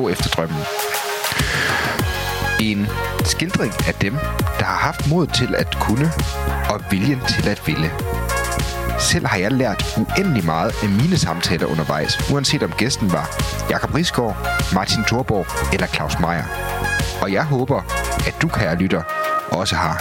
gå 0.00 0.08
efter 0.08 0.28
drømmen. 0.30 0.62
En 2.60 2.86
skildring 3.24 3.72
af 3.88 3.94
dem, 3.94 4.14
der 4.58 4.64
har 4.64 4.78
haft 4.86 5.10
mod 5.10 5.26
til 5.26 5.54
at 5.54 5.76
kunne 5.80 6.12
og 6.70 6.80
viljen 6.90 7.20
til 7.28 7.48
at 7.48 7.62
ville. 7.66 7.90
Selv 8.98 9.26
har 9.26 9.38
jeg 9.38 9.52
lært 9.52 9.98
uendelig 9.98 10.44
meget 10.44 10.72
af 10.82 10.88
mine 10.88 11.18
samtaler 11.18 11.66
undervejs, 11.66 12.30
uanset 12.32 12.62
om 12.62 12.72
gæsten 12.72 13.12
var 13.12 13.26
Jakob 13.70 13.94
Risgaard, 13.94 14.36
Martin 14.74 15.04
Thorborg 15.04 15.46
eller 15.72 15.86
Claus 15.86 16.18
Meier. 16.20 16.44
Og 17.22 17.32
jeg 17.32 17.44
håber, 17.44 17.80
at 18.26 18.34
du, 18.42 18.48
kære 18.48 18.76
lytter, 18.76 19.02
også 19.50 19.74
har. 19.76 19.96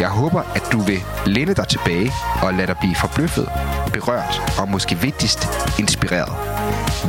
Jeg 0.00 0.08
håber, 0.08 0.42
at 0.54 0.62
du 0.72 0.78
vil 0.80 1.00
læne 1.26 1.54
dig 1.54 1.68
tilbage 1.68 2.12
og 2.42 2.54
lade 2.54 2.66
dig 2.66 2.76
blive 2.80 2.94
forbløffet, 2.94 3.48
berørt 3.92 4.58
og 4.60 4.68
måske 4.68 4.98
vigtigst 4.98 5.40
inspireret. 5.78 6.32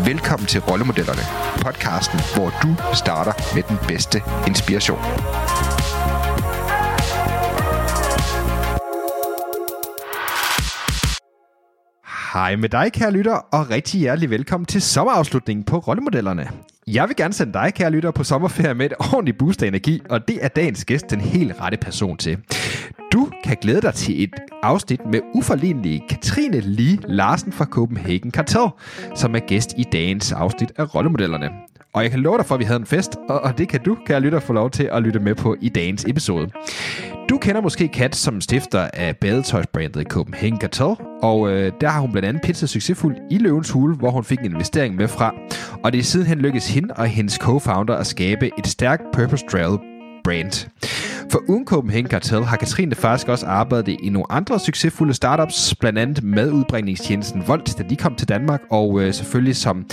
Velkommen 0.06 0.48
til 0.48 0.62
Rollemodellerne, 0.62 1.22
podcasten, 1.62 2.20
hvor 2.36 2.50
du 2.64 2.76
starter 2.94 3.56
med 3.56 3.64
den 3.64 3.78
bedste 3.88 4.22
inspiration. 4.48 5.00
Hej 12.34 12.56
med 12.56 12.70
dig, 12.70 12.94
kære 12.94 13.12
lytter, 13.12 13.36
og 13.36 13.70
rigtig 13.70 14.00
hjertelig 14.00 14.30
velkommen 14.30 14.66
til 14.66 14.82
sommerafslutningen 14.82 15.64
på 15.64 15.78
Rollemodellerne. 15.78 16.50
Jeg 16.88 17.08
vil 17.08 17.16
gerne 17.16 17.34
sende 17.34 17.54
dig, 17.54 17.74
kære 17.76 17.92
lytter, 17.92 18.12
på 18.12 18.24
sommerferie 18.24 18.74
med 18.74 18.86
et 18.86 18.94
ordentligt 19.00 19.38
boost 19.38 19.64
af 19.64 19.68
energi, 19.68 20.02
og 20.10 20.28
det 20.28 20.38
er 20.42 20.48
dagens 20.48 20.86
gæst 20.86 21.10
den 21.10 21.22
helt 21.22 21.62
rette 21.62 21.78
person 21.78 22.18
til. 22.18 22.38
Du 23.14 23.30
kan 23.44 23.58
glæde 23.62 23.82
dig 23.82 23.94
til 23.94 24.24
et 24.24 24.36
afsnit 24.64 25.06
med 25.06 25.20
uforlignelige 25.34 26.04
Katrine 26.10 26.60
Lee 26.60 26.98
Larsen 27.08 27.52
fra 27.52 27.66
Copenhagen 27.66 28.32
Cartel, 28.32 28.68
som 29.16 29.36
er 29.36 29.40
gæst 29.40 29.74
i 29.78 29.84
dagens 29.92 30.32
afsnit 30.32 30.72
af 30.78 30.96
Rollemodellerne. 30.96 31.50
Og 31.94 32.04
jeg 32.04 32.12
kan 32.12 32.20
love 32.20 32.38
dig 32.38 32.46
for, 32.46 32.56
at 32.56 32.60
vi 32.60 32.66
havde 32.66 32.80
en 32.80 32.86
fest, 32.86 33.16
og, 33.30 33.58
det 33.58 33.70
kan 33.70 33.80
du, 33.84 33.98
kære 34.06 34.20
lytter, 34.20 34.40
få 34.40 34.54
lov 34.54 34.70
til 34.70 34.90
at 34.92 35.04
lytte 35.04 35.20
med 35.20 35.36
på 35.36 35.56
i 35.62 35.70
dagens 35.70 36.06
episode. 36.08 36.50
Du 37.30 37.38
kender 37.38 37.62
måske 37.62 37.88
Kat 37.88 38.16
som 38.16 38.42
stifter 38.42 38.90
af 38.94 39.18
badetøjsbrandet 39.18 40.08
Copenhagen 40.08 40.60
Cartel, 40.62 41.06
og 41.22 41.50
øh, 41.52 41.72
der 41.82 41.90
har 41.90 42.02
hun 42.02 42.12
blandt 42.12 42.28
andet 42.28 42.44
pitchet 42.44 42.70
succesfuldt 42.70 43.18
i 43.32 43.38
Løvens 43.38 43.72
Hule, 43.72 43.96
hvor 43.96 44.12
hun 44.12 44.24
fik 44.24 44.40
en 44.40 44.52
investering 44.52 44.96
med 44.96 45.08
fra. 45.08 45.34
Og 45.84 45.92
det 45.92 46.00
er 46.00 46.04
sidenhen 46.04 46.38
lykkedes 46.38 46.74
hende 46.74 46.94
og 46.94 47.08
hendes 47.08 47.40
co-founder 47.44 47.94
at 47.94 48.08
skabe 48.08 48.52
et 48.60 48.68
stærkt 48.68 49.04
purpose-drevet 49.14 49.80
brand. 50.24 50.70
For 51.32 51.40
uden 51.48 51.66
Copenhagen 51.66 52.08
Cartel 52.08 52.44
har 52.44 52.58
Katrine 52.58 52.96
faktisk 52.96 53.28
også 53.28 53.46
arbejdet 53.46 53.98
i 54.04 54.10
nogle 54.10 54.32
andre 54.32 54.60
succesfulde 54.60 55.14
startups, 55.14 55.76
blandt 55.76 56.00
andet 56.00 56.24
madudbringningstjenesten 56.24 57.44
Volt, 57.48 57.78
da 57.78 57.84
de 57.84 57.96
kom 57.96 58.16
til 58.16 58.30
Danmark, 58.30 58.62
og 58.70 59.02
øh, 59.02 59.14
selvfølgelig 59.14 59.56
som 59.56 59.86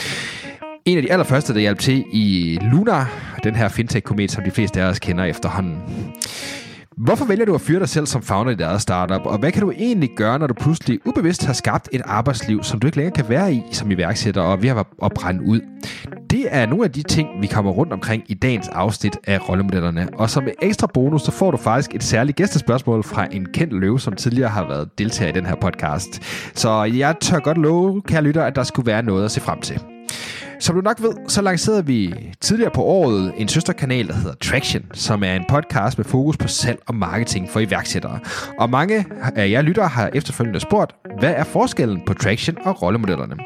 en 0.84 0.96
af 0.96 1.02
de 1.02 1.12
allerførste, 1.12 1.54
der 1.54 1.60
hjalp 1.60 1.78
til 1.78 2.04
i 2.12 2.58
Luna, 2.62 3.06
den 3.44 3.56
her 3.56 3.68
fintech-komet, 3.68 4.30
som 4.30 4.44
de 4.44 4.50
fleste 4.50 4.82
af 4.82 4.86
os 4.86 4.98
kender 4.98 5.24
efterhånden. 5.24 5.78
Hvorfor 6.96 7.24
vælger 7.24 7.44
du 7.44 7.54
at 7.54 7.60
fyre 7.60 7.80
dig 7.80 7.88
selv 7.88 8.06
som 8.06 8.22
founder 8.22 8.52
i 8.52 8.54
dit 8.54 8.62
eget 8.62 8.82
startup, 8.82 9.26
og 9.26 9.38
hvad 9.38 9.52
kan 9.52 9.62
du 9.62 9.70
egentlig 9.70 10.10
gøre, 10.16 10.38
når 10.38 10.46
du 10.46 10.54
pludselig 10.54 11.00
ubevidst 11.06 11.44
har 11.44 11.52
skabt 11.52 11.88
et 11.92 12.02
arbejdsliv, 12.04 12.62
som 12.62 12.80
du 12.80 12.86
ikke 12.86 12.96
længere 12.96 13.14
kan 13.14 13.28
være 13.28 13.54
i 13.54 13.62
som 13.72 13.90
iværksætter 13.90 14.42
og 14.42 14.62
ved 14.62 14.68
at 15.02 15.12
brænde 15.14 15.42
ud? 15.46 15.60
Det 16.30 16.46
er 16.48 16.66
nogle 16.66 16.84
af 16.84 16.92
de 16.92 17.02
ting, 17.02 17.28
vi 17.40 17.46
kommer 17.46 17.70
rundt 17.70 17.92
omkring 17.92 18.22
i 18.26 18.34
dagens 18.34 18.68
afsnit 18.68 19.16
af 19.26 19.48
Rollemodellerne. 19.48 20.08
Og 20.14 20.30
som 20.30 20.48
ekstra 20.62 20.86
bonus, 20.94 21.22
så 21.22 21.30
får 21.30 21.50
du 21.50 21.56
faktisk 21.56 21.94
et 21.94 22.02
særligt 22.02 22.36
gæstespørgsmål 22.36 23.02
fra 23.02 23.26
en 23.30 23.46
kendt 23.54 23.72
løve, 23.72 24.00
som 24.00 24.16
tidligere 24.16 24.50
har 24.50 24.68
været 24.68 24.98
deltager 24.98 25.28
i 25.28 25.32
den 25.32 25.46
her 25.46 25.54
podcast. 25.54 26.22
Så 26.54 26.84
jeg 26.84 27.14
tør 27.20 27.38
godt 27.38 27.58
love, 27.58 28.02
kære 28.02 28.22
lytter, 28.22 28.44
at 28.44 28.56
der 28.56 28.62
skulle 28.62 28.86
være 28.86 29.02
noget 29.02 29.24
at 29.24 29.30
se 29.30 29.40
frem 29.40 29.60
til. 29.60 29.80
Som 30.60 30.74
du 30.74 30.80
nok 30.80 31.02
ved, 31.02 31.12
så 31.28 31.42
lancerede 31.42 31.86
vi 31.86 32.14
tidligere 32.40 32.70
på 32.74 32.82
året 32.82 33.32
en 33.36 33.48
søsterkanal, 33.48 34.08
der 34.08 34.14
hedder 34.14 34.34
Traction, 34.34 34.82
som 34.92 35.22
er 35.22 35.34
en 35.34 35.44
podcast 35.48 35.98
med 35.98 36.04
fokus 36.04 36.36
på 36.36 36.48
salg 36.48 36.78
og 36.86 36.94
marketing 36.94 37.50
for 37.50 37.60
iværksættere. 37.60 38.18
Og 38.58 38.70
mange 38.70 39.06
af 39.36 39.50
jer 39.50 39.62
lyttere 39.62 39.88
har 39.88 40.10
efterfølgende 40.14 40.60
spurgt, 40.60 40.92
hvad 41.18 41.34
er 41.36 41.44
forskellen 41.44 42.00
på 42.06 42.14
Traction 42.14 42.56
og 42.64 42.82
rollemodellerne? 42.82 43.36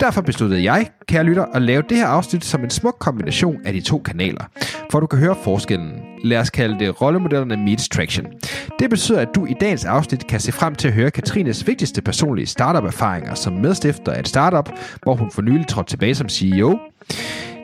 Derfor 0.00 0.20
besluttede 0.20 0.72
jeg, 0.72 0.86
kære 1.08 1.24
lytter, 1.24 1.44
at 1.44 1.62
lave 1.62 1.82
det 1.88 1.96
her 1.96 2.06
afsnit 2.06 2.44
som 2.44 2.64
en 2.64 2.70
smuk 2.70 2.96
kombination 3.00 3.56
af 3.64 3.72
de 3.72 3.80
to 3.80 3.98
kanaler, 3.98 4.44
for 4.90 5.00
du 5.00 5.06
kan 5.06 5.18
høre 5.18 5.36
forskellen. 5.44 5.92
Lad 6.24 6.38
os 6.38 6.50
kalde 6.50 6.78
det 6.78 7.02
rollemodellerne 7.02 7.56
meets 7.56 7.88
Traction. 7.88 8.26
Det 8.78 8.90
betyder, 8.90 9.20
at 9.20 9.28
du 9.34 9.46
i 9.46 9.54
dagens 9.60 9.84
afsnit 9.84 10.26
kan 10.26 10.40
se 10.40 10.52
frem 10.52 10.74
til 10.74 10.88
at 10.88 10.94
høre 10.94 11.10
Katrines 11.10 11.66
vigtigste 11.66 12.02
personlige 12.02 12.46
startup-erfaringer 12.46 13.34
som 13.34 13.52
medstifter 13.52 14.12
af 14.12 14.20
et 14.20 14.28
startup, 14.28 14.70
hvor 15.02 15.14
hun 15.14 15.30
for 15.30 15.42
nylig 15.42 15.66
trådte 15.66 15.90
tilbage 15.90 16.14
som 16.14 16.28
CEO, 16.28 16.57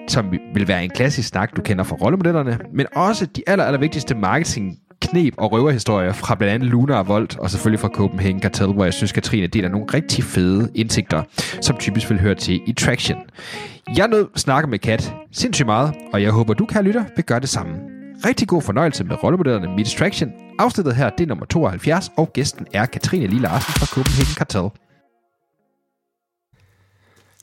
som 0.09 0.33
vil 0.55 0.69
være 0.69 0.85
en 0.85 0.91
klassisk 0.91 1.29
snak, 1.29 1.57
du 1.57 1.63
kender 1.63 1.85
fra 1.85 1.97
rollemodellerne, 1.97 2.59
men 2.73 2.87
også 2.97 3.27
de 3.27 3.43
aller, 3.47 3.65
aller 3.65 3.81
vigtigste 3.81 4.15
marketing 4.15 4.79
knep 5.01 5.35
og 5.39 5.53
røverhistorier 5.53 6.13
fra 6.13 6.35
blandt 6.35 6.55
andet 6.55 6.69
Luna 6.69 6.95
og 6.95 7.09
Volt, 7.09 7.39
og 7.39 7.51
selvfølgelig 7.51 7.81
fra 7.81 7.89
Copenhagen 7.89 8.43
Cartel, 8.43 8.73
hvor 8.73 8.85
jeg 8.85 8.95
synes, 8.95 9.13
Katrine 9.13 9.47
deler 9.47 9.69
nogle 9.69 9.87
rigtig 9.95 10.25
fede 10.25 10.71
indsigter, 10.75 11.23
som 11.61 11.77
typisk 11.77 12.11
vil 12.11 12.21
høre 12.21 12.35
til 12.35 12.61
i 12.67 12.73
Traction. 12.73 13.19
Jeg 13.97 14.09
nød 14.09 14.29
snakke 14.37 14.71
med 14.71 14.79
Kat 14.79 15.15
sindssygt 15.33 15.67
meget, 15.67 15.95
og 16.13 16.23
jeg 16.23 16.31
håber, 16.31 16.55
du, 16.55 16.67
kan 16.67 16.85
lytter, 16.85 17.05
vil 17.17 17.25
gøre 17.25 17.41
det 17.41 17.49
samme. 17.49 17.75
Rigtig 18.27 18.49
god 18.49 18.63
fornøjelse 18.63 19.05
med 19.05 19.23
rollemodellerne 19.23 19.77
Meet 19.77 19.87
Traction. 19.87 20.33
Afsnittet 20.59 20.97
her, 20.97 21.11
det 21.11 21.25
er 21.25 21.29
nummer 21.29 21.47
72, 21.47 22.11
og 22.17 22.33
gæsten 22.33 22.67
er 22.73 22.87
Katrine 22.87 23.27
Lille 23.27 23.43
Larsen 23.43 23.73
fra 23.73 23.87
Copenhagen 23.87 24.35
Cartel. 24.35 24.71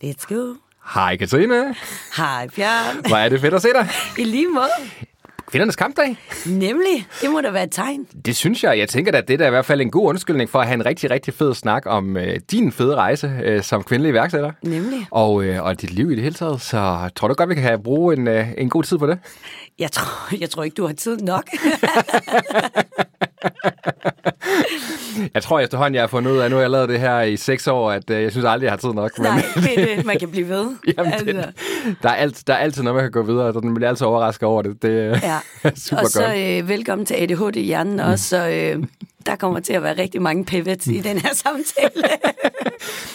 Let's 0.04 0.26
go. 0.36 0.71
Hej 0.86 1.18
Katrine. 1.18 1.76
Hej 2.18 2.48
Bjørn. 2.56 3.06
Hvor 3.08 3.18
er 3.18 3.30
det 3.30 3.42
fedt 3.42 3.54
at 3.54 3.62
se 3.62 3.68
dig. 3.74 3.88
I 4.18 4.24
lige 4.24 4.48
måde. 4.48 4.70
Kvindernes 5.52 5.76
kampdag. 5.76 6.18
Nemlig. 6.46 7.08
Det 7.22 7.32
må 7.32 7.42
da 7.42 7.50
være 7.50 7.64
et 7.64 7.72
tegn. 7.72 8.06
Det 8.26 8.36
synes 8.36 8.64
jeg. 8.64 8.78
Jeg 8.78 8.90
tænker 8.90 9.18
at 9.18 9.28
det 9.28 9.42
er 9.42 9.48
i 9.48 9.50
hvert 9.50 9.66
fald 9.66 9.82
en 9.82 9.92
god 9.92 10.08
undskyldning 10.10 10.50
for 10.50 10.60
at 10.60 10.68
have 10.68 10.74
en 10.76 10.86
rigtig, 10.86 11.12
rigtig 11.12 11.34
fed 11.34 11.54
snak 11.54 11.84
om 11.86 12.18
øh, 12.18 12.40
din 12.52 12.72
fede 12.72 12.96
rejse 12.96 13.32
øh, 13.44 13.64
som 13.64 13.84
kvindelig 13.84 14.10
iværksætter. 14.10 14.52
Nemlig. 14.64 15.08
Og, 15.12 15.44
øh, 15.44 15.64
og 15.64 15.82
dit 15.82 15.92
liv 15.92 16.12
i 16.12 16.16
det 16.16 16.24
hele 16.24 16.36
taget. 16.36 16.62
Så 16.62 17.10
tror 17.16 17.28
du 17.28 17.34
godt, 17.34 17.50
vi 17.50 17.54
kan 17.56 17.64
have 17.64 17.84
bruge 17.84 18.16
en, 18.18 18.28
øh, 18.28 18.48
en 18.58 18.70
god 18.70 18.84
tid 18.84 18.98
på 18.98 19.08
det? 19.08 19.20
Jeg 19.80 19.92
tror, 19.92 20.38
jeg 20.40 20.50
tror 20.50 20.64
ikke, 20.64 20.76
du 20.76 20.86
har 20.88 20.94
tid 20.94 21.18
nok. 21.18 21.44
jeg 25.34 25.44
tror 25.44 25.60
efterhånden, 25.60 25.96
jeg 25.96 26.02
har 26.02 26.08
fundet 26.08 26.32
ud 26.32 26.38
af, 26.38 26.50
nu 26.50 26.56
har 26.56 26.62
jeg 26.62 26.70
lavet 26.70 26.90
det 26.90 27.00
her 27.00 27.22
i 27.22 27.38
seks 27.38 27.68
år, 27.68 27.92
at 27.92 28.10
øh, 28.10 28.24
jeg 28.24 28.32
synes 28.32 28.46
aldrig, 28.46 28.66
jeg 28.66 28.72
har 28.72 28.78
tid 28.78 28.90
nok. 28.90 29.20
Men... 29.20 29.28
Nej, 29.28 29.44
det 29.56 29.80
er 29.80 29.96
det. 29.96 30.06
Man 30.06 30.20
kan 30.20 30.32
blive 30.32 30.50
ved. 30.50 30.66
Jamen, 30.98 31.14
altså. 31.14 31.26
det, 31.26 31.54
der, 32.04 32.10
er 32.10 32.14
alt, 32.14 32.48
der 32.48 32.54
er 32.54 32.58
altid 32.58 32.84
noget, 32.84 32.96
man 32.96 33.04
kan 33.04 33.12
gå 33.12 33.22
videre, 33.22 33.46
og 33.46 33.62
den 33.62 33.74
bliver 33.74 33.90
altid 33.90 34.08
overrasket 34.08 34.48
over 34.48 34.62
det. 34.62 34.82
Det 34.82 35.22
ja. 35.24 35.40
er 35.64 35.72
super 35.90 36.02
og 36.02 36.08
så 36.08 36.36
øh, 36.38 36.70
velkommen 36.70 37.06
til 37.06 37.14
ADHD 37.14 37.56
i 37.56 37.62
hjernen 37.62 37.94
mm. 37.94 38.12
også, 38.12 38.30
så 38.30 38.50
øh, 38.50 38.84
der 39.26 39.36
kommer 39.36 39.60
til 39.60 39.74
at 39.74 39.84
være 39.84 39.98
rigtig 39.98 40.22
mange 40.22 40.46
pivots 40.46 40.88
i 40.88 41.00
den 41.00 41.18
her 41.18 41.34
samtale. 41.34 42.04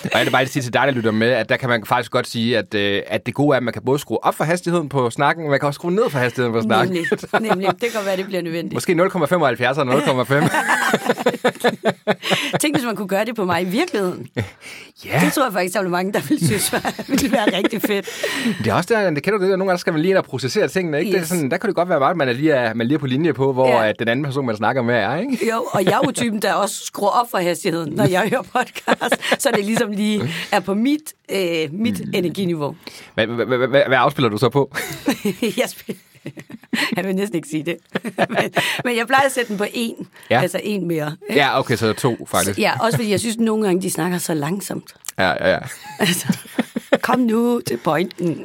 Og 0.04 0.10
jeg 0.18 0.24
vil 0.26 0.30
bare 0.30 0.46
sige 0.46 0.62
til 0.62 0.72
dig, 0.72 0.82
der 0.86 0.90
lytter 0.90 1.10
med, 1.10 1.30
at 1.30 1.48
der 1.48 1.56
kan 1.56 1.68
man 1.68 1.84
faktisk 1.86 2.10
godt 2.10 2.28
sige, 2.28 2.58
at, 2.58 2.74
øh, 2.74 3.02
at 3.06 3.26
det 3.26 3.34
gode 3.34 3.54
er, 3.54 3.56
at 3.56 3.62
man 3.62 3.72
kan 3.72 3.82
både 3.82 3.98
skrue 3.98 4.24
op 4.24 4.34
for 4.34 4.44
hastigheden 4.44 4.88
på 4.88 5.10
snakken, 5.10 5.44
og 5.44 5.50
man 5.50 5.60
kan 5.60 5.66
også 5.66 5.78
skrue 5.78 5.92
ned 5.92 6.10
for 6.10 6.18
hastigheden 6.18 6.54
på 6.54 6.62
snakken. 6.62 6.94
Nemlig, 6.94 7.50
nemlig. 7.50 7.68
Det 7.80 7.92
kan 7.92 8.00
være, 8.04 8.16
det 8.16 8.26
bliver 8.26 8.42
nødvendigt. 8.42 8.74
Måske 8.74 8.92
0,75 8.92 8.96
eller 8.96 10.24
0,5. 12.52 12.58
Tænk, 12.58 12.76
hvis 12.76 12.84
man 12.84 12.96
kunne 12.96 13.08
gøre 13.08 13.24
det 13.24 13.36
på 13.36 13.44
mig 13.44 13.62
i 13.62 13.64
virkeligheden. 13.64 14.28
Ja. 15.04 15.20
Det 15.24 15.32
tror 15.32 15.44
jeg 15.44 15.52
faktisk, 15.52 15.74
der 15.74 15.80
er 15.80 15.88
mange, 15.88 16.12
der 16.12 16.20
ville 16.28 16.46
synes, 16.46 16.74
ville 17.08 17.32
være 17.32 17.56
rigtig 17.56 17.82
fedt. 17.82 18.06
Det 18.58 18.66
er 18.66 18.74
også 18.74 18.94
der, 18.94 19.10
det 19.10 19.22
kender 19.22 19.38
du 19.38 19.44
det, 19.44 19.52
at 19.52 19.58
nogle 19.58 19.70
gange 19.70 19.80
skal 19.80 19.92
man 19.92 20.02
lige 20.02 20.10
ind 20.10 20.18
og 20.18 20.24
processere 20.24 20.68
tingene. 20.68 20.98
Ikke? 20.98 21.10
Yes. 21.10 21.14
Det 21.14 21.22
er 21.22 21.26
sådan, 21.26 21.50
der 21.50 21.56
kan 21.56 21.68
det 21.68 21.76
godt 21.76 21.88
være 21.88 21.98
meget, 21.98 22.10
at 22.10 22.16
man 22.16 22.28
er 22.28 22.32
lige, 22.32 22.52
er, 22.52 22.74
man 22.74 22.86
lige 22.86 22.94
er 22.94 22.98
på 22.98 23.06
linje 23.06 23.32
på, 23.32 23.52
hvor 23.52 23.68
ja. 23.68 23.88
at 23.88 23.98
den 23.98 24.08
anden 24.08 24.24
person, 24.24 24.46
man 24.46 24.56
snakker 24.56 24.82
med, 24.82 24.94
er. 24.94 25.16
Ikke? 25.16 25.50
Jo, 25.50 25.64
og 25.70 25.84
jeg 25.84 25.92
er 25.92 26.00
jo 26.04 26.12
typen, 26.12 26.42
der 26.42 26.52
også 26.52 26.84
skruer 26.84 27.10
op 27.10 27.30
for 27.30 27.38
hastigheden, 27.38 27.92
når 27.92 28.04
jeg 28.04 28.28
hører 28.28 28.42
podcast, 28.42 29.22
så 29.42 29.50
det 29.56 29.64
ligesom 29.64 29.90
lige 29.90 30.30
er 30.52 30.60
på 30.60 30.74
mit, 30.74 31.14
øh, 31.32 31.72
mit 31.72 32.04
mm. 32.04 32.10
energiniveau. 32.14 32.76
Hvad 33.14 33.88
afspiller 33.90 34.28
du 34.28 34.38
så 34.38 34.48
på? 34.48 34.76
jeg 35.60 35.68
spiller 35.68 36.00
jeg 36.96 37.04
vil 37.04 37.14
næsten 37.14 37.36
ikke 37.36 37.48
sige 37.48 37.62
det. 37.62 37.76
men, 38.16 38.52
men 38.84 38.96
jeg 38.96 39.06
plejer 39.06 39.26
at 39.26 39.32
sætte 39.32 39.48
den 39.48 39.58
på 39.58 39.64
en. 39.72 40.08
Ja. 40.30 40.40
Altså 40.40 40.60
en 40.62 40.88
mere. 40.88 41.16
Ja, 41.30 41.58
okay, 41.58 41.76
så 41.76 41.92
to 41.92 42.26
faktisk. 42.30 42.58
Ja, 42.58 42.72
også 42.80 42.98
fordi 42.98 43.10
jeg 43.10 43.20
synes, 43.20 43.36
at 43.36 43.40
nogle 43.40 43.64
gange, 43.66 43.82
de 43.82 43.90
snakker 43.90 44.18
så 44.18 44.34
langsomt. 44.34 44.94
Ja, 45.18 45.28
ja, 45.28 45.50
ja. 45.50 45.58
Altså, 45.98 46.38
Kom 47.02 47.18
nu 47.18 47.60
til 47.66 47.76
pointen. 47.76 48.44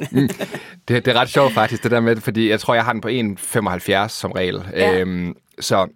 Det, 0.88 1.04
det 1.04 1.08
er 1.08 1.14
ret 1.14 1.28
sjovt 1.28 1.52
faktisk, 1.52 1.82
det 1.82 1.90
der 1.90 2.00
med, 2.00 2.16
fordi 2.16 2.50
jeg 2.50 2.60
tror, 2.60 2.74
jeg 2.74 2.84
har 2.84 2.92
den 2.92 3.00
på 3.00 3.08
1,75 3.08 4.08
som 4.08 4.32
regel. 4.32 4.62
Ja. 4.72 4.98
Øhm, 4.98 5.36
så, 5.60 5.86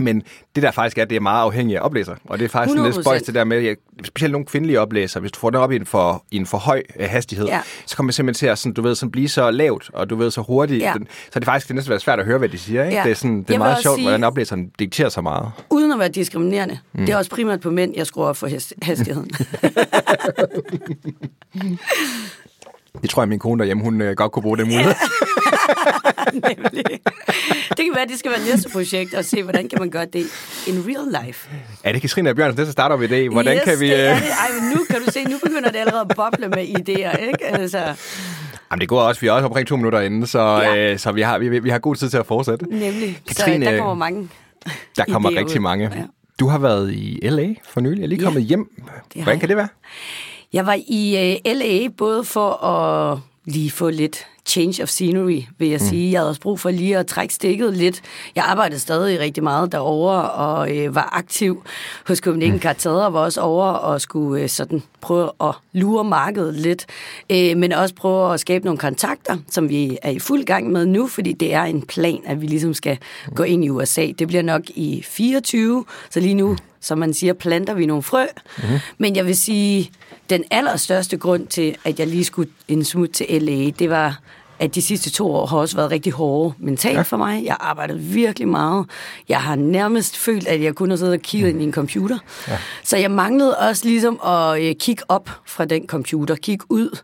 men 0.00 0.22
det 0.54 0.62
der 0.62 0.70
faktisk 0.70 0.98
er, 0.98 1.04
det 1.04 1.16
er 1.16 1.20
meget 1.20 1.42
afhængigt 1.42 1.78
af 1.78 1.84
oplæser. 1.84 2.14
Og 2.24 2.38
det 2.38 2.44
er 2.44 2.48
faktisk 2.48 2.76
sådan 2.76 2.84
lidt 2.84 2.96
100%. 2.96 3.02
spøjs 3.02 3.22
det 3.22 3.34
der 3.34 3.44
med, 3.44 3.66
at 3.66 3.76
specielt 4.04 4.32
nogle 4.32 4.46
kvindelige 4.46 4.80
oplæser, 4.80 5.20
hvis 5.20 5.32
du 5.32 5.40
får 5.40 5.50
den 5.50 5.60
op 5.60 5.72
i 5.72 5.76
en 5.76 5.86
for, 5.86 6.24
i 6.30 6.36
en 6.36 6.46
for 6.46 6.58
høj 6.58 6.82
øh, 7.00 7.06
hastighed, 7.10 7.46
Ja. 7.46 7.60
så 7.86 7.96
kommer 7.96 8.10
det 8.10 8.14
simpelthen 8.14 8.38
til 8.38 8.46
at 8.46 8.58
sådan, 8.58 8.72
du 8.72 8.82
ved, 8.82 8.94
sådan 8.94 9.10
blive 9.10 9.28
så 9.28 9.50
lavt, 9.50 9.90
og 9.92 10.10
du 10.10 10.16
ved, 10.16 10.30
så 10.30 10.40
hurtigt. 10.40 10.82
Ja. 10.82 10.92
Den, 10.98 11.06
så 11.32 11.40
det 11.40 11.46
er 11.46 11.50
faktisk 11.52 11.68
det 11.68 11.74
næsten 11.76 11.90
være 11.90 12.00
svært 12.00 12.18
at 12.20 12.24
høre, 12.24 12.38
hvad 12.38 12.48
de 12.48 12.58
siger. 12.58 12.84
Ikke? 12.84 12.96
Ja. 12.96 13.02
Det 13.04 13.10
er, 13.10 13.14
sådan, 13.14 13.42
det 13.42 13.54
er 13.54 13.58
meget 13.58 13.82
sjovt, 13.82 13.96
sige- 13.96 14.04
hvordan 14.08 14.24
oplæseren 14.24 14.70
dikterer 14.78 15.08
så 15.08 15.20
meget. 15.20 15.50
Uden 15.70 15.92
at 15.92 15.98
være 15.98 16.08
diskriminerende. 16.08 16.78
Mm. 16.92 17.06
Det 17.06 17.12
er 17.12 17.16
også 17.16 17.30
primært 17.30 17.60
på 17.60 17.70
mænd, 17.70 17.92
jeg 17.96 18.06
skruer 18.06 18.26
op 18.26 18.36
for 18.36 18.46
has- 18.46 18.72
hastigheden. 18.82 19.30
Det 23.02 23.10
tror 23.10 23.22
jeg, 23.22 23.28
min 23.28 23.38
kone 23.38 23.58
derhjemme, 23.58 23.82
hun 23.82 24.00
øh, 24.00 24.16
godt 24.16 24.32
kunne 24.32 24.42
bruge 24.42 24.58
det 24.58 24.66
mulighed. 24.66 24.94
Nemlig. 26.32 26.84
Det 27.68 27.76
kan 27.84 27.90
være, 27.94 28.02
at 28.02 28.08
det 28.08 28.18
skal 28.18 28.30
være 28.30 28.40
næste 28.50 28.68
projekt, 28.68 29.14
og 29.14 29.24
se, 29.24 29.42
hvordan 29.42 29.68
kan 29.68 29.78
man 29.80 29.90
gøre 29.90 30.04
det 30.04 30.26
in 30.66 30.84
real 30.88 31.24
life. 31.26 31.48
Er 31.84 31.92
det 31.92 32.00
Katrine 32.00 32.30
og 32.30 32.36
Bjørnsen, 32.36 32.58
det 32.58 32.66
så 32.66 32.72
starter 32.72 32.96
vi 32.96 33.04
i 33.04 33.08
dag? 33.08 33.28
Hvordan 33.28 33.56
yes, 33.56 33.62
kan 33.64 33.80
vi... 33.80 33.86
det 33.90 34.00
er 34.00 34.14
øh, 34.14 34.20
det. 34.20 34.28
Ej, 34.28 34.60
men 34.60 34.70
nu 34.76 34.84
kan 34.90 35.00
du 35.06 35.12
se, 35.12 35.24
nu 35.24 35.38
begynder 35.44 35.70
det 35.70 35.78
allerede 35.78 36.00
at 36.00 36.16
boble 36.16 36.48
med 36.48 36.64
idéer, 36.66 37.18
ikke? 37.26 37.46
Altså, 37.46 37.78
Jamen, 38.70 38.80
det 38.80 38.88
går 38.88 39.00
også. 39.00 39.20
Vi 39.20 39.26
er 39.26 39.32
også 39.32 39.46
omkring 39.46 39.66
to 39.68 39.76
minutter 39.76 40.00
inde, 40.00 40.26
så, 40.26 40.38
Ja. 40.62 40.92
øh, 40.92 40.98
så 40.98 41.12
vi, 41.12 41.20
har, 41.22 41.38
vi, 41.38 41.58
vi 41.58 41.70
har 41.70 41.78
god 41.78 41.96
tid 41.96 42.08
til 42.10 42.16
at 42.18 42.26
fortsætte. 42.26 42.64
nemlig. 42.70 43.20
Katrine, 43.28 43.64
så 43.64 43.70
der 43.70 43.78
kommer 43.78 43.94
mange 43.94 44.28
Der 44.96 45.04
kommer 45.12 45.30
rigtig 45.30 45.56
ud. 45.58 45.62
mange. 45.62 45.90
Ja. 45.96 46.02
Du 46.40 46.46
har 46.48 46.58
været 46.58 46.92
i 46.92 47.20
L.A. 47.28 47.48
for 47.68 47.80
nylig. 47.80 47.96
Jeg 47.98 48.04
er 48.04 48.08
lige 48.08 48.18
Ja, 48.20 48.24
kommet 48.24 48.42
hjem. 48.42 48.70
Hvordan 49.14 49.40
kan 49.40 49.48
det 49.48 49.56
være? 49.56 49.68
Jeg 50.52 50.66
var 50.66 50.78
i 50.88 51.36
uh, 51.46 51.52
LA 51.52 51.88
både 51.88 52.24
for 52.24 52.64
at 52.64 53.18
lige 53.44 53.70
få 53.70 53.90
lidt 53.90 54.26
change 54.46 54.82
of 54.82 54.88
scenery, 54.88 55.42
vil 55.58 55.68
jeg 55.68 55.80
mm. 55.82 55.86
sige. 55.86 56.12
Jeg 56.12 56.20
havde 56.20 56.28
også 56.28 56.40
brug 56.40 56.60
for 56.60 56.70
lige 56.70 56.98
at 56.98 57.06
trække 57.06 57.34
stikket 57.34 57.76
lidt. 57.76 58.02
Jeg 58.34 58.44
arbejdede 58.44 58.80
stadig 58.80 59.20
rigtig 59.20 59.42
meget 59.42 59.72
derovre 59.72 60.30
og 60.30 60.76
øh, 60.76 60.94
var 60.94 61.08
aktiv 61.12 61.64
hos 62.06 62.18
Copenhagen 62.18 62.60
Cartel 62.60 62.90
og 62.90 63.12
var 63.12 63.20
også 63.20 63.40
over 63.40 63.66
og 63.66 64.00
skulle 64.00 64.42
øh, 64.42 64.48
sådan 64.48 64.82
prøve 65.06 65.30
at 65.40 65.54
lure 65.72 66.04
markedet 66.04 66.54
lidt, 66.54 66.86
øh, 67.30 67.56
men 67.56 67.72
også 67.72 67.94
prøve 67.94 68.34
at 68.34 68.40
skabe 68.40 68.64
nogle 68.64 68.78
kontakter, 68.78 69.36
som 69.50 69.68
vi 69.68 69.98
er 70.02 70.10
i 70.10 70.18
fuld 70.18 70.44
gang 70.44 70.70
med 70.70 70.86
nu, 70.86 71.06
fordi 71.06 71.32
det 71.32 71.54
er 71.54 71.62
en 71.62 71.82
plan, 71.82 72.18
at 72.24 72.40
vi 72.40 72.46
ligesom 72.46 72.74
skal 72.74 72.98
gå 73.34 73.42
ind 73.42 73.64
i 73.64 73.68
USA. 73.68 74.06
Det 74.18 74.28
bliver 74.28 74.42
nok 74.42 74.62
i 74.68 75.02
24, 75.04 75.84
så 76.10 76.20
lige 76.20 76.34
nu, 76.34 76.56
som 76.80 76.98
man 76.98 77.14
siger, 77.14 77.32
planter 77.32 77.74
vi 77.74 77.86
nogle 77.86 78.02
frø. 78.02 78.24
Mm-hmm. 78.58 78.78
Men 78.98 79.16
jeg 79.16 79.26
vil 79.26 79.36
sige, 79.36 79.90
den 80.30 80.44
allerstørste 80.50 81.16
grund 81.16 81.46
til, 81.46 81.76
at 81.84 81.98
jeg 81.98 82.06
lige 82.06 82.24
skulle 82.24 82.50
en 82.68 82.84
smut 82.84 83.10
til 83.10 83.42
LA, 83.42 83.70
det 83.70 83.90
var, 83.90 84.20
at 84.58 84.74
de 84.74 84.82
sidste 84.82 85.10
to 85.10 85.34
år 85.34 85.46
har 85.46 85.58
også 85.58 85.76
været 85.76 85.90
rigtig 85.90 86.12
hårde 86.12 86.54
mentalt 86.58 86.96
ja. 86.96 87.02
for 87.02 87.16
mig. 87.16 87.44
Jeg 87.44 87.52
har 87.52 87.70
arbejdet 87.70 88.14
virkelig 88.14 88.48
meget. 88.48 88.86
Jeg 89.28 89.40
har 89.40 89.56
nærmest 89.56 90.16
følt, 90.16 90.48
at 90.48 90.62
jeg 90.62 90.74
kun 90.74 90.90
har 90.90 90.96
siddet 90.96 91.14
og 91.14 91.20
kigget 91.20 91.48
ind 91.48 91.60
i 91.60 91.64
en 91.64 91.72
computer. 91.72 92.18
Ja. 92.48 92.58
Så 92.84 92.96
jeg 92.96 93.10
manglede 93.10 93.56
også 93.56 93.84
ligesom 93.84 94.20
at 94.26 94.62
øh, 94.62 94.74
kigge 94.74 95.02
op 95.08 95.30
fra 95.46 95.64
den 95.64 95.86
computer, 95.86 96.34
kigge 96.34 96.64
ud, 96.68 96.98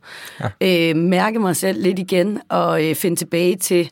ja. 0.60 0.90
øh, 0.90 0.96
mærke 0.96 1.38
mig 1.38 1.56
selv 1.56 1.82
lidt 1.82 1.98
igen 1.98 2.40
og 2.48 2.84
øh, 2.84 2.94
finde 2.94 3.16
tilbage 3.16 3.56
til, 3.56 3.90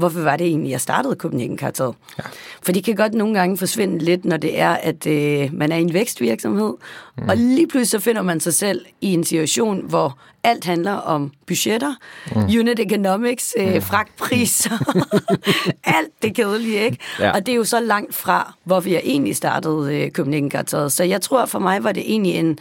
hvorfor 0.00 0.20
var 0.20 0.36
det 0.36 0.46
egentlig, 0.46 0.70
jeg 0.70 0.80
startede 0.80 1.14
Copenhagen 1.14 1.58
Cartel? 1.58 1.90
Ja. 2.18 2.22
For 2.62 2.72
det 2.72 2.84
kan 2.84 2.96
godt 2.96 3.14
nogle 3.14 3.38
gange 3.38 3.58
forsvinde 3.58 3.98
lidt, 3.98 4.24
når 4.24 4.36
det 4.36 4.60
er, 4.60 4.70
at 4.70 5.06
øh, 5.06 5.50
man 5.52 5.72
er 5.72 5.76
i 5.76 5.80
en 5.80 5.92
vækstvirksomhed, 5.92 6.74
mm. 7.18 7.28
og 7.28 7.36
lige 7.36 7.66
pludselig 7.66 7.88
så 7.88 7.98
finder 7.98 8.22
man 8.22 8.40
sig 8.40 8.54
selv 8.54 8.84
i 9.00 9.12
en 9.12 9.24
situation, 9.24 9.84
hvor 9.88 10.18
alt 10.44 10.64
handler 10.64 10.92
om 10.92 11.32
budgetter, 11.46 11.94
mm. 12.36 12.42
unit 12.42 12.80
economics, 12.80 13.54
øh, 13.58 13.74
mm. 13.74 13.82
fragtpriser, 13.82 15.04
alt 15.96 16.22
det 16.22 16.34
kedelige, 16.34 16.80
ikke? 16.80 16.98
Ja. 17.18 17.30
Og 17.30 17.46
det 17.46 17.52
er 17.52 17.56
jo 17.56 17.64
så 17.64 17.80
langt 17.80 18.14
fra, 18.14 18.54
hvor 18.64 18.80
vi 18.80 18.96
egentlig 18.96 19.36
startede 19.36 19.96
øh, 19.96 20.10
Copenhagen 20.10 20.50
Cartel. 20.50 20.90
Så 20.90 21.04
jeg 21.04 21.20
tror 21.20 21.46
for 21.46 21.58
mig 21.58 21.84
var 21.84 21.92
det 21.92 22.02
egentlig 22.12 22.32
en 22.32 22.58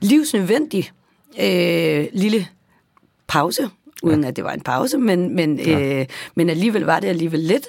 livsnødvendig 0.00 0.90
øh, 1.40 2.06
lille 2.12 2.46
pause, 3.26 3.70
uden 4.02 4.22
ja. 4.22 4.28
at 4.28 4.36
det 4.36 4.44
var 4.44 4.52
en 4.52 4.60
pause, 4.60 4.98
men, 4.98 5.34
men, 5.34 5.58
ja. 5.58 6.00
øh, 6.00 6.06
men 6.34 6.50
alligevel 6.50 6.82
var 6.82 7.00
det 7.00 7.08
alligevel 7.08 7.40
lidt. 7.40 7.68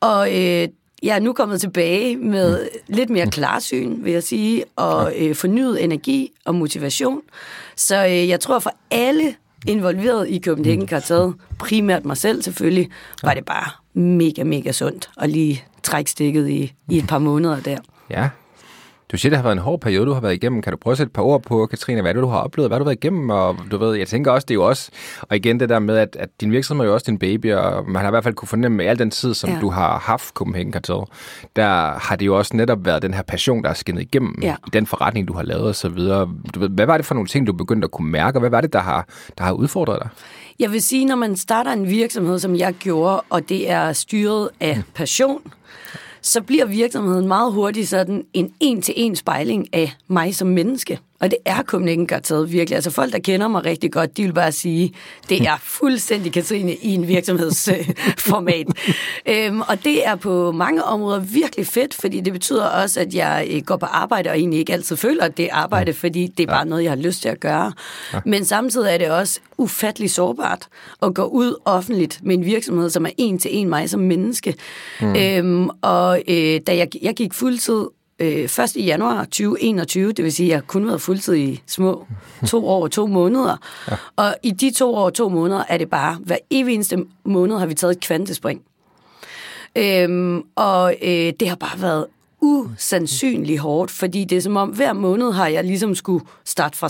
Og 0.00 0.28
øh, 0.28 0.68
jeg 1.02 1.16
er 1.16 1.20
nu 1.20 1.32
kommet 1.32 1.60
tilbage 1.60 2.16
med 2.16 2.60
mm. 2.62 2.94
lidt 2.94 3.10
mere 3.10 3.26
klarsyn, 3.26 4.04
vil 4.04 4.12
jeg 4.12 4.22
sige, 4.22 4.64
og 4.76 5.12
øh, 5.18 5.34
fornyet 5.34 5.84
energi 5.84 6.32
og 6.44 6.54
motivation. 6.54 7.20
Så 7.76 8.06
øh, 8.06 8.28
jeg 8.28 8.40
tror 8.40 8.58
for 8.58 8.74
alle 8.90 9.34
involveret 9.66 10.28
i 10.28 10.40
Copenhagen 10.44 10.88
Cartel, 10.88 11.32
primært 11.58 12.04
mig 12.04 12.16
selv 12.16 12.42
selvfølgelig, 12.42 12.90
var 13.22 13.34
det 13.34 13.44
bare 13.44 13.70
mega, 14.00 14.44
mega 14.44 14.72
sundt 14.72 15.10
at 15.16 15.30
lige 15.30 15.64
trække 15.82 16.10
stikket 16.10 16.48
i, 16.48 16.72
i 16.90 16.98
et 16.98 17.06
par 17.06 17.18
måneder 17.18 17.60
der. 17.60 17.78
Ja. 18.10 18.28
Du 19.12 19.16
siger, 19.18 19.30
det 19.30 19.36
har 19.36 19.42
været 19.42 19.52
en 19.52 19.58
hård 19.62 19.80
periode, 19.80 20.06
du 20.06 20.12
har 20.12 20.20
været 20.20 20.34
igennem. 20.34 20.62
Kan 20.62 20.70
du 20.72 20.76
prøve 20.76 20.92
at 20.92 20.98
sætte 20.98 21.08
et 21.08 21.12
par 21.12 21.22
ord 21.22 21.42
på, 21.42 21.66
Katrine, 21.66 22.00
hvad 22.02 22.14
det, 22.14 22.22
du 22.22 22.28
har 22.28 22.38
oplevet? 22.38 22.68
Hvad 22.70 22.74
har 22.74 22.78
du 22.78 22.84
været 22.84 22.96
igennem? 23.04 23.30
Og 23.30 23.56
du 23.70 23.76
ved, 23.78 23.96
jeg 23.96 24.08
tænker 24.08 24.30
også, 24.30 24.44
det 24.44 24.50
er 24.50 24.54
jo 24.54 24.64
også, 24.68 24.90
og 25.22 25.36
igen 25.36 25.60
det 25.60 25.68
der 25.68 25.78
med, 25.78 25.96
at, 25.96 26.16
at 26.20 26.28
din 26.40 26.52
virksomhed 26.52 26.84
er 26.84 26.88
jo 26.88 26.94
også 26.94 27.04
din 27.08 27.18
baby, 27.18 27.52
og 27.54 27.90
man 27.90 28.02
har 28.02 28.08
i 28.08 28.10
hvert 28.10 28.24
fald 28.24 28.34
kunne 28.34 28.48
fornemme 28.48 28.76
med 28.76 28.86
al 28.86 28.98
den 28.98 29.10
tid, 29.10 29.34
som 29.34 29.50
Ja. 29.50 29.58
du 29.60 29.70
har 29.70 29.98
haft 29.98 30.34
Copenhagen 30.34 30.72
Cartel, 30.72 31.00
der 31.56 31.98
har 31.98 32.16
det 32.16 32.26
jo 32.26 32.38
også 32.38 32.56
netop 32.56 32.84
været 32.84 33.02
den 33.02 33.14
her 33.14 33.22
passion, 33.22 33.62
der 33.62 33.70
er 33.70 33.74
skinnet 33.74 34.02
igennem 34.02 34.34
Ja. 34.42 34.54
i 34.66 34.70
den 34.72 34.86
forretning, 34.86 35.28
du 35.28 35.32
har 35.32 35.42
lavet 35.42 35.64
og 35.68 35.74
så 35.74 35.88
videre. 35.88 36.28
Du 36.54 36.60
ved, 36.60 36.68
hvad 36.68 36.86
var 36.86 36.96
det 36.96 37.06
for 37.06 37.14
nogle 37.14 37.28
ting, 37.28 37.46
du 37.46 37.52
begyndte 37.52 37.84
at 37.84 37.90
kunne 37.90 38.10
mærke, 38.10 38.36
og 38.36 38.40
hvad 38.40 38.50
var 38.50 38.60
det, 38.60 38.72
der 38.72 38.80
har, 38.80 39.08
der 39.38 39.44
har 39.44 39.52
udfordret 39.52 39.98
dig? 40.02 40.08
Jeg 40.58 40.72
vil 40.72 40.82
sige, 40.82 41.04
når 41.04 41.16
man 41.16 41.36
starter 41.36 41.72
en 41.72 41.88
virksomhed, 41.88 42.38
som 42.38 42.56
jeg 42.56 42.74
gjorde, 42.74 43.22
og 43.30 43.48
det 43.48 43.70
er 43.70 43.92
styret 43.92 44.48
af 44.60 44.82
passion, 44.94 45.40
så 46.22 46.42
bliver 46.42 46.64
virksomheden 46.64 47.28
meget 47.28 47.52
hurtigt 47.52 47.88
sådan 47.88 48.24
en 48.32 48.54
en-til-en 48.60 49.16
spejling 49.16 49.74
af 49.74 49.92
mig 50.08 50.34
som 50.34 50.48
menneske. 50.48 50.98
Og 51.22 51.30
det 51.30 51.38
er 51.44 51.62
Cartel 52.06 52.52
virkelig. 52.52 52.74
Altså 52.74 52.90
folk, 52.90 53.12
der 53.12 53.18
kender 53.18 53.48
mig 53.48 53.64
rigtig 53.64 53.92
godt, 53.92 54.16
de 54.16 54.22
vil 54.22 54.32
bare 54.32 54.52
sige, 54.52 54.94
det 55.28 55.42
er 55.42 55.56
fuldstændig 55.80 56.32
Katrine 56.32 56.74
i 56.74 56.88
en 56.88 57.08
virksomhedsformat. 57.08 58.66
øhm, 59.28 59.60
og 59.60 59.84
det 59.84 60.06
er 60.06 60.14
på 60.14 60.52
mange 60.52 60.84
områder 60.84 61.20
virkelig 61.20 61.66
fedt, 61.66 61.94
fordi 61.94 62.20
det 62.20 62.32
betyder 62.32 62.64
også, 62.64 63.00
at 63.00 63.14
jeg 63.14 63.48
øh, 63.50 63.62
går 63.62 63.76
på 63.76 63.86
arbejde 63.86 64.30
og 64.30 64.38
egentlig 64.38 64.58
ikke 64.58 64.72
altid 64.72 64.96
føler, 64.96 65.24
at 65.24 65.36
det 65.36 65.44
er 65.44 65.54
arbejde, 65.54 65.92
fordi 65.92 66.26
det 66.26 66.42
er 66.42 66.46
bare 66.46 66.66
noget, 66.66 66.82
jeg 66.82 66.90
har 66.90 66.96
lyst 66.96 67.22
til 67.22 67.28
at 67.28 67.40
gøre. 67.40 67.72
Men 68.26 68.44
samtidig 68.44 68.94
er 68.94 68.98
det 68.98 69.10
også 69.10 69.40
ufattelig 69.58 70.10
sårbart 70.10 70.68
at 71.02 71.14
gå 71.14 71.22
ud 71.22 71.54
offentligt 71.64 72.20
med 72.22 72.34
en 72.34 72.44
virksomhed, 72.44 72.90
som 72.90 73.06
er 73.06 73.10
en 73.18 73.38
til 73.38 73.56
en 73.56 73.68
mig 73.68 73.90
som 73.90 74.00
menneske. 74.00 74.54
Mm. 75.00 75.16
Øhm, 75.16 75.68
og 75.82 76.22
øh, 76.28 76.60
da 76.66 76.76
jeg, 76.76 76.88
jeg 77.02 77.14
gik 77.14 77.34
fuldtid 77.34 77.86
øh, 78.22 78.64
1. 78.64 78.76
januar 78.76 79.24
2021, 79.24 80.12
det 80.12 80.24
vil 80.24 80.32
sige, 80.32 80.46
at 80.46 80.54
jeg 80.54 80.66
kun 80.66 80.86
været 80.86 81.00
fuldtid 81.00 81.34
i 81.34 81.62
små 81.66 82.06
to 82.46 82.68
år 82.68 82.82
og 82.82 82.90
to 82.90 83.06
måneder. 83.06 83.56
Ja. 83.90 83.96
Og 84.16 84.36
i 84.42 84.50
de 84.50 84.70
to 84.70 84.94
år 84.94 85.04
og 85.04 85.14
to 85.14 85.28
måneder 85.28 85.64
er 85.68 85.78
det 85.78 85.90
bare, 85.90 86.18
hver 86.24 86.36
evig 86.50 86.74
eneste 86.74 87.04
måned 87.24 87.58
har 87.58 87.66
vi 87.66 87.74
taget 87.74 87.96
et 87.96 88.00
kvantespring. 88.00 88.62
Øhm, 89.76 90.42
og 90.56 90.94
øh, 91.02 91.32
det 91.40 91.48
har 91.48 91.56
bare 91.56 91.82
været 91.82 92.06
usandsynligt 92.40 93.60
hårdt, 93.60 93.90
fordi 93.90 94.24
det 94.24 94.38
er 94.38 94.42
som 94.42 94.56
om, 94.56 94.68
hver 94.68 94.92
måned 94.92 95.32
har 95.32 95.46
jeg 95.46 95.64
ligesom 95.64 95.94
skulle 95.94 96.24
starte 96.44 96.78
fra, 96.78 96.88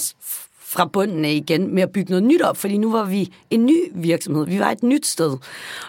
fra 0.72 0.84
bunden 0.84 1.24
af 1.24 1.30
igen 1.30 1.74
med 1.74 1.82
at 1.82 1.90
bygge 1.90 2.10
noget 2.10 2.24
nyt 2.24 2.42
op, 2.42 2.56
fordi 2.56 2.76
nu 2.76 2.92
var 2.92 3.04
vi 3.04 3.32
en 3.50 3.66
ny 3.66 3.78
virksomhed. 3.94 4.46
Vi 4.46 4.58
var 4.58 4.70
et 4.70 4.82
nyt 4.82 5.06
sted. 5.06 5.30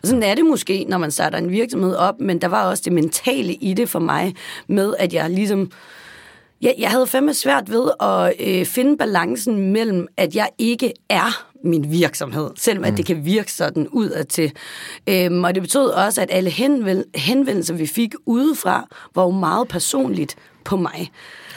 Og 0.02 0.08
sådan 0.08 0.24
er 0.24 0.36
det 0.36 0.46
måske, 0.46 0.86
når 0.90 0.98
man 0.98 1.12
starter 1.12 1.38
en 1.38 1.50
virksomhed 1.50 1.96
op, 1.96 2.20
men 2.20 2.42
der 2.42 2.48
var 2.48 2.70
også 2.70 2.84
det 2.86 2.94
mentale 2.94 3.54
i 3.54 3.74
det 3.74 3.90
for 3.90 4.00
mig, 4.00 4.36
med 4.68 4.94
at 5.00 5.14
jeg 5.14 5.30
ligesom 5.30 5.72
jeg, 6.62 6.76
jeg 6.78 6.90
havde 6.90 7.08
fandme 7.08 7.34
svært 7.34 7.72
ved 7.72 7.92
at 8.00 8.34
øh, 8.40 8.66
finde 8.66 8.98
balancen 8.98 9.72
mellem, 9.72 10.08
at 10.18 10.36
jeg 10.36 10.50
ikke 10.58 10.94
er 11.10 11.46
min 11.64 11.92
virksomhed, 11.92 12.50
selvom 12.56 12.84
at 12.84 12.98
det 12.98 13.06
kan 13.06 13.26
virke 13.26 13.52
sådan 13.52 13.88
udad 13.88 14.26
til. 14.26 14.52
Øhm, 15.10 15.44
og 15.44 15.56
det 15.56 15.64
betød 15.64 15.86
også, 15.86 16.22
at 16.22 16.30
alle 16.32 16.50
henvendelser, 17.16 17.74
vi 17.74 17.88
fik 17.88 18.14
udefra, 18.26 18.88
var 19.16 19.24
jo 19.24 19.30
meget 19.30 19.68
personligt 19.68 20.36
på 20.64 20.78
mig. 20.78 21.12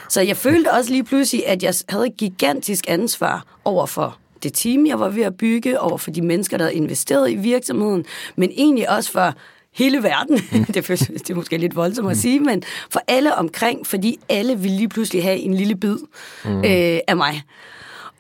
Så 0.08 0.20
jeg 0.20 0.36
følte 0.36 0.72
også 0.72 0.90
lige 0.90 1.04
pludselig, 1.04 1.46
at 1.46 1.62
jeg 1.62 1.74
havde 1.88 2.06
et 2.06 2.16
gigantisk 2.16 2.84
ansvar 2.88 3.44
over 3.64 3.86
for 3.86 4.18
det 4.42 4.54
team, 4.54 4.86
jeg 4.86 5.00
var 5.00 5.08
ved 5.08 5.22
at 5.22 5.36
bygge, 5.36 5.80
over 5.80 5.98
for 5.98 6.10
de 6.10 6.22
mennesker, 6.22 6.56
der 6.56 6.64
havde 6.64 6.76
investeret 6.76 7.30
i 7.30 7.34
virksomheden, 7.34 8.04
men 8.36 8.50
egentlig 8.50 8.90
også 8.90 9.12
for 9.12 9.34
hele 9.74 10.02
verden. 10.02 10.36
det, 10.74 10.84
føles, 10.84 11.00
det 11.00 11.30
er 11.30 11.34
måske 11.34 11.56
lidt 11.56 11.76
voldsomt 11.76 12.10
at 12.10 12.16
sige, 12.16 12.40
men 12.40 12.62
for 12.90 13.00
alle 13.08 13.34
omkring, 13.34 13.86
fordi 13.86 14.18
alle 14.28 14.58
ville 14.58 14.76
lige 14.76 14.88
pludselig 14.88 15.22
have 15.22 15.38
en 15.38 15.54
lille 15.54 15.76
bid 15.76 15.96
mm. 16.44 16.58
øh, 16.58 16.98
af 17.08 17.16
mig. 17.16 17.42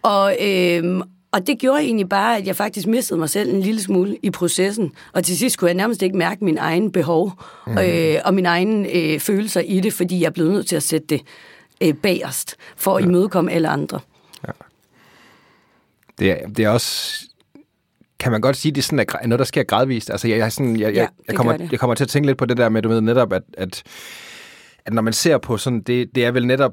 Og, 0.02 0.36
øh, 0.40 1.00
og 1.32 1.46
det 1.46 1.58
gjorde 1.58 1.80
egentlig 1.82 2.08
bare, 2.08 2.36
at 2.36 2.46
jeg 2.46 2.56
faktisk 2.56 2.86
mistede 2.86 3.18
mig 3.20 3.30
selv 3.30 3.54
en 3.54 3.60
lille 3.60 3.80
smule 3.80 4.16
i 4.22 4.30
processen. 4.30 4.92
Og 5.12 5.24
til 5.24 5.38
sidst 5.38 5.58
kunne 5.58 5.68
jeg 5.68 5.74
nærmest 5.74 6.02
ikke 6.02 6.16
mærke 6.16 6.44
min 6.44 6.58
egen 6.58 6.92
behov 6.92 7.32
mm. 7.66 7.78
øh, 7.78 8.16
og 8.24 8.34
min 8.34 8.46
egen 8.46 8.86
øh, 8.94 9.20
følelser 9.20 9.60
i 9.60 9.80
det, 9.80 9.92
fordi 9.92 10.22
jeg 10.22 10.32
blev 10.32 10.48
nødt 10.48 10.66
til 10.66 10.76
at 10.76 10.82
sætte 10.82 11.06
det 11.06 11.20
øh, 11.80 11.94
bagerst 11.94 12.56
for 12.76 12.96
at 12.96 13.02
ja. 13.02 13.08
imødekomme 13.08 13.52
alle 13.52 13.68
andre. 13.68 14.00
Det 16.18 16.30
er, 16.30 16.48
det 16.48 16.64
er 16.64 16.68
også... 16.68 17.18
Kan 18.18 18.32
man 18.32 18.40
godt 18.40 18.56
sige, 18.56 18.72
det 18.72 18.78
er 18.78 18.82
sådan, 18.82 18.98
at 18.98 19.28
noget, 19.28 19.38
der 19.38 19.44
sker 19.44 19.62
gradvist? 19.62 20.10
Altså, 20.10 20.28
jeg, 20.28 20.38
jeg, 20.38 20.52
sådan, 20.52 20.80
jeg, 20.80 20.94
Ja, 20.94 21.00
jeg, 21.00 21.08
jeg, 21.28 21.36
kommer, 21.36 21.68
jeg 21.70 21.80
kommer 21.80 21.94
til 21.94 22.04
at 22.04 22.08
tænke 22.08 22.26
lidt 22.26 22.38
på 22.38 22.46
det 22.46 22.56
der 22.56 22.68
med, 22.68 22.82
du 22.82 22.88
ved 22.88 23.00
netop, 23.00 23.32
at, 23.32 23.42
at, 23.58 23.82
at 24.86 24.92
når 24.92 25.02
man 25.02 25.12
ser 25.12 25.38
på 25.38 25.56
sådan, 25.56 25.80
det, 25.80 26.14
det 26.14 26.24
er 26.24 26.30
vel 26.30 26.46
netop 26.46 26.72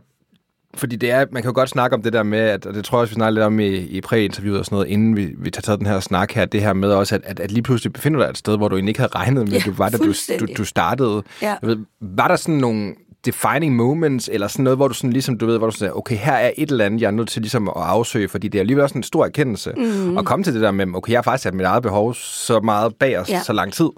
fordi 0.75 0.95
det 0.95 1.12
er, 1.12 1.25
man 1.31 1.41
kan 1.41 1.50
jo 1.50 1.55
godt 1.55 1.69
snakke 1.69 1.93
om 1.93 2.01
det 2.01 2.13
der 2.13 2.24
med, 2.24 2.39
at, 2.39 2.65
og 2.65 2.74
det 2.74 2.86
tror 2.86 2.98
jeg 2.98 3.01
også, 3.01 3.12
vi 3.12 3.15
snakker 3.15 3.31
lidt 3.31 3.45
om 3.45 3.60
i, 3.60 3.67
i 3.67 4.01
præinterviewet 4.01 4.60
og 4.60 4.65
sådan 4.65 4.75
noget, 4.75 4.88
inden 4.88 5.15
vi, 5.15 5.36
vi 5.38 5.50
tager 5.50 5.62
taget 5.62 5.79
den 5.79 5.88
her 5.88 6.00
snak 6.00 6.31
her, 6.31 6.45
det 6.45 6.62
her 6.62 6.74
med 6.74 6.89
også, 6.91 7.15
at, 7.15 7.22
at, 7.25 7.39
at 7.39 7.51
lige 7.51 7.63
pludselig 7.63 7.93
befinder 7.93 8.19
du 8.19 8.24
dig 8.24 8.29
et 8.29 8.38
sted, 8.38 8.57
hvor 8.57 8.67
du 8.67 8.75
egentlig 8.75 8.89
ikke 8.89 9.00
havde 9.00 9.12
regnet 9.15 9.50
med, 9.50 9.53
Ja, 9.53 9.60
du 9.65 9.72
var, 9.72 9.89
da 9.89 9.98
du, 9.98 10.13
du, 10.39 10.48
du 10.57 10.65
startede. 10.65 11.24
Ja. 11.41 11.48
Jeg 11.62 11.69
ved, 11.69 11.77
var 12.01 12.27
der 12.27 12.36
sådan 12.36 12.55
nogle 12.55 12.93
defining 13.25 13.75
moments, 13.75 14.29
eller 14.33 14.47
sådan 14.47 14.63
noget, 14.63 14.77
hvor 14.77 14.87
du 14.87 14.93
sådan 14.93 15.13
ligesom, 15.13 15.37
du 15.37 15.45
ved, 15.45 15.57
hvor 15.57 15.69
du 15.69 15.75
siger, 15.77 15.91
okay, 15.91 16.15
her 16.15 16.33
er 16.33 16.51
et 16.57 16.71
eller 16.71 16.85
andet, 16.85 17.01
jeg 17.01 17.07
er 17.07 17.11
nødt 17.11 17.29
til 17.29 17.41
ligesom 17.41 17.67
at 17.67 17.73
afsøge, 17.75 18.29
fordi 18.29 18.47
det 18.47 18.57
er 18.57 18.61
alligevel 18.61 18.83
også 18.83 18.97
en 18.97 19.03
stor 19.03 19.25
erkendelse, 19.25 19.73
mm. 19.77 20.17
at 20.17 20.25
komme 20.25 20.43
til 20.43 20.53
det 20.53 20.61
der 20.61 20.71
med, 20.71 20.85
okay, 20.95 21.11
jeg 21.11 21.17
har 21.17 21.23
faktisk 21.23 21.43
sat 21.43 21.53
mit 21.53 21.65
eget 21.65 21.83
behov 21.83 22.13
så 22.13 22.59
meget 22.59 22.95
bag 22.95 23.19
os 23.19 23.29
Ja. 23.29 23.41
så 23.43 23.53
lang 23.53 23.73
tid. 23.73 23.89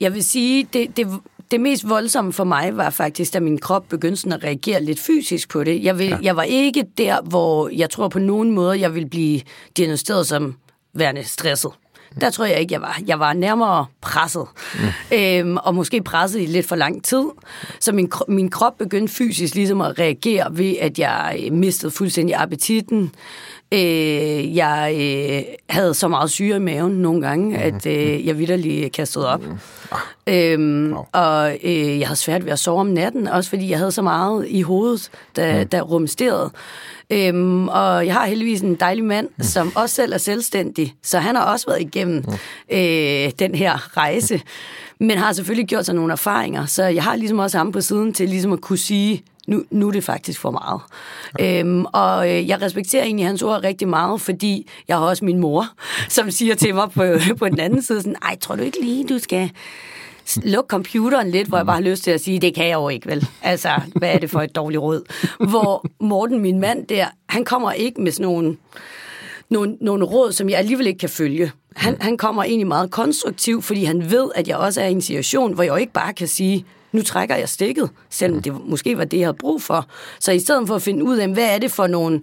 Jeg 0.00 0.14
vil 0.14 0.24
sige, 0.24 0.68
det, 0.72 0.96
det, 0.96 1.06
det 1.50 1.60
mest 1.60 1.88
voldsomme 1.88 2.32
for 2.32 2.44
mig 2.44 2.76
var 2.76 2.90
faktisk, 2.90 3.34
da 3.34 3.40
min 3.40 3.58
krop 3.58 3.84
begyndte 3.88 4.16
sådan 4.16 4.32
at 4.32 4.44
reagere 4.44 4.82
lidt 4.82 5.00
fysisk 5.00 5.48
på 5.48 5.64
det. 5.64 5.84
Jeg, 5.84 5.98
vil, 5.98 6.06
ja. 6.06 6.18
jeg 6.22 6.36
var 6.36 6.42
ikke 6.42 6.84
der, 6.98 7.22
hvor 7.22 7.68
jeg 7.68 7.90
tror 7.90 8.08
på 8.08 8.18
nogen 8.18 8.50
måde, 8.50 8.80
jeg 8.80 8.94
ville 8.94 9.08
blive 9.08 9.40
diagnosticeret 9.76 10.26
som 10.26 10.54
værende 10.94 11.24
stresset. 11.24 11.70
Der 12.20 12.30
tror 12.30 12.44
jeg 12.44 12.60
ikke, 12.60 12.74
jeg 12.74 12.80
var. 12.80 13.00
Jeg 13.06 13.20
var 13.20 13.32
nærmere 13.32 13.86
presset. 14.00 14.46
Mm. 14.74 15.16
Øhm, 15.16 15.56
og 15.56 15.74
måske 15.74 16.02
presset 16.02 16.40
i 16.40 16.46
lidt 16.46 16.66
for 16.66 16.76
lang 16.76 17.04
tid. 17.04 17.24
Så 17.80 17.92
min, 17.92 18.10
min 18.28 18.50
krop 18.50 18.78
begyndte 18.78 19.14
fysisk 19.14 19.54
ligesom 19.54 19.80
at 19.80 19.98
reagere 19.98 20.58
ved, 20.58 20.74
at 20.80 20.98
jeg 20.98 21.48
mistede 21.52 21.92
fuldstændig 21.92 22.36
appetitten. 22.36 23.12
Øh, 23.72 24.56
jeg 24.56 24.96
øh, 25.00 25.42
havde 25.68 25.94
så 25.94 26.08
meget 26.08 26.30
syre 26.30 26.56
i 26.56 26.60
maven 26.60 26.92
nogle 26.92 27.20
gange, 27.28 27.58
at 27.58 27.86
øh, 27.86 28.26
jeg 28.26 28.38
vidderlig 28.38 28.92
kastede 28.92 29.28
op. 29.28 29.42
Øhm, 30.26 30.92
og 31.12 31.56
øh, 31.64 31.98
jeg 31.98 32.08
havde 32.08 32.18
svært 32.18 32.44
ved 32.44 32.52
at 32.52 32.58
sove 32.58 32.80
om 32.80 32.86
natten, 32.86 33.28
også 33.28 33.50
fordi 33.50 33.70
jeg 33.70 33.78
havde 33.78 33.92
så 33.92 34.02
meget 34.02 34.46
i 34.48 34.62
hovedet, 34.62 35.10
der, 35.36 35.64
der 35.64 35.80
rumsterede. 35.82 36.50
Øhm, 37.10 37.68
og 37.68 38.06
jeg 38.06 38.14
har 38.14 38.26
heldigvis 38.26 38.60
en 38.60 38.74
dejlig 38.74 39.04
mand, 39.04 39.28
som 39.40 39.72
også 39.74 39.94
selv 39.94 40.12
er 40.12 40.18
selvstændig, 40.18 40.94
så 41.02 41.18
han 41.18 41.36
har 41.36 41.52
også 41.52 41.66
været 41.66 41.80
igennem 41.80 42.24
øh, 42.72 43.30
den 43.38 43.54
her 43.54 43.96
rejse, 43.96 44.40
men 45.00 45.18
har 45.18 45.32
selvfølgelig 45.32 45.68
gjort 45.68 45.86
sig 45.86 45.94
nogle 45.94 46.12
erfaringer, 46.12 46.66
så 46.66 46.84
jeg 46.84 47.02
har 47.02 47.16
ligesom 47.16 47.38
også 47.38 47.58
ham 47.58 47.72
på 47.72 47.80
siden 47.80 48.14
til 48.14 48.28
ligesom 48.28 48.52
at 48.52 48.60
kunne 48.60 48.78
sige, 48.78 49.22
nu, 49.46 49.64
nu 49.70 49.88
er 49.88 49.92
det 49.92 50.04
faktisk 50.04 50.40
for 50.40 50.50
meget. 50.50 50.80
Øhm, 51.40 51.84
og 51.84 52.30
øh, 52.30 52.48
jeg 52.48 52.62
respekterer 52.62 53.04
egentlig 53.04 53.26
hans 53.26 53.42
ord 53.42 53.64
rigtig 53.64 53.88
meget, 53.88 54.20
fordi 54.20 54.68
jeg 54.88 54.96
har 54.96 55.04
også 55.04 55.24
min 55.24 55.38
mor, 55.38 55.66
som 56.08 56.30
siger 56.30 56.54
til 56.54 56.74
mig 56.74 56.90
på, 56.90 57.04
på 57.38 57.48
den 57.48 57.60
anden 57.60 57.82
side 57.82 58.00
sådan, 58.00 58.16
ej, 58.22 58.36
tror 58.40 58.56
du 58.56 58.62
ikke 58.62 58.80
lige, 58.80 59.04
du 59.08 59.18
skal 59.18 59.50
lukke 60.42 60.68
computeren 60.68 61.30
lidt, 61.30 61.48
hvor 61.48 61.58
jeg 61.58 61.66
bare 61.66 61.76
har 61.76 61.82
lyst 61.82 62.04
til 62.04 62.10
at 62.10 62.20
sige, 62.20 62.38
det 62.38 62.54
kan 62.54 62.68
jeg 62.68 62.74
jo 62.74 62.88
ikke, 62.88 63.06
vel? 63.06 63.28
Altså, 63.42 63.70
hvad 63.94 64.10
er 64.14 64.18
det 64.18 64.30
for 64.30 64.42
et 64.42 64.56
dårligt 64.56 64.80
råd? 64.80 65.02
Hvor 65.50 65.86
Morten, 66.00 66.40
min 66.40 66.60
mand 66.60 66.86
der, 66.86 67.06
han 67.28 67.44
kommer 67.44 67.72
ikke 67.72 68.00
med 68.00 68.12
sådan 68.12 68.26
nogle, 68.26 68.56
nogle, 69.50 69.76
nogle 69.80 70.04
råd, 70.04 70.32
som 70.32 70.48
jeg 70.48 70.58
alligevel 70.58 70.86
ikke 70.86 70.98
kan 70.98 71.08
følge. 71.08 71.52
Han, 71.76 71.96
han 72.00 72.16
kommer 72.16 72.44
egentlig 72.44 72.66
meget 72.66 72.90
konstruktiv, 72.90 73.62
fordi 73.62 73.84
han 73.84 74.10
ved, 74.10 74.30
at 74.34 74.48
jeg 74.48 74.56
også 74.56 74.80
er 74.80 74.86
i 74.86 74.92
en 74.92 75.02
situation, 75.02 75.52
hvor 75.54 75.62
jeg 75.62 75.70
jo 75.70 75.76
ikke 75.76 75.92
bare 75.92 76.12
kan 76.12 76.28
sige, 76.28 76.64
nu 76.92 77.02
trækker 77.02 77.36
jeg 77.36 77.48
stikket, 77.48 77.90
selvom 78.10 78.42
det 78.42 78.68
måske 78.68 78.98
var 78.98 79.04
det, 79.04 79.18
jeg 79.18 79.26
havde 79.26 79.36
brug 79.40 79.62
for. 79.62 79.86
Så 80.20 80.32
i 80.32 80.38
stedet 80.38 80.68
for 80.68 80.74
at 80.74 80.82
finde 80.82 81.04
ud 81.04 81.16
af, 81.16 81.28
hvad 81.28 81.54
er 81.54 81.58
det 81.58 81.72
for 81.72 81.86
nogle 81.86 82.20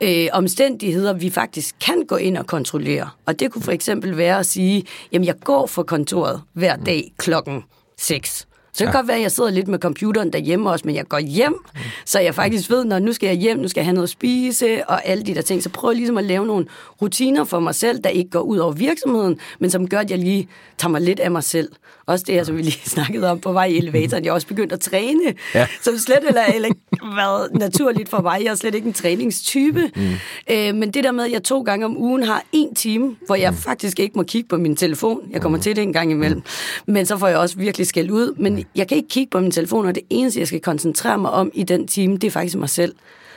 øh, 0.00 0.28
omstændigheder, 0.32 1.12
vi 1.12 1.30
faktisk 1.30 1.76
kan 1.86 2.04
gå 2.08 2.16
ind 2.16 2.36
og 2.36 2.46
kontrollere. 2.46 3.10
Og 3.26 3.40
det 3.40 3.52
kunne 3.52 3.62
for 3.62 3.72
eksempel 3.72 4.16
være 4.16 4.38
at 4.38 4.46
sige, 4.46 4.84
jamen 5.12 5.26
jeg 5.26 5.34
går 5.44 5.66
for 5.66 5.82
kontoret 5.82 6.42
hver 6.52 6.76
dag 6.76 7.12
klokken 7.18 7.64
6. 7.98 8.46
Så 8.72 8.84
det 8.84 8.86
kan 8.86 8.94
ja. 8.94 8.98
godt 8.98 9.08
være, 9.08 9.16
at 9.16 9.22
jeg 9.22 9.32
sidder 9.32 9.50
lidt 9.50 9.68
med 9.68 9.78
computeren 9.78 10.32
derhjemme 10.32 10.70
også, 10.70 10.86
men 10.86 10.94
jeg 10.94 11.08
går 11.08 11.18
hjem, 11.18 11.54
så 12.04 12.20
jeg 12.20 12.34
faktisk 12.34 12.70
ved, 12.70 12.84
når 12.84 12.98
nu 12.98 13.12
skal 13.12 13.26
jeg 13.26 13.36
hjem, 13.36 13.58
nu 13.58 13.68
skal 13.68 13.80
jeg 13.80 13.86
have 13.86 13.94
noget 13.94 14.06
at 14.06 14.10
spise, 14.10 14.88
og 14.88 15.06
alle 15.06 15.24
de 15.24 15.34
der 15.34 15.42
ting. 15.42 15.62
Så 15.62 15.68
prøv 15.68 15.92
ligesom 15.92 16.18
at 16.18 16.24
lave 16.24 16.46
nogle 16.46 16.66
rutiner 17.02 17.44
for 17.44 17.60
mig 17.60 17.74
selv, 17.74 18.00
der 18.04 18.10
ikke 18.10 18.30
går 18.30 18.40
ud 18.40 18.58
over 18.58 18.72
virksomheden, 18.72 19.38
men 19.58 19.70
som 19.70 19.88
gør, 19.88 19.98
at 19.98 20.10
jeg 20.10 20.18
lige 20.18 20.48
tager 20.78 20.90
mig 20.90 21.00
lidt 21.00 21.20
af 21.20 21.30
mig 21.30 21.44
selv. 21.44 21.68
Også 22.10 22.24
det 22.26 22.34
her, 22.34 22.44
som 22.44 22.56
vi 22.56 22.62
lige 22.62 22.80
snakkede 22.96 23.30
om 23.30 23.40
på 23.40 23.52
vej 23.52 23.64
i 23.66 23.78
elevatoren. 23.78 24.24
Jeg 24.24 24.30
har 24.30 24.34
også 24.34 24.46
begyndt 24.46 24.72
at 24.72 24.80
træne, 24.80 25.22
Ja. 25.54 25.58
ja. 25.60 25.66
som 25.82 25.98
slet 25.98 26.18
heller 26.26 26.64
ikke 26.64 26.76
været 27.16 27.48
naturligt 27.54 28.08
for 28.08 28.20
mig. 28.22 28.40
Jeg 28.44 28.50
er 28.50 28.54
slet 28.54 28.74
ikke 28.74 28.86
en 28.86 28.92
træningstype. 28.92 29.90
Mm. 29.96 30.02
Øh, 30.50 30.74
men 30.74 30.90
det 30.90 31.04
der 31.04 31.12
med, 31.12 31.24
at 31.24 31.32
jeg 31.32 31.42
to 31.42 31.62
gange 31.62 31.84
om 31.86 31.96
ugen 31.96 32.22
har 32.22 32.42
en 32.52 32.74
time, 32.74 33.16
hvor 33.26 33.34
jeg 33.34 33.50
mm. 33.50 33.56
faktisk 33.56 34.00
ikke 34.00 34.12
må 34.16 34.22
kigge 34.22 34.48
på 34.48 34.56
min 34.56 34.76
telefon. 34.76 35.20
Jeg 35.30 35.40
kommer 35.42 35.58
til 35.58 35.76
det 35.76 35.82
en 35.82 35.92
gang 35.92 36.10
imellem. 36.10 36.42
Men 36.86 37.06
så 37.06 37.16
får 37.18 37.28
jeg 37.28 37.38
også 37.38 37.56
virkelig 37.56 37.86
skæld 37.86 38.10
ud. 38.10 38.34
Men 38.38 38.64
jeg 38.76 38.88
kan 38.88 38.96
ikke 38.96 39.08
kigge 39.08 39.30
på 39.30 39.40
min 39.40 39.50
telefon, 39.50 39.86
og 39.86 39.94
det 39.94 40.02
eneste, 40.10 40.40
jeg 40.40 40.46
skal 40.46 40.60
koncentrere 40.60 41.18
mig 41.18 41.30
om 41.30 41.50
i 41.54 41.62
den 41.62 41.86
time, 41.88 42.14
det 42.16 42.24
er 42.24 42.30
faktisk 42.30 42.56
mig 42.56 42.68
selv. 42.68 42.94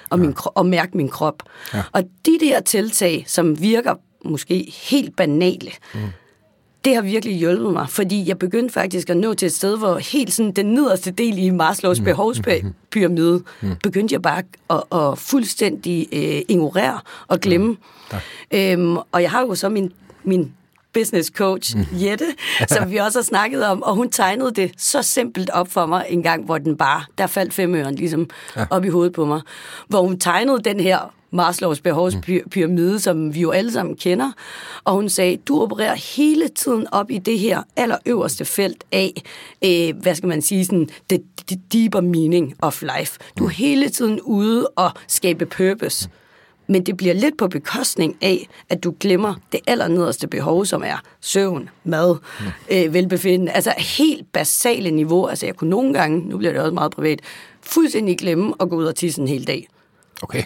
Og, 0.10 0.20
min 0.20 0.34
kro- 0.34 0.52
og 0.56 0.66
mærke 0.66 0.98
min 0.98 1.10
krop. 1.10 1.44
Ja. 1.74 1.82
Og 1.92 2.04
de 2.26 2.38
der 2.42 2.60
tiltag, 2.60 3.24
som 3.28 3.62
virker 3.62 3.94
måske 4.26 4.74
helt 4.90 5.16
banale, 5.16 5.72
mm 5.94 6.00
det 6.86 6.96
har 6.96 7.02
virkelig 7.02 7.36
hjulpet 7.36 7.74
mig, 7.74 7.90
fordi 7.90 8.28
jeg 8.28 8.40
begyndte 8.40 8.74
faktisk 8.74 9.10
at 9.10 9.18
nå 9.18 9.34
til 9.34 9.46
et 9.46 9.54
sted, 9.54 9.78
hvor 9.78 9.98
helt 9.98 10.34
sådan 10.34 10.52
den 10.52 10.66
nederste 10.66 11.12
del 11.12 11.38
i 11.38 11.50
Maslows 11.50 12.00
behovspyramide, 12.00 13.44
begyndte 13.84 14.14
jeg 14.14 14.22
bare 14.22 14.44
at, 14.70 14.84
at 15.00 15.18
fuldstændig 15.18 16.08
øh, 16.12 16.42
ignorere 16.50 17.00
og 17.28 17.40
glemme. 17.40 17.78
Øhm, 18.54 18.98
og 18.98 19.22
jeg 19.22 19.32
har 19.32 19.42
jo 19.42 19.56
så 19.56 19.70
min, 19.70 19.92
min 20.24 20.52
business 20.94 21.30
coach, 21.30 21.76
Jette, 22.04 22.26
som 22.68 22.92
vi 22.92 22.98
også 22.98 23.20
har 23.20 23.24
snakket 23.24 23.66
om, 23.66 23.84
og 23.84 23.96
hun 23.96 24.10
tegnede 24.10 24.52
det 24.52 24.72
så 24.78 25.02
simpelt 25.02 25.50
op 25.50 25.72
for 25.72 25.86
mig 25.86 26.06
en 26.10 26.24
gang, 26.24 26.46
hvor 26.46 26.58
den 26.58 26.78
bare, 26.78 27.04
der 27.18 27.28
faldt 27.28 27.54
femøren 27.54 27.96
ligesom 27.96 28.30
op 28.70 28.86
i 28.86 28.90
hovedet 28.90 29.14
på 29.14 29.26
mig, 29.26 29.42
hvor 29.88 30.02
hun 30.02 30.20
tegnede 30.20 30.60
den 30.60 30.80
her 30.80 31.14
Maslows 31.34 31.82
behovspyramide, 31.82 33.00
som 33.00 33.36
vi 33.36 33.42
jo 33.42 33.52
alle 33.52 33.72
sammen 33.72 33.96
kender. 33.96 34.32
Og 34.84 34.94
hun 34.94 35.10
sagde, 35.10 35.38
du 35.38 35.62
opererer 35.62 35.96
hele 35.96 36.48
tiden 36.48 36.88
op 36.92 37.12
i 37.12 37.18
det 37.18 37.40
her 37.40 37.62
allerøverste 37.76 38.46
felt 38.46 38.84
af, 38.92 39.14
øh, 39.66 40.02
hvad 40.02 40.16
skal 40.16 40.30
man 40.30 40.42
sige, 40.42 40.66
sådan, 40.66 40.90
the, 41.10 41.20
the 41.48 41.60
deeper 41.74 42.02
meaning 42.02 42.56
of 42.62 42.82
life. 42.82 43.20
Du 43.38 43.46
er 43.46 43.50
hele 43.50 43.90
tiden 43.90 44.22
ude 44.22 44.68
og 44.68 44.92
skabe 45.08 45.46
purpose. 45.46 46.10
Men 46.68 46.84
det 46.86 46.98
bliver 46.98 47.14
lidt 47.14 47.38
på 47.38 47.48
bekostning 47.48 48.18
af, 48.22 48.48
at 48.70 48.84
du 48.84 48.96
glemmer 49.00 49.36
det 49.52 49.60
allernederste 49.68 50.28
behov, 50.28 50.66
som 50.66 50.84
er 50.86 51.02
søvn, 51.22 51.70
mad, 51.84 52.16
øh, 52.72 52.94
velbefindende. 52.94 53.52
Altså 53.52 53.74
helt 53.78 54.32
basale 54.32 54.92
niveau. 54.92 55.28
Altså 55.28 55.46
jeg 55.46 55.56
kunne 55.56 55.70
nogle 55.70 55.94
gange, 55.94 56.30
nu 56.30 56.38
bliver 56.38 56.54
det 56.54 56.62
også 56.62 56.74
meget 56.74 56.92
privat, 56.92 57.20
fuldstændig 57.62 58.18
glemme 58.18 58.54
at 58.60 58.70
gå 58.70 58.76
ud 58.76 58.86
og 58.86 58.96
tisse 58.96 59.22
en 59.22 59.28
hel 59.28 59.48
dag. 59.48 59.68
Okay. 60.22 60.44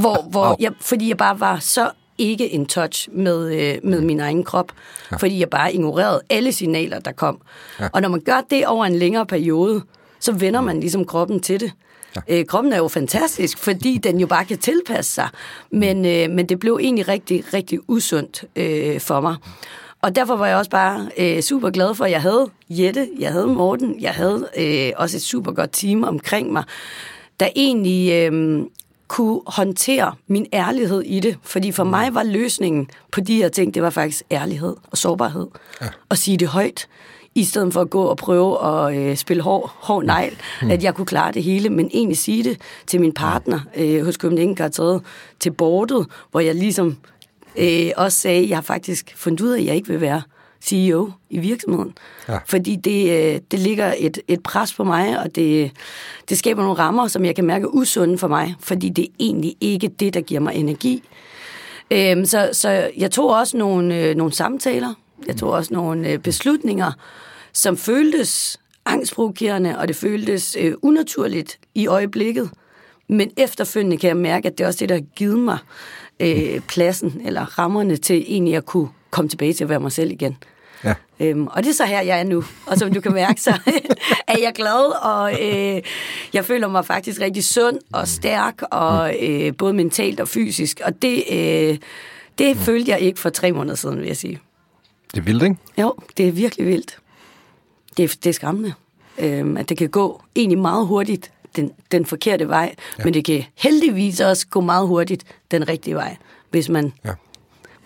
Hvor, 0.00 0.22
hvor 0.30 0.56
jeg, 0.60 0.72
fordi 0.80 1.08
jeg 1.08 1.16
bare 1.16 1.40
var 1.40 1.58
så 1.58 1.90
ikke 2.18 2.48
in 2.48 2.66
touch 2.66 3.08
med, 3.12 3.54
øh, 3.54 3.78
med 3.82 4.00
min 4.00 4.20
egen 4.20 4.44
krop. 4.44 4.72
Ja. 5.12 5.16
Fordi 5.16 5.40
jeg 5.40 5.50
bare 5.50 5.74
ignorerede 5.74 6.20
alle 6.30 6.52
signaler, 6.52 6.98
der 6.98 7.12
kom. 7.12 7.40
Ja. 7.80 7.88
Og 7.92 8.02
når 8.02 8.08
man 8.08 8.20
gør 8.20 8.40
det 8.50 8.66
over 8.66 8.84
en 8.84 8.94
længere 8.94 9.26
periode, 9.26 9.82
så 10.20 10.32
vender 10.32 10.60
man 10.60 10.80
ligesom 10.80 11.04
kroppen 11.04 11.40
til 11.40 11.60
det. 11.60 11.72
Ja. 12.16 12.20
Øh, 12.28 12.46
kroppen 12.46 12.72
er 12.72 12.76
jo 12.76 12.88
fantastisk, 12.88 13.58
fordi 13.58 13.98
den 14.02 14.20
jo 14.20 14.26
bare 14.26 14.44
kan 14.44 14.58
tilpasse 14.58 15.12
sig. 15.12 15.28
Men, 15.72 16.06
øh, 16.06 16.30
men 16.30 16.48
det 16.48 16.60
blev 16.60 16.78
egentlig 16.82 17.08
rigtig, 17.08 17.44
rigtig 17.54 17.78
usundt 17.88 18.44
øh, 18.56 19.00
for 19.00 19.20
mig. 19.20 19.36
Og 20.02 20.16
derfor 20.16 20.36
var 20.36 20.46
jeg 20.46 20.56
også 20.56 20.70
bare 20.70 21.10
øh, 21.18 21.42
super 21.42 21.70
glad 21.70 21.94
for, 21.94 22.04
at 22.04 22.10
jeg 22.10 22.22
havde 22.22 22.46
Jette, 22.70 23.08
jeg 23.18 23.32
havde 23.32 23.46
Morten, 23.46 24.00
jeg 24.00 24.14
havde 24.14 24.48
øh, 24.58 24.92
også 24.96 25.16
et 25.16 25.22
super 25.22 25.52
godt 25.52 25.70
team 25.72 26.04
omkring 26.04 26.52
mig, 26.52 26.64
der 27.40 27.48
egentlig 27.56 28.12
øh, 28.12 28.62
kunne 29.08 29.40
håndtere 29.46 30.14
min 30.26 30.46
ærlighed 30.52 31.02
i 31.02 31.20
det. 31.20 31.36
Fordi 31.42 31.72
for 31.72 31.84
mig 31.84 32.14
var 32.14 32.22
løsningen 32.22 32.90
på 33.12 33.20
de 33.20 33.36
her 33.36 33.48
ting, 33.48 33.74
det 33.74 33.82
var 33.82 33.90
faktisk 33.90 34.22
ærlighed 34.30 34.76
og 34.90 34.98
sårbarhed. 34.98 35.46
Ja. 35.80 35.86
Og 36.08 36.18
sige 36.18 36.36
det 36.36 36.48
højt, 36.48 36.88
i 37.34 37.44
stedet 37.44 37.72
for 37.72 37.80
at 37.80 37.90
gå 37.90 38.02
og 38.02 38.16
prøve 38.16 38.66
at 38.66 38.96
øh, 38.96 39.16
spille 39.16 39.42
hård, 39.42 39.72
hård 39.74 40.04
negl, 40.04 40.36
mm. 40.62 40.70
at 40.70 40.82
jeg 40.82 40.94
kunne 40.94 41.06
klare 41.06 41.32
det 41.32 41.42
hele, 41.42 41.70
men 41.70 41.90
egentlig 41.94 42.18
sige 42.18 42.44
det 42.44 42.60
til 42.86 43.00
min 43.00 43.12
partner 43.12 43.60
øh, 43.76 44.04
hos 44.04 44.14
Copenhagen 44.14 44.56
Carteret, 44.56 45.02
til 45.40 45.50
bordet, 45.50 46.06
hvor 46.30 46.40
jeg 46.40 46.54
ligesom 46.54 46.96
øh, 47.56 47.90
også 47.96 48.18
sagde, 48.18 48.42
at 48.42 48.48
jeg 48.48 48.56
har 48.56 48.62
faktisk 48.62 49.14
fundet 49.16 49.40
ud 49.40 49.50
af, 49.50 49.60
at 49.60 49.66
jeg 49.66 49.74
ikke 49.74 49.88
vil 49.88 50.00
være 50.00 50.22
CEO 50.62 51.10
i 51.30 51.38
virksomheden. 51.38 51.94
Ja. 52.28 52.38
Fordi 52.46 52.76
det, 52.76 53.10
øh, 53.10 53.40
det 53.50 53.58
ligger 53.58 53.94
et, 53.98 54.18
et 54.28 54.42
pres 54.42 54.74
på 54.74 54.84
mig, 54.84 55.18
og 55.18 55.34
det, 55.34 55.70
det 56.28 56.38
skaber 56.38 56.62
nogle 56.62 56.78
rammer, 56.78 57.08
som 57.08 57.24
jeg 57.24 57.34
kan 57.34 57.44
mærke 57.44 57.64
er 57.64 57.68
usunde 57.68 58.18
for 58.18 58.28
mig, 58.28 58.54
fordi 58.60 58.88
det 58.88 59.04
er 59.04 59.12
egentlig 59.18 59.56
ikke 59.60 59.88
det, 59.88 60.14
der 60.14 60.20
giver 60.20 60.40
mig 60.40 60.54
energi. 60.54 61.02
Øhm, 61.90 62.24
så, 62.24 62.50
så 62.52 62.90
jeg 62.96 63.10
tog 63.10 63.30
også 63.30 63.56
nogle, 63.56 63.96
øh, 63.96 64.14
nogle 64.16 64.32
samtaler, 64.32 64.94
jeg 65.26 65.36
tog 65.36 65.50
også 65.50 65.74
nogle 65.74 66.08
øh, 66.08 66.18
beslutninger, 66.18 66.92
som 67.52 67.76
føltes 67.76 68.60
angstprovokerende, 68.84 69.78
og 69.78 69.88
det 69.88 69.96
føltes 69.96 70.56
øh, 70.60 70.74
unaturligt 70.82 71.58
i 71.74 71.86
øjeblikket. 71.86 72.50
Men 73.08 73.30
efterfølgende 73.36 73.96
kan 73.96 74.08
jeg 74.08 74.16
mærke, 74.16 74.48
at 74.48 74.58
det 74.58 74.64
er 74.64 74.68
også 74.68 74.80
det, 74.80 74.88
der 74.88 74.94
har 74.94 75.04
givet 75.16 75.38
mig 75.38 75.58
øh, 76.20 76.60
pladsen 76.60 77.20
eller 77.24 77.58
rammerne 77.58 77.96
til 77.96 78.24
egentlig 78.28 78.56
at 78.56 78.66
kunne 78.66 78.88
komme 79.10 79.28
tilbage 79.28 79.52
til 79.52 79.64
at 79.64 79.70
være 79.70 79.80
mig 79.80 79.92
selv 79.92 80.10
igen. 80.10 80.36
Ja. 80.84 80.94
Øhm, 81.20 81.46
og 81.46 81.62
det 81.62 81.70
er 81.70 81.74
så 81.74 81.84
her, 81.84 82.00
jeg 82.00 82.20
er 82.20 82.24
nu. 82.24 82.44
Og 82.66 82.78
som 82.78 82.94
du 82.94 83.00
kan 83.00 83.12
mærke, 83.12 83.40
så 83.40 83.50
er 84.28 84.38
jeg 84.38 84.52
glad, 84.54 85.02
og 85.02 85.32
øh, 85.32 85.82
jeg 86.32 86.44
føler 86.44 86.68
mig 86.68 86.86
faktisk 86.86 87.20
rigtig 87.20 87.44
sund 87.44 87.78
og 87.92 88.08
stærk, 88.08 88.62
og 88.70 89.14
øh, 89.22 89.56
både 89.56 89.72
mentalt 89.72 90.20
og 90.20 90.28
fysisk. 90.28 90.80
Og 90.84 91.02
det, 91.02 91.24
øh, 91.32 91.78
det 92.38 92.56
følte 92.56 92.90
jeg 92.90 93.00
ikke 93.00 93.20
for 93.20 93.30
tre 93.30 93.52
måneder 93.52 93.74
siden, 93.76 93.98
vil 93.98 94.06
jeg 94.06 94.16
sige. 94.16 94.40
Det 95.14 95.20
er 95.20 95.24
vildt, 95.24 95.42
ikke? 95.42 95.56
Jo, 95.78 95.94
det 96.16 96.28
er 96.28 96.32
virkelig 96.32 96.66
vildt. 96.66 96.98
Det 97.96 98.04
er, 98.04 98.08
det 98.08 98.26
er 98.26 98.32
skræmmende, 98.32 98.74
øhm, 99.18 99.56
at 99.56 99.68
det 99.68 99.76
kan 99.78 99.88
gå 99.88 100.22
egentlig 100.36 100.58
meget 100.58 100.86
hurtigt 100.86 101.30
den, 101.56 101.72
den 101.92 102.06
forkerte 102.06 102.48
vej, 102.48 102.74
ja. 102.98 103.04
men 103.04 103.14
det 103.14 103.24
kan 103.24 103.44
heldigvis 103.54 104.20
også 104.20 104.46
gå 104.46 104.60
meget 104.60 104.88
hurtigt 104.88 105.24
den 105.50 105.68
rigtige 105.68 105.94
vej, 105.94 106.16
hvis 106.50 106.68
man, 106.68 106.92
Ja. 107.04 107.10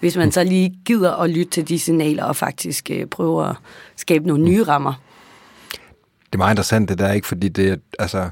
Hvis 0.02 0.16
man 0.16 0.32
så 0.32 0.44
lige 0.44 0.74
gider 0.84 1.12
at 1.12 1.30
lytte 1.30 1.50
til 1.50 1.68
de 1.68 1.78
signaler 1.78 2.24
og 2.24 2.36
faktisk 2.36 2.90
øh, 2.90 3.06
prøver 3.06 3.44
at 3.44 3.56
skabe 3.96 4.26
nogle 4.26 4.44
nye 4.44 4.62
rammer. 4.62 4.92
Det 6.26 6.32
er 6.32 6.36
meget 6.36 6.52
interessant, 6.52 6.88
det 6.88 6.98
der, 6.98 7.12
ikke? 7.12 7.26
Fordi 7.26 7.48
det, 7.48 7.80
altså, 7.98 8.30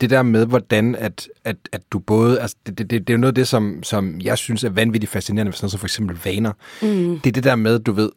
det 0.00 0.10
der 0.10 0.22
med, 0.22 0.46
hvordan 0.46 0.94
at, 0.94 1.28
at, 1.44 1.56
at 1.72 1.80
du 1.90 1.98
både... 1.98 2.40
Altså, 2.40 2.56
det, 2.66 2.78
det, 2.78 2.90
det, 2.90 3.06
det 3.06 3.10
er 3.10 3.14
jo 3.14 3.20
noget 3.20 3.30
af 3.30 3.34
det, 3.34 3.48
som, 3.48 3.82
som 3.82 4.20
jeg 4.20 4.38
synes 4.38 4.64
er 4.64 4.70
vanvittigt 4.70 5.12
fascinerende, 5.12 5.52
sådan 5.52 5.64
noget 5.64 5.70
som 5.70 5.80
for 5.80 5.86
eksempel 5.86 6.18
vaner. 6.24 6.52
Mm. 6.82 7.20
Det 7.20 7.30
er 7.30 7.32
det 7.32 7.44
der 7.44 7.56
med, 7.56 7.78
du 7.78 7.92
ved, 7.92 8.10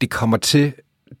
det 0.00 0.10
kommer 0.10 0.36
til... 0.36 0.72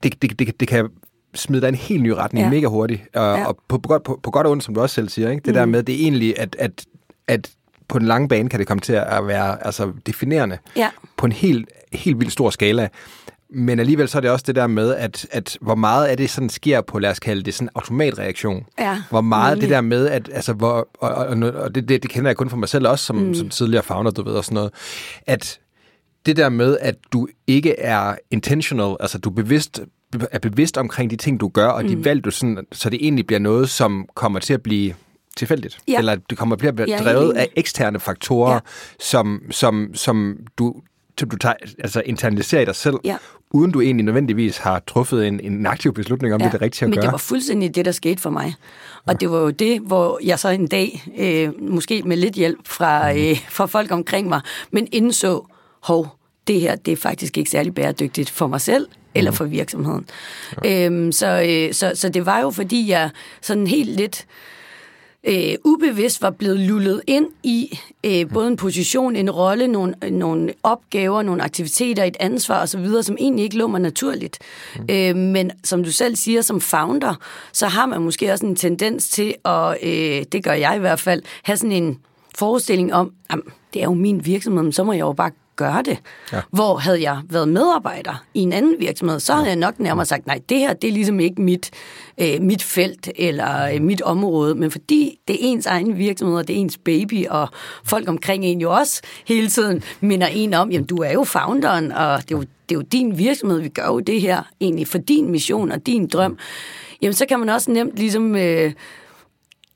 Det, 0.02 0.22
det, 0.22 0.38
det, 0.38 0.60
det 0.60 0.68
kan 0.68 0.88
smide 1.34 1.60
dig 1.60 1.68
en 1.68 1.74
helt 1.74 2.02
ny 2.02 2.10
retning 2.10 2.44
ja. 2.44 2.50
Mega 2.50 2.66
hurtigt. 2.66 3.02
Og, 3.14 3.38
ja. 3.38 3.46
Og 3.46 3.58
på, 3.68 3.78
på, 3.78 3.88
godt, 3.88 4.02
på, 4.02 4.20
på 4.22 4.30
godt 4.30 4.46
og 4.46 4.52
ondt, 4.52 4.64
som 4.64 4.74
du 4.74 4.80
også 4.80 4.94
selv 4.94 5.08
siger, 5.08 5.30
ikke? 5.30 5.40
det 5.44 5.48
mm. 5.48 5.54
der 5.54 5.66
med, 5.66 5.82
det 5.82 5.94
er 5.94 5.98
egentlig, 5.98 6.38
at, 6.38 6.56
at, 6.58 6.84
at 7.28 7.50
på 7.88 7.98
den 7.98 8.06
lange 8.06 8.28
bane 8.28 8.48
kan 8.48 8.58
det 8.58 8.66
komme 8.68 8.80
til 8.80 8.92
at 8.92 9.26
være 9.26 9.66
altså, 9.66 9.92
definerende 10.06 10.58
Ja. 10.76 10.88
på 11.16 11.26
en 11.26 11.32
helt, 11.32 11.68
helt 11.92 12.18
vildt 12.20 12.32
stor 12.32 12.50
skala. 12.50 12.88
Men 13.50 13.78
alligevel 13.80 14.08
så 14.08 14.18
er 14.18 14.20
det 14.20 14.30
også 14.30 14.44
det 14.46 14.54
der 14.54 14.66
med, 14.66 14.94
at, 14.94 15.26
at 15.30 15.58
hvor 15.60 15.74
meget 15.74 16.06
af 16.06 16.16
det 16.16 16.30
sådan 16.30 16.48
sker 16.48 16.80
på, 16.80 16.98
lad 16.98 17.10
os 17.10 17.20
kalde 17.20 17.42
det 17.42 17.54
sådan 17.54 17.68
automatreaktion. 17.74 18.66
Ja, 18.78 19.02
hvor 19.10 19.20
meget 19.20 19.52
nemlig. 19.52 19.62
det 19.68 19.74
der 19.74 19.80
med, 19.80 20.08
at 20.08 20.30
altså, 20.32 20.52
hvor, 20.52 20.88
og, 21.00 21.14
og, 21.14 21.36
og 21.38 21.74
det, 21.74 21.88
det, 21.88 22.02
det 22.02 22.10
kender 22.10 22.30
jeg 22.30 22.36
kun 22.36 22.50
for 22.50 22.56
mig 22.56 22.68
selv 22.68 22.88
også, 22.88 23.04
som, 23.04 23.16
mm. 23.16 23.34
som 23.34 23.48
tidligere 23.48 23.82
founder, 23.84 24.10
du 24.10 24.22
ved, 24.22 24.32
og 24.32 24.44
sådan 24.44 24.54
noget, 24.54 24.70
at 25.26 25.58
det 26.26 26.36
der 26.36 26.48
med, 26.48 26.78
at 26.80 26.94
du 27.12 27.28
ikke 27.46 27.78
er 27.80 28.14
intentional, 28.30 28.96
altså 29.00 29.18
du 29.18 29.30
er 29.30 29.34
bevidst, 29.34 29.80
er 30.30 30.38
bevidst 30.38 30.78
omkring 30.78 31.10
de 31.10 31.16
ting, 31.16 31.40
du 31.40 31.48
gør, 31.48 31.68
og 31.68 31.84
de 31.84 32.04
valg, 32.04 32.24
du 32.24 32.30
sådan, 32.30 32.66
så 32.72 32.90
det 32.90 32.98
egentlig 33.02 33.26
bliver 33.26 33.40
noget, 33.40 33.70
som 33.70 34.08
kommer 34.14 34.40
til 34.40 34.54
at 34.54 34.62
blive 34.62 34.94
tilfældigt. 35.38 35.78
Ja. 35.88 35.98
Eller 35.98 36.16
det 36.30 36.38
kommer 36.38 36.56
til 36.56 36.66
at 36.66 36.74
blive 36.74 36.90
Ja, 36.90 36.98
drevet 37.02 37.32
af 37.36 37.48
eksterne 37.56 38.00
faktorer, 38.00 38.52
ja. 38.54 38.58
Som, 39.00 39.42
som, 39.50 39.90
som 39.94 40.36
du, 40.58 40.74
som 41.18 41.30
du 41.30 41.36
tager, 41.36 41.54
altså 41.78 42.02
internaliserer 42.06 42.62
i 42.62 42.64
dig 42.64 42.74
selv, 42.76 42.96
Ja. 43.04 43.16
uden 43.50 43.70
du 43.70 43.80
egentlig 43.80 44.04
nødvendigvis 44.04 44.58
har 44.58 44.82
truffet 44.86 45.26
en, 45.26 45.40
en 45.40 45.66
aktiv 45.66 45.94
beslutning 45.94 46.34
om, 46.34 46.40
ja. 46.40 46.44
det 46.46 46.48
er 46.54 46.58
det 46.58 46.62
rigtige 46.62 46.84
at 46.84 46.90
men 46.90 46.96
gøre. 46.96 47.04
det 47.04 47.12
var 47.12 47.18
fuldstændig 47.18 47.74
det, 47.74 47.84
der 47.84 47.92
skete 47.92 48.20
for 48.22 48.30
mig. 48.30 48.54
Og 49.06 49.12
ja. 49.12 49.16
det 49.20 49.30
var 49.30 49.38
jo 49.38 49.50
det, 49.50 49.80
hvor 49.80 50.20
jeg 50.24 50.38
så 50.38 50.48
en 50.48 50.66
dag, 50.66 51.02
øh, 51.18 51.62
måske 51.62 52.02
med 52.02 52.16
lidt 52.16 52.34
hjælp 52.34 52.58
fra, 52.68 53.12
Mhm. 53.12 53.20
øh, 53.22 53.36
fra 53.48 53.66
folk 53.66 53.90
omkring 53.92 54.28
mig, 54.28 54.40
men 54.70 54.88
indså, 54.92 55.44
hov, 55.82 56.06
det 56.46 56.60
her, 56.60 56.76
det 56.76 56.92
er 56.92 56.96
faktisk 56.96 57.38
ikke 57.38 57.50
særlig 57.50 57.74
bæredygtigt 57.74 58.30
for 58.30 58.46
mig 58.46 58.60
selv 58.60 58.86
eller 59.14 59.30
for 59.30 59.44
virksomheden. 59.44 60.06
Ja. 60.64 60.86
Øhm, 60.86 61.12
så, 61.12 61.42
øh, 61.48 61.74
så, 61.74 61.92
så 61.94 62.08
det 62.08 62.26
var 62.26 62.40
jo, 62.40 62.50
fordi 62.50 62.88
jeg 62.90 63.10
sådan 63.42 63.66
helt 63.66 63.90
lidt 63.90 64.20
øh, 64.20 64.26
ubevidst 65.64 66.22
var 66.22 66.30
blevet 66.30 66.60
lullet 66.60 67.02
ind 67.06 67.26
i 67.42 67.78
øh, 68.04 68.32
både 68.32 68.48
en 68.48 68.56
position, 68.56 69.16
en 69.16 69.30
rolle, 69.30 69.66
nogle, 69.66 69.94
nogle 70.10 70.52
opgaver, 70.62 71.22
nogle 71.22 71.42
aktiviteter, 71.42 72.04
et 72.04 72.16
ansvar 72.20 72.62
osv., 72.62 73.02
som 73.02 73.16
egentlig 73.20 73.44
ikke 73.44 73.56
lå 73.56 73.66
mig 73.66 73.80
naturligt. 73.80 74.38
Mm. 74.76 74.86
Øh, 74.90 75.16
men 75.16 75.50
som 75.64 75.84
du 75.84 75.92
selv 75.92 76.16
siger, 76.16 76.42
som 76.42 76.60
founder, 76.60 77.14
så 77.52 77.66
har 77.66 77.86
man 77.86 78.02
måske 78.02 78.32
også 78.32 78.46
en 78.46 78.56
tendens 78.56 79.08
til 79.08 79.34
at, 79.44 79.76
øh, 79.82 80.24
det 80.32 80.44
gør 80.44 80.52
jeg 80.52 80.76
i 80.76 80.80
hvert 80.80 81.00
fald, 81.00 81.22
have 81.42 81.56
sådan 81.56 81.72
en 81.72 81.98
forestilling 82.34 82.94
om, 82.94 83.12
jamen, 83.30 83.44
det 83.74 83.80
er 83.82 83.84
jo 83.84 83.94
min 83.94 84.26
virksomhed, 84.26 84.62
men 84.62 84.72
så 84.72 84.84
må 84.84 84.92
jeg 84.92 85.00
jo 85.00 85.12
bare 85.12 85.30
gøre 85.58 85.82
det. 85.82 85.98
Ja. 86.32 86.40
Hvor 86.50 86.76
havde 86.76 87.02
jeg 87.02 87.20
været 87.30 87.48
medarbejder 87.48 88.24
i 88.34 88.40
en 88.40 88.52
anden 88.52 88.74
virksomhed, 88.78 89.20
så 89.20 89.34
havde 89.34 89.48
jeg 89.48 89.56
nok 89.56 89.78
nærmere 89.80 90.06
sagt, 90.06 90.26
nej, 90.26 90.40
det 90.48 90.58
her, 90.58 90.74
det 90.74 90.88
er 90.88 90.92
ligesom 90.92 91.20
ikke 91.20 91.42
mit, 91.42 91.70
øh, 92.18 92.42
mit 92.42 92.62
felt 92.62 93.08
eller 93.16 93.74
øh, 93.74 93.82
mit 93.82 94.02
område, 94.02 94.54
men 94.54 94.70
fordi 94.70 95.18
det 95.28 95.34
er 95.34 95.38
ens 95.40 95.66
egen 95.66 95.98
virksomhed, 95.98 96.36
og 96.36 96.48
det 96.48 96.56
er 96.56 96.60
ens 96.60 96.78
baby, 96.78 97.26
og 97.26 97.48
folk 97.84 98.08
omkring 98.08 98.44
en 98.44 98.60
jo 98.60 98.72
også 98.74 99.02
hele 99.26 99.48
tiden 99.48 99.82
minder 100.00 100.26
en 100.26 100.54
om, 100.54 100.70
jamen, 100.70 100.86
du 100.86 100.96
er 100.96 101.12
jo 101.12 101.24
founderen, 101.24 101.92
og 101.92 102.22
det 102.22 102.34
er 102.34 102.38
jo, 102.38 102.40
det 102.40 102.74
er 102.74 102.78
jo 102.78 102.82
din 102.92 103.18
virksomhed, 103.18 103.60
vi 103.60 103.68
gør 103.68 103.86
jo 103.86 104.00
det 104.00 104.20
her 104.20 104.42
egentlig 104.60 104.86
for 104.86 104.98
din 104.98 105.30
mission 105.30 105.72
og 105.72 105.86
din 105.86 106.06
drøm, 106.06 106.38
jamen, 107.02 107.14
så 107.14 107.26
kan 107.26 107.38
man 107.38 107.48
også 107.48 107.70
nemt 107.70 107.96
ligesom... 107.96 108.36
Øh, 108.36 108.72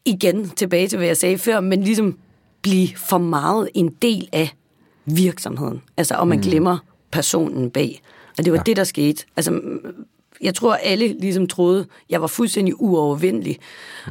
igen 0.04 0.48
tilbage 0.48 0.88
til, 0.88 0.98
hvad 0.98 1.06
jeg 1.06 1.16
sagde 1.16 1.38
før, 1.38 1.60
men 1.60 1.82
ligesom 1.82 2.18
blive 2.62 2.88
for 2.96 3.18
meget 3.18 3.68
en 3.74 3.88
del 3.88 4.28
af 4.32 4.48
virksomheden. 5.06 5.82
Altså, 5.96 6.14
og 6.14 6.28
man 6.28 6.38
mm. 6.38 6.44
glemmer 6.44 6.78
personen 7.10 7.70
bag. 7.70 8.02
Og 8.38 8.44
det 8.44 8.52
var 8.52 8.58
ja. 8.58 8.62
det, 8.66 8.76
der 8.76 8.84
skete. 8.84 9.24
Altså, 9.36 9.60
jeg 10.42 10.54
tror, 10.54 10.74
alle 10.74 11.16
ligesom 11.20 11.46
troede, 11.46 11.86
jeg 12.10 12.20
var 12.20 12.26
fuldstændig 12.26 12.80
uovervindelig, 12.80 13.58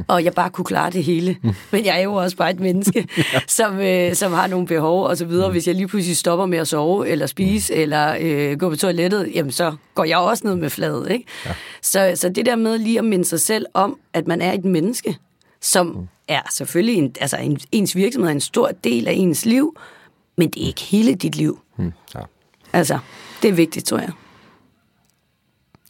og 0.07 0.23
jeg 0.23 0.33
bare 0.33 0.49
kunne 0.49 0.65
klare 0.65 0.91
det 0.91 1.03
hele. 1.03 1.37
Men 1.71 1.85
jeg 1.85 1.99
er 1.99 2.03
jo 2.03 2.13
også 2.13 2.37
bare 2.37 2.51
et 2.51 2.59
menneske, 2.59 3.07
ja. 3.33 3.39
som, 3.47 3.79
øh, 3.79 4.15
som 4.15 4.33
har 4.33 4.47
nogle 4.47 4.67
behov 4.67 5.03
og 5.05 5.17
så 5.17 5.25
videre. 5.25 5.51
Hvis 5.51 5.67
jeg 5.67 5.75
lige 5.75 5.87
pludselig 5.87 6.17
stopper 6.17 6.45
med 6.45 6.57
at 6.57 6.67
sove, 6.67 7.09
eller 7.09 7.25
spise, 7.25 7.73
eller 7.73 8.17
øh, 8.21 8.57
gå 8.59 8.69
på 8.69 8.75
toilettet, 8.75 9.31
jamen 9.35 9.51
så 9.51 9.75
går 9.95 10.03
jeg 10.03 10.17
også 10.17 10.47
ned 10.47 10.55
med 10.55 10.69
fladet. 10.69 11.11
Ikke? 11.11 11.25
Ja. 11.45 11.51
Så, 11.81 12.11
så 12.15 12.29
det 12.29 12.45
der 12.45 12.55
med 12.55 12.77
lige 12.77 12.99
at 12.99 13.05
minde 13.05 13.25
sig 13.25 13.39
selv 13.39 13.65
om, 13.73 13.97
at 14.13 14.27
man 14.27 14.41
er 14.41 14.53
et 14.53 14.65
menneske, 14.65 15.17
som 15.61 16.07
er 16.27 16.41
selvfølgelig 16.51 16.95
en, 16.95 17.15
altså 17.19 17.37
en, 17.37 17.59
ens 17.71 17.95
virksomhed 17.95 18.29
er 18.29 18.33
en 18.35 18.41
stor 18.41 18.71
del 18.83 19.07
af 19.07 19.13
ens 19.13 19.45
liv, 19.45 19.75
men 20.37 20.49
det 20.49 20.63
er 20.63 20.67
ikke 20.67 20.81
hele 20.81 21.15
dit 21.15 21.35
liv. 21.35 21.59
Hmm, 21.75 21.91
ja. 22.15 22.19
Altså, 22.73 22.99
det 23.41 23.49
er 23.49 23.53
vigtigt, 23.53 23.85
tror 23.85 23.99
jeg. 23.99 24.11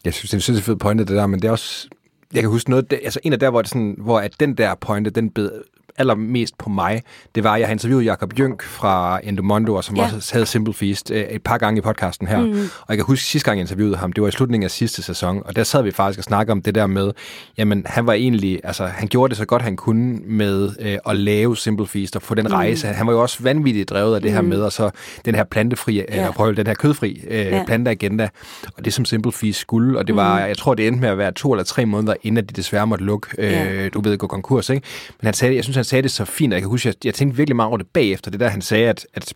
Jeg 0.04 0.14
synes, 0.14 0.30
det 0.30 0.34
er 0.34 0.38
en 0.38 0.42
sindssygt 0.42 0.66
fed 0.66 0.76
pointe, 0.76 1.04
det 1.04 1.16
der, 1.16 1.26
men 1.26 1.42
det 1.42 1.48
er 1.48 1.52
også... 1.52 1.88
Jeg 2.32 2.42
kan 2.42 2.50
huske 2.50 2.70
noget, 2.70 2.90
det, 2.90 3.00
altså 3.04 3.20
en 3.22 3.32
af 3.32 3.38
der, 3.38 3.50
hvor, 3.50 3.62
det 3.62 3.68
sådan, 3.68 3.94
hvor 3.98 4.20
at 4.20 4.40
den 4.40 4.56
der 4.56 4.74
pointe, 4.74 5.10
den 5.10 5.30
bed 5.30 5.50
allermest 5.98 6.58
på 6.58 6.70
mig, 6.70 7.02
det 7.34 7.44
var, 7.44 7.52
at 7.54 7.60
jeg 7.60 7.68
har 7.68 7.72
interviewet 7.72 8.04
Jakob 8.04 8.38
Jønk 8.38 8.62
fra 8.62 9.20
Endomondo, 9.24 9.74
og 9.74 9.84
som 9.84 9.96
Ja. 9.96 10.02
også 10.14 10.32
havde 10.32 10.46
Simple 10.46 10.74
Feast 10.74 11.10
øh, 11.10 11.20
et 11.24 11.42
par 11.42 11.58
gange 11.58 11.78
i 11.78 11.80
podcasten 11.80 12.26
her. 12.28 12.40
Mm. 12.40 12.52
Og 12.52 12.86
jeg 12.88 12.96
kan 12.96 13.04
huske, 13.04 13.24
sidste 13.24 13.44
gang 13.50 13.58
jeg 13.58 13.62
interviewede 13.62 13.96
ham, 13.96 14.12
det 14.12 14.22
var 14.22 14.28
i 14.28 14.32
slutningen 14.32 14.64
af 14.64 14.70
sidste 14.70 15.02
sæson, 15.02 15.42
og 15.44 15.56
der 15.56 15.64
sad 15.64 15.82
vi 15.82 15.90
faktisk 15.90 16.18
og 16.18 16.24
snakkede 16.24 16.52
om 16.52 16.62
det 16.62 16.74
der 16.74 16.86
med, 16.86 17.12
jamen 17.58 17.82
han 17.86 18.06
var 18.06 18.12
egentlig, 18.12 18.60
altså 18.64 18.86
han 18.86 19.08
gjorde 19.08 19.30
det 19.30 19.36
så 19.38 19.44
godt 19.44 19.62
han 19.62 19.76
kunne 19.76 20.18
med 20.26 20.70
øh, 20.80 20.98
at 21.06 21.16
lave 21.16 21.56
Simple 21.56 21.86
Feast 21.86 22.16
og 22.16 22.22
få 22.22 22.34
den 22.34 22.52
rejse. 22.52 22.86
Han 22.86 23.06
var 23.06 23.12
jo 23.12 23.22
også 23.22 23.38
vanvittigt 23.42 23.90
drevet 23.90 24.14
af 24.14 24.20
det 24.22 24.32
her 24.32 24.40
med, 24.42 24.60
og 24.62 24.72
så 24.72 24.90
den 25.24 25.34
her 25.34 25.44
plantefri, 25.44 25.98
øh, 26.00 26.04
Ja. 26.10 26.30
prøv, 26.30 26.54
den 26.56 26.66
her 26.66 26.74
kødfri 26.74 27.24
øh, 27.28 27.38
Ja. 27.46 27.64
planteagenda, 27.66 28.28
og 28.76 28.84
det 28.84 28.94
som 28.94 29.04
Simple 29.04 29.32
Feast 29.32 29.58
skulle, 29.58 29.98
og 29.98 30.06
det 30.06 30.16
var, 30.16 30.38
mm. 30.40 30.46
jeg 30.48 30.56
tror 30.58 30.74
det 30.74 30.86
endte 30.86 31.00
med 31.00 31.08
at 31.08 31.18
være 31.18 31.32
to 31.32 31.52
eller 31.52 31.64
tre 31.64 31.86
måneder, 31.86 32.14
inden 32.22 32.44
de 32.44 32.52
desværre 32.52 32.86
måtte 32.86 33.04
lukke, 33.04 33.28
øh, 33.38 33.52
Ja. 33.52 33.88
du 33.88 34.00
ved, 34.00 34.18
gå 34.18 34.26
konkurs, 34.26 34.70
ikke? 34.70 34.86
Men 35.20 35.26
han 35.26 35.34
sagde, 35.34 35.54
jeg 35.56 35.64
synes, 35.64 35.76
han 35.82 35.86
sagde 35.86 36.02
det 36.02 36.10
så 36.10 36.24
fint, 36.24 36.52
og 36.52 36.54
jeg 36.54 36.62
kan 36.62 36.68
huske, 36.70 36.88
jeg, 36.88 36.94
jeg 37.04 37.14
tænkte 37.14 37.36
virkelig 37.36 37.56
meget 37.56 37.68
over 37.68 37.76
det 37.78 37.86
bagefter, 37.86 38.30
det 38.30 38.40
der, 38.40 38.48
han 38.48 38.62
sagde, 38.62 38.88
at, 38.88 39.06
at 39.14 39.34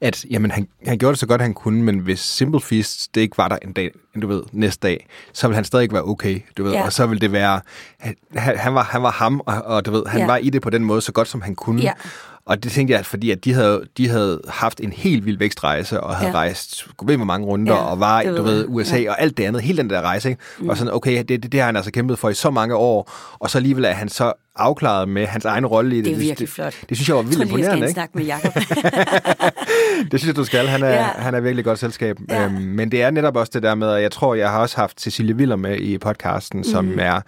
at 0.00 0.24
jamen, 0.30 0.50
han, 0.50 0.68
han 0.86 0.98
gjorde 0.98 1.12
det 1.12 1.18
så 1.20 1.26
godt, 1.26 1.40
han 1.40 1.54
kunne, 1.54 1.82
men 1.82 1.98
hvis 1.98 2.20
Simple 2.20 2.60
Feast 2.60 3.14
det 3.14 3.20
ikke 3.20 3.38
var 3.38 3.48
der 3.48 3.58
en 3.62 3.72
dag, 3.72 3.90
du 4.22 4.26
ved, 4.26 4.42
næste 4.52 4.88
dag, 4.88 5.06
så 5.32 5.46
ville 5.48 5.54
han 5.54 5.64
stadig 5.64 5.82
ikke 5.82 5.94
være 5.94 6.04
okay, 6.08 6.40
du 6.58 6.64
ved, 6.64 6.72
Ja. 6.72 6.84
og 6.84 6.92
så 6.92 7.06
ville 7.06 7.20
det 7.20 7.32
være, 7.32 7.60
han, 7.98 8.14
han, 8.36 8.74
var, 8.74 8.82
han 8.82 9.02
var 9.02 9.10
ham, 9.10 9.40
og, 9.46 9.62
og 9.64 9.86
du 9.86 9.90
ved, 9.90 10.02
han 10.06 10.20
Ja. 10.20 10.26
var 10.26 10.36
i 10.36 10.50
det 10.50 10.62
på 10.62 10.70
den 10.70 10.84
måde 10.84 11.00
så 11.00 11.12
godt, 11.12 11.28
som 11.28 11.40
han 11.40 11.54
kunne. 11.54 11.82
Ja. 11.82 11.92
Og 12.46 12.62
det 12.62 12.72
tænkte 12.72 12.94
jeg, 12.94 13.06
fordi 13.06 13.30
at 13.30 13.44
de 13.44 13.52
havde, 13.52 13.82
de 13.96 14.08
havde 14.08 14.40
haft 14.48 14.80
en 14.80 14.92
helt 14.92 15.26
vild 15.26 15.38
vækstrejse, 15.38 16.00
og 16.00 16.16
havde 16.16 16.30
Ja. 16.30 16.36
rejst, 16.36 16.86
gud 16.96 17.06
ved 17.06 17.16
hvor 17.16 17.24
mange 17.24 17.46
runder, 17.46 17.72
Ja, 17.74 17.78
og 17.80 18.00
var 18.00 18.20
i, 18.20 18.26
du 18.26 18.42
ved. 18.42 18.64
USA 18.68 18.96
Ja. 18.98 19.10
og 19.10 19.20
alt 19.20 19.36
det 19.36 19.44
andet, 19.44 19.62
hele 19.62 19.78
den 19.78 19.90
der 19.90 20.00
rejse, 20.02 20.28
ikke? 20.28 20.42
Mm. 20.58 20.68
Og 20.68 20.76
sådan, 20.76 20.92
okay, 20.92 21.18
det, 21.18 21.28
det, 21.28 21.52
det 21.52 21.60
har 21.60 21.66
han 21.66 21.76
altså 21.76 21.90
kæmpet 21.90 22.18
for 22.18 22.28
i 22.30 22.34
så 22.34 22.50
mange 22.50 22.74
år, 22.74 23.10
og 23.38 23.50
så 23.50 23.58
alligevel 23.58 23.84
er 23.84 23.92
han 23.92 24.08
så 24.08 24.32
afklaret 24.56 25.08
med 25.08 25.26
hans 25.26 25.44
egen 25.44 25.66
rolle 25.66 25.94
i 25.94 25.98
det. 25.98 26.04
Det 26.04 26.12
er 26.12 26.16
virkelig 26.16 26.38
det, 26.38 26.48
flot. 26.48 26.72
Det, 26.80 26.88
det 26.88 26.96
synes 26.96 27.08
jeg 27.08 27.16
var 27.16 27.22
vildt 27.22 27.38
jeg 27.38 27.48
tror 27.48 27.56
lige, 27.56 27.70
jeg 27.70 27.90
skal 27.90 28.24
imponerende, 28.24 28.48
ikke? 28.48 28.50
snak 28.52 28.74
med 28.94 29.24
Jacob. 29.24 29.52
Det 30.10 30.20
synes 30.20 30.26
jeg, 30.26 30.36
du 30.36 30.44
skal. 30.44 30.66
Han 30.66 30.82
er, 30.82 30.88
Ja. 30.88 31.02
han 31.02 31.34
er 31.34 31.40
virkelig 31.40 31.64
godt 31.64 31.78
selskab. 31.78 32.16
Ja. 32.30 32.44
Øhm, 32.44 32.52
men 32.54 32.90
det 32.90 33.02
er 33.02 33.10
netop 33.10 33.36
også 33.36 33.50
det 33.54 33.62
der 33.62 33.74
med, 33.74 33.88
at 33.90 34.02
jeg 34.02 34.10
tror, 34.12 34.34
jeg 34.34 34.50
har 34.50 34.58
også 34.58 34.76
haft 34.76 35.00
Cecilie 35.00 35.34
Willer 35.34 35.56
med 35.56 35.76
i 35.78 35.98
podcasten, 35.98 36.64
som 36.64 36.84
mm. 36.84 36.98
er 36.98 37.20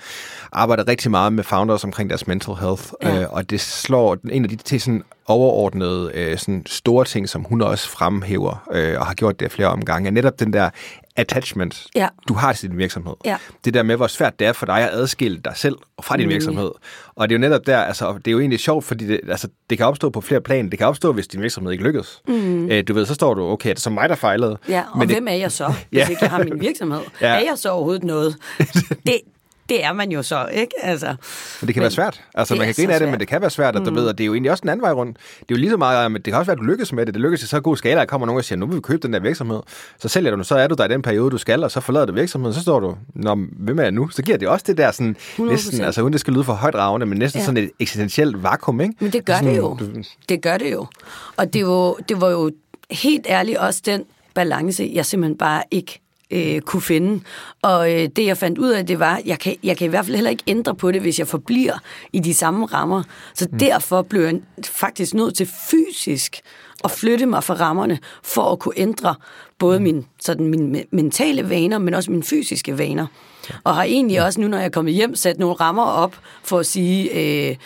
arbejder 0.53 0.89
rigtig 0.89 1.11
meget 1.11 1.33
med 1.33 1.45
founders 1.45 1.85
omkring 1.85 2.11
deres 2.11 2.27
mental 2.27 2.55
health. 2.55 2.83
Ja. 3.03 3.21
Øh, 3.21 3.27
og 3.31 3.51
det 3.51 3.61
slår 3.61 4.17
en 4.31 4.45
af 4.45 4.49
de 4.51 4.57
til 4.57 4.81
sådan 4.81 5.03
overordnede 5.29 6.11
øh, 6.15 6.39
sådan 6.39 6.63
store 6.67 7.05
ting, 7.05 7.29
som 7.29 7.43
hun 7.45 7.63
også 7.63 7.89
fremhæver, 7.89 8.67
øh, 8.73 9.01
og 9.01 9.07
har 9.07 9.15
gjort 9.15 9.41
det 9.41 9.53
flere 9.53 9.69
omgange, 9.69 10.07
er 10.07 10.13
netop 10.13 10.41
den 10.41 10.53
der 10.53 10.71
attachment, 11.17 11.87
Ja. 11.97 12.09
du 12.29 12.35
har 12.35 12.53
til 12.53 12.71
din 12.71 12.79
virksomhed. 12.79 13.15
Ja. 13.25 13.37
Det 13.65 13.75
der 13.75 13.83
med, 13.83 13.97
hvor 13.97 14.07
svært 14.07 14.39
det 14.39 14.47
er 14.47 14.53
for 14.53 14.67
dig 14.67 14.79
at 14.79 14.89
adskille 14.93 15.39
dig 15.45 15.53
selv 15.57 15.77
fra 16.03 16.17
din 16.17 16.21
Nemlig. 16.23 16.35
virksomhed. 16.35 16.71
Og 17.17 17.29
det 17.29 17.35
er 17.35 17.39
jo 17.39 17.41
netop 17.41 17.67
der, 17.67 17.79
altså, 17.79 18.13
det 18.13 18.29
er 18.29 18.33
jo 18.33 18.41
egentlig 18.41 18.61
sjovt, 18.61 18.85
fordi 18.85 19.07
det, 19.07 19.21
altså, 19.29 19.49
det 19.71 19.79
kan 19.79 19.87
opstå 19.87 20.11
på 20.11 20.21
flere 20.21 20.41
plan. 20.41 20.71
Det 20.71 20.79
kan 20.79 20.87
opstå, 20.87 21.13
hvis 21.13 21.27
din 21.27 21.43
virksomhed 21.43 21.73
ikke 21.73 21.85
lykkes. 21.85 22.23
Mm. 22.29 22.71
Øh, 22.71 22.85
du 22.89 22.95
ved, 22.95 23.07
så 23.07 23.15
står 23.15 23.35
du, 23.35 23.43
okay, 23.43 23.71
er 23.71 23.75
det 23.75 23.83
så 23.83 23.91
mig, 23.91 24.09
der 24.09 24.15
fejlede? 24.15 24.59
Ja, 24.69 24.83
og 24.93 24.99
Men 24.99 25.09
det, 25.09 25.17
hvem 25.17 25.29
er 25.29 25.33
jeg 25.33 25.53
så, 25.53 25.67
hvis 25.91 25.99
Ja. 25.99 26.09
ikke 26.09 26.19
jeg 26.23 26.31
har 26.31 26.45
min 26.45 26.61
virksomhed? 26.61 27.01
Ja. 27.21 27.27
Er 27.27 27.39
jeg 27.39 27.53
så 27.57 27.71
overhovedet 27.71 28.05
noget? 28.05 28.37
Det, 29.07 29.21
det 29.75 29.85
er 29.85 29.93
man 29.93 30.13
jo 30.13 30.23
så, 30.23 30.49
ikke? 30.53 30.73
Altså, 30.83 31.07
Men 31.07 31.67
det 31.67 31.75
kan 31.75 31.81
Men 31.81 31.83
være 31.83 31.91
svært. 31.91 32.23
Altså, 32.35 32.55
man 32.55 32.67
kan 32.67 32.75
grine 32.75 32.93
af 32.93 33.01
det, 33.01 33.05
svært. 33.07 33.11
men 33.11 33.21
det 33.21 33.29
kan 33.29 33.41
være 33.41 33.51
svært, 33.51 33.77
og, 33.77 33.87
du 33.87 33.95
ved, 33.95 34.07
og 34.07 34.19
det 34.19 34.25
er 34.25 34.27
jo 34.27 34.35
egentlig 34.35 34.51
også 34.51 34.63
den 34.63 34.69
anden 34.71 34.83
vej 34.83 34.93
rundt. 34.93 35.17
Det 35.17 35.43
er 35.43 35.45
jo 35.51 35.57
lige 35.57 35.71
så 35.71 35.77
meget, 35.77 36.13
men 36.13 36.23
det 36.23 36.33
kan 36.33 36.35
også 36.35 36.47
være, 36.47 36.53
at 36.53 36.59
du 36.59 36.65
lykkes 36.65 36.93
med 36.93 37.07
det. 37.07 37.15
Det 37.15 37.21
lykkes 37.23 37.43
i 37.43 37.47
så 37.47 37.61
god 37.61 37.77
skala, 37.77 38.03
at 38.03 38.09
kommer 38.09 38.27
nogen 38.27 38.39
og 38.39 38.45
siger, 38.45 38.59
nu 38.59 38.67
vil 38.67 38.77
vi 38.77 38.81
købe 38.81 39.03
den 39.03 39.13
der 39.13 39.21
virksomhed. 39.21 39.61
Så 39.99 40.09
sælger 40.09 40.31
du 40.31 40.37
den, 40.37 40.45
så 40.45 40.55
er 40.55 40.67
du 40.67 40.75
der 40.75 40.85
i 40.85 40.89
den 40.89 41.03
periode, 41.03 41.31
du 41.31 41.39
skal, 41.39 41.65
og 41.65 41.71
så 41.71 41.81
forlader 41.81 42.07
du 42.07 42.13
virksomheden, 42.13 42.55
så 42.55 42.61
står 42.61 42.81
du, 42.81 42.97
Nå, 43.15 43.35
hvem 43.53 43.79
er 43.79 43.83
jeg 43.83 43.93
nu? 43.93 44.09
Så 44.09 44.23
giver 44.23 44.39
det 44.39 44.49
også 44.49 44.65
det 44.69 44.77
der 44.77 44.91
sådan, 44.91 45.17
100%. 45.21 45.43
næsten, 45.43 45.81
altså 45.81 46.03
uden 46.03 46.13
det 46.13 46.21
skal 46.21 46.33
lyde 46.33 46.45
for 46.45 46.53
højt 46.53 46.75
ravne, 46.75 47.07
men 47.07 47.19
næsten 47.19 47.39
Ja. 47.39 47.43
ja. 47.43 47.47
sådan 47.47 47.65
et 47.65 47.71
eksistentielt 47.81 48.43
vakuum, 48.43 48.81
ikke? 48.81 48.95
Men 49.01 49.13
det 49.13 49.25
gør 49.25 49.35
sådan, 49.35 49.51
det 49.51 49.57
jo. 49.59 49.77
Du, 49.81 49.87
Det 50.29 50.43
gør 50.43 50.59
det 50.59 50.73
jo. 50.73 50.87
Og 51.37 51.53
det 51.55 51.67
var, 51.67 51.93
det 52.09 52.21
var 52.21 52.29
jo 52.31 52.51
helt 52.91 53.27
ærligt 53.29 53.59
også 53.59 53.83
den 53.87 54.05
balance, 54.35 54.91
jeg 54.95 55.07
simpelthen 55.07 55.39
bare 55.39 55.63
ikke 55.71 56.01
øh, 56.31 56.61
kunne 56.61 56.83
finde. 56.83 57.21
Og 57.63 57.93
øh, 57.93 58.09
det, 58.17 58.27
jeg 58.27 58.37
fandt 58.37 58.59
ud 58.59 58.71
af, 58.71 58.87
det 58.87 58.99
var, 58.99 59.21
jeg 59.25 59.39
kan, 59.39 59.57
jeg 59.63 59.77
kan 59.77 59.85
i 59.85 59.89
hvert 59.89 60.05
fald 60.05 60.17
heller 60.17 60.31
ikke 60.31 60.45
ændre 60.47 60.75
på 60.75 60.93
det, 60.93 61.01
hvis 61.01 61.19
jeg 61.19 61.29
forbliver 61.29 61.79
i 62.13 62.19
de 62.19 62.35
samme 62.35 62.67
rammer. 62.67 63.03
Så 63.35 63.49
mm. 63.53 63.59
derfor 63.59 64.03
blev 64.03 64.23
jeg 64.23 64.41
faktisk 64.65 65.15
nødt 65.15 65.35
til 65.35 65.49
fysisk 65.71 66.41
at 66.85 66.91
flytte 66.91 67.27
mig 67.27 67.45
fra 67.45 67.55
rammerne, 67.55 67.99
for 68.23 68.53
at 68.53 68.59
kunne 68.59 68.75
ændre 68.79 69.15
både 69.59 69.81
min, 69.81 70.07
sådan 70.21 70.47
mine 70.47 70.85
mentale 70.91 71.51
vaner, 71.51 71.79
men 71.79 71.95
også 71.95 72.11
mine 72.11 72.23
fysiske 72.23 72.79
vaner. 72.79 73.07
Og 73.65 73.75
har 73.75 73.83
egentlig 73.83 74.25
også 74.25 74.41
nu, 74.41 74.49
når 74.49 74.59
jeg 74.59 74.65
er 74.65 74.71
kommet 74.71 74.95
hjem, 74.95 75.15
sat 75.15 75.39
nogle 75.39 75.55
rammer 75.55 75.85
op 75.85 76.17
for 76.43 76.59
at 76.59 76.67
sige... 76.67 77.11
Øh, 77.51 77.57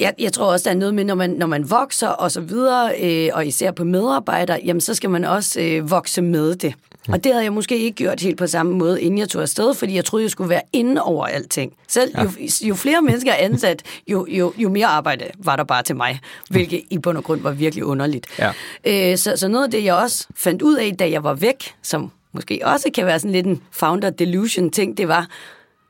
jeg, 0.00 0.14
jeg 0.18 0.32
tror 0.32 0.52
også, 0.52 0.64
der 0.64 0.70
er 0.70 0.78
noget 0.78 0.94
med, 0.94 1.04
når 1.04 1.14
man, 1.14 1.30
når 1.30 1.46
man 1.46 1.70
vokser 1.70 2.08
og 2.08 2.30
så 2.30 2.40
videre, 2.40 2.92
øh, 3.02 3.30
og 3.34 3.46
især 3.46 3.70
på 3.70 3.84
medarbejdere, 3.84 4.60
jamen 4.64 4.80
så 4.80 4.94
skal 4.94 5.10
man 5.10 5.24
også 5.24 5.60
øh, 5.60 5.90
vokse 5.90 6.22
med 6.22 6.54
det. 6.54 6.74
Og 7.08 7.24
det 7.24 7.32
havde 7.32 7.44
jeg 7.44 7.52
måske 7.52 7.78
ikke 7.78 7.96
gjort 7.96 8.20
helt 8.20 8.38
på 8.38 8.46
samme 8.46 8.72
måde, 8.72 9.02
inden 9.02 9.18
jeg 9.18 9.28
tog 9.28 9.42
afsted, 9.42 9.74
fordi 9.74 9.94
jeg 9.94 10.04
troede, 10.04 10.22
jeg 10.22 10.30
skulle 10.30 10.50
være 10.50 10.62
inde 10.72 11.02
over 11.02 11.26
alting. 11.26 11.72
Selv 11.88 12.14
jo, 12.18 12.30
jo 12.68 12.74
flere 12.74 13.02
mennesker 13.02 13.32
er 13.32 13.36
ansat, 13.36 13.82
jo, 14.08 14.26
jo, 14.28 14.52
jo 14.56 14.68
mere 14.68 14.86
arbejde 14.86 15.24
var 15.38 15.56
der 15.56 15.64
bare 15.64 15.82
til 15.82 15.96
mig, 15.96 16.20
hvilket 16.50 16.82
i 16.90 16.98
bund 16.98 17.18
og 17.18 17.24
grund 17.24 17.40
var 17.40 17.50
virkelig 17.50 17.84
underligt. 17.84 18.26
Ja. 18.38 18.52
Øh, 18.84 19.18
så, 19.18 19.36
så 19.36 19.48
noget 19.48 19.64
af 19.64 19.70
det, 19.70 19.84
jeg 19.84 19.94
også 19.94 20.26
fandt 20.36 20.62
ud 20.62 20.76
af, 20.76 20.96
da 20.98 21.10
jeg 21.10 21.24
var 21.24 21.34
væk, 21.34 21.74
som 21.82 22.10
måske 22.32 22.60
også 22.64 22.90
kan 22.94 23.06
være 23.06 23.18
sådan 23.18 23.32
lidt 23.32 23.46
en 23.46 23.62
founder 23.70 24.10
delusion 24.10 24.70
ting, 24.70 24.96
det 24.96 25.08
var, 25.08 25.28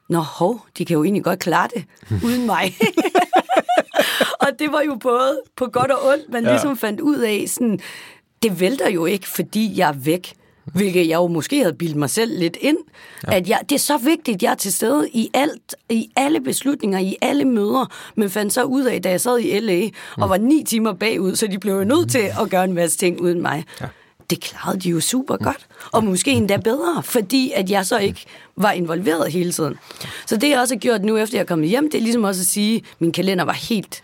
Nå, 0.08 0.18
hov, 0.18 0.66
de 0.78 0.84
kan 0.84 0.94
jo 0.94 1.04
egentlig 1.04 1.24
godt 1.24 1.38
klare 1.38 1.68
det 1.74 1.84
uden 2.26 2.46
mig. 2.46 2.76
og 4.44 4.48
det 4.58 4.72
var 4.72 4.80
jo 4.80 4.94
både 4.94 5.40
på 5.56 5.66
godt 5.66 5.90
og 5.90 6.06
ondt, 6.08 6.32
man 6.32 6.44
ja. 6.44 6.50
ligesom 6.50 6.76
fandt 6.76 7.00
ud 7.00 7.18
af, 7.18 7.44
sådan, 7.48 7.80
det 8.42 8.60
vælter 8.60 8.90
jo 8.90 9.06
ikke, 9.06 9.28
fordi 9.28 9.78
jeg 9.78 9.88
er 9.88 9.92
væk. 9.92 10.32
Hvilket 10.74 11.08
jeg 11.08 11.16
jo 11.16 11.26
måske 11.26 11.58
havde 11.58 11.74
bildt 11.74 11.96
mig 11.96 12.10
selv 12.10 12.38
lidt 12.38 12.56
ind. 12.60 12.78
Ja. 13.26 13.36
At 13.36 13.48
jeg, 13.48 13.60
det 13.68 13.74
er 13.74 13.78
så 13.78 13.96
vigtigt, 13.96 14.34
at 14.34 14.42
jeg 14.42 14.50
er 14.50 14.54
til 14.54 14.72
stede 14.72 15.08
i 15.12 15.30
alt, 15.34 15.74
i 15.90 16.10
alle 16.16 16.40
beslutninger, 16.40 16.98
i 16.98 17.16
alle 17.22 17.44
møder. 17.44 17.92
Men 18.16 18.30
fandt 18.30 18.52
så 18.52 18.62
ud 18.62 18.84
af, 18.84 19.02
da 19.02 19.10
jeg 19.10 19.20
sad 19.20 19.38
i 19.38 19.60
LA 19.60 19.88
og 20.16 20.30
var 20.30 20.36
ni 20.36 20.64
timer 20.66 20.92
bagud, 20.92 21.36
så 21.36 21.46
de 21.46 21.58
blev 21.58 21.74
jo 21.74 21.84
nødt 21.84 22.10
til 22.10 22.28
at 22.42 22.50
gøre 22.50 22.64
en 22.64 22.72
masse 22.72 22.98
ting 22.98 23.20
uden 23.20 23.42
mig. 23.42 23.64
Ja. 23.80 23.86
Det 24.30 24.40
klarede 24.40 24.80
de 24.80 24.88
jo 24.88 25.00
super 25.00 25.36
godt. 25.36 25.66
Og 25.92 26.04
måske 26.04 26.30
endda 26.30 26.56
bedre, 26.56 27.02
fordi 27.02 27.52
at 27.54 27.70
jeg 27.70 27.86
så 27.86 27.98
ikke 27.98 28.24
var 28.56 28.72
involveret 28.72 29.32
hele 29.32 29.52
tiden. 29.52 29.74
Så 30.26 30.36
det 30.36 30.50
jeg 30.50 30.60
også 30.60 30.74
har 30.74 30.78
gjort 30.78 31.04
nu, 31.04 31.16
efter 31.16 31.38
jeg 31.38 31.42
er 31.42 31.46
kommet 31.46 31.68
hjem, 31.68 31.90
det 31.90 31.98
er 31.98 32.02
ligesom 32.02 32.24
også 32.24 32.40
at 32.40 32.46
sige, 32.46 32.76
at 32.76 32.82
min 32.98 33.12
kalender 33.12 33.44
var 33.44 33.52
helt 33.52 34.02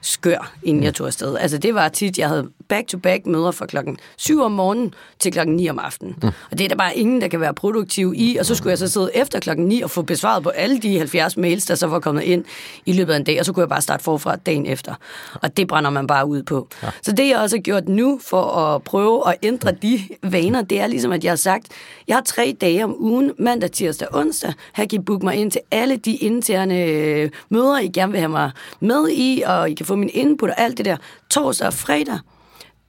skør, 0.00 0.52
inden 0.62 0.84
jeg 0.84 0.94
tog 0.94 1.06
afsted. 1.06 1.36
Altså 1.36 1.58
det 1.58 1.74
var 1.74 1.88
tit, 1.88 2.18
jeg 2.18 2.28
havde 2.28 2.48
back-to-back 2.68 3.26
møder 3.26 3.50
fra 3.50 3.66
klokken 3.66 3.98
7 4.16 4.40
om 4.40 4.52
morgenen 4.52 4.94
til 5.18 5.32
klokken 5.32 5.56
9 5.56 5.68
om 5.68 5.78
aftenen. 5.78 6.14
Mm. 6.22 6.28
Og 6.50 6.58
det 6.58 6.64
er 6.64 6.68
der 6.68 6.76
bare 6.76 6.96
ingen, 6.96 7.20
der 7.20 7.28
kan 7.28 7.40
være 7.40 7.54
produktiv 7.54 8.14
i, 8.16 8.36
og 8.36 8.46
så 8.46 8.54
skulle 8.54 8.70
jeg 8.70 8.78
så 8.78 8.88
sidde 8.88 9.10
efter 9.14 9.40
klokken 9.40 9.66
9 9.66 9.82
og 9.82 9.90
få 9.90 10.02
besvaret 10.02 10.42
på 10.42 10.48
alle 10.48 10.78
de 10.78 10.98
70 10.98 11.36
mails, 11.36 11.64
der 11.64 11.74
så 11.74 11.86
var 11.86 12.00
kommet 12.00 12.22
ind 12.22 12.44
i 12.86 12.92
løbet 12.92 13.12
af 13.12 13.16
en 13.16 13.24
dag, 13.24 13.40
og 13.40 13.44
så 13.46 13.52
kunne 13.52 13.60
jeg 13.60 13.68
bare 13.68 13.82
starte 13.82 14.04
forfra 14.04 14.36
dagen 14.36 14.66
efter. 14.66 14.94
Og 15.34 15.56
det 15.56 15.68
brænder 15.68 15.90
man 15.90 16.06
bare 16.06 16.26
ud 16.26 16.42
på. 16.42 16.68
Ja. 16.82 16.88
Så 17.02 17.12
det 17.12 17.28
jeg 17.28 17.38
også 17.38 17.56
har 17.56 17.62
gjort 17.62 17.88
nu 17.88 18.20
for 18.22 18.42
at 18.42 18.82
prøve 18.82 19.28
at 19.28 19.36
ændre 19.42 19.72
de 19.72 20.00
vaner, 20.22 20.62
det 20.62 20.80
er 20.80 20.86
ligesom, 20.86 21.12
at 21.12 21.24
jeg 21.24 21.30
har 21.30 21.36
sagt, 21.36 21.66
jeg 22.08 22.16
har 22.16 22.22
tre 22.22 22.56
dage 22.60 22.84
om 22.84 22.96
ugen, 22.98 23.32
mandag, 23.38 23.70
tirsdag, 23.70 24.08
onsdag, 24.12 24.52
her 24.74 24.86
kan 24.86 25.00
I 25.00 25.02
booke 25.04 25.24
mig 25.24 25.34
ind 25.34 25.50
til 25.50 25.60
alle 25.70 25.96
de 25.96 26.16
interne 26.16 26.84
øh, 26.84 27.30
møder, 27.48 27.78
I 27.78 27.88
gerne 27.88 28.12
vil 28.12 28.20
have 28.20 28.28
mig 28.28 28.50
med 28.80 29.08
i, 29.10 29.42
og 29.46 29.70
I 29.70 29.74
kan 29.74 29.86
få 29.86 29.96
min 29.96 30.10
input 30.12 30.50
og 30.50 30.60
alt 30.60 30.78
det 30.78 30.84
der. 30.84 30.96
Torsdag 31.30 31.66
og 31.66 31.74
fredag, 31.74 32.18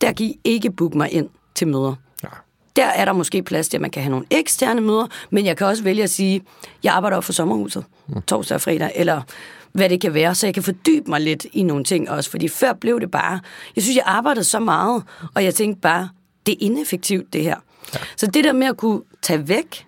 der 0.02 0.12
kan 0.12 0.26
I 0.26 0.40
ikke 0.44 0.72
booke 0.72 0.98
mig 0.98 1.12
ind 1.12 1.30
til 1.56 1.68
møder. 1.68 1.96
Ja. 2.24 2.28
Der 2.76 2.86
er 2.86 3.06
der 3.06 3.14
måske 3.14 3.44
plads 3.44 3.70
til, 3.70 3.78
at 3.78 3.82
man 3.82 3.92
kan 3.92 4.04
have 4.04 4.12
nogle 4.12 4.26
eksterne 4.30 4.82
møder, 4.82 5.08
men 5.30 5.46
jeg 5.46 5.58
kan 5.58 5.68
også 5.68 5.84
vælge 5.84 6.04
at 6.04 6.10
sige, 6.10 6.42
jeg 6.84 6.94
arbejder 6.94 7.18
op 7.18 7.24
for 7.24 7.34
sommerhuset 7.34 7.86
torsdag 8.28 8.56
og 8.56 8.62
fredag, 8.62 8.92
eller 8.96 9.22
hvad 9.72 9.90
det 9.90 10.02
kan 10.02 10.14
være, 10.14 10.36
så 10.36 10.48
jeg 10.48 10.54
kan 10.54 10.64
fordybe 10.64 11.10
mig 11.10 11.22
lidt 11.22 11.46
i 11.54 11.64
nogle 11.64 11.84
ting 11.84 12.10
også, 12.10 12.30
fordi 12.30 12.48
før 12.48 12.74
blev 12.74 13.00
det 13.00 13.12
bare, 13.12 13.40
jeg 13.76 13.84
synes, 13.84 13.96
jeg 13.96 14.04
arbejdede 14.06 14.44
så 14.44 14.60
meget, 14.60 15.04
og 15.34 15.44
jeg 15.44 15.56
tænkte 15.56 15.82
bare, 15.82 16.10
det 16.46 16.52
er 16.52 16.58
ineffektivt 16.60 17.34
det 17.34 17.44
her. 17.44 17.56
Ja. 17.94 18.00
Så 18.18 18.28
det 18.28 18.44
der 18.44 18.54
med 18.54 18.68
at 18.68 18.78
kunne 18.78 19.02
tage 19.22 19.48
væk, 19.48 19.86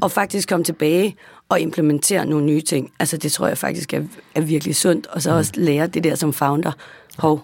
og 0.00 0.10
faktisk 0.10 0.48
komme 0.48 0.64
tilbage 0.64 1.16
og 1.48 1.60
implementere 1.60 2.26
nogle 2.26 2.46
nye 2.46 2.60
ting, 2.60 2.92
altså 3.00 3.16
det 3.16 3.32
tror 3.32 3.46
jeg 3.48 3.58
faktisk 3.58 3.94
er, 3.94 4.02
er 4.34 4.40
virkelig 4.40 4.76
sundt, 4.76 5.06
og 5.06 5.22
så 5.22 5.30
også 5.30 5.52
lære 5.54 5.86
det 5.86 6.04
der 6.04 6.14
som 6.14 6.32
founder, 6.32 6.72
hov, 7.18 7.42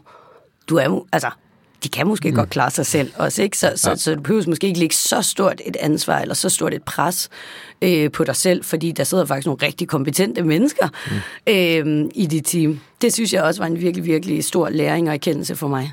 du 0.69 0.77
er 0.77 0.85
jo, 0.85 1.07
altså, 1.13 1.31
de 1.85 1.89
kan 1.89 2.07
måske 2.07 2.31
mm. 2.31 2.37
godt 2.37 2.51
klare 2.51 2.71
sig 2.71 2.87
selv 2.87 3.13
også, 3.17 3.43
ikke? 3.43 3.59
Så, 3.59 3.73
så, 3.77 3.97
så 3.97 4.15
du 4.15 4.21
behøver 4.21 4.45
måske 4.47 4.67
ikke 4.67 4.79
lægge 4.79 4.95
så 4.95 5.23
stort 5.23 5.61
et 5.65 5.77
ansvar, 5.77 6.19
eller 6.19 6.35
så 6.35 6.49
stort 6.49 6.75
et 6.75 6.83
pres 6.83 7.29
øh, 7.83 8.11
på 8.11 8.25
dig 8.25 8.37
selv, 8.37 8.65
fordi 8.65 8.93
der 8.93 9.05
sidder 9.05 9.25
faktisk 9.25 9.47
nogle 9.47 9.67
rigtig 9.67 9.89
kompetente 9.89 10.43
mennesker 10.43 10.89
mm. 11.11 11.53
øh, 11.53 12.11
i 12.15 12.27
dit 12.27 12.45
team. 12.45 12.81
Det 13.03 13.13
synes 13.13 13.33
jeg 13.33 13.43
også 13.43 13.61
var 13.61 13.67
en 13.67 13.81
virkelig, 13.81 14.05
virkelig 14.05 14.45
stor 14.45 14.69
læring 14.69 15.09
og 15.09 15.15
erkendelse 15.15 15.57
for 15.57 15.69
mig. 15.69 15.93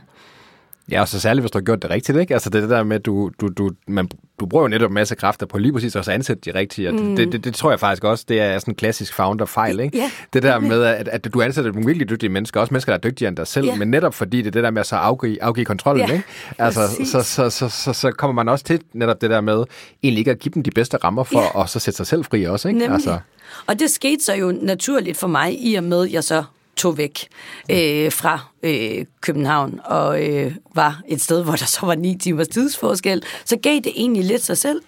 Ja, 0.91 1.02
og 1.02 1.08
så 1.08 1.19
særligt, 1.19 1.41
hvis 1.43 1.52
du 1.52 1.58
har 1.58 1.63
gjort 1.63 1.82
det 1.82 1.89
rigtigt, 1.89 2.17
ikke? 2.17 2.34
Altså 2.34 2.50
det, 2.50 2.58
er 2.58 2.62
det 2.62 2.69
der 2.69 2.84
med, 2.84 2.95
at 2.95 3.06
du, 3.06 3.32
du, 3.41 3.48
du, 3.48 3.71
man, 3.88 4.10
du 4.39 4.45
bruger 4.45 4.63
jo 4.63 4.67
netop 4.67 4.89
en 4.89 4.93
masse 4.93 5.15
kræfter 5.15 5.45
på 5.45 5.58
lige 5.58 5.74
præcis 5.74 5.95
også 5.95 6.12
at 6.12 6.15
ansætte 6.15 6.52
de 6.52 6.60
rigtige. 6.60 6.89
Og 6.89 6.95
mm. 6.95 7.15
det, 7.15 7.32
det, 7.32 7.43
det, 7.43 7.54
tror 7.56 7.69
jeg 7.69 7.80
faktisk 7.80 8.04
også, 8.04 8.26
det 8.28 8.41
er 8.41 8.60
sådan 8.60 8.71
en 8.71 8.76
klassisk 8.76 9.13
founder-fejl, 9.13 9.80
ikke? 9.80 9.98
Ja. 9.98 10.12
Det 10.34 10.43
der 10.43 10.60
med, 10.60 10.84
at, 10.84 11.08
at 11.08 11.34
du 11.34 11.41
ansætter 11.41 11.71
nogle 11.71 11.86
virkelig 11.86 12.10
dygtige 12.10 12.30
mennesker, 12.30 12.60
også 12.60 12.74
mennesker, 12.74 12.91
der 12.91 12.98
er 12.98 13.02
dygtigere 13.02 13.30
end 13.30 13.38
dig 13.38 13.48
selv, 13.48 13.65
Ja. 13.65 13.76
men 13.76 13.88
netop 13.88 14.13
fordi 14.13 14.38
det 14.38 14.48
er 14.48 14.52
det 14.52 14.63
der 14.63 14.71
med 14.71 14.80
at 14.80 14.88
så 14.88 14.95
afgive, 14.95 15.43
afgive 15.43 15.65
kontrollen, 15.65 16.08
Ja, 16.08 16.13
ikke? 16.13 16.26
Altså, 16.58 16.82
så, 17.06 17.21
så, 17.24 17.50
så, 17.50 17.69
så, 17.69 17.93
så, 17.93 18.12
kommer 18.12 18.34
man 18.34 18.50
også 18.50 18.65
til 18.65 18.82
netop 18.93 19.21
det 19.21 19.30
der 19.30 19.41
med, 19.41 19.63
egentlig 20.04 20.19
ikke 20.19 20.32
at 20.32 20.39
give 20.39 20.52
dem 20.54 20.63
de 20.63 20.71
bedste 20.71 20.98
rammer 20.98 21.24
for, 21.24 21.58
Ja. 21.60 21.63
at 21.63 21.69
så 21.69 21.80
sætte 21.80 21.98
sig 21.98 22.08
selv 22.08 22.26
fri 22.26 22.43
også, 22.43 22.67
ikke? 22.67 22.80
Nemlig. 22.80 22.93
Altså, 22.93 23.19
Og 23.67 23.80
det 23.80 23.89
skete 23.89 24.24
så 24.26 24.34
jo 24.36 24.54
naturligt 24.62 25.17
for 25.17 25.28
mig, 25.28 25.65
i 25.65 25.76
og 25.76 25.84
med, 25.84 26.06
at 26.06 26.13
jeg 26.13 26.24
så 26.24 26.43
tog 26.77 26.97
væk 26.97 27.27
øh, 27.71 28.11
fra 28.11 28.39
øh, 28.63 29.05
København 29.21 29.79
og 29.85 30.23
øh, 30.23 30.55
var 30.75 31.01
et 31.07 31.21
sted, 31.21 31.43
hvor 31.43 31.55
der 31.55 31.65
så 31.65 31.85
var 31.85 31.95
ni 31.95 32.17
timers 32.17 32.47
tidsforskel, 32.47 33.23
så 33.45 33.57
gav 33.57 33.75
det 33.75 33.91
egentlig 33.95 34.23
lidt 34.23 34.43
sig 34.43 34.57
selv. 34.57 34.81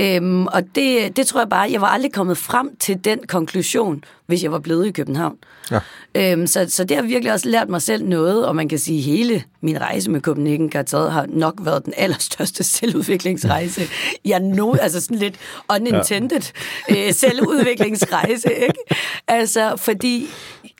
Øhm, 0.00 0.46
og 0.46 0.62
det, 0.74 1.16
det 1.16 1.26
tror 1.26 1.40
jeg 1.40 1.48
bare, 1.48 1.70
jeg 1.72 1.80
var 1.80 1.86
aldrig 1.86 2.12
kommet 2.12 2.38
frem 2.38 2.76
til 2.76 3.04
den 3.04 3.18
konklusion, 3.28 4.04
hvis 4.26 4.42
jeg 4.42 4.52
var 4.52 4.58
blevet 4.58 4.86
i 4.86 4.90
København. 4.90 5.36
Ja. 5.70 5.80
Øhm, 6.14 6.46
så, 6.46 6.66
så 6.68 6.84
det 6.84 6.96
har 6.96 7.04
virkelig 7.04 7.32
også 7.32 7.48
lært 7.48 7.68
mig 7.68 7.82
selv 7.82 8.04
noget, 8.04 8.46
og 8.46 8.56
man 8.56 8.68
kan 8.68 8.78
sige, 8.78 8.98
at 8.98 9.04
hele 9.04 9.42
min 9.60 9.80
rejse 9.80 10.10
med 10.10 10.20
Copenhagen 10.20 10.72
Cartel 10.72 11.10
har 11.10 11.26
nok 11.28 11.54
været 11.62 11.84
den 11.84 11.94
allerstørste 11.96 12.64
selvudviklingsrejse. 12.74 13.82
Jeg 14.24 14.40
no, 14.40 14.74
altså 14.74 15.00
sådan 15.00 15.16
lidt 15.16 15.34
unintended 15.68 16.52
ja. 16.90 17.06
øh, 17.06 17.14
selvudviklingsrejse, 17.14 18.54
ikke? 18.54 18.94
Altså, 19.28 19.76
fordi 19.76 20.30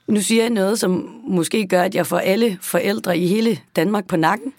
nu 0.09 0.21
siger 0.21 0.42
jeg 0.42 0.51
noget, 0.51 0.81
som 0.81 1.21
måske 1.29 1.66
gør, 1.66 1.83
at 1.83 1.94
jeg 1.94 2.07
får 2.07 2.18
alle 2.18 2.59
forældre 2.61 3.18
i 3.18 3.27
hele 3.27 3.59
Danmark 3.77 4.07
på 4.07 4.16
nakken. 4.16 4.53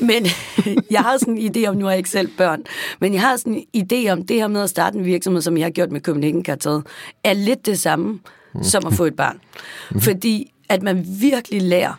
Men 0.00 0.26
jeg 0.90 1.00
har 1.00 1.18
sådan 1.18 1.38
en 1.38 1.56
idé 1.56 1.68
om, 1.68 1.76
nu 1.76 1.84
har 1.84 1.92
jeg 1.92 1.98
ikke 1.98 2.10
selv 2.10 2.30
børn, 2.36 2.62
men 3.00 3.12
jeg 3.14 3.20
har 3.20 3.36
sådan 3.36 3.64
en 3.72 3.84
idé 3.92 4.10
om, 4.10 4.26
det 4.26 4.36
her 4.36 4.48
med 4.48 4.62
at 4.62 4.70
starte 4.70 4.98
en 4.98 5.04
virksomhed, 5.04 5.42
som 5.42 5.56
jeg 5.56 5.64
har 5.64 5.70
gjort 5.70 5.92
med 5.92 6.00
Copenhagen 6.00 6.44
Cartel, 6.44 6.82
er 7.24 7.32
lidt 7.32 7.66
det 7.66 7.78
samme 7.78 8.20
som 8.62 8.86
at 8.86 8.92
få 8.92 9.04
et 9.04 9.16
barn. 9.16 9.40
Fordi 9.98 10.52
at 10.68 10.82
man 10.82 11.06
virkelig 11.20 11.62
lærer, 11.62 11.92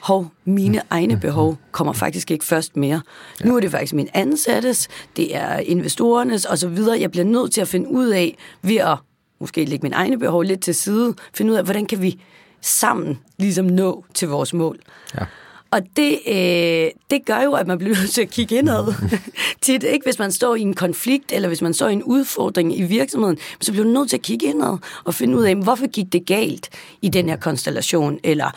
hov, 0.00 0.26
mine 0.44 0.80
egne 0.90 1.20
behov 1.20 1.56
kommer 1.72 1.92
faktisk 1.92 2.30
ikke 2.30 2.44
først 2.44 2.76
mere. 2.76 3.00
Nu 3.44 3.56
er 3.56 3.60
det 3.60 3.70
faktisk 3.70 3.94
min 3.94 4.08
ansattes, 4.14 4.88
det 5.16 5.36
er 5.36 5.58
investorernes 5.58 6.46
osv. 6.46 6.78
Jeg 7.00 7.10
bliver 7.10 7.24
nødt 7.24 7.52
til 7.52 7.60
at 7.60 7.68
finde 7.68 7.90
ud 7.90 8.08
af, 8.08 8.36
ved 8.62 8.76
at 8.76 8.98
måske 9.40 9.64
lægge 9.64 9.82
mine 9.82 9.96
egne 9.96 10.18
behov 10.18 10.42
lidt 10.42 10.60
til 10.60 10.74
side, 10.74 11.14
finde 11.34 11.52
ud 11.52 11.56
af, 11.56 11.64
hvordan 11.64 11.86
kan 11.86 12.02
vi 12.02 12.20
sammen 12.60 13.18
ligesom 13.38 13.66
nå 13.66 14.04
til 14.14 14.28
vores 14.28 14.54
mål. 14.54 14.78
Ja. 15.14 15.24
Og 15.70 15.80
det, 15.96 16.18
øh, 16.28 16.90
det 17.10 17.24
gør 17.26 17.42
jo, 17.42 17.52
at 17.52 17.66
man 17.66 17.78
bliver 17.78 17.96
nødt 18.00 18.10
til 18.10 18.22
at 18.22 18.30
kigge 18.30 18.58
indad. 18.58 18.94
Tit, 19.62 19.82
ikke? 19.82 20.04
Hvis 20.04 20.18
man 20.18 20.32
står 20.32 20.54
i 20.54 20.60
en 20.60 20.74
konflikt, 20.74 21.32
eller 21.32 21.48
hvis 21.48 21.62
man 21.62 21.74
står 21.74 21.88
i 21.88 21.92
en 21.92 22.02
udfordring 22.02 22.78
i 22.78 22.82
virksomheden, 22.82 23.38
så 23.60 23.72
bliver 23.72 23.84
du 23.84 23.90
nødt 23.90 24.10
til 24.10 24.16
at 24.16 24.22
kigge 24.22 24.46
indad 24.46 24.78
og 25.04 25.14
finde 25.14 25.38
ud 25.38 25.44
af, 25.44 25.56
hvorfor 25.56 25.86
gik 25.86 26.12
det 26.12 26.26
galt 26.26 26.68
i 27.02 27.08
den 27.08 27.28
her 27.28 27.36
konstellation, 27.36 28.18
eller 28.24 28.50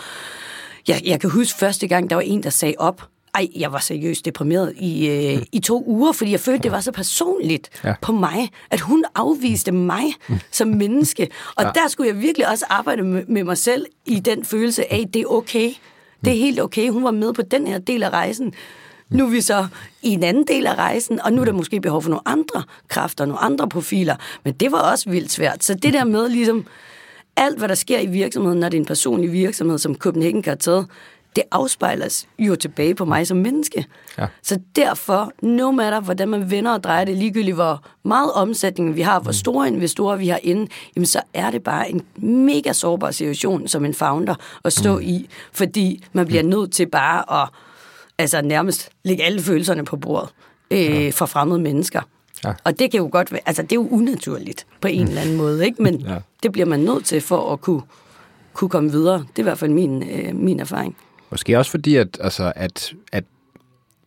jeg, 0.88 1.02
jeg 1.06 1.20
kan 1.20 1.30
huske 1.30 1.60
første 1.60 1.88
gang, 1.88 2.10
der 2.10 2.16
var 2.16 2.22
en, 2.22 2.44
der 2.44 2.50
sagde 2.50 2.76
op, 2.78 3.08
ej, 3.36 3.48
jeg 3.56 3.72
var 3.72 3.80
seriøst 3.80 4.26
deprimeret 4.26 4.74
i, 4.78 5.08
øh, 5.10 5.38
mm. 5.38 5.46
i 5.52 5.60
to 5.60 5.84
uger, 5.88 6.12
fordi 6.12 6.32
jeg 6.32 6.40
følte, 6.40 6.64
det 6.64 6.72
var 6.72 6.82
så 6.82 6.92
personligt 6.92 7.70
ja. 7.84 7.94
på 8.02 8.12
mig, 8.12 8.50
at 8.70 8.80
hun 8.80 9.06
afviste 9.16 9.72
mig 9.72 10.04
mm. 10.30 10.40
som 10.52 10.68
menneske. 10.68 11.28
Og 11.56 11.64
ja. 11.64 11.70
der 11.76 11.88
skulle 11.88 12.10
jeg 12.14 12.22
virkelig 12.22 12.50
også 12.50 12.66
arbejde 12.70 13.04
med, 13.04 13.24
med 13.28 13.44
mig 13.44 13.58
selv 13.58 13.86
i 14.06 14.20
den 14.20 14.46
følelse 14.46 14.94
af, 14.94 15.02
at 15.08 15.14
det 15.14 15.22
er 15.22 15.26
okay. 15.26 15.72
Det 16.26 16.34
er 16.34 16.38
helt 16.38 16.60
okay. 16.60 16.90
Hun 16.90 17.04
var 17.04 17.12
med 17.12 17.34
på 17.34 17.42
den 17.42 17.68
her 17.68 17.80
del 17.80 18.04
af 18.04 18.10
rejsen. 18.10 18.54
Nu 19.10 19.26
er 19.26 19.30
vi 19.30 19.42
så 19.42 19.68
i 20.02 20.10
en 20.10 20.24
anden 20.24 20.48
del 20.48 20.68
af 20.68 20.76
rejsen, 20.76 21.22
og 21.22 21.34
nu 21.34 21.42
er 21.42 21.46
der 21.46 21.52
måske 21.52 21.82
behov 21.82 22.02
for 22.02 22.10
nogle 22.10 22.28
andre 22.28 22.64
kræfter, 22.88 23.26
nogle 23.26 23.40
andre 23.40 23.70
profiler. 23.70 24.16
Men 24.44 24.54
det 24.54 24.72
var 24.72 24.92
også 24.92 25.10
vildt 25.10 25.32
svært. 25.32 25.64
Så 25.64 25.74
det 25.74 25.94
der 25.94 26.04
med 26.04 26.30
ligesom 26.30 26.66
alt, 27.36 27.58
hvad 27.58 27.70
der 27.70 27.76
sker 27.76 28.00
i 28.00 28.06
virksomheden, 28.06 28.60
når 28.60 28.70
det 28.70 28.78
er 28.78 28.82
en 28.82 28.86
personlig 28.86 29.32
virksomhed, 29.32 29.78
som 29.78 29.96
Copenhagen 29.96 30.44
Cartel, 30.44 30.84
det 31.36 31.44
afspejles 31.52 32.28
jo 32.40 32.56
tilbage 32.56 32.96
på 32.96 33.06
mig 33.06 33.28
som 33.28 33.38
menneske. 33.38 33.86
Ja. 34.18 34.28
Så 34.44 34.60
derfor, 34.76 35.32
no 35.42 35.72
matter 35.72 36.00
hvordan 36.00 36.30
man 36.30 36.52
vender 36.52 36.72
og 36.72 36.84
drejer 36.84 37.06
det, 37.06 37.18
ligegyldigt 37.18 37.56
hvor 37.56 37.84
meget 38.04 38.32
omsætning 38.32 38.96
vi 38.96 39.02
har, 39.02 39.20
hvor 39.20 39.32
store 39.32 39.68
investorer 39.68 40.16
vi 40.16 40.28
har 40.28 40.40
inde, 40.44 40.68
jamen 40.96 41.06
så 41.06 41.22
er 41.34 41.52
det 41.52 41.64
bare 41.64 41.92
en 41.92 42.02
mega 42.46 42.74
sårbar 42.74 43.12
situation 43.12 43.68
som 43.68 43.86
en 43.86 43.94
founder 43.94 44.36
at 44.66 44.74
stå 44.74 44.96
mm. 44.96 45.02
i, 45.02 45.30
fordi 45.52 46.04
man 46.14 46.28
bliver 46.28 46.44
nødt 46.44 46.72
til 46.72 46.88
bare 46.90 47.42
at 47.42 47.50
altså 48.18 48.42
nærmest 48.42 48.90
lægge 49.04 49.24
alle 49.24 49.42
følelserne 49.42 49.86
på 49.86 49.98
bordet 49.98 50.30
øh, 50.72 50.80
ja. 50.80 51.10
for 51.10 51.26
fremmede 51.26 51.60
mennesker. 51.60 52.02
Ja. 52.44 52.54
Og 52.64 52.80
det 52.80 52.92
kan 52.92 52.98
jo 52.98 53.10
godt 53.12 53.32
være, 53.32 53.42
altså 53.46 53.62
det 53.62 53.72
er 53.72 53.76
jo 53.76 53.88
unaturligt 53.92 54.66
på 54.82 54.88
en 54.88 55.02
mm. 55.02 55.08
eller 55.08 55.22
anden 55.22 55.38
måde, 55.38 55.66
ikke? 55.66 55.84
men 55.84 55.96
ja. 55.96 56.18
det 56.44 56.52
bliver 56.52 56.66
man 56.66 56.80
nødt 56.80 57.06
til 57.06 57.22
for 57.22 57.54
at 57.54 57.62
kunne, 57.62 57.82
kunne 58.54 58.70
komme 58.70 58.92
videre. 58.92 59.18
Det 59.18 59.36
er 59.36 59.40
i 59.40 59.44
hvert 59.44 59.58
fald 59.58 59.72
min, 59.72 60.04
øh, 60.10 60.36
min 60.36 60.60
erfaring. 60.60 60.98
Måske 61.32 61.58
også 61.58 61.72
fordi, 61.72 61.96
at, 61.96 62.18
altså, 62.22 62.54
at, 62.56 62.94
at 63.12 63.24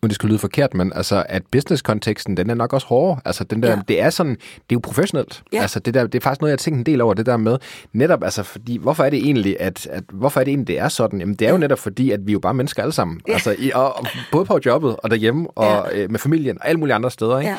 nu 0.04 0.08
det 0.08 0.14
skal 0.14 0.28
lyde 0.28 0.38
forkert, 0.38 0.74
men 0.74 0.92
altså, 0.94 1.24
at 1.28 1.42
business-konteksten, 1.50 2.36
den 2.36 2.50
er 2.50 2.54
nok 2.54 2.72
også 2.72 2.86
hårdere. 2.86 3.20
Altså, 3.24 3.44
den 3.44 3.62
der, 3.62 3.70
ja. 3.70 3.80
det 3.88 4.00
er 4.00 4.10
sådan, 4.10 4.34
det 4.34 4.40
er 4.70 4.72
jo 4.72 4.78
professionelt. 4.78 5.42
Ja. 5.52 5.60
Altså, 5.60 5.80
det, 5.80 5.94
der, 5.94 6.06
det 6.06 6.14
er 6.14 6.22
faktisk 6.22 6.40
noget, 6.40 6.50
jeg 6.50 6.58
tænker 6.58 6.78
en 6.78 6.86
del 6.86 7.00
over, 7.00 7.14
det 7.14 7.26
der 7.26 7.36
med, 7.36 7.58
netop, 7.92 8.24
altså, 8.24 8.42
fordi, 8.42 8.76
hvorfor 8.76 9.04
er 9.04 9.10
det 9.10 9.18
egentlig, 9.18 9.56
at, 9.60 9.86
at 9.86 10.04
hvorfor 10.12 10.40
er 10.40 10.44
det 10.44 10.50
egentlig, 10.50 10.68
det 10.68 10.78
er 10.78 10.88
sådan? 10.88 11.20
Jamen, 11.20 11.34
det 11.34 11.46
er 11.48 11.52
jo 11.52 11.58
netop 11.58 11.78
fordi, 11.78 12.10
at 12.10 12.26
vi 12.26 12.30
er 12.30 12.32
jo 12.32 12.38
bare 12.38 12.54
mennesker 12.54 12.82
alle 12.82 12.92
sammen. 12.92 13.20
Ja. 13.28 13.32
Altså, 13.32 13.56
i, 13.58 13.70
og, 13.74 13.98
og, 13.98 14.06
både 14.32 14.44
på 14.44 14.58
jobbet, 14.66 14.96
og 14.98 15.10
derhjemme, 15.10 15.50
og 15.50 15.88
ja. 15.92 16.02
øh, 16.02 16.10
med 16.10 16.18
familien, 16.18 16.58
og 16.60 16.68
alle 16.68 16.78
mulige 16.78 16.94
andre 16.94 17.10
steder, 17.10 17.38
ikke? 17.38 17.50
Ja. 17.50 17.58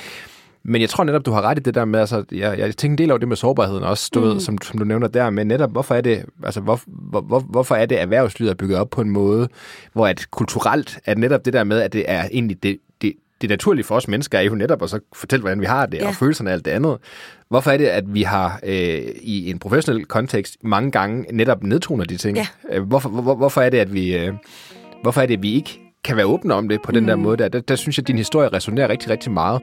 Men 0.68 0.82
jeg 0.82 0.90
tror 0.90 1.04
netop, 1.04 1.26
du 1.26 1.32
har 1.32 1.42
ret 1.42 1.60
i 1.60 1.62
det 1.62 1.76
der 1.76 1.86
med, 1.86 2.00
altså, 2.00 2.24
jeg, 2.32 2.60
jeg 2.60 2.78
tænker 2.78 2.94
en 2.94 2.98
del 2.98 3.12
over 3.12 3.18
det 3.18 3.28
med 3.28 3.38
sårbarheden 3.38 3.84
også, 3.84 4.12
du 4.14 4.20
mm. 4.20 4.26
ved, 4.26 4.40
som, 4.40 4.58
som 4.62 4.80
du 4.80 4.86
nævner 4.86 5.08
der, 5.08 5.30
men 5.30 5.48
netop, 5.48 5.72
hvorfor 5.72 5.96
er 5.96 6.02
det, 6.02 6.26
altså, 6.44 6.62
hvor, 6.62 6.80
hvor, 6.88 7.22
hvor, 7.22 7.40
hvorfor 7.40 7.76
er 7.76 7.86
det 7.86 8.02
erhvervslivet 8.02 8.52
er 8.52 8.56
bygget 8.56 8.78
op 8.78 8.90
på 8.90 9.02
en 9.02 9.10
måde, 9.10 9.48
hvor 9.94 10.08
at 10.08 10.28
kulturelt, 10.32 11.00
at 11.06 11.18
netop 11.18 11.46
det 11.46 11.54
der 11.54 11.64
med, 11.64 11.82
at 11.82 11.94
det 11.94 12.04
er 12.08 12.24
egentlig 12.32 12.64
det, 12.64 12.78
det, 13.02 13.14
det 13.42 13.50
naturlige 13.50 13.86
for 13.86 13.96
os 13.96 14.08
mennesker, 14.08 14.40
er 14.40 14.44
jo 14.44 14.56
netop 14.56 14.84
at 14.84 14.90
så 14.90 15.00
fortælle, 15.14 15.42
hvordan 15.42 15.62
vi 15.62 15.66
har 15.66 15.86
det, 15.86 15.98
ja. 15.98 16.08
og 16.08 16.16
følelserne 16.16 16.50
og 16.50 16.54
alt 16.54 16.66
det 16.66 16.72
andet. 16.72 16.98
Hvorfor 17.50 17.72
er 17.72 17.78
det, 17.78 17.86
at 17.86 18.14
vi 18.14 18.22
har 18.22 18.60
øh, 18.64 19.02
i 19.22 19.50
en 19.50 19.60
professionel 19.60 20.06
kontekst 20.06 20.58
mange 20.64 20.92
gange 20.92 21.26
netop 21.32 21.64
nedtoner 21.64 22.06
de 22.06 22.18
ting? 22.18 22.38
Ja. 22.38 22.48
Øh, 22.72 22.84
hvorfor, 22.84 23.10
hvor, 23.10 23.36
hvorfor 23.36 23.62
er 23.62 23.70
det, 23.70 23.78
at 23.78 23.94
vi, 23.94 24.18
øh, 24.18 24.34
hvorfor 25.02 25.22
er 25.22 25.26
det, 25.26 25.34
at 25.34 25.44
vi 25.44 25.54
ikke 25.54 25.80
kan 26.04 26.18
være 26.18 26.26
åbne 26.26 26.54
om 26.54 26.70
det 26.70 26.82
på 26.82 26.92
mm. 26.92 26.96
den 26.96 27.08
der 27.08 27.16
måde 27.16 27.38
der? 27.38 27.48
der? 27.48 27.60
Der 27.60 27.76
synes 27.76 27.98
jeg, 27.98 28.04
at 28.04 28.08
din 28.08 28.18
historie 28.18 28.50
resonerer 28.50 28.90
rigtig, 28.90 29.10
rigtig 29.10 29.32
meget. 29.32 29.62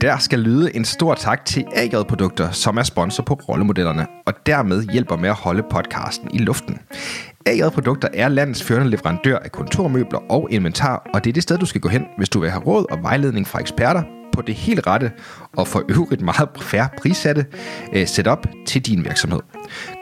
Der 0.00 0.18
skal 0.18 0.38
lyde 0.38 0.76
en 0.76 0.84
stor 0.84 1.14
tak 1.14 1.44
til 1.44 1.64
AJ 1.76 2.02
Produkter, 2.08 2.50
som 2.50 2.76
er 2.76 2.82
sponsor 2.82 3.22
på 3.22 3.34
rollemodellerne, 3.34 4.06
og 4.26 4.34
dermed 4.46 4.82
hjælper 4.92 5.16
med 5.16 5.28
at 5.28 5.34
holde 5.34 5.62
podcasten 5.70 6.30
i 6.34 6.38
luften. 6.38 6.78
AJ 7.46 7.68
Produkter 7.68 8.08
er 8.14 8.28
landets 8.28 8.62
førende 8.62 8.90
leverandør 8.90 9.38
af 9.38 9.52
kontormøbler 9.52 10.32
og 10.32 10.48
inventar, 10.50 11.10
og 11.14 11.24
det 11.24 11.30
er 11.30 11.34
det 11.34 11.42
sted, 11.42 11.58
du 11.58 11.66
skal 11.66 11.80
gå 11.80 11.88
hen, 11.88 12.04
hvis 12.16 12.28
du 12.28 12.40
vil 12.40 12.50
have 12.50 12.62
råd 12.62 12.92
og 12.92 13.02
vejledning 13.02 13.46
fra 13.46 13.60
eksperter 13.60 14.02
på 14.32 14.42
det 14.42 14.54
helt 14.54 14.86
rette 14.86 15.12
og 15.56 15.68
for 15.68 15.82
øvrigt 15.88 16.22
meget 16.22 16.48
færre 16.60 16.88
prissatte 16.98 17.46
øh, 17.92 18.06
setup 18.06 18.46
til 18.66 18.86
din 18.86 19.04
virksomhed. 19.04 19.40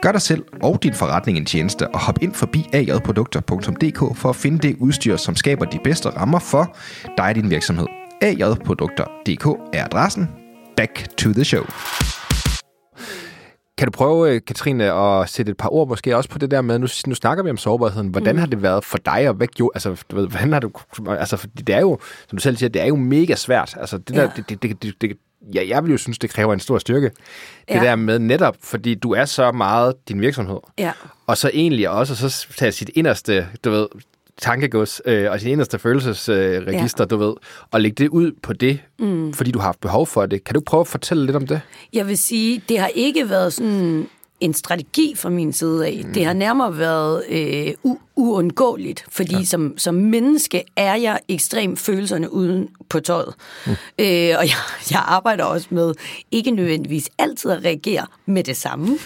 Gør 0.01 0.11
dig 0.11 0.21
selv 0.21 0.45
og 0.63 0.83
din 0.83 0.93
forretning 0.93 1.37
en 1.37 1.45
tjeneste 1.45 1.87
og 1.87 1.99
hop 1.99 2.17
ind 2.21 2.33
forbi 2.33 2.65
ajprodukter.dk 2.73 4.17
for 4.17 4.29
at 4.29 4.35
finde 4.35 4.67
det 4.67 4.75
udstyr, 4.79 5.17
som 5.17 5.35
skaber 5.35 5.65
de 5.65 5.79
bedste 5.83 6.09
rammer 6.09 6.39
for 6.39 6.75
dig 7.17 7.25
og 7.25 7.35
din 7.35 7.49
virksomhed 7.49 7.96
ajprodukter.dk 8.21 9.45
er 9.73 9.85
adressen. 9.85 10.29
Back 10.77 11.17
to 11.17 11.33
the 11.33 11.43
show. 11.43 11.63
Kan 13.77 13.87
du 13.87 13.91
prøve, 13.91 14.35
øh, 14.35 14.41
Katrine, 14.47 14.93
at 14.93 15.29
sætte 15.29 15.49
et 15.49 15.57
par 15.57 15.73
ord 15.73 15.87
måske 15.87 16.17
også 16.17 16.29
på 16.29 16.37
det 16.37 16.51
der 16.51 16.61
med, 16.61 16.79
nu, 16.79 16.87
nu 17.07 17.15
snakker 17.15 17.43
vi 17.43 17.49
om 17.49 17.57
sårbarheden, 17.57 18.07
hvordan 18.07 18.35
mm. 18.35 18.39
har 18.39 18.45
det 18.45 18.61
været 18.61 18.83
for 18.83 18.97
dig, 18.97 19.29
og 19.29 19.35
hvad 19.35 19.47
gjorde, 19.47 19.71
altså, 19.75 20.03
du 20.11 20.15
ved, 20.15 20.27
hvordan 20.27 20.53
har 20.53 20.59
du, 20.59 20.71
altså, 21.09 21.47
det 21.57 21.69
er 21.69 21.79
jo, 21.79 21.99
som 22.29 22.37
du 22.37 22.41
selv 22.41 22.57
siger, 22.57 22.69
det 22.69 22.81
er 22.81 22.85
jo 22.85 22.95
mega 22.95 23.35
svært, 23.35 23.77
altså, 23.79 23.97
det 23.97 24.15
ja. 24.15 24.21
der, 24.21 24.29
det, 24.35 24.49
det, 24.49 24.61
det, 24.61 24.83
det, 24.83 25.01
det, 25.01 25.17
ja, 25.53 25.67
jeg 25.67 25.83
vil 25.83 25.91
jo 25.91 25.97
synes, 25.97 26.19
det 26.19 26.29
kræver 26.29 26.53
en 26.53 26.59
stor 26.59 26.77
styrke. 26.77 27.05
Det 27.67 27.75
ja. 27.75 27.83
der 27.83 27.95
med 27.95 28.19
netop, 28.19 28.55
fordi 28.63 28.95
du 28.95 29.11
er 29.11 29.25
så 29.25 29.51
meget 29.51 29.93
din 30.07 30.21
virksomhed. 30.21 30.59
Ja. 30.77 30.91
Og 31.27 31.37
så 31.37 31.51
egentlig 31.53 31.89
også 31.89 32.29
så 32.29 32.47
tage 32.57 32.71
sit 32.71 32.89
inderste, 32.95 33.47
du 33.63 33.69
ved, 33.69 33.87
tankegods 34.41 35.01
øh, 35.05 35.31
og 35.31 35.39
sin 35.39 35.51
eneste 35.51 35.79
følelsesregister, 35.79 37.05
øh, 37.05 37.11
ja. 37.11 37.15
du 37.15 37.17
ved, 37.17 37.33
og 37.71 37.81
lægge 37.81 38.03
det 38.03 38.09
ud 38.09 38.31
på 38.43 38.53
det, 38.53 38.79
mm. 38.99 39.33
fordi 39.33 39.51
du 39.51 39.59
har 39.59 39.65
haft 39.65 39.79
behov 39.79 40.07
for 40.07 40.25
det. 40.25 40.43
Kan 40.43 40.53
du 40.53 40.61
prøve 40.65 40.81
at 40.81 40.87
fortælle 40.87 41.25
lidt 41.25 41.35
om 41.35 41.47
det? 41.47 41.61
Jeg 41.93 42.07
vil 42.07 42.17
sige, 42.17 42.63
det 42.69 42.79
har 42.79 42.87
ikke 42.95 43.29
været 43.29 43.53
sådan 43.53 44.07
en 44.39 44.53
strategi 44.53 45.15
fra 45.15 45.29
min 45.29 45.53
side 45.53 45.87
af. 45.87 46.01
Mm. 46.05 46.13
Det 46.13 46.25
har 46.25 46.33
nærmere 46.33 46.77
været 46.77 47.23
øh, 47.29 47.73
u- 47.87 48.07
uundgåeligt, 48.15 49.05
fordi 49.09 49.35
ja. 49.35 49.43
som, 49.43 49.77
som 49.77 49.95
menneske 49.95 50.63
er 50.75 50.95
jeg 50.95 51.19
ekstremt 51.27 51.79
følelserne 51.79 52.33
uden 52.33 52.67
på 52.89 52.99
tøjet. 52.99 53.33
Mm. 53.65 53.71
Øh, 53.71 53.77
og 54.37 54.45
jeg, 54.45 54.57
jeg 54.91 55.03
arbejder 55.05 55.43
også 55.43 55.67
med 55.69 55.93
ikke 56.31 56.51
nødvendigvis 56.51 57.09
altid 57.17 57.51
at 57.51 57.65
reagere 57.65 58.05
med 58.25 58.43
det 58.43 58.57
samme. 58.57 58.97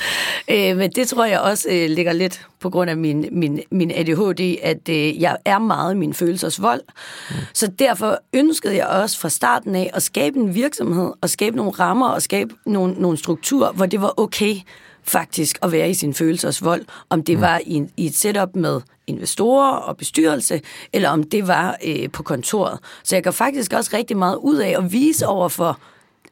Øh, 0.50 0.78
men 0.78 0.92
det 0.92 1.08
tror 1.08 1.26
jeg 1.26 1.40
også 1.40 1.68
øh, 1.72 1.90
ligger 1.90 2.14
lidt 2.14 2.48
på 2.60 2.70
grund 2.70 2.90
af 2.90 2.98
min, 2.98 3.26
min, 3.32 3.62
min 3.72 3.92
ADHD, 3.92 4.56
at 4.62 4.90
øh, 4.90 5.22
jeg 5.22 5.38
er 5.46 5.60
meget 5.60 5.98
min 5.98 6.14
følelsers 6.14 6.62
vold. 6.62 6.82
Mm. 7.30 7.36
Så 7.54 7.68
derfor 7.68 8.20
ønskede 8.34 8.76
jeg 8.76 8.88
også 8.88 9.20
fra 9.20 9.30
starten 9.30 9.76
af 9.76 9.92
at 9.94 10.04
skabe 10.04 10.40
en 10.40 10.56
virksomhed, 10.56 11.12
og 11.22 11.30
skabe 11.30 11.56
nogle 11.56 11.72
rammer, 11.72 12.10
og 12.10 12.22
skabe 12.22 12.54
nogle, 12.66 12.94
nogle 12.94 13.18
strukturer, 13.18 13.72
hvor 13.72 13.86
det 13.86 14.02
var 14.02 14.20
okay 14.20 14.56
faktisk 15.04 15.60
at 15.64 15.72
være 15.72 15.90
i 15.90 15.94
sin 15.94 16.14
følelsers 16.14 16.64
vold, 16.64 16.86
om 17.10 17.24
det 17.24 17.36
mm. 17.36 17.42
var 17.42 17.62
i, 17.66 17.84
i 17.98 18.06
et 18.06 18.16
setup 18.16 18.56
med 18.56 18.82
investorer 19.08 19.72
og 19.72 19.98
bestyrelse, 19.98 20.62
eller 20.94 21.10
om 21.10 21.24
det 21.24 21.48
var 21.48 21.78
øh, 21.86 22.10
på 22.12 22.24
kontoret. 22.24 22.80
Så 23.04 23.16
jeg 23.16 23.24
kan 23.24 23.34
faktisk 23.34 23.74
også 23.74 23.92
rigtig 23.94 24.18
meget 24.18 24.36
ud 24.36 24.58
af 24.58 24.76
at 24.78 24.92
vise 24.92 25.28
over 25.28 25.50
for 25.50 25.80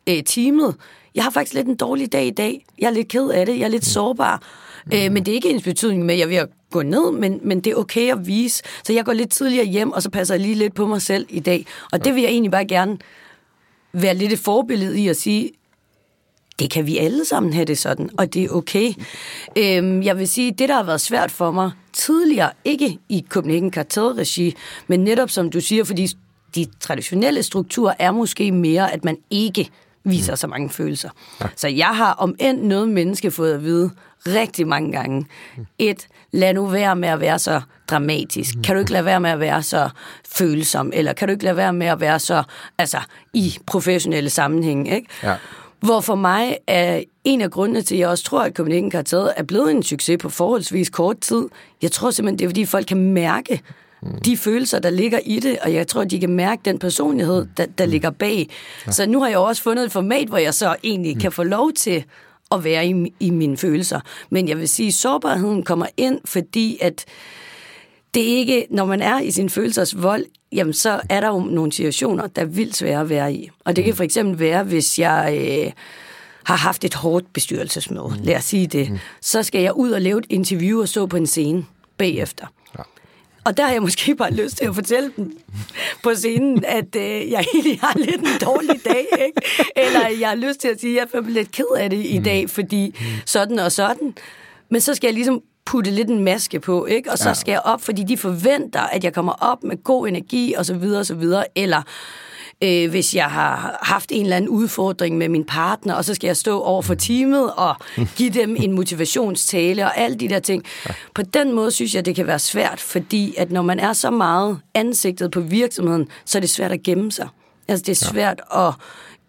øh, 0.10 0.24
teamet, 0.24 0.76
jeg 1.16 1.24
har 1.24 1.32
faktisk 1.32 1.54
lidt 1.54 1.68
en 1.68 1.76
dårlig 1.76 2.12
dag 2.12 2.26
i 2.26 2.30
dag, 2.30 2.66
jeg 2.80 2.88
er 2.88 2.92
lidt 2.92 3.08
ked 3.08 3.30
af 3.30 3.46
det, 3.46 3.60
jeg 3.60 3.66
er 3.66 3.70
lidt 3.70 3.86
sårbar, 3.86 4.42
mm. 4.86 4.92
øh, 4.96 5.12
men 5.12 5.26
det 5.26 5.32
er 5.32 5.36
ikke 5.36 5.50
ens 5.50 5.64
betydning 5.64 6.06
med, 6.06 6.14
at 6.14 6.20
jeg 6.20 6.30
vil 6.30 6.48
gå 6.72 6.82
ned, 6.82 7.12
men, 7.12 7.40
men 7.44 7.60
det 7.60 7.72
er 7.72 7.76
okay 7.76 8.12
at 8.12 8.28
vise. 8.28 8.64
Så 8.84 8.94
jeg 8.94 9.06
går 9.06 9.14
lidt 9.14 9.32
tidligere 9.32 9.66
hjem, 9.66 9.92
og 9.92 10.04
så 10.04 10.10
passer 10.10 10.34
jeg 10.36 10.42
lige 10.42 10.56
lidt 10.56 10.76
på 10.76 10.88
mig 10.88 11.02
selv 11.02 11.26
i 11.30 11.40
dag. 11.40 11.66
Og 11.92 12.06
det 12.06 12.16
vil 12.16 12.22
jeg 12.22 12.32
egentlig 12.32 12.52
bare 12.52 12.66
gerne 12.66 12.98
være 13.94 14.14
lidt 14.14 14.34
et 14.34 14.40
forbillede 14.40 15.00
i 15.00 15.08
at 15.08 15.18
sige, 15.18 15.52
det 16.60 16.72
kan 16.72 16.88
vi 16.88 16.98
alle 16.98 17.26
sammen 17.26 17.54
have 17.54 17.66
det 17.66 17.78
sådan, 17.78 18.10
og 18.18 18.34
det 18.34 18.44
er 18.44 18.50
okay. 18.50 18.94
Øhm, 19.58 20.04
jeg 20.04 20.18
vil 20.18 20.28
sige, 20.28 20.52
det 20.52 20.70
der 20.70 20.76
har 20.76 20.84
været 20.84 21.02
svært 21.02 21.32
for 21.32 21.52
mig 21.52 21.72
tidligere, 21.94 22.52
ikke 22.66 22.98
i 23.10 23.26
Copenhagen 23.30 23.74
Cartel-regi, 23.74 24.56
men 24.88 25.00
netop 25.04 25.30
som 25.30 25.50
du 25.50 25.62
siger, 25.62 25.84
fordi 25.84 26.08
de 26.56 26.68
traditionelle 26.80 27.44
strukturer 27.44 27.94
er 28.00 28.12
måske 28.12 28.52
mere, 28.52 28.94
at 28.94 29.06
man 29.06 29.18
ikke 29.30 29.70
viser 30.04 30.36
så 30.36 30.48
mange 30.48 30.70
følelser. 30.70 31.10
Ja. 31.42 31.46
Så 31.56 31.68
jeg 31.68 31.88
har 31.88 32.14
om 32.14 32.36
end 32.40 32.62
noget 32.62 32.90
menneske 32.90 33.32
fået 33.32 33.54
at 33.54 33.64
vide 33.64 33.92
rigtig 34.28 34.68
mange 34.68 34.92
gange. 34.92 35.26
Et, 35.78 36.08
lad 36.32 36.54
nu 36.54 36.66
være 36.66 36.96
med 36.96 37.10
at 37.10 37.20
være 37.20 37.40
så 37.40 37.62
dramatisk. 37.90 38.56
Kan 38.64 38.76
du 38.76 38.80
ikke 38.80 38.92
lade 38.92 39.06
være 39.06 39.20
med 39.20 39.30
at 39.30 39.40
være 39.40 39.64
så 39.64 39.90
følsom? 40.30 40.92
Eller 40.94 41.14
kan 41.14 41.28
du 41.28 41.32
ikke 41.32 41.44
lade 41.44 41.58
være 41.58 41.74
med 41.74 41.88
at 41.88 42.00
være 42.00 42.20
så, 42.20 42.44
altså, 42.78 42.98
i 43.34 43.58
professionelle 43.66 44.30
sammenhæng, 44.30 44.92
ikke? 44.94 45.08
Ja. 45.24 45.36
Hvor 45.82 46.02
for 46.02 46.16
mig 46.16 46.58
er 46.68 47.04
en 47.24 47.42
af 47.42 47.52
grundene 47.52 47.82
til, 47.82 47.96
at 47.96 48.00
jeg 48.00 48.08
også 48.08 48.24
tror, 48.24 48.42
at 48.42 48.56
Copenhagen 48.56 48.92
Cartel 48.92 49.30
er 49.38 49.44
blevet 49.44 49.72
en 49.72 49.84
succes 49.84 50.18
på 50.22 50.30
forholdsvis 50.30 50.90
kort 50.90 51.20
tid. 51.20 51.46
Jeg 51.82 51.92
tror 51.92 52.12
simpelthen, 52.12 52.40
det 52.40 52.46
er, 52.46 52.50
fordi 52.50 52.66
folk 52.66 52.86
kan 52.86 52.98
mærke 52.98 53.62
mm. 54.02 54.22
de 54.26 54.38
følelser, 54.38 54.80
der 54.80 54.90
ligger 54.90 55.20
i 55.26 55.40
det, 55.40 55.60
og 55.60 55.74
jeg 55.74 55.88
tror, 55.88 56.04
de 56.04 56.20
kan 56.20 56.30
mærke 56.30 56.62
den 56.66 56.80
personlighed, 56.80 57.48
der, 57.58 57.66
der 57.78 57.86
mm. 57.86 57.92
ligger 57.92 58.10
bag. 58.10 58.50
Ja. 58.88 58.92
Så 58.92 59.06
nu 59.06 59.22
har 59.22 59.28
jeg 59.28 59.38
også 59.38 59.64
fundet 59.64 59.86
et 59.86 59.92
format, 59.92 60.28
hvor 60.28 60.38
jeg 60.38 60.54
så 60.54 60.76
egentlig 60.84 61.16
mm. 61.16 61.22
kan 61.22 61.32
få 61.32 61.44
lov 61.44 61.72
til 61.72 62.04
at 62.52 62.64
være 62.64 62.88
i, 62.88 63.14
i 63.20 63.30
mine 63.30 63.58
følelser. 63.58 64.00
Men 64.30 64.48
jeg 64.48 64.58
vil 64.58 64.70
sige, 64.70 64.88
at 64.88 64.94
sårbarheden 64.94 65.64
kommer 65.64 65.86
ind, 65.98 66.20
fordi 66.26 66.78
at 66.82 67.06
det 68.14 68.34
er 68.34 68.38
ikke, 68.38 68.68
når 68.70 68.86
man 68.86 69.02
er 69.02 69.20
i 69.20 69.32
sin 69.32 69.50
følelsers 69.50 70.02
vold, 70.04 70.26
jamen 70.52 70.74
så 70.74 71.02
er 71.10 71.20
der 71.22 71.28
jo 71.28 71.40
nogle 71.40 71.72
situationer, 71.72 72.28
der 72.28 72.42
er 72.42 72.46
vildt 72.46 72.76
svære 72.76 73.02
at 73.02 73.10
være 73.10 73.34
i. 73.34 73.50
Og 73.66 73.76
det 73.76 73.84
kan 73.84 73.96
for 73.96 74.04
eksempel 74.04 74.40
være, 74.40 74.64
hvis 74.64 75.00
jeg 75.00 75.38
øh, 75.42 75.72
har 76.44 76.56
haft 76.56 76.84
et 76.84 76.94
hårdt 76.94 77.34
bestyrelsesmøde, 77.34 78.20
lad 78.24 78.36
os 78.36 78.44
sige 78.44 78.68
det, 78.68 79.00
så 79.22 79.44
skal 79.44 79.62
jeg 79.62 79.74
ud 79.74 79.92
og 79.92 80.02
lave 80.02 80.20
et 80.20 80.26
interview 80.30 80.82
og 80.82 80.88
stå 80.88 81.06
på 81.06 81.18
en 81.18 81.28
scene 81.28 81.66
bagefter. 81.98 82.46
Og 83.44 83.58
der 83.58 83.64
har 83.66 83.72
jeg 83.72 83.82
måske 83.82 84.16
bare 84.16 84.34
lyst 84.34 84.58
til 84.58 84.66
at 84.66 84.76
fortælle 84.76 85.12
dem 85.18 85.38
på 86.04 86.16
scenen, 86.16 86.66
at 86.66 86.96
øh, 86.96 87.32
jeg 87.32 87.46
egentlig 87.54 87.80
har 87.80 87.94
lidt 87.98 88.22
en 88.22 88.40
dårlig 88.46 88.86
dag, 88.86 89.06
ikke? 89.26 89.42
Eller 89.76 90.08
jeg 90.20 90.30
har 90.30 90.36
lyst 90.36 90.60
til 90.60 90.68
at 90.68 90.80
sige, 90.80 91.02
at 91.02 91.08
jeg 91.14 91.20
er 91.20 91.30
lidt 91.30 91.52
ked 91.52 91.66
af 91.78 91.90
det 91.90 92.06
i 92.06 92.22
dag, 92.26 92.50
fordi 92.50 92.96
sådan 93.26 93.60
og 93.60 93.72
sådan. 93.72 94.16
Men 94.70 94.82
så 94.82 94.96
skal 94.96 95.08
jeg 95.08 95.14
ligesom 95.14 95.42
putte 95.70 95.92
lidt 95.92 96.10
en 96.10 96.24
maske 96.24 96.60
på, 96.60 96.86
ikke? 96.86 97.12
Og 97.12 97.18
så 97.18 97.34
skal 97.34 97.52
jeg 97.52 97.62
op, 97.66 97.82
fordi 97.82 98.04
de 98.04 98.18
forventer, 98.18 98.82
at 98.82 99.04
jeg 99.04 99.14
kommer 99.14 99.32
op 99.32 99.64
med 99.64 99.84
god 99.84 100.08
energi, 100.08 100.54
og 100.58 100.66
så 100.66 100.74
videre, 100.74 101.00
og 101.00 101.06
så 101.06 101.16
videre. 101.16 101.46
Eller 101.56 101.82
øh, 102.64 102.90
hvis 102.90 103.16
jeg 103.16 103.26
har 103.26 103.80
haft 103.82 104.12
en 104.14 104.24
eller 104.24 104.36
anden 104.36 104.50
udfordring 104.50 105.18
med 105.18 105.30
min 105.30 105.44
partner, 105.44 105.94
og 105.94 106.06
så 106.06 106.14
skal 106.14 106.28
jeg 106.28 106.38
stå 106.38 106.62
over 106.62 106.82
for 106.82 106.94
teamet 106.94 107.54
og 107.54 107.76
give 108.18 108.30
dem 108.30 108.56
en 108.60 108.72
motivationstale 108.72 109.86
og 109.86 109.98
alle 109.98 110.18
de 110.18 110.30
der 110.30 110.40
ting. 110.40 110.64
På 111.16 111.22
den 111.22 111.54
måde 111.54 111.72
synes 111.72 111.96
jeg, 111.96 112.06
det 112.06 112.16
kan 112.16 112.28
være 112.28 112.40
svært, 112.40 112.80
fordi 112.80 113.34
at 113.38 113.52
når 113.52 113.62
man 113.62 113.80
er 113.80 113.94
så 113.94 114.12
meget 114.12 114.60
ansigtet 114.74 115.32
på 115.32 115.40
virksomheden, 115.40 116.08
så 116.26 116.38
er 116.38 116.40
det 116.40 116.50
svært 116.50 116.72
at 116.72 116.84
gemme 116.84 117.12
sig. 117.12 117.28
Altså 117.68 117.84
det 117.86 117.92
er 117.92 118.06
svært 118.06 118.42
at 118.56 118.74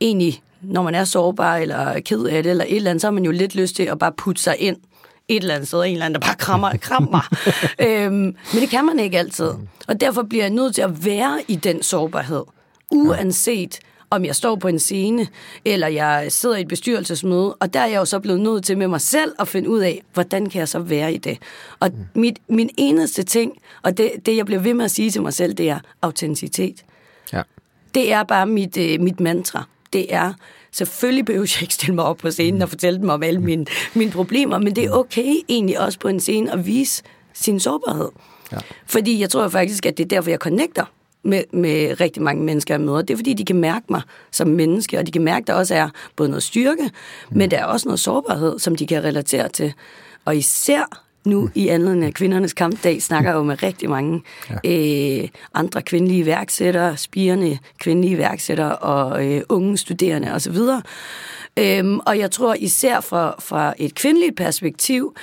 egentlig, 0.00 0.42
når 0.62 0.83
man 0.83 0.94
er 0.94 1.05
sårbar 1.05 1.57
eller 1.57 2.00
ked 2.00 2.24
af 2.24 2.42
det 2.42 2.50
eller 2.50 2.64
et 2.64 2.76
eller 2.76 2.90
andet, 2.90 3.00
så 3.00 3.07
har 3.07 3.12
man 3.12 3.24
jo 3.24 3.31
lidt 3.31 3.55
lyst 3.55 3.76
til 3.76 3.83
at 3.83 3.98
bare 3.98 4.12
putte 4.12 4.42
sig 4.42 4.57
ind 4.59 4.76
et 5.30 5.42
eller 5.42 5.54
andet 5.54 5.68
sted, 5.68 5.80
en 5.80 5.92
eller 5.92 6.06
anden, 6.06 6.20
der 6.20 6.26
bare 6.26 6.36
krammer, 6.36 6.76
krammer. 6.76 7.34
øhm, 7.86 8.12
men 8.12 8.36
det 8.60 8.70
kan 8.70 8.84
man 8.84 8.98
ikke 8.98 9.18
altid. 9.18 9.50
Og 9.88 10.00
derfor 10.00 10.22
bliver 10.22 10.44
jeg 10.44 10.50
nødt 10.50 10.74
til 10.74 10.82
at 10.82 11.04
være 11.04 11.38
i 11.48 11.56
den 11.56 11.82
sårbarhed 11.82 12.42
uanset 12.90 13.80
om 14.10 14.24
jeg 14.24 14.36
står 14.36 14.56
på 14.56 14.68
en 14.68 14.78
scene, 14.78 15.26
eller 15.64 15.86
jeg 15.86 16.26
sidder 16.28 16.56
i 16.56 16.60
et 16.60 16.68
bestyrelsesmøde, 16.68 17.54
og 17.54 17.74
der 17.74 17.80
er 17.80 17.86
jeg 17.86 17.96
jo 17.96 18.04
så 18.04 18.20
blevet 18.20 18.40
nødt 18.40 18.64
til 18.64 18.78
med 18.78 18.88
mig 18.88 19.00
selv 19.00 19.34
at 19.38 19.48
finde 19.48 19.68
ud 19.68 19.80
af, 19.80 20.02
hvordan 20.14 20.48
kan 20.48 20.58
jeg 20.58 20.68
så 20.68 20.78
være 20.78 21.14
i 21.14 21.18
det. 21.18 21.38
Og 21.80 21.90
mit, 22.14 22.38
min 22.48 22.70
eneste 22.76 23.22
ting, 23.22 23.52
og 23.82 23.98
det, 23.98 24.12
det 24.26 24.36
jeg 24.36 24.46
bliver 24.46 24.60
ved 24.60 24.74
med 24.74 24.84
at 24.84 24.90
sige 24.90 25.10
til 25.10 25.22
mig 25.22 25.32
selv, 25.32 25.54
det 25.54 25.70
er 25.70 25.78
autenticitet. 26.02 26.84
Ja. 27.32 27.42
Det 27.94 28.12
er 28.12 28.22
bare 28.22 28.46
mit, 28.46 28.76
øh, 28.76 29.00
mit 29.00 29.20
mantra. 29.20 29.64
Det 29.92 30.14
er, 30.14 30.32
selvfølgelig 30.72 31.24
behøver 31.24 31.54
jeg 31.56 31.62
ikke 31.62 31.74
stille 31.74 31.94
mig 31.94 32.04
op 32.04 32.16
på 32.16 32.30
scenen 32.30 32.62
og 32.62 32.68
fortælle 32.68 32.98
dem 32.98 33.09
om 33.09 33.22
alle 33.22 33.40
mine, 33.40 33.66
mine 33.94 34.11
problemer, 34.11 34.59
men 34.59 34.76
det 34.76 34.85
er 34.85 34.90
okay 34.90 35.35
egentlig 35.48 35.80
også 35.80 35.98
på 35.98 36.09
en 36.09 36.20
scene 36.20 36.52
at 36.52 36.66
vise 36.66 37.02
sin 37.33 37.61
sårbarhed. 37.61 38.09
Ja. 38.52 38.59
Fordi 38.87 39.20
jeg 39.20 39.30
tror 39.30 39.48
faktisk, 39.48 39.87
at 39.87 39.98
det 39.98 40.04
er 40.04 40.09
derfor, 40.09 40.30
jeg 40.30 40.38
connecter 40.38 40.85
med, 41.22 41.44
med 41.52 42.00
rigtig 42.00 42.22
mange 42.22 42.44
mennesker, 42.44 42.74
jeg 42.74 42.80
møder. 42.80 43.02
Det 43.02 43.11
er, 43.11 43.16
fordi 43.18 43.35
de 43.35 43.44
kan 43.44 43.56
mærke 43.56 43.87
mig 43.90 44.02
som 44.30 44.48
menneske, 44.48 44.98
og 44.98 45.06
de 45.06 45.12
kan 45.12 45.22
mærke, 45.22 45.44
at 45.44 45.46
der 45.46 45.54
også 45.54 45.74
er 45.74 45.88
både 46.16 46.28
noget 46.28 46.42
styrke, 46.42 46.83
mm. 47.30 47.38
men 47.38 47.50
der 47.50 47.59
er 47.59 47.64
også 47.64 47.88
noget 47.88 48.00
sårbarhed, 48.00 48.59
som 48.59 48.76
de 48.76 48.87
kan 48.87 49.04
relatere 49.04 49.48
til. 49.48 49.72
Og 50.24 50.37
især 50.37 51.04
nu 51.24 51.50
i 51.54 51.68
anledning 51.68 52.04
af 52.04 52.14
kvindernes 52.14 52.52
kampdag 52.52 53.02
snakker 53.02 53.30
jeg 53.30 53.37
jo 53.37 53.42
med 53.42 53.62
rigtig 53.62 53.90
mange 53.90 54.22
ja. 54.64 55.22
øh, 55.22 55.28
andre 55.54 55.83
kvindelige 55.83 56.20
iværksættere, 56.20 56.96
spirende 56.96 57.59
kvindelige 57.78 58.12
iværksættere 58.12 58.76
og 58.76 59.26
øh, 59.26 59.42
unge 59.48 59.78
studerende 59.78 60.33
osv. 60.33 60.56
Øhm, 61.56 62.00
og 62.06 62.18
jeg 62.18 62.30
tror 62.30 62.54
især 62.54 63.00
fra, 63.00 63.35
fra 63.38 63.74
et 63.78 63.94
kvindeligt 63.94 64.37
perspektiv, 64.37 65.14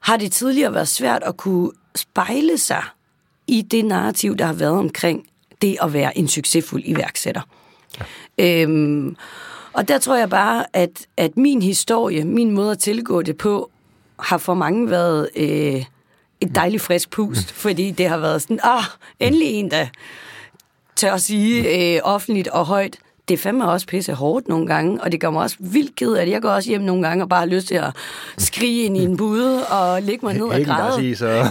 har 0.00 0.16
det 0.16 0.32
tidligere 0.32 0.74
været 0.74 0.88
svært 0.88 1.22
at 1.22 1.36
kunne 1.36 1.70
spejle 1.94 2.58
sig 2.58 2.82
i 3.46 3.62
det 3.62 3.84
narrativ, 3.84 4.36
der 4.36 4.44
har 4.44 4.52
været 4.52 4.72
omkring 4.72 5.26
det 5.62 5.76
at 5.82 5.92
være 5.92 6.18
en 6.18 6.28
succesfuld 6.28 6.82
iværksætter. 6.84 7.42
Ja. 8.38 8.62
Øhm, 8.62 9.16
og 9.72 9.88
der 9.88 9.98
tror 9.98 10.16
jeg 10.16 10.30
bare, 10.30 10.64
at, 10.72 11.06
at 11.16 11.36
min 11.36 11.62
historie, 11.62 12.24
min 12.24 12.50
måde 12.50 12.70
at 12.70 12.78
tilgå 12.78 13.22
det 13.22 13.36
på, 13.36 13.70
har 14.22 14.38
for 14.38 14.54
mange 14.54 14.90
været 14.90 15.28
øh, 15.36 15.84
et 16.40 16.54
dejligt 16.54 16.82
frisk 16.82 17.10
pust, 17.10 17.52
fordi 17.52 17.90
det 17.90 18.08
har 18.08 18.18
været 18.18 18.42
sådan, 18.42 18.60
ah, 18.62 18.84
endelig 19.20 19.48
en, 19.48 19.70
der 19.70 19.86
tør 20.96 21.12
at 21.12 21.22
sige 21.22 21.94
øh, 21.94 22.00
offentligt 22.04 22.48
og 22.48 22.66
højt, 22.66 22.96
det 23.28 23.34
er 23.34 23.38
fandme 23.38 23.70
også 23.70 23.86
pisse 23.86 24.12
hårdt 24.14 24.48
nogle 24.48 24.66
gange, 24.66 25.02
og 25.02 25.12
det 25.12 25.20
gør 25.20 25.30
mig 25.30 25.42
også 25.42 25.56
vildt 25.58 25.96
ked 25.96 26.12
af 26.12 26.26
det. 26.26 26.32
Jeg 26.32 26.42
går 26.42 26.50
også 26.50 26.68
hjem 26.68 26.80
nogle 26.80 27.08
gange 27.08 27.24
og 27.24 27.28
bare 27.28 27.40
har 27.40 27.46
lyst 27.46 27.66
til 27.66 27.74
at 27.74 27.90
skrige 28.38 28.84
ind 28.84 28.96
i 28.96 29.00
en 29.00 29.16
bude 29.16 29.66
og 29.66 30.02
lægge 30.02 30.26
mig 30.26 30.34
ned 30.34 30.42
og 30.42 30.64
græde. 30.64 30.94
Sige, 30.94 31.16
så. 31.16 31.28
ja, 31.28 31.46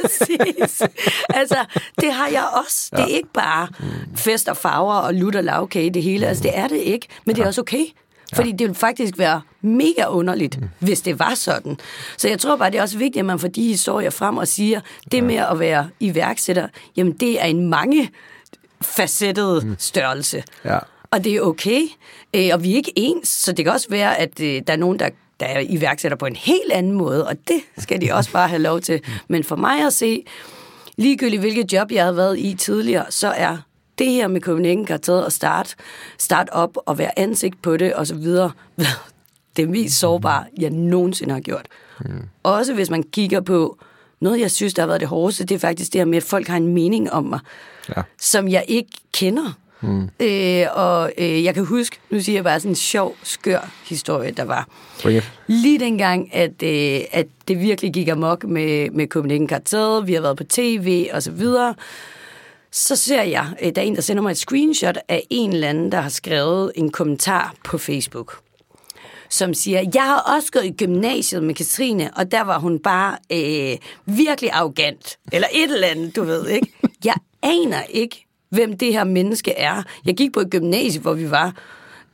præcis. 0.00 0.82
Altså, 1.28 1.56
det 2.00 2.12
har 2.12 2.28
jeg 2.28 2.44
også. 2.64 2.90
Ja. 2.92 2.96
Det 2.96 3.04
er 3.04 3.16
ikke 3.16 3.32
bare 3.34 3.68
fest 4.16 4.48
og 4.48 4.56
farver 4.56 4.94
og 4.94 5.14
lut 5.14 5.34
og 5.34 5.44
lavkage 5.44 5.90
det 5.90 6.02
hele. 6.02 6.26
Altså, 6.26 6.42
det 6.42 6.58
er 6.58 6.68
det 6.68 6.76
ikke. 6.76 7.06
Men 7.24 7.36
det 7.36 7.42
er 7.42 7.46
også 7.46 7.60
okay. 7.60 7.84
Fordi 8.34 8.50
det 8.50 8.60
ville 8.60 8.74
faktisk 8.74 9.18
være 9.18 9.40
mega 9.60 10.06
underligt, 10.06 10.60
mm. 10.60 10.68
hvis 10.78 11.00
det 11.00 11.18
var 11.18 11.34
sådan. 11.34 11.78
Så 12.16 12.28
jeg 12.28 12.38
tror 12.38 12.56
bare, 12.56 12.70
det 12.70 12.78
er 12.78 12.82
også 12.82 12.98
vigtigt, 12.98 13.20
at 13.20 13.26
man 13.26 13.38
får 13.38 13.48
de 13.48 13.62
historier 13.62 14.10
frem 14.10 14.36
og 14.36 14.48
siger, 14.48 14.80
det 15.12 15.24
med 15.24 15.36
at 15.36 15.58
være 15.58 15.88
iværksætter, 16.00 16.68
jamen 16.96 17.12
det 17.12 17.42
er 17.42 17.46
en 17.46 17.68
mange 17.68 18.10
facettet 18.80 19.66
mm. 19.66 19.76
størrelse. 19.78 20.42
Ja. 20.64 20.78
Og 21.10 21.24
det 21.24 21.36
er 21.36 21.40
okay. 21.40 21.80
Øh, 22.34 22.50
og 22.52 22.64
vi 22.64 22.72
er 22.72 22.76
ikke 22.76 22.92
ens, 22.96 23.28
så 23.28 23.52
det 23.52 23.64
kan 23.64 23.74
også 23.74 23.88
være, 23.90 24.18
at 24.18 24.40
øh, 24.40 24.62
der 24.66 24.72
er 24.72 24.76
nogen, 24.76 24.98
der, 24.98 25.08
der 25.40 25.46
er 25.46 25.60
iværksætter 25.68 26.16
på 26.16 26.26
en 26.26 26.36
helt 26.36 26.72
anden 26.72 26.92
måde, 26.92 27.26
og 27.28 27.36
det 27.48 27.60
skal 27.78 28.00
de 28.00 28.12
også 28.12 28.32
bare 28.32 28.48
have 28.48 28.62
lov 28.62 28.80
til. 28.80 29.00
Men 29.28 29.44
for 29.44 29.56
mig 29.56 29.86
at 29.86 29.92
se, 29.92 30.24
ligegyldigt 30.96 31.40
hvilket 31.40 31.72
job 31.72 31.92
jeg 31.92 32.02
havde 32.02 32.16
været 32.16 32.38
i 32.38 32.54
tidligere, 32.54 33.04
så 33.10 33.28
er 33.28 33.56
det 33.98 34.10
her 34.10 34.28
med 34.28 34.40
Copenhagen 34.40 34.86
Kartet 34.86 35.24
og 35.24 35.32
start, 35.32 35.74
start 36.18 36.48
op 36.52 36.76
og 36.86 36.98
være 36.98 37.18
ansigt 37.18 37.62
på 37.62 37.76
det 37.76 37.94
og 37.94 38.06
så 38.06 38.14
videre, 38.14 38.50
det 39.56 39.68
mest 39.68 39.98
sårbare, 39.98 40.44
jeg 40.58 40.70
nogensinde 40.70 41.34
har 41.34 41.40
gjort. 41.40 41.66
Mm. 42.00 42.22
Også 42.42 42.74
hvis 42.74 42.90
man 42.90 43.02
kigger 43.02 43.40
på 43.40 43.78
noget, 44.20 44.40
jeg 44.40 44.50
synes, 44.50 44.74
der 44.74 44.82
har 44.82 44.86
været 44.86 45.00
det 45.00 45.08
hårdeste, 45.08 45.44
det 45.44 45.54
er 45.54 45.58
faktisk 45.58 45.92
det 45.92 46.00
her 46.00 46.06
med, 46.06 46.16
at 46.16 46.22
folk 46.22 46.48
har 46.48 46.56
en 46.56 46.74
mening 46.74 47.12
om 47.12 47.24
mig, 47.24 47.40
ja. 47.96 48.02
som 48.20 48.48
jeg 48.48 48.64
ikke 48.68 48.90
kender. 49.12 49.58
Mm. 49.80 50.10
Øh, 50.20 50.66
og 50.72 51.12
øh, 51.18 51.44
jeg 51.44 51.54
kan 51.54 51.64
huske, 51.64 51.98
nu 52.10 52.20
siger 52.20 52.36
jeg 52.36 52.44
bare 52.44 52.60
sådan 52.60 52.70
en 52.70 52.76
sjov, 52.76 53.16
skør 53.22 53.70
historie, 53.88 54.30
der 54.30 54.44
var. 54.44 54.68
Okay. 55.04 55.22
Lige 55.46 55.78
dengang, 55.78 56.34
at, 56.34 56.62
øh, 56.62 57.00
at 57.12 57.26
det 57.48 57.60
virkelig 57.60 57.92
gik 57.92 58.08
amok 58.08 58.44
med, 58.44 58.90
med 58.90 59.06
Copenhagen 59.06 59.46
Kartet, 59.46 60.06
vi 60.06 60.14
har 60.14 60.20
været 60.20 60.36
på 60.36 60.44
tv 60.44 61.08
og 61.12 61.22
så 61.22 61.30
videre, 61.30 61.74
så 62.74 62.96
ser 62.96 63.22
jeg, 63.22 63.46
øh, 63.62 63.72
der 63.74 63.82
er 63.82 63.86
en, 63.86 63.94
der 63.94 64.02
sender 64.02 64.22
mig 64.22 64.30
et 64.30 64.38
screenshot 64.38 64.98
af 65.08 65.26
en 65.30 65.52
eller 65.52 65.68
anden, 65.68 65.92
der 65.92 66.00
har 66.00 66.08
skrevet 66.08 66.72
en 66.74 66.90
kommentar 66.90 67.54
på 67.64 67.78
Facebook 67.78 68.44
som 69.34 69.54
siger, 69.54 69.90
jeg 69.94 70.02
har 70.02 70.34
også 70.36 70.52
gået 70.52 70.64
i 70.64 70.70
gymnasiet 70.70 71.42
med 71.42 71.54
Katrine, 71.54 72.10
og 72.16 72.32
der 72.32 72.40
var 72.40 72.58
hun 72.58 72.78
bare 72.78 73.16
øh, 73.32 73.78
virkelig 74.06 74.50
arrogant. 74.50 75.18
Eller 75.32 75.48
et 75.52 75.70
eller 75.70 75.86
andet, 75.86 76.16
du 76.16 76.24
ved, 76.24 76.48
ikke? 76.48 76.72
Jeg 77.04 77.14
aner 77.42 77.82
ikke, 77.82 78.26
hvem 78.50 78.78
det 78.78 78.92
her 78.92 79.04
menneske 79.04 79.52
er. 79.52 79.82
Jeg 80.04 80.14
gik 80.14 80.32
på 80.32 80.40
et 80.40 80.50
gymnasie, 80.50 81.00
hvor 81.00 81.14
vi 81.14 81.30
var 81.30 81.54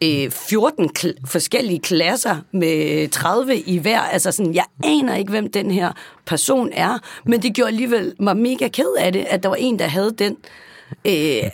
øh, 0.05 0.31
14 0.31 0.91
kl- 0.99 1.15
forskellige 1.27 1.81
klasser 1.81 2.37
med 2.53 3.09
30 3.09 3.59
i 3.59 3.79
hver. 3.79 4.01
Altså 4.01 4.33
sådan, 4.33 4.55
jeg 4.55 4.65
aner 4.85 5.17
ikke, 5.17 5.31
hvem 5.31 5.51
den 5.53 5.71
her 5.71 5.93
person 6.27 6.71
er, 6.73 6.99
men 7.25 7.43
det 7.43 7.55
gjorde 7.55 7.69
alligevel 7.69 8.15
mig 8.19 8.37
mega 8.37 8.69
ked 8.69 8.95
af 8.99 9.13
det, 9.13 9.27
at 9.29 9.43
der 9.43 9.49
var 9.49 9.57
en, 9.57 9.79
der 9.79 9.87
havde 9.87 10.13
den 10.19 10.37
øh, 11.05 11.51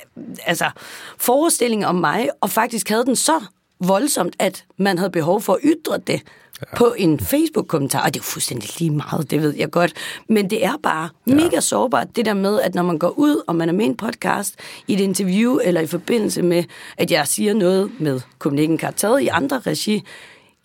altså, 0.46 0.70
forestilling 1.18 1.86
om 1.86 1.94
mig, 1.94 2.28
og 2.40 2.50
faktisk 2.50 2.88
havde 2.88 3.04
den 3.04 3.16
så 3.16 3.44
voldsomt, 3.80 4.36
at 4.38 4.64
man 4.76 4.98
havde 4.98 5.10
behov 5.10 5.40
for 5.40 5.52
at 5.52 5.60
ytre 5.64 5.98
det 6.06 6.22
ja. 6.60 6.76
på 6.76 6.94
en 6.98 7.20
Facebook-kommentar. 7.20 8.04
Og 8.04 8.14
det 8.14 8.20
er 8.20 8.24
jo 8.24 8.30
fuldstændig 8.30 8.70
lige 8.78 8.90
meget, 8.90 9.30
det 9.30 9.42
ved 9.42 9.54
jeg 9.56 9.70
godt. 9.70 9.92
Men 10.28 10.50
det 10.50 10.64
er 10.64 10.74
bare 10.82 11.08
ja. 11.26 11.34
mega 11.34 11.60
sårbart, 11.60 12.16
det 12.16 12.26
der 12.26 12.34
med, 12.34 12.60
at 12.60 12.74
når 12.74 12.82
man 12.82 12.98
går 12.98 13.18
ud, 13.18 13.42
og 13.46 13.56
man 13.56 13.68
er 13.68 13.72
med 13.72 13.84
i 13.84 13.88
en 13.88 13.96
podcast, 13.96 14.56
i 14.88 14.94
et 14.94 15.00
interview, 15.00 15.58
eller 15.64 15.80
i 15.80 15.86
forbindelse 15.86 16.42
med, 16.42 16.64
at 16.96 17.10
jeg 17.10 17.26
siger 17.26 17.54
noget 17.54 17.90
med 18.00 18.20
Copenhagen 18.38 18.78
Kartet 18.78 19.20
i 19.20 19.28
andre 19.28 19.58
regi, 19.58 20.02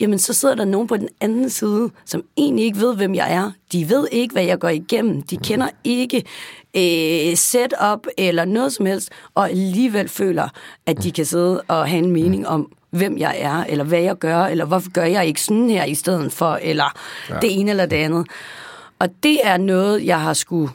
jamen 0.00 0.18
så 0.18 0.34
sidder 0.34 0.54
der 0.54 0.64
nogen 0.64 0.88
på 0.88 0.96
den 0.96 1.08
anden 1.20 1.50
side, 1.50 1.90
som 2.04 2.22
egentlig 2.36 2.64
ikke 2.64 2.80
ved, 2.80 2.96
hvem 2.96 3.14
jeg 3.14 3.32
er. 3.32 3.52
De 3.72 3.90
ved 3.90 4.08
ikke, 4.12 4.32
hvad 4.32 4.44
jeg 4.44 4.58
går 4.58 4.68
igennem. 4.68 5.22
De 5.22 5.36
kender 5.36 5.68
ikke 5.84 6.24
øh, 6.76 7.36
setup 7.36 8.06
eller 8.18 8.44
noget 8.44 8.72
som 8.72 8.86
helst, 8.86 9.10
og 9.34 9.50
alligevel 9.50 10.08
føler, 10.08 10.48
at 10.86 11.02
de 11.02 11.12
kan 11.12 11.24
sidde 11.24 11.60
og 11.68 11.88
have 11.88 11.98
en 11.98 12.10
mening 12.10 12.48
om, 12.48 12.72
hvem 12.92 13.18
jeg 13.18 13.36
er, 13.38 13.64
eller 13.64 13.84
hvad 13.84 14.00
jeg 14.00 14.16
gør, 14.16 14.38
eller 14.44 14.64
hvorfor 14.64 14.90
gør 14.90 15.04
jeg 15.04 15.26
ikke 15.26 15.42
sådan 15.42 15.70
her 15.70 15.84
i 15.84 15.94
stedet 15.94 16.32
for, 16.32 16.58
eller 16.62 16.98
ja. 17.30 17.34
det 17.34 17.60
ene 17.60 17.70
eller 17.70 17.86
det 17.86 17.96
andet. 17.96 18.26
Og 18.98 19.08
det 19.22 19.40
er 19.44 19.56
noget, 19.56 20.04
jeg 20.04 20.20
har 20.20 20.32
skulle 20.32 20.70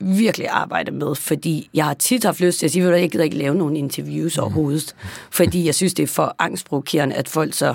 virkelig 0.00 0.48
arbejde 0.48 0.90
med, 0.90 1.14
fordi 1.14 1.70
jeg 1.74 1.84
har 1.84 1.94
tit 1.94 2.24
haft 2.24 2.40
lyst 2.40 2.58
til 2.58 2.66
at 2.66 2.72
sige, 2.72 2.88
at 2.94 3.00
jeg 3.00 3.10
gider 3.10 3.24
ikke 3.24 3.36
lave 3.36 3.54
nogle 3.54 3.78
interviews 3.78 4.36
mm. 4.36 4.42
overhovedet, 4.42 4.94
fordi 5.30 5.66
jeg 5.66 5.74
synes, 5.74 5.94
det 5.94 6.02
er 6.02 6.06
for 6.06 6.36
angstprovokerende, 6.38 7.14
at 7.14 7.28
folk 7.28 7.54
så, 7.54 7.74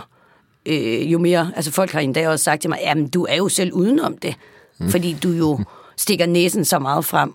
øh, 0.66 1.12
jo 1.12 1.20
mere, 1.20 1.52
altså 1.56 1.72
folk 1.72 1.92
har 1.92 2.00
endda 2.00 2.30
også 2.30 2.44
sagt 2.44 2.62
til 2.62 2.70
mig, 2.70 2.80
jamen 2.82 3.08
du 3.08 3.26
er 3.30 3.36
jo 3.36 3.50
selv 3.50 3.74
udenom 3.74 4.18
det, 4.18 4.36
mm. 4.80 4.90
fordi 4.90 5.18
du 5.24 5.30
jo 5.30 5.60
stikker 5.98 6.26
næsen 6.26 6.66
så 6.66 6.80
meget 6.80 7.06
frem. 7.06 7.34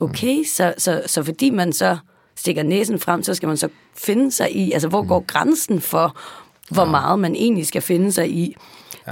Okay, 0.00 0.44
så, 0.44 0.74
så, 0.78 1.02
så 1.06 1.22
fordi 1.22 1.50
man 1.50 1.72
så 1.72 1.96
stikker 2.36 2.62
næsen 2.62 2.98
frem, 2.98 3.22
så 3.22 3.34
skal 3.34 3.46
man 3.46 3.56
så 3.56 3.68
finde 3.96 4.32
sig 4.32 4.56
i, 4.56 4.72
altså 4.72 4.88
hvor 4.88 5.06
går 5.06 5.24
grænsen 5.26 5.80
for, 5.80 6.16
hvor 6.70 6.84
meget 6.84 7.18
man 7.18 7.34
egentlig 7.34 7.66
skal 7.66 7.82
finde 7.82 8.12
sig 8.12 8.30
i. 8.30 8.56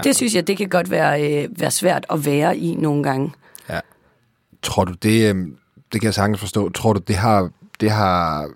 Det 0.05 0.17
synes 0.17 0.35
jeg, 0.35 0.47
det 0.47 0.57
kan 0.57 0.69
godt 0.69 0.91
være, 0.91 1.43
øh, 1.45 1.61
være 1.61 1.71
svært 1.71 2.07
at 2.11 2.27
være 2.27 2.57
i 2.57 2.75
nogle 2.75 3.03
gange. 3.03 3.33
Ja. 3.69 3.81
Tror 4.63 4.85
du, 4.85 4.93
det, 4.93 5.35
øh, 5.35 5.47
det 5.93 6.01
kan 6.01 6.05
jeg 6.05 6.15
sagtens 6.15 6.41
forstå, 6.41 6.69
tror 6.69 6.93
du, 6.93 7.01
det 7.09 7.17
har, 7.17 7.51
det 7.81 7.91
har 7.91 8.49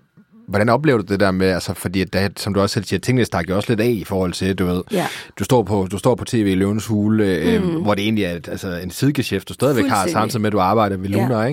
Hvordan 0.47 0.69
oplever 0.69 0.97
du 0.97 1.03
det 1.03 1.19
der 1.19 1.31
med, 1.31 1.47
altså 1.47 1.73
fordi, 1.73 2.01
at 2.01 2.13
der, 2.13 2.29
som 2.37 2.53
du 2.53 2.61
også 2.61 2.73
selv 2.73 2.85
siger, 2.85 2.99
tingene 2.99 3.25
stak 3.25 3.49
jo 3.49 3.55
også 3.55 3.71
lidt 3.71 3.79
af 3.81 3.87
i 3.89 4.03
forhold 4.03 4.33
til, 4.33 4.55
du 4.55 4.65
ved, 4.65 4.81
Ja. 4.91 5.07
du, 5.39 5.43
står 5.43 5.63
på, 5.63 5.87
du 5.91 5.97
står 5.97 6.15
på 6.15 6.25
tv 6.25 6.35
i 6.47 6.55
Løvens 6.55 6.85
Hule, 6.85 7.25
øh, 7.25 7.63
mm. 7.63 7.69
hvor 7.81 7.95
det 7.95 8.03
egentlig 8.03 8.23
er 8.23 8.31
et, 8.35 8.47
altså, 8.47 8.67
en 8.83 8.91
sidegeschæft, 8.91 9.49
du 9.49 9.53
stadigvæk 9.53 9.85
har, 9.85 10.07
samtidig 10.07 10.41
med, 10.41 10.47
at 10.47 10.53
du 10.53 10.59
arbejder 10.59 10.97
ved 10.97 11.09
Luna, 11.09 11.39
Ja. 11.41 11.45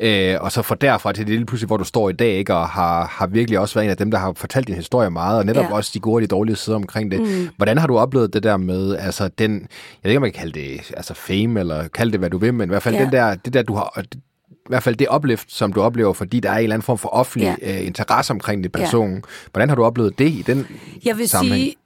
ikke? 0.00 0.32
Øh, 0.34 0.40
og 0.40 0.52
så 0.52 0.62
fra 0.62 0.74
derfra 0.80 1.12
til 1.12 1.26
det 1.26 1.34
lige 1.34 1.46
pludselig, 1.46 1.66
hvor 1.66 1.76
du 1.76 1.84
står 1.84 2.10
i 2.10 2.12
dag, 2.12 2.32
ikke? 2.38 2.54
Og 2.54 2.68
har, 2.68 3.06
har 3.06 3.26
virkelig 3.26 3.58
også 3.58 3.74
været 3.74 3.84
en 3.84 3.90
af 3.90 3.96
dem, 3.96 4.10
der 4.10 4.18
har 4.18 4.32
fortalt 4.36 4.66
din 4.66 4.76
historie 4.76 5.10
meget, 5.10 5.38
og 5.38 5.46
netop 5.46 5.64
Ja. 5.64 5.74
også 5.74 5.90
de 5.94 6.00
gode 6.00 6.16
og 6.16 6.22
de 6.22 6.26
dårlige 6.26 6.56
sider 6.56 6.76
omkring 6.76 7.10
det. 7.10 7.20
Mm. 7.20 7.48
Hvordan 7.56 7.78
har 7.78 7.86
du 7.86 7.98
oplevet 7.98 8.32
det 8.34 8.42
der 8.42 8.56
med, 8.56 8.96
altså 8.96 9.28
den, 9.38 9.52
jeg 9.60 9.68
ved 10.02 10.10
ikke, 10.10 10.18
om 10.18 10.22
man 10.22 10.32
kan 10.32 10.40
kalde 10.40 10.60
det 10.60 10.92
altså 10.96 11.14
fame, 11.14 11.60
eller 11.60 11.88
kalde 11.88 12.12
det, 12.12 12.20
hvad 12.20 12.30
du 12.30 12.38
vil, 12.38 12.54
men 12.54 12.68
i 12.68 12.70
hvert 12.72 12.82
fald 12.82 12.94
Ja. 12.94 13.04
den 13.04 13.12
der, 13.12 13.34
det 13.34 13.54
der, 13.54 13.62
du 13.62 13.74
har, 13.74 14.02
i 14.50 14.68
hvert 14.68 14.82
fald 14.82 14.96
det 14.96 15.08
opløft, 15.08 15.52
som 15.52 15.72
du 15.72 15.82
oplever, 15.82 16.12
fordi 16.12 16.40
der 16.40 16.50
er 16.50 16.56
en 16.56 16.62
eller 16.62 16.74
anden 16.74 16.86
form 16.86 16.98
for 16.98 17.08
offentlig 17.08 17.56
ja. 17.62 17.80
øh, 17.80 17.86
interesse 17.86 18.30
omkring 18.30 18.64
det 18.64 18.72
person. 18.72 19.14
Ja. 19.14 19.20
Hvordan 19.52 19.68
har 19.68 19.76
du 19.76 19.84
oplevet 19.84 20.18
det 20.18 20.28
i 20.28 20.44
den 20.46 20.66
Jeg 21.04 21.18
vil 21.18 21.28
sammenhæng? 21.28 21.62
sige, 21.62 21.76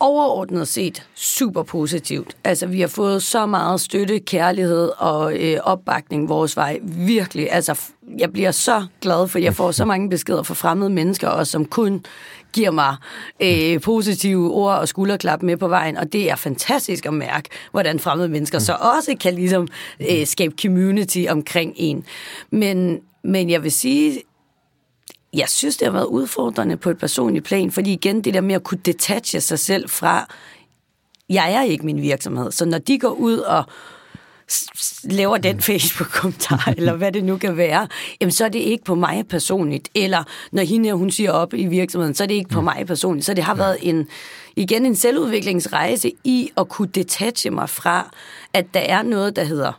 overordnet 0.00 0.68
set 0.68 1.06
super 1.14 1.62
positivt. 1.62 2.36
Altså, 2.44 2.66
vi 2.66 2.80
har 2.80 2.88
fået 2.88 3.22
så 3.22 3.46
meget 3.46 3.80
støtte, 3.80 4.18
kærlighed 4.18 4.90
og 4.98 5.36
øh, 5.36 5.58
opbakning 5.62 6.28
vores 6.28 6.56
vej. 6.56 6.78
Virkelig. 6.82 7.52
Altså, 7.52 7.80
jeg 8.18 8.32
bliver 8.32 8.50
så 8.50 8.86
glad, 9.00 9.28
for 9.28 9.38
jeg 9.38 9.54
får 9.54 9.70
så 9.70 9.84
mange 9.84 10.10
beskeder 10.10 10.42
fra 10.42 10.54
fremmede 10.54 10.90
mennesker, 10.90 11.28
også 11.28 11.52
som 11.52 11.64
kun 11.64 12.04
giver 12.52 12.70
mig 12.70 12.96
øh, 13.42 13.80
positive 13.80 14.50
ord 14.50 14.78
og 14.78 14.88
skulderklap 14.88 15.42
med 15.42 15.56
på 15.56 15.68
vejen, 15.68 15.96
og 15.96 16.12
det 16.12 16.30
er 16.30 16.36
fantastisk 16.36 17.06
at 17.06 17.14
mærke, 17.14 17.48
hvordan 17.70 17.98
fremmede 17.98 18.28
mennesker 18.28 18.58
så 18.58 18.72
også 18.72 19.16
kan 19.20 19.34
ligesom 19.34 19.68
øh, 20.10 20.26
skabe 20.26 20.54
community 20.62 21.24
omkring 21.28 21.72
en. 21.76 22.04
Men, 22.50 23.00
men 23.24 23.50
jeg 23.50 23.62
vil 23.62 23.72
sige, 23.72 24.22
jeg 25.32 25.48
synes, 25.48 25.76
det 25.76 25.86
har 25.86 25.92
været 25.92 26.06
udfordrende 26.06 26.76
på 26.76 26.90
et 26.90 26.98
personligt 26.98 27.44
plan, 27.44 27.70
fordi 27.70 27.92
igen, 27.92 28.20
det 28.20 28.34
der 28.34 28.40
med 28.40 28.54
at 28.54 28.64
kunne 28.64 28.80
detache 28.84 29.40
sig 29.40 29.58
selv 29.58 29.88
fra, 29.88 30.34
jeg 31.28 31.52
er 31.52 31.62
ikke 31.62 31.86
min 31.86 32.02
virksomhed, 32.02 32.52
så 32.52 32.64
når 32.64 32.78
de 32.78 32.98
går 32.98 33.08
ud 33.08 33.38
og 33.38 33.64
laver 35.04 35.36
den 35.36 35.60
Facebook-kommentar, 35.60 36.74
eller 36.76 36.94
hvad 36.94 37.12
det 37.12 37.24
nu 37.24 37.36
kan 37.36 37.56
være, 37.56 37.88
jamen 38.20 38.32
så 38.32 38.44
er 38.44 38.48
det 38.48 38.58
ikke 38.58 38.84
på 38.84 38.94
mig 38.94 39.24
personligt. 39.28 39.88
Eller 39.94 40.24
når 40.52 40.62
hende, 40.62 40.92
hun 40.92 41.10
siger 41.10 41.32
op 41.32 41.54
i 41.54 41.66
virksomheden, 41.66 42.14
så 42.14 42.22
er 42.22 42.26
det 42.26 42.34
ikke 42.34 42.50
på 42.50 42.60
mig 42.60 42.86
personligt. 42.86 43.26
Så 43.26 43.34
det 43.34 43.44
har 43.44 43.54
været 43.54 43.76
en, 43.82 44.08
igen 44.56 44.86
en 44.86 44.96
selvudviklingsrejse 44.96 46.12
i 46.24 46.50
at 46.56 46.68
kunne 46.68 46.88
detache 46.88 47.50
mig 47.50 47.68
fra, 47.68 48.14
at 48.52 48.74
der 48.74 48.80
er 48.80 49.02
noget, 49.02 49.36
der 49.36 49.44
hedder 49.44 49.72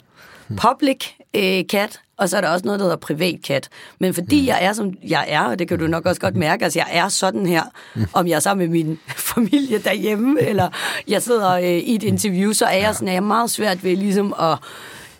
public 0.58 1.06
øh, 1.34 1.64
cat, 1.64 2.00
og 2.18 2.30
så 2.30 2.38
er 2.38 2.42
der 2.42 2.50
også 2.50 2.66
noget, 2.66 2.80
der 2.80 2.86
hedder 2.86 2.98
privat 2.98 3.40
kat. 3.44 3.70
Men 4.00 4.14
fordi 4.14 4.48
jeg 4.48 4.58
er, 4.62 4.74
som 4.74 4.94
jeg 5.08 5.26
er, 5.28 5.42
og 5.42 5.60
det 5.60 5.68
kan 5.68 5.80
du 5.80 5.88
nok 5.88 6.06
også 6.06 6.22
godt 6.22 6.36
mærke, 6.36 6.64
altså 6.64 6.80
jeg 6.80 6.88
er 6.92 7.10
sådan 7.10 7.46
her, 7.46 7.64
om 8.14 8.28
jeg 8.28 8.36
er 8.36 8.40
sammen 8.40 8.70
med 8.70 8.84
min 8.84 9.00
familie 9.34 9.80
derhjemme, 9.80 10.42
eller 10.42 10.70
jeg 11.08 11.22
sidder 11.22 11.52
øh, 11.52 11.64
i 11.64 11.96
et 11.96 12.04
interview, 12.04 12.52
så 12.52 12.66
er 12.66 12.78
jeg 12.78 12.96
sådan, 12.96 13.08
at 13.08 13.14
jeg 13.14 13.18
er 13.18 13.26
meget 13.26 13.50
svært 13.50 13.84
ved 13.84 13.96
ligesom 13.96 14.34
at 14.40 14.58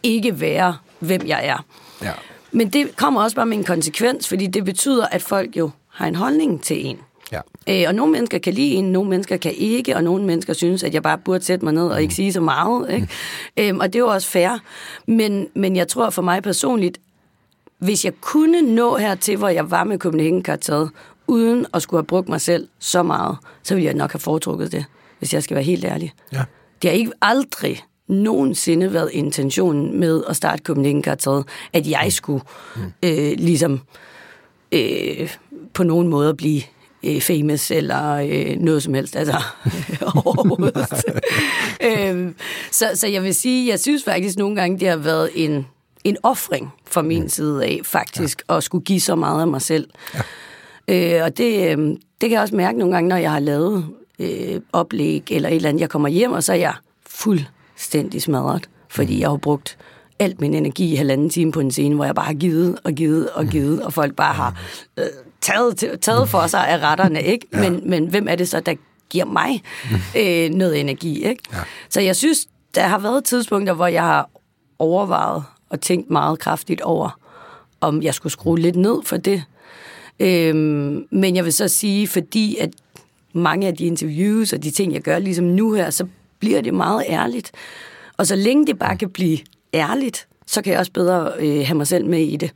ikke 0.04 0.40
være, 0.40 0.78
hvem 1.00 1.28
jeg 1.28 1.46
er. 1.46 1.66
Ja. 2.02 2.12
Men 2.52 2.70
det 2.70 2.96
kommer 2.96 3.24
også 3.24 3.36
bare 3.36 3.46
med 3.46 3.58
en 3.58 3.64
konsekvens, 3.64 4.28
fordi 4.28 4.48
det 4.48 4.66
betyder, 4.66 5.06
at 5.06 5.22
folk 5.22 5.58
jo 5.58 5.70
har 5.90 6.08
en 6.08 6.16
holdning 6.16 6.64
til 6.64 6.86
en. 6.88 7.00
Ja. 7.32 7.42
Øh, 7.70 7.84
og 7.88 7.96
nogle 7.96 8.12
mennesker 8.12 8.38
kan 8.38 8.54
lide 8.54 8.74
en, 8.74 8.86
nogle 8.86 9.10
mennesker 9.10 9.38
kan 9.38 9.54
ikke, 9.58 9.96
og 9.96 10.04
nogle 10.04 10.26
mennesker 10.26 10.54
synes, 10.54 10.84
at 10.84 10.94
jeg 10.94 11.04
bare 11.04 11.18
burde 11.18 11.44
sætte 11.44 11.66
mig 11.66 11.74
ned 11.74 11.88
og 11.88 12.02
ikke 12.02 12.14
sige 12.14 12.34
så 12.34 12.42
meget. 12.42 12.94
Ikke? 12.94 13.08
Øhm, 13.58 13.80
og 13.80 13.88
det 13.88 13.96
er 13.96 14.00
jo 14.00 14.08
også 14.08 14.28
fair. 14.28 14.60
Men, 15.06 15.48
men 15.54 15.76
jeg 15.76 15.88
tror 15.88 16.10
for 16.10 16.22
mig 16.22 16.44
personligt, 16.44 16.98
hvis 17.78 18.06
jeg 18.06 18.14
kunne 18.22 18.62
nå 18.62 18.98
hertil, 18.98 19.38
hvor 19.38 19.50
jeg 19.50 19.72
var 19.72 19.84
med 19.84 19.98
Copenhagen 19.98 20.44
Kartet, 20.44 20.90
uden 21.28 21.66
at 21.74 21.82
skulle 21.82 22.00
have 22.00 22.06
brugt 22.06 22.30
mig 22.30 22.42
selv 22.42 22.68
så 22.80 23.04
meget, 23.04 23.38
så 23.64 23.74
ville 23.76 23.86
jeg 23.86 23.94
nok 23.94 24.12
have 24.12 24.20
foretrukket 24.20 24.72
det, 24.72 24.86
hvis 25.20 25.34
jeg 25.34 25.44
skal 25.44 25.56
være 25.56 25.64
helt 25.64 25.86
ærlig. 25.86 26.14
Ja. 26.34 26.44
Det 26.82 26.90
har 26.90 26.98
ikke 26.98 27.12
aldrig 27.22 27.84
nogensinde 28.08 28.94
været 28.94 29.10
intentionen 29.14 30.00
med 30.00 30.24
at 30.30 30.36
starte 30.36 30.64
Copenhagen 30.64 31.02
Kartet, 31.02 31.46
at 31.74 31.88
jeg 31.88 32.08
skulle 32.10 32.44
øh, 33.04 33.34
ligesom 33.38 33.82
øh, 34.72 35.36
på 35.74 35.84
nogen 35.84 36.08
måde 36.08 36.36
blive 36.36 36.62
øh, 37.04 37.22
famous 37.22 37.72
eller 37.72 38.14
øh, 38.14 38.58
noget 38.60 38.84
som 38.84 38.94
helst. 38.94 39.16
Altså, 39.16 39.36
overhovedet. 40.26 41.06
øhm, 41.84 42.36
så, 42.72 42.92
så 42.94 43.08
jeg 43.08 43.24
vil 43.24 43.36
sige, 43.36 43.70
jeg 43.70 43.80
synes 43.80 44.04
faktisk 44.04 44.38
nogle 44.38 44.56
gange, 44.56 44.80
det 44.80 44.88
har 44.88 44.98
været 44.98 45.30
en, 45.36 45.68
en 46.04 46.18
offring 46.24 46.74
fra 46.86 47.02
min 47.02 47.30
side 47.30 47.66
af, 47.66 47.80
faktisk, 47.84 48.44
ja. 48.50 48.58
at 48.58 48.64
skulle 48.64 48.84
give 48.84 49.00
så 49.00 49.16
meget 49.16 49.42
af 49.42 49.48
mig 49.48 49.62
selv. 49.62 49.90
Ja. 50.88 51.18
Øh, 51.18 51.24
og 51.24 51.38
det, 51.38 51.78
øh, 51.78 51.78
det 51.88 52.30
kan 52.30 52.32
jeg 52.32 52.42
også 52.42 52.56
mærke 52.56 52.78
nogle 52.80 52.94
gange, 52.94 53.10
når 53.10 53.18
jeg 53.18 53.32
har 53.32 53.40
lavet 53.40 53.86
øh, 54.20 54.62
oplæg 54.74 55.24
eller 55.32 55.50
et 55.50 55.56
eller 55.56 55.70
andet. 55.70 55.82
Jeg 55.82 55.90
kommer 55.90 56.10
hjem, 56.10 56.32
og 56.32 56.44
så 56.44 56.54
er 56.54 56.58
jeg 56.58 56.74
fuldstændig 57.08 58.22
smadret, 58.22 58.70
fordi 58.90 59.20
jeg 59.20 59.30
har 59.30 59.38
brugt 59.38 59.78
alt 60.20 60.42
min 60.42 60.54
energi 60.54 60.94
i 60.94 60.96
halvanden 60.96 61.30
time 61.30 61.52
på 61.52 61.60
en 61.60 61.72
scene, 61.72 61.96
hvor 61.96 62.06
jeg 62.06 62.16
bare 62.16 62.26
har 62.26 62.34
givet 62.34 62.80
og 62.84 62.94
givet 62.94 63.30
og 63.30 63.46
givet, 63.46 63.82
og 63.82 63.94
folk 63.94 64.16
bare 64.16 64.34
har 64.34 64.62
øh, 64.98 65.06
taget, 65.42 66.00
taget 66.02 66.30
for 66.30 66.48
sig 66.48 66.68
af 66.68 66.78
retterne, 66.80 67.24
ikke? 67.24 67.48
Men, 67.52 67.82
men 67.90 68.08
hvem 68.08 68.28
er 68.28 68.36
det 68.36 68.50
så, 68.50 68.60
der 68.60 68.74
giver 69.10 69.26
mig 69.26 69.64
øh, 70.20 70.50
noget 70.50 70.80
energi, 70.80 71.26
ikke? 71.26 71.44
Så 71.90 72.02
jeg 72.02 72.16
synes, 72.16 72.48
der 72.76 72.82
har 72.82 73.00
været 73.00 73.24
tidspunkter, 73.24 73.74
hvor 73.74 73.88
jeg 73.88 74.04
har 74.04 74.30
overvejet 74.80 75.44
og 75.70 75.82
tænkt 75.82 76.10
meget 76.10 76.40
kraftigt 76.40 76.82
over, 76.82 77.20
om 77.82 78.02
jeg 78.02 78.14
skulle 78.14 78.34
skrue 78.34 78.60
lidt 78.60 78.76
ned 78.76 79.04
for 79.06 79.18
det. 79.18 79.44
Øhm, 80.20 81.08
men 81.12 81.36
jeg 81.36 81.46
vil 81.46 81.54
så 81.54 81.68
sige, 81.68 82.08
fordi 82.08 82.58
at 82.58 82.70
mange 83.34 83.68
af 83.68 83.76
de 83.76 83.86
interviews 83.86 84.54
og 84.54 84.64
de 84.64 84.72
ting, 84.72 84.94
jeg 84.94 85.02
gør 85.02 85.20
ligesom 85.20 85.46
nu 85.46 85.74
her, 85.74 85.90
så 85.90 86.08
bliver 86.40 86.62
det 86.62 86.74
meget 86.74 87.04
ærligt. 87.10 87.52
Og 88.18 88.28
så 88.28 88.36
længe 88.36 88.68
det 88.68 88.80
bare 88.80 88.98
kan 88.98 89.10
blive 89.10 89.38
ærligt, 89.74 90.28
så 90.46 90.62
kan 90.62 90.72
jeg 90.72 90.80
også 90.80 90.92
bedre 90.92 91.32
øh, 91.40 91.66
have 91.66 91.78
mig 91.78 91.88
selv 91.88 92.06
med 92.06 92.20
i 92.20 92.38
det. 92.38 92.52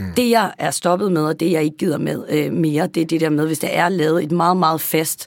Mm. 0.00 0.12
Det, 0.16 0.30
jeg 0.30 0.52
er 0.58 0.70
stoppet 0.70 1.12
med, 1.12 1.22
og 1.22 1.40
det, 1.40 1.50
jeg 1.52 1.62
ikke 1.62 1.76
gider 1.76 1.98
med 1.98 2.24
øh, 2.28 2.52
mere, 2.52 2.86
det 2.86 3.00
er 3.00 3.04
det 3.06 3.20
der 3.20 3.30
med, 3.30 3.46
hvis 3.46 3.58
der 3.58 3.68
er 3.68 3.88
lavet 3.88 4.24
et 4.24 4.32
meget, 4.32 4.56
meget 4.56 4.80
fast 4.80 5.26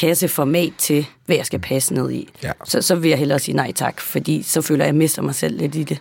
kasseformat 0.00 0.72
til, 0.78 1.06
hvad 1.26 1.36
jeg 1.36 1.46
skal 1.46 1.58
passe 1.58 1.94
ned 1.94 2.10
i, 2.10 2.28
Ja. 2.42 2.52
så, 2.64 2.82
så 2.82 2.94
vil 2.94 3.08
jeg 3.08 3.18
hellere 3.18 3.38
sige 3.38 3.56
nej 3.56 3.72
tak, 3.72 4.00
fordi 4.00 4.42
så 4.42 4.62
føler 4.62 4.84
jeg, 4.84 4.88
at 4.88 4.94
jeg 4.94 4.98
mister 4.98 5.22
mig 5.22 5.34
selv 5.34 5.58
lidt 5.58 5.74
i 5.74 5.82
det. 5.82 5.98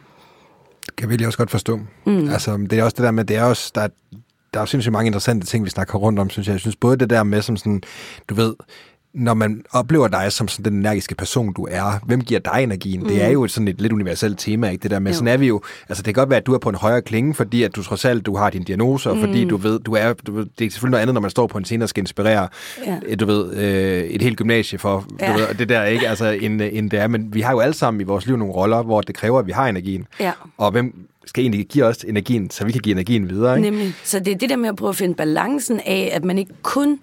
kan 0.97 1.01
jeg 1.03 1.09
virkelig 1.09 1.27
også 1.27 1.37
godt 1.37 1.51
forstå. 1.51 1.79
Mm. 2.05 2.29
Altså, 2.29 2.57
det 2.57 2.73
er 2.79 2.83
også 2.83 2.95
det 2.97 3.03
der 3.03 3.11
med, 3.11 3.23
det 3.25 3.35
er 3.37 3.43
også, 3.43 3.71
der 3.75 3.81
er, 3.81 3.87
der 4.53 4.59
er 4.59 4.61
jo 4.61 4.65
sindssygt 4.65 4.91
mange 4.93 5.07
interessante 5.07 5.47
ting, 5.47 5.65
vi 5.65 5.69
snakker 5.69 5.97
rundt 5.97 6.19
om, 6.19 6.29
synes 6.29 6.47
jeg. 6.47 6.53
Jeg 6.53 6.59
synes 6.59 6.75
både 6.75 6.97
det 6.97 7.09
der 7.09 7.23
med, 7.23 7.41
som 7.41 7.57
sådan, 7.57 7.81
du 8.29 8.35
ved, 8.35 8.53
når 9.13 9.33
man 9.33 9.63
oplever 9.71 10.07
dig 10.07 10.31
som 10.31 10.47
sådan 10.47 10.71
den 10.73 10.79
energiske 10.79 11.15
person, 11.15 11.53
du 11.53 11.67
er, 11.71 11.99
hvem 12.05 12.21
giver 12.21 12.39
dig 12.39 12.63
energien? 12.63 12.99
Mm. 13.01 13.07
Det 13.07 13.23
er 13.23 13.29
jo 13.29 13.43
et 13.43 13.51
sådan 13.51 13.67
et 13.67 13.81
lidt 13.81 13.93
universelt 13.93 14.39
tema, 14.39 14.69
ikke? 14.69 14.83
Det 14.83 14.91
der 14.91 14.99
med, 14.99 15.11
Jo. 15.11 15.15
sådan 15.15 15.27
er 15.33 15.37
vi 15.37 15.47
jo, 15.47 15.61
altså 15.89 16.03
det 16.03 16.13
kan 16.15 16.21
godt 16.21 16.29
være, 16.29 16.39
at 16.39 16.45
du 16.45 16.53
er 16.53 16.57
på 16.57 16.69
en 16.69 16.75
højere 16.75 17.01
klinge, 17.01 17.33
fordi 17.33 17.63
at 17.63 17.75
du 17.75 17.83
trods 17.83 18.05
alt, 18.05 18.25
du 18.25 18.35
har 18.35 18.49
din 18.49 18.63
diagnose, 18.63 19.09
og 19.09 19.17
fordi 19.17 19.45
du 19.45 19.57
ved, 19.57 19.79
du 19.79 19.93
er, 19.93 20.13
du 20.13 20.37
det 20.59 20.65
er 20.65 20.69
selvfølgelig 20.71 20.91
noget 20.91 21.01
andet, 21.01 21.13
når 21.13 21.21
man 21.21 21.31
står 21.31 21.47
på 21.47 21.57
en 21.57 21.65
scene 21.65 21.85
og 21.85 21.89
skal 21.89 22.01
inspirere, 22.01 22.47
Ja. 22.85 22.97
ja. 23.09 23.15
du 23.15 23.25
ved, 23.25 23.53
øh, 23.55 24.03
et 24.03 24.21
helt 24.21 24.37
gymnasie 24.37 24.79
for, 24.79 25.05
Ja. 25.19 25.33
du 25.33 25.37
ved, 25.37 25.47
det 25.59 25.69
der, 25.69 25.83
ikke? 25.83 26.07
Altså, 26.09 26.29
end, 26.29 26.61
end 26.61 26.89
det 26.91 26.99
er, 26.99 27.07
men 27.07 27.33
vi 27.33 27.41
har 27.41 27.51
jo 27.51 27.59
alle 27.59 27.73
sammen 27.73 28.01
i 28.01 28.03
vores 28.03 28.25
liv 28.25 28.37
nogle 28.37 28.53
roller, 28.53 28.83
hvor 28.83 29.01
det 29.01 29.15
kræver, 29.15 29.39
at 29.39 29.47
vi 29.47 29.51
har 29.51 29.67
energien. 29.67 30.05
Ja. 30.19 30.31
Og 30.57 30.71
hvem 30.71 30.93
skal 31.25 31.43
egentlig 31.43 31.65
give 31.67 31.85
os 31.85 31.97
energien, 32.07 32.49
så 32.49 32.65
vi 32.65 32.71
kan 32.71 32.81
give 32.81 32.91
energien 32.95 33.29
videre, 33.29 33.57
ikke? 33.57 33.69
Nemlig. 33.69 33.93
Så 34.03 34.19
det 34.19 34.27
er 34.33 34.37
det 34.37 34.49
der 34.49 34.55
med 34.55 34.69
at 34.69 34.75
prøve 34.75 34.89
at 34.89 34.95
finde 34.95 35.15
balancen 35.15 35.79
af, 35.85 36.11
at 36.13 36.25
man 36.25 36.37
ikke 36.37 36.51
kun 36.61 36.99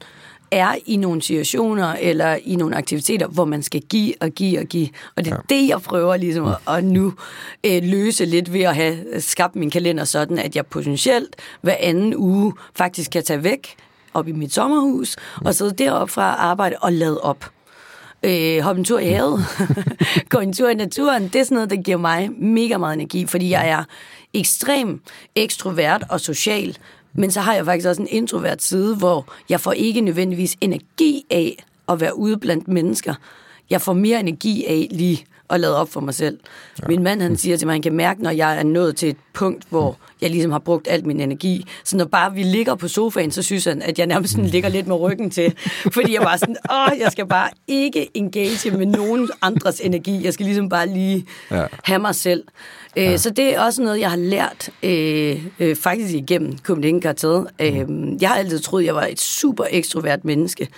er 0.51 0.75
i 0.87 0.97
nogle 0.97 1.23
situationer 1.23 1.95
eller 2.01 2.39
i 2.45 2.57
nogle 2.57 2.77
aktiviteter, 2.77 3.27
hvor 3.27 3.45
man 3.45 3.63
skal 3.63 3.81
give 3.81 4.15
og 4.21 4.31
give 4.31 4.61
og 4.61 4.67
give. 4.67 4.89
Og 5.17 5.25
det 5.25 5.33
er 5.33 5.37
ja. 5.51 5.55
det, 5.55 5.69
jeg 5.69 5.81
prøver 5.81 6.17
ligesom 6.17 6.47
at, 6.47 6.57
at 6.69 6.85
nu 6.85 7.15
øh, 7.65 7.83
løse 7.83 8.25
lidt 8.25 8.53
ved 8.53 8.61
at 8.61 8.75
have 8.75 9.21
skabt 9.21 9.57
min 9.57 9.71
kalender 9.71 10.05
sådan, 10.05 10.39
at 10.39 10.57
jeg 10.57 10.67
potentielt 10.67 11.37
hver 11.61 11.77
anden 11.81 12.15
uge 12.17 12.53
faktisk 12.75 13.11
kan 13.11 13.25
tage 13.25 13.45
væk 13.45 13.77
op 14.15 14.29
i 14.29 14.33
mit 14.33 14.55
sommerhus 14.55 15.17
og 15.45 15.55
sidde 15.55 15.85
deroppe 15.85 16.13
fra 16.13 16.35
arbejde 16.35 16.77
og 16.81 16.93
lade 16.93 17.21
op. 17.21 17.51
Øh, 18.23 18.61
hoppe 18.61 18.79
en 18.79 18.85
tur 18.85 18.99
i 18.99 19.09
havet, 19.09 19.45
gå 20.31 20.39
en 20.39 20.53
tur 20.53 20.69
i 20.69 20.75
naturen, 20.75 21.23
det 21.23 21.37
er 21.37 21.45
sådan 21.45 21.55
noget, 21.55 21.71
der 21.71 21.77
giver 21.77 21.97
mig 21.97 22.31
mega 22.39 22.77
meget 22.77 22.95
energi, 22.95 23.27
fordi 23.27 23.51
jeg 23.51 23.69
er 23.69 23.85
ekstrem 24.35 25.01
ekstrovert 25.35 26.05
og 26.11 26.21
social, 26.21 26.79
men 27.13 27.31
så 27.31 27.41
har 27.41 27.55
jeg 27.55 27.65
faktisk 27.65 27.89
også 27.89 28.03
en 28.03 28.09
introvert 28.11 28.63
side, 28.63 28.97
hvor 28.97 29.27
jeg 29.49 29.61
får 29.61 29.73
ikke 29.73 30.01
nødvendigvis 30.01 30.57
energi 30.61 31.25
af 31.31 31.65
at 31.89 32.01
være 32.01 32.19
ude 32.19 32.39
blandt 32.39 32.69
mennesker. 32.69 33.15
Jeg 33.71 33.81
får 33.81 33.93
mere 33.93 34.21
energi 34.21 34.65
af 34.65 34.89
lige 34.91 35.25
og 35.49 35.61
lavet 35.61 35.77
op 35.77 35.93
for 35.93 36.01
mig 36.01 36.15
selv. 36.15 36.39
Ja. 36.83 36.89
Min 36.89 37.03
mand, 37.03 37.23
han 37.23 37.37
siger 37.37 37.57
til 37.57 37.67
mig, 37.67 37.75
han 37.75 37.83
kan 37.83 37.93
mærke, 37.93 38.23
når 38.23 38.31
jeg 38.31 38.59
er 38.59 38.63
nået 38.63 38.97
til 38.97 39.09
et 39.09 39.17
punkt, 39.33 39.65
hvor 39.69 39.97
jeg 40.21 40.31
ligesom 40.31 40.53
har 40.53 40.59
brugt 40.59 40.89
al 40.91 41.07
min 41.07 41.21
energi. 41.21 41.67
Så 41.85 41.97
når 41.97 42.05
bare 42.05 42.35
vi 42.35 42.43
ligger 42.43 42.75
på 42.75 42.89
sofaen, 42.89 43.31
så 43.31 43.43
synes 43.43 43.65
han, 43.65 43.83
at 43.83 43.99
jeg 43.99 44.07
nærmest 44.07 44.33
sådan 44.33 44.47
ligger 44.47 44.69
lidt 44.69 44.87
med 44.87 44.97
ryggen 44.97 45.31
til. 45.31 45.55
Fordi 45.95 46.15
jeg 46.15 46.23
bare 46.23 46.39
sådan, 46.39 46.57
åh, 46.71 46.99
jeg 46.99 47.13
skal 47.13 47.27
bare 47.27 47.49
ikke 47.67 48.09
engage 48.15 48.71
med 48.71 48.87
nogen 48.87 49.31
andres 49.43 49.81
energi. 49.81 50.25
Jeg 50.25 50.33
skal 50.33 50.47
ligesom 50.47 50.69
bare 50.69 50.87
lige 50.87 51.27
ja. 51.51 51.67
have 51.85 51.99
mig 51.99 52.15
selv. 52.15 52.45
Øh, 52.97 53.05
ja. 53.05 53.17
Så 53.17 53.31
det 53.31 53.55
er 53.55 53.61
også 53.61 53.83
noget, 53.83 54.01
jeg 54.01 54.11
har 54.11 54.17
lært 54.17 54.71
øh, 54.83 55.47
øh, 55.61 55.77
faktisk 55.77 56.15
igennem 56.15 56.59
Copenhagen 56.59 57.03
Cartel. 57.03 57.47
Øh, 57.61 57.87
jeg 58.21 58.29
har 58.29 58.37
altid 58.37 58.59
troet, 58.59 58.85
jeg 58.85 58.95
var 58.95 59.07
et 59.07 59.21
super 59.21 59.65
ekstrovert 59.71 60.25
menneske. 60.25 60.69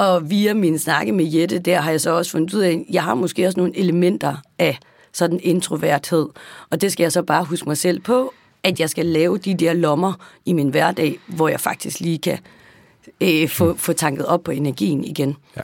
Og 0.00 0.30
via 0.30 0.54
min 0.54 0.78
snakke 0.78 1.12
med 1.12 1.24
Jette, 1.24 1.58
der 1.58 1.80
har 1.80 1.90
jeg 1.90 2.00
så 2.00 2.10
også 2.10 2.30
fundet 2.30 2.54
ud 2.54 2.60
af, 2.60 2.70
at 2.70 2.84
jeg 2.90 3.02
har 3.02 3.14
måske 3.14 3.46
også 3.46 3.60
nogle 3.60 3.78
elementer 3.78 4.36
af 4.58 4.78
sådan 5.12 5.40
introverthed. 5.42 6.28
Og 6.70 6.80
det 6.80 6.92
skal 6.92 7.04
jeg 7.04 7.12
så 7.12 7.22
bare 7.22 7.44
huske 7.44 7.68
mig 7.68 7.76
selv 7.76 8.00
på, 8.00 8.32
at 8.62 8.80
jeg 8.80 8.90
skal 8.90 9.06
lave 9.06 9.38
de 9.38 9.54
der 9.54 9.72
lommer 9.72 10.12
i 10.44 10.52
min 10.52 10.68
hverdag, 10.68 11.18
hvor 11.26 11.48
jeg 11.48 11.60
faktisk 11.60 12.00
lige 12.00 12.18
kan 12.18 12.38
øh, 13.20 13.48
få, 13.48 13.74
få 13.74 13.92
tanket 13.92 14.26
op 14.26 14.42
på 14.42 14.50
energien 14.50 15.04
igen. 15.04 15.36
Ja. 15.56 15.62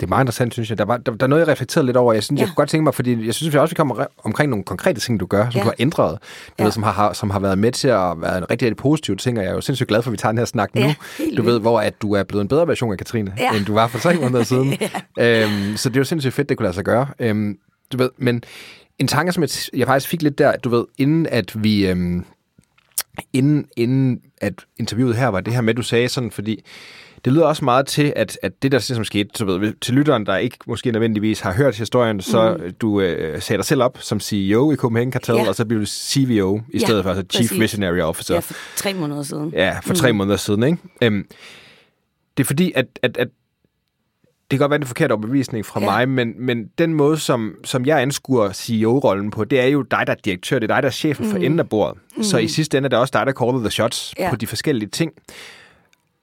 Det 0.00 0.02
er 0.02 0.08
meget 0.08 0.22
interessant, 0.22 0.52
synes 0.52 0.70
jeg. 0.70 0.78
Der, 0.78 0.84
var, 0.84 0.96
der, 0.96 1.12
der 1.12 1.26
er 1.26 1.28
noget, 1.28 1.40
jeg 1.40 1.48
reflekterede 1.48 1.86
lidt 1.86 1.96
over. 1.96 2.12
Jeg 2.12 2.22
synes, 2.24 2.38
ja. 2.38 2.42
jeg 2.42 2.48
kunne 2.48 2.54
godt 2.54 2.68
tænke 2.68 2.84
mig, 2.84 2.94
fordi 2.94 3.26
jeg 3.26 3.34
synes, 3.34 3.52
vi 3.54 3.58
også 3.58 3.72
vi 3.72 3.76
kommer 3.76 4.06
omkring 4.24 4.50
nogle 4.50 4.64
konkrete 4.64 5.00
ting, 5.00 5.20
du 5.20 5.26
gør, 5.26 5.50
som 5.50 5.58
ja. 5.58 5.60
du 5.60 5.64
har 5.64 5.74
ændret, 5.78 6.18
du 6.20 6.54
ja. 6.58 6.64
ved, 6.64 6.72
som, 6.72 6.82
har, 6.82 7.12
som 7.12 7.30
har 7.30 7.38
været 7.38 7.58
med 7.58 7.72
til 7.72 7.88
at 7.88 8.20
være 8.20 8.38
en 8.38 8.50
rigtig, 8.50 8.66
rigtig 8.66 8.76
positiv 8.76 9.16
ting, 9.16 9.38
og 9.38 9.44
jeg 9.44 9.50
er 9.50 9.54
jo 9.54 9.60
sindssygt 9.60 9.88
glad 9.88 10.02
for, 10.02 10.10
at 10.10 10.12
vi 10.12 10.16
tager 10.16 10.32
den 10.32 10.38
her 10.38 10.44
snak 10.44 10.70
ja, 10.74 10.86
nu. 10.86 11.36
Du 11.36 11.42
ved, 11.42 11.60
hvor 11.60 11.80
at 11.80 12.02
du 12.02 12.12
er 12.12 12.22
blevet 12.22 12.42
en 12.42 12.48
bedre 12.48 12.68
version 12.68 12.92
af 12.92 12.98
Katrine, 12.98 13.34
ja. 13.38 13.56
end 13.56 13.64
du 13.64 13.74
var 13.74 13.86
for 13.86 13.98
tre 13.98 14.14
måneder 14.14 14.42
siden. 14.52 14.74
ja. 15.18 15.44
øhm, 15.44 15.76
så 15.76 15.88
det 15.88 15.96
er 15.96 16.00
jo 16.00 16.04
sindssygt 16.04 16.34
fedt, 16.34 16.48
det 16.48 16.56
kunne 16.56 16.64
lade 16.64 16.74
sig 16.74 16.84
gøre. 16.84 17.06
Øhm, 17.18 17.58
du 17.92 17.96
ved, 17.96 18.10
men 18.18 18.42
en 18.98 19.08
tanke, 19.08 19.32
som 19.32 19.42
jeg, 19.42 19.50
jeg 19.74 19.86
faktisk 19.86 20.10
fik 20.10 20.22
lidt 20.22 20.38
der, 20.38 20.56
du 20.56 20.68
ved, 20.68 20.84
inden 20.98 21.26
at 21.26 21.64
vi... 21.64 21.86
Øhm, 21.86 22.24
inden, 23.32 23.66
inden 23.76 24.20
at 24.40 24.52
interviewet 24.76 25.16
her 25.16 25.28
var 25.28 25.40
det 25.40 25.54
her 25.54 25.60
med, 25.60 25.74
du 25.74 25.82
sagde 25.82 26.08
sådan, 26.08 26.30
fordi 26.30 26.64
det 27.24 27.32
lyder 27.32 27.44
også 27.44 27.64
meget 27.64 27.86
til, 27.86 28.12
at, 28.16 28.38
at 28.42 28.62
det, 28.62 28.72
der 28.72 28.78
som 28.78 29.04
skete, 29.04 29.30
så 29.34 29.44
ved, 29.44 29.72
til 29.80 29.94
lytteren, 29.94 30.26
der 30.26 30.36
ikke 30.36 30.58
måske 30.66 30.92
nødvendigvis 30.92 31.40
har 31.40 31.52
hørt 31.52 31.76
historien, 31.76 32.20
så 32.20 32.56
mm. 32.60 32.72
du 32.72 33.00
øh, 33.00 33.42
sagde 33.42 33.58
dig 33.58 33.64
selv 33.64 33.82
op 33.82 33.98
som 34.00 34.20
CEO 34.20 34.72
i 34.72 34.76
Copenhagen 34.76 35.12
Cartel, 35.12 35.34
ja. 35.34 35.48
og 35.48 35.54
så 35.54 35.64
blev 35.64 35.80
du 35.80 35.86
CVO 35.86 36.60
i 36.68 36.78
stedet 36.78 36.98
ja, 36.98 37.04
for, 37.04 37.08
altså 37.08 37.24
Chief 37.30 37.48
præcis. 37.48 37.58
Missionary 37.58 38.00
Officer. 38.00 38.34
Ja, 38.34 38.40
for 38.40 38.54
tre 38.76 38.94
måneder 38.94 39.22
siden. 39.22 39.52
Ja, 39.52 39.78
for 39.82 39.88
mm. 39.88 39.96
tre 39.96 40.12
måneder 40.12 40.36
siden, 40.36 40.62
ikke? 40.62 40.78
Øhm, 41.02 41.26
det 42.36 42.42
er 42.42 42.46
fordi, 42.46 42.72
at, 42.74 42.86
at, 43.02 43.16
at 43.16 43.28
det 44.50 44.58
kan 44.58 44.58
godt 44.58 44.70
være 44.70 44.80
en 44.80 44.86
forkert 44.86 45.12
overbevisning 45.12 45.66
fra 45.66 45.80
ja. 45.80 45.86
mig, 45.86 46.08
men, 46.08 46.34
men 46.38 46.66
den 46.78 46.94
måde, 46.94 47.18
som, 47.18 47.54
som 47.64 47.86
jeg 47.86 48.02
anskuer 48.02 48.52
CEO-rollen 48.52 49.30
på, 49.30 49.44
det 49.44 49.60
er 49.60 49.66
jo 49.66 49.82
dig, 49.82 50.02
der 50.06 50.12
er 50.12 50.16
direktør, 50.24 50.58
det 50.58 50.70
er 50.70 50.74
dig, 50.74 50.82
der 50.82 50.88
er 50.88 50.92
chefen 50.92 51.24
mm. 51.26 51.30
for 51.30 51.38
enden 51.38 51.58
af 51.58 51.68
bordet. 51.68 51.98
Mm. 52.16 52.22
Så 52.22 52.38
i 52.38 52.48
sidste 52.48 52.78
ende 52.78 52.86
er 52.86 52.88
det 52.88 52.98
også 52.98 53.12
dig, 53.14 53.26
der 53.26 53.32
caller 53.32 53.60
the 53.60 53.70
shots 53.70 54.14
ja. 54.18 54.30
på 54.30 54.36
de 54.36 54.46
forskellige 54.46 54.88
ting. 54.88 55.12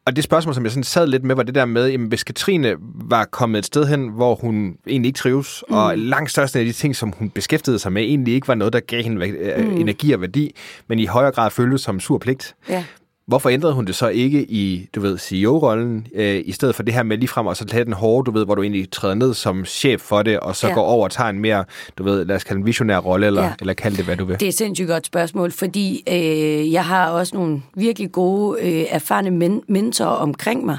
Og 0.06 0.16
det 0.16 0.24
spørgsmål, 0.24 0.56
som 0.56 0.64
jeg 0.64 0.72
sådan 0.72 0.84
sad 0.84 1.08
lidt 1.08 1.24
med, 1.24 1.36
var 1.36 1.44
det 1.44 1.56
der 1.56 1.66
med, 1.66 1.90
jamen, 1.90 2.08
hvis 2.08 2.24
Katrine 2.24 2.76
var 2.96 3.26
kommet 3.26 3.60
et 3.60 3.66
sted 3.66 3.86
hen, 3.86 4.10
hvor 4.10 4.36
hun 4.36 4.78
egentlig 4.88 5.08
ikke 5.08 5.18
trives, 5.18 5.64
mm. 5.70 5.76
og 5.76 5.98
langt 5.98 6.32
største 6.32 6.60
af 6.60 6.66
de 6.66 6.72
ting, 6.72 6.96
som 6.96 7.14
hun 7.18 7.30
beskæftigede 7.30 7.80
sig 7.80 7.92
med, 7.94 8.02
egentlig 8.02 8.34
ikke 8.34 8.48
var 8.48 8.56
noget, 8.56 8.74
der 8.74 8.80
gav 8.80 9.04
hende 9.04 9.28
øh, 9.28 9.66
mm. 9.66 9.78
energi 9.78 10.12
og 10.12 10.22
værdi, 10.22 10.56
men 10.88 11.00
i 11.00 11.06
højere 11.06 11.32
grad 11.32 11.52
føltes 11.52 11.82
som 11.82 12.00
sur 12.00 12.18
pligt. 12.18 12.56
Ja. 12.70 12.86
Hvorfor 13.26 13.50
ændrede 13.50 13.74
hun 13.74 13.86
det 13.86 13.96
så 13.96 14.08
ikke 14.08 14.44
i, 14.44 14.90
du 14.96 15.02
ved, 15.02 15.18
CEO-rollen, 15.18 16.08
øh, 16.16 16.42
i 16.46 16.52
stedet 16.52 16.76
for 16.76 16.84
det 16.84 16.94
her 16.94 17.04
med 17.04 17.18
ligefrem 17.18 17.48
at 17.48 17.58
så 17.58 17.66
tage 17.66 17.86
den 17.86 17.94
hårde, 17.94 18.26
du 18.26 18.32
ved, 18.32 18.46
hvor 18.46 18.56
du 18.56 18.62
egentlig 18.62 18.92
træder 18.92 19.14
ned 19.16 19.34
som 19.34 19.66
chef 19.66 20.02
for 20.02 20.22
det, 20.22 20.40
og 20.40 20.56
så 20.56 20.68
ja. 20.68 20.74
går 20.74 20.82
over 20.82 21.04
og 21.04 21.12
tager 21.12 21.30
en 21.30 21.40
mere, 21.40 21.66
du 21.98 22.04
ved, 22.04 22.26
lad 22.26 22.36
os 22.36 22.44
kalde 22.44 22.60
en 22.60 22.66
visionær 22.66 22.98
rolle, 22.98 23.28
eller, 23.28 23.44
ja. 23.44 23.54
eller 23.60 23.74
kalde 23.74 23.98
det, 23.98 24.06
hvad 24.06 24.18
du 24.18 24.26
vil? 24.26 24.40
Det 24.40 24.46
er 24.46 24.50
et 24.50 24.58
sindssygt 24.58 24.88
godt 24.88 25.06
spørgsmål, 25.06 25.52
fordi 25.52 26.04
øh, 26.10 26.72
jeg 26.72 26.86
har 26.86 27.10
også 27.10 27.36
nogle 27.36 27.62
virkelig 27.76 28.12
gode, 28.12 28.62
øh, 28.62 28.86
erfarne 28.90 29.32
men- 29.32 29.64
mentorer 29.68 30.10
omkring 30.10 30.66
mig. 30.66 30.78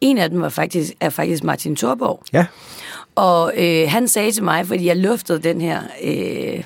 En 0.00 0.18
af 0.18 0.30
dem 0.30 0.40
var 0.40 0.48
faktisk, 0.48 0.92
er 1.00 1.10
faktisk 1.10 1.44
Martin 1.44 1.76
Thorborg. 1.76 2.22
Ja. 2.32 2.46
Og 3.14 3.52
øh, 3.56 3.84
han 3.88 4.08
sagde 4.08 4.32
til 4.32 4.44
mig, 4.44 4.66
fordi 4.66 4.86
jeg 4.86 4.96
luftede 4.96 5.38
den 5.38 5.60
her... 5.60 5.80
Øh, 6.04 6.64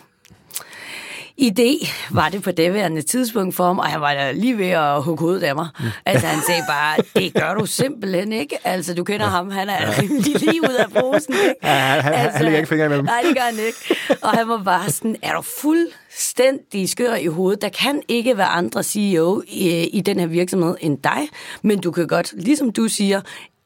idé 1.40 1.88
var 2.10 2.28
det 2.28 2.42
på 2.42 2.50
det 2.50 2.74
værende 2.74 3.02
tidspunkt 3.02 3.54
for 3.54 3.66
ham, 3.66 3.78
og 3.78 3.86
han 3.86 4.00
var 4.00 4.14
da 4.14 4.32
lige 4.32 4.58
ved 4.58 4.68
at 4.68 5.02
hugge 5.02 5.20
hovedet 5.20 5.42
af 5.42 5.54
mig. 5.54 5.68
Mm. 5.80 5.84
Altså 6.06 6.26
han 6.26 6.42
sagde 6.46 6.62
bare, 6.68 6.96
det 7.16 7.34
gør 7.34 7.54
du 7.54 7.66
simpelthen 7.66 8.32
ikke. 8.32 8.58
Altså 8.64 8.94
du 8.94 9.04
kender 9.04 9.26
ja. 9.26 9.30
ham, 9.30 9.50
han 9.50 9.68
er 9.68 9.82
ja. 9.82 9.94
rimelig 10.00 10.40
lige 10.40 10.62
ud 10.62 10.74
af 10.78 10.90
posen. 10.90 11.34
Ikke? 11.34 11.54
Ja, 11.62 11.68
han, 11.68 12.02
han, 12.02 12.12
altså, 12.12 12.36
han 12.36 12.44
lægger 12.44 12.58
ikke 12.58 12.68
fingre 12.68 12.86
imellem. 12.86 13.04
Nej, 13.04 13.22
det 13.26 13.36
gør 13.36 13.42
han 13.42 13.54
ikke. 13.66 13.96
Og 14.22 14.30
han 14.30 14.48
var 14.48 14.62
bare 14.62 14.90
sådan, 14.90 15.16
er 15.22 15.32
du 15.34 15.42
fuldstændig 15.60 16.88
skør 16.88 17.14
i 17.14 17.26
hovedet? 17.26 17.62
Der 17.62 17.68
kan 17.68 18.02
ikke 18.08 18.36
være 18.36 18.46
andre 18.46 18.82
CEO 18.82 19.42
i, 19.48 19.86
i 19.86 20.00
den 20.00 20.20
her 20.20 20.26
virksomhed 20.26 20.76
end 20.80 20.98
dig, 21.04 21.28
men 21.62 21.80
du 21.80 21.90
kan 21.90 22.06
godt, 22.06 22.32
ligesom 22.36 22.72
du 22.72 22.88
siger, 22.88 23.20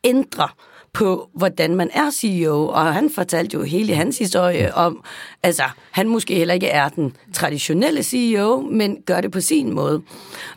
ændre 0.05 0.49
på, 0.97 1.29
hvordan 1.35 1.75
man 1.75 1.91
er 1.95 2.11
CEO, 2.11 2.69
og 2.69 2.95
han 2.95 3.11
fortalte 3.11 3.55
jo 3.55 3.63
hele 3.63 3.95
hans 3.95 4.19
historie 4.19 4.75
om, 4.75 5.05
altså, 5.43 5.63
han 5.91 6.09
måske 6.09 6.35
heller 6.35 6.55
ikke 6.55 6.69
er 6.69 6.89
den 6.89 7.17
traditionelle 7.33 8.03
CEO, 8.03 8.61
men 8.61 8.97
gør 9.07 9.21
det 9.21 9.31
på 9.31 9.41
sin 9.41 9.75
måde. 9.75 10.03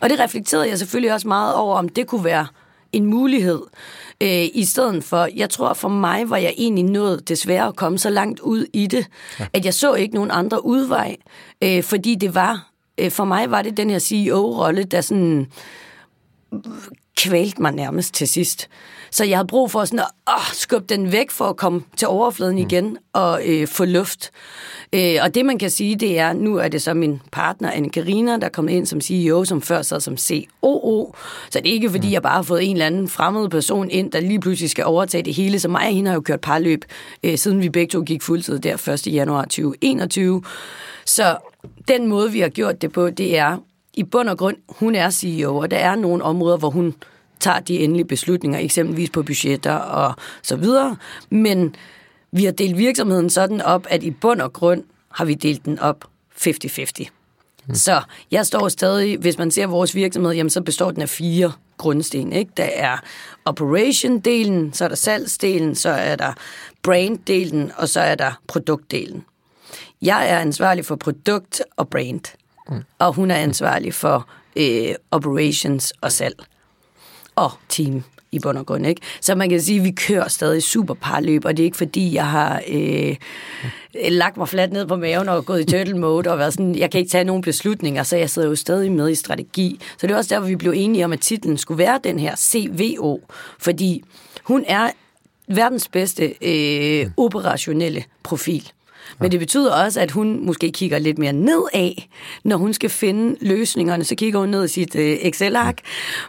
Og 0.00 0.10
det 0.10 0.20
reflekterede 0.20 0.68
jeg 0.68 0.78
selvfølgelig 0.78 1.12
også 1.12 1.28
meget 1.28 1.54
over, 1.54 1.76
om 1.76 1.88
det 1.88 2.06
kunne 2.06 2.24
være 2.24 2.46
en 2.92 3.06
mulighed, 3.06 3.60
øh, 4.20 4.46
i 4.54 4.64
stedet 4.64 5.04
for, 5.04 5.28
jeg 5.36 5.50
tror 5.50 5.74
for 5.74 5.88
mig 5.88 6.30
var 6.30 6.36
jeg 6.36 6.54
egentlig 6.56 6.84
nået 6.84 7.28
desværre 7.28 7.68
at 7.68 7.76
komme 7.76 7.98
så 7.98 8.10
langt 8.10 8.40
ud 8.40 8.66
i 8.72 8.86
det, 8.86 9.06
ja. 9.40 9.46
at 9.52 9.64
jeg 9.64 9.74
så 9.74 9.94
ikke 9.94 10.14
nogen 10.14 10.30
andre 10.30 10.64
udvej, 10.64 11.16
øh, 11.62 11.82
fordi 11.82 12.14
det 12.14 12.34
var, 12.34 12.70
øh, 12.98 13.10
for 13.10 13.24
mig 13.24 13.50
var 13.50 13.62
det 13.62 13.76
den 13.76 13.90
her 13.90 13.98
CEO-rolle, 13.98 14.84
der 14.84 15.00
sådan 15.00 15.46
kvælte 17.16 17.62
mig 17.62 17.72
nærmest 17.72 18.14
til 18.14 18.28
sidst. 18.28 18.68
Så 19.10 19.24
jeg 19.24 19.38
havde 19.38 19.46
brug 19.46 19.70
for 19.70 19.84
sådan 19.84 19.98
at 19.98 20.06
åh, 20.28 20.52
skubbe 20.52 20.86
den 20.94 21.12
væk 21.12 21.30
for 21.30 21.44
at 21.44 21.56
komme 21.56 21.82
til 21.96 22.08
overfladen 22.08 22.54
mm. 22.56 22.62
igen 22.62 22.98
og 23.12 23.40
øh, 23.46 23.68
få 23.68 23.84
luft. 23.84 24.30
Øh, 24.92 25.16
og 25.22 25.34
det 25.34 25.46
man 25.46 25.58
kan 25.58 25.70
sige, 25.70 25.96
det 25.96 26.18
er, 26.18 26.32
nu 26.32 26.56
er 26.56 26.68
det 26.68 26.82
så 26.82 26.94
min 26.94 27.20
partner 27.32 27.70
Anne 27.70 27.90
Karina, 27.90 28.36
der 28.36 28.44
er 28.44 28.50
kommet 28.50 28.72
ind 28.72 28.86
som 28.86 29.00
CEO, 29.00 29.44
som 29.44 29.62
før 29.62 29.82
sad 29.82 30.00
som 30.00 30.16
COO. 30.16 31.14
Så 31.50 31.60
det 31.60 31.68
er 31.68 31.72
ikke 31.72 31.90
fordi, 31.90 32.06
mm. 32.06 32.12
jeg 32.12 32.22
bare 32.22 32.34
har 32.34 32.42
fået 32.42 32.64
en 32.64 32.72
eller 32.72 32.86
anden 32.86 33.08
fremmed 33.08 33.48
person 33.48 33.90
ind, 33.90 34.12
der 34.12 34.20
lige 34.20 34.40
pludselig 34.40 34.70
skal 34.70 34.84
overtage 34.84 35.22
det 35.22 35.34
hele. 35.34 35.60
Så 35.60 35.68
mig 35.68 35.86
og 35.86 35.94
hende 35.94 36.10
har 36.10 36.14
jo 36.14 36.20
kørt 36.20 36.40
parløb, 36.40 36.84
øh, 37.22 37.38
siden 37.38 37.62
vi 37.62 37.68
begge 37.68 37.90
to 37.90 38.02
gik 38.02 38.22
fuldtid 38.22 38.58
der 38.58 38.88
1. 39.06 39.06
januar 39.06 39.42
2021. 39.42 40.42
Så 41.06 41.36
den 41.88 42.06
måde, 42.06 42.32
vi 42.32 42.40
har 42.40 42.48
gjort 42.48 42.82
det 42.82 42.92
på, 42.92 43.10
det 43.10 43.38
er 43.38 43.56
i 43.94 44.02
bund 44.02 44.28
og 44.28 44.38
grund, 44.38 44.56
hun 44.68 44.94
er 44.94 45.10
CEO, 45.10 45.56
og 45.56 45.70
der 45.70 45.76
er 45.76 45.96
nogle 45.96 46.24
områder, 46.24 46.56
hvor 46.56 46.70
hun 46.70 46.94
tager 47.40 47.60
de 47.60 47.78
endelige 47.78 48.04
beslutninger, 48.04 48.58
eksempelvis 48.58 49.10
på 49.10 49.22
budgetter 49.22 49.74
og 49.74 50.14
så 50.42 50.56
videre. 50.56 50.96
Men 51.30 51.74
vi 52.32 52.44
har 52.44 52.52
delt 52.52 52.78
virksomheden 52.78 53.30
sådan 53.30 53.60
op, 53.60 53.86
at 53.90 54.02
i 54.02 54.10
bund 54.10 54.40
og 54.40 54.52
grund 54.52 54.84
har 55.12 55.24
vi 55.24 55.34
delt 55.34 55.64
den 55.64 55.78
op 55.78 56.04
50-50. 56.36 57.08
Mm. 57.66 57.74
Så 57.74 58.02
jeg 58.30 58.46
står 58.46 58.68
stadig, 58.68 59.18
hvis 59.18 59.38
man 59.38 59.50
ser 59.50 59.66
vores 59.66 59.94
virksomhed, 59.94 60.32
jamen 60.32 60.50
så 60.50 60.62
består 60.62 60.90
den 60.90 61.02
af 61.02 61.08
fire 61.08 61.52
grundsten. 61.76 62.32
Ikke? 62.32 62.50
Der 62.56 62.68
er 62.74 62.96
operation-delen, 63.44 64.72
så 64.72 64.84
er 64.84 64.88
der 64.88 64.94
salgsdelen, 64.94 65.74
så 65.74 65.90
er 65.90 66.16
der 66.16 66.32
brand-delen, 66.82 67.72
og 67.76 67.88
så 67.88 68.00
er 68.00 68.14
der 68.14 68.40
produktdelen. 68.46 69.24
Jeg 70.02 70.30
er 70.30 70.38
ansvarlig 70.38 70.84
for 70.84 70.96
produkt 70.96 71.62
og 71.76 71.88
brand, 71.88 72.36
mm. 72.68 72.82
og 72.98 73.14
hun 73.14 73.30
er 73.30 73.36
ansvarlig 73.36 73.94
for 73.94 74.28
øh, 74.56 74.94
operations 75.10 75.92
og 76.00 76.12
salg 76.12 76.44
og 77.36 77.50
team 77.68 78.02
i 78.32 78.38
bund 78.38 78.58
og 78.58 78.66
grund. 78.66 78.86
Ikke? 78.86 79.00
Så 79.20 79.34
man 79.34 79.48
kan 79.48 79.60
sige, 79.60 79.78
at 79.78 79.84
vi 79.84 79.90
kører 79.90 80.28
stadig 80.28 80.62
super 80.62 80.94
parløb, 80.94 81.44
og 81.44 81.56
det 81.56 81.62
er 81.62 81.64
ikke 81.64 81.76
fordi, 81.76 82.14
jeg 82.14 82.26
har 82.26 82.62
øh, 82.68 83.08
øh, 83.08 83.16
lagt 83.94 84.36
mig 84.36 84.48
fladt 84.48 84.72
ned 84.72 84.86
på 84.86 84.96
maven 84.96 85.28
og 85.28 85.46
gået 85.46 85.60
i 85.60 85.64
turtle 85.64 85.98
mode 85.98 86.30
og 86.30 86.38
været 86.38 86.52
sådan, 86.52 86.74
jeg 86.74 86.90
kan 86.90 86.98
ikke 86.98 87.10
tage 87.10 87.24
nogen 87.24 87.42
beslutninger, 87.42 88.02
så 88.02 88.16
jeg 88.16 88.30
sidder 88.30 88.48
jo 88.48 88.54
stadig 88.54 88.92
med 88.92 89.10
i 89.10 89.14
strategi. 89.14 89.80
Så 89.98 90.06
det 90.06 90.14
er 90.14 90.18
også 90.18 90.34
derfor, 90.34 90.46
vi 90.48 90.56
blev 90.56 90.72
enige 90.76 91.04
om, 91.04 91.12
at 91.12 91.20
titlen 91.20 91.58
skulle 91.58 91.78
være 91.78 92.00
den 92.04 92.18
her 92.18 92.36
CVO, 92.36 93.20
fordi 93.58 94.02
hun 94.44 94.64
er 94.66 94.90
verdens 95.48 95.88
bedste 95.88 96.34
øh, 96.42 97.10
operationelle 97.16 98.04
profil. 98.22 98.72
Men 99.20 99.30
det 99.30 99.40
betyder 99.40 99.72
også, 99.72 100.00
at 100.00 100.10
hun 100.10 100.46
måske 100.46 100.72
kigger 100.72 100.98
lidt 100.98 101.18
mere 101.18 101.32
nedad, 101.32 102.02
når 102.44 102.56
hun 102.56 102.72
skal 102.72 102.90
finde 102.90 103.36
løsningerne. 103.40 104.04
Så 104.04 104.14
kigger 104.14 104.40
hun 104.40 104.48
ned 104.48 104.64
i 104.64 104.68
sit 104.68 104.94
øh, 104.94 105.16
Excel-ark, 105.20 105.78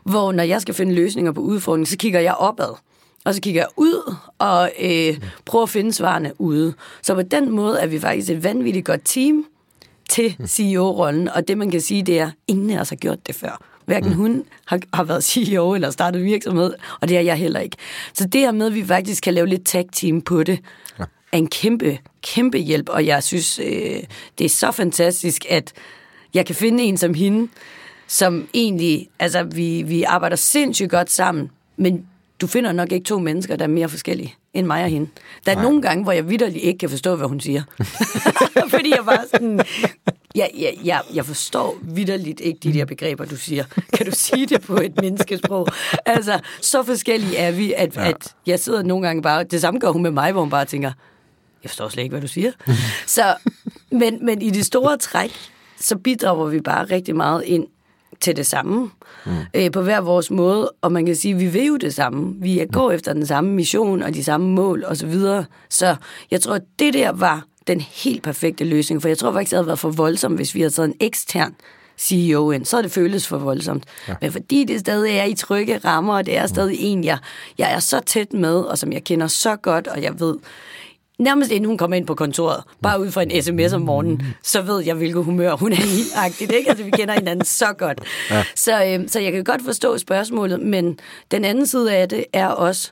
hvor 0.04 0.32
når 0.32 0.44
jeg 0.44 0.62
skal 0.62 0.74
finde 0.74 0.94
løsninger 0.94 1.32
på 1.32 1.42
udfordringen, 1.42 1.86
så 1.86 1.98
kigger 1.98 2.20
jeg 2.20 2.34
opad. 2.34 2.76
Og 3.26 3.34
så 3.34 3.42
kigger 3.42 3.62
jeg 3.62 3.70
ud 3.78 4.16
og 4.40 4.72
øh, 4.82 5.20
prøver 5.46 5.64
at 5.64 5.70
finde 5.70 5.94
svarene 5.94 6.42
ude. 6.42 6.74
Så 7.02 7.16
på 7.16 7.22
den 7.22 7.52
måde 7.52 7.80
er 7.80 7.88
vi 7.88 8.00
faktisk 8.00 8.30
et 8.30 8.44
vanvittigt 8.44 8.86
godt 8.86 9.02
team 9.06 9.46
til 10.10 10.38
CEO-rollen. 10.48 11.30
Og 11.30 11.48
det 11.48 11.58
man 11.58 11.72
kan 11.72 11.82
sige, 11.82 12.04
det 12.04 12.20
er, 12.20 12.28
at 12.28 12.34
ingen 12.48 12.70
af 12.70 12.82
os 12.82 12.90
har 12.90 12.96
gjort 12.96 13.28
det 13.28 13.36
før. 13.36 13.62
Hverken 13.86 14.10
mm. 14.10 14.16
hun 14.16 14.44
har, 14.66 14.80
har 14.94 15.04
været 15.04 15.24
CEO 15.24 15.74
eller 15.74 15.90
startet 15.90 16.24
virksomhed, 16.24 16.74
og 17.02 17.08
det 17.08 17.18
er 17.18 17.22
jeg 17.22 17.36
heller 17.36 17.60
ikke. 17.60 17.78
Så 18.14 18.26
det 18.26 18.42
her 18.42 18.52
med, 18.52 18.66
at 18.66 18.76
vi 18.76 18.86
faktisk 18.86 19.24
kan 19.24 19.34
lave 19.34 19.48
lidt 19.48 19.66
tag-team 19.66 20.22
på 20.22 20.44
det, 20.44 20.60
ja 21.00 21.06
er 21.32 21.38
en 21.38 21.48
kæmpe, 21.48 22.00
kæmpe 22.22 22.58
hjælp, 22.58 22.90
og 22.90 23.06
jeg 23.06 23.24
synes, 23.24 23.60
øh, 23.60 24.04
det 24.38 24.46
er 24.46 24.50
så 24.50 24.72
fantastisk, 24.72 25.46
at 25.50 25.74
jeg 26.34 26.46
kan 26.46 26.56
finde 26.56 26.84
en 26.84 26.98
som 26.98 27.14
hende, 27.14 27.48
som 28.08 28.48
egentlig, 28.54 29.10
altså 29.20 29.44
vi, 29.44 29.82
vi 29.82 30.04
arbejder 30.04 30.36
sindssygt 30.36 30.90
godt 30.90 31.12
sammen, 31.12 31.52
men 31.78 32.06
du 32.42 32.48
finder 32.48 32.72
nok 32.72 32.92
ikke 32.92 33.06
to 33.06 33.20
mennesker, 33.20 33.56
der 33.56 33.64
er 33.64 33.70
mere 33.70 33.90
forskellige 33.90 34.36
end 34.54 34.68
mig 34.68 34.84
og 34.84 34.90
hende. 34.90 35.10
Der 35.46 35.52
er 35.52 35.56
Nej. 35.56 35.64
nogle 35.64 35.82
gange, 35.82 36.04
hvor 36.04 36.12
jeg 36.12 36.30
vidderligt 36.30 36.64
ikke 36.64 36.78
kan 36.78 36.90
forstå, 36.90 37.16
hvad 37.16 37.28
hun 37.28 37.40
siger. 37.40 37.64
Fordi 38.74 38.90
jeg 38.90 39.06
bare 39.06 39.26
sådan... 39.32 39.62
Jeg, 40.36 40.50
jeg, 40.58 40.74
jeg, 40.84 41.02
jeg 41.14 41.26
forstår 41.26 41.78
vidderligt 41.82 42.40
ikke 42.40 42.60
de 42.64 42.74
der 42.74 42.86
begreber, 42.86 43.26
du 43.26 43.36
siger. 43.36 43.64
Kan 43.94 44.06
du 44.06 44.12
sige 44.12 44.46
det 44.46 44.62
på 44.62 44.76
et 44.76 45.02
menneskesprog? 45.02 45.68
Altså, 46.06 46.40
så 46.62 46.84
forskellige 46.84 47.38
er 47.38 47.52
vi, 47.52 47.74
at, 47.74 47.96
ja. 47.96 48.10
at 48.10 48.36
jeg 48.48 48.60
sidder 48.60 48.84
nogle 48.84 49.08
gange 49.08 49.22
bare... 49.22 49.44
Det 49.44 49.62
samme 49.62 49.80
gør 49.80 49.90
hun 49.90 50.04
med 50.04 50.12
mig, 50.12 50.32
hvor 50.32 50.42
hun 50.42 50.50
bare 50.50 50.66
tænker, 50.66 50.92
jeg 51.64 51.70
forstår 51.70 51.90
slet 51.90 52.04
ikke, 52.04 52.14
hvad 52.14 52.22
du 52.22 52.28
siger. 52.28 52.52
så, 53.08 53.36
men, 53.92 54.26
men 54.26 54.42
i 54.42 54.50
det 54.50 54.66
store 54.66 54.98
træk, 54.98 55.32
så 55.80 55.98
bidrager 55.98 56.48
vi 56.48 56.60
bare 56.60 56.86
rigtig 56.86 57.16
meget 57.16 57.44
ind 57.44 57.68
til 58.20 58.36
det 58.36 58.46
samme, 58.46 58.90
mm. 59.26 59.32
øh, 59.54 59.72
på 59.72 59.82
hver 59.82 60.02
vores 60.02 60.32
måde, 60.32 60.72
og 60.82 60.92
man 60.92 61.06
kan 61.06 61.16
sige, 61.16 61.34
at 61.34 61.40
vi 61.40 61.48
vil 61.48 61.66
jo 61.66 61.78
det 61.78 61.94
samme. 61.94 62.36
Vi 62.38 62.66
går 62.72 62.90
mm. 62.90 62.96
efter 62.96 63.14
den 63.14 63.26
samme 63.26 63.52
mission 63.52 64.04
og 64.04 64.14
de 64.14 64.24
samme 64.24 64.48
mål 64.48 64.84
osv. 64.86 64.96
Så, 64.96 65.06
videre. 65.08 65.46
så 65.70 65.96
jeg 66.32 66.42
tror, 66.42 66.56
at 66.56 66.64
det 66.80 66.94
der 66.94 67.12
var 67.12 67.46
den 67.68 67.82
helt 67.82 68.24
perfekte 68.24 68.64
løsning, 68.64 69.02
for 69.02 69.10
jeg 69.10 69.18
tror 69.18 69.32
faktisk, 69.32 69.52
det 69.52 69.58
havde 69.58 69.68
været 69.68 69.80
for 69.80 69.90
voldsomt, 69.90 70.36
hvis 70.36 70.56
vi 70.56 70.62
havde 70.62 70.74
taget 70.74 70.88
en 70.88 70.96
ekstern 71.00 71.56
CEO 71.98 72.52
ind, 72.52 72.66
så 72.66 72.78
er 72.78 72.82
det 72.82 72.92
føles 72.92 73.28
for 73.28 73.38
voldsomt. 73.38 73.84
Ja. 74.08 74.16
Men 74.22 74.32
fordi 74.32 74.64
det 74.64 74.80
stadig 74.80 75.18
er 75.18 75.24
i 75.24 75.34
trygge 75.34 75.78
rammer, 75.78 76.14
og 76.14 76.26
det 76.26 76.38
er 76.38 76.48
stadig 76.48 76.78
mm. 76.80 76.86
en, 76.86 77.04
jeg, 77.04 77.18
jeg 77.58 77.74
er 77.74 77.80
så 77.80 78.00
tæt 78.00 78.34
med, 78.34 78.56
og 78.56 78.78
som 78.78 78.94
jeg 78.94 79.04
kender 79.04 79.28
så 79.28 79.56
godt, 79.56 79.88
og 79.88 80.02
jeg 80.02 80.20
ved, 80.20 80.36
nærmest 81.22 81.52
inden 81.52 81.66
hun 81.66 81.78
kommer 81.78 81.98
ind 81.98 82.08
på 82.08 82.16
kontoret, 82.16 82.64
bare 82.82 83.02
ud 83.02 83.12
fra 83.12 83.22
en 83.22 83.44
sms 83.44 83.74
om 83.74 83.82
morgenen, 83.82 84.24
så 84.44 84.62
ved 84.62 84.84
jeg, 84.84 84.96
hvilket 84.96 85.24
humør 85.24 85.56
hun 85.56 85.72
er 85.72 85.76
i. 85.76 86.02
Agtigt, 86.16 86.52
ikke? 86.52 86.70
Altså, 86.70 86.84
vi 86.84 86.92
kender 86.92 87.14
hinanden 87.14 87.46
så 87.46 87.74
godt. 87.78 88.02
Ja. 88.32 88.44
Så, 88.56 88.86
øh, 88.86 89.10
så 89.10 89.20
jeg 89.20 89.32
kan 89.32 89.44
godt 89.44 89.62
forstå 89.66 89.98
spørgsmålet, 89.98 90.60
men 90.60 91.00
den 91.32 91.46
anden 91.46 91.68
side 91.68 91.96
af 91.96 92.10
det 92.10 92.26
er 92.34 92.48
også, 92.48 92.92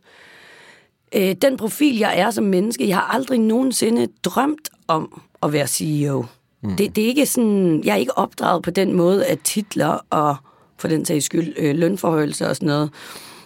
øh, 1.15 1.35
den 1.41 1.57
profil, 1.57 1.97
jeg 1.97 2.19
er 2.19 2.31
som 2.31 2.43
menneske, 2.43 2.87
jeg 2.87 2.97
har 2.97 3.13
aldrig 3.13 3.39
nogensinde 3.39 4.07
drømt 4.23 4.69
om 4.87 5.21
at 5.43 5.53
være 5.53 5.67
CEO. 5.67 6.25
Mm. 6.63 6.75
Det, 6.75 6.95
det 6.95 7.03
er 7.03 7.07
ikke 7.07 7.25
sådan, 7.25 7.81
jeg 7.83 7.91
er 7.91 7.97
ikke 7.97 8.17
opdraget 8.17 8.63
på 8.63 8.71
den 8.71 8.93
måde, 8.93 9.25
at 9.25 9.39
titler 9.43 10.05
og 10.09 10.35
for 10.77 10.87
den 10.87 11.05
sags 11.05 11.25
skyld 11.25 11.53
øh, 11.57 11.75
lønforhøjelse 11.75 12.47
og 12.47 12.55
sådan 12.55 12.67
noget. 12.67 12.89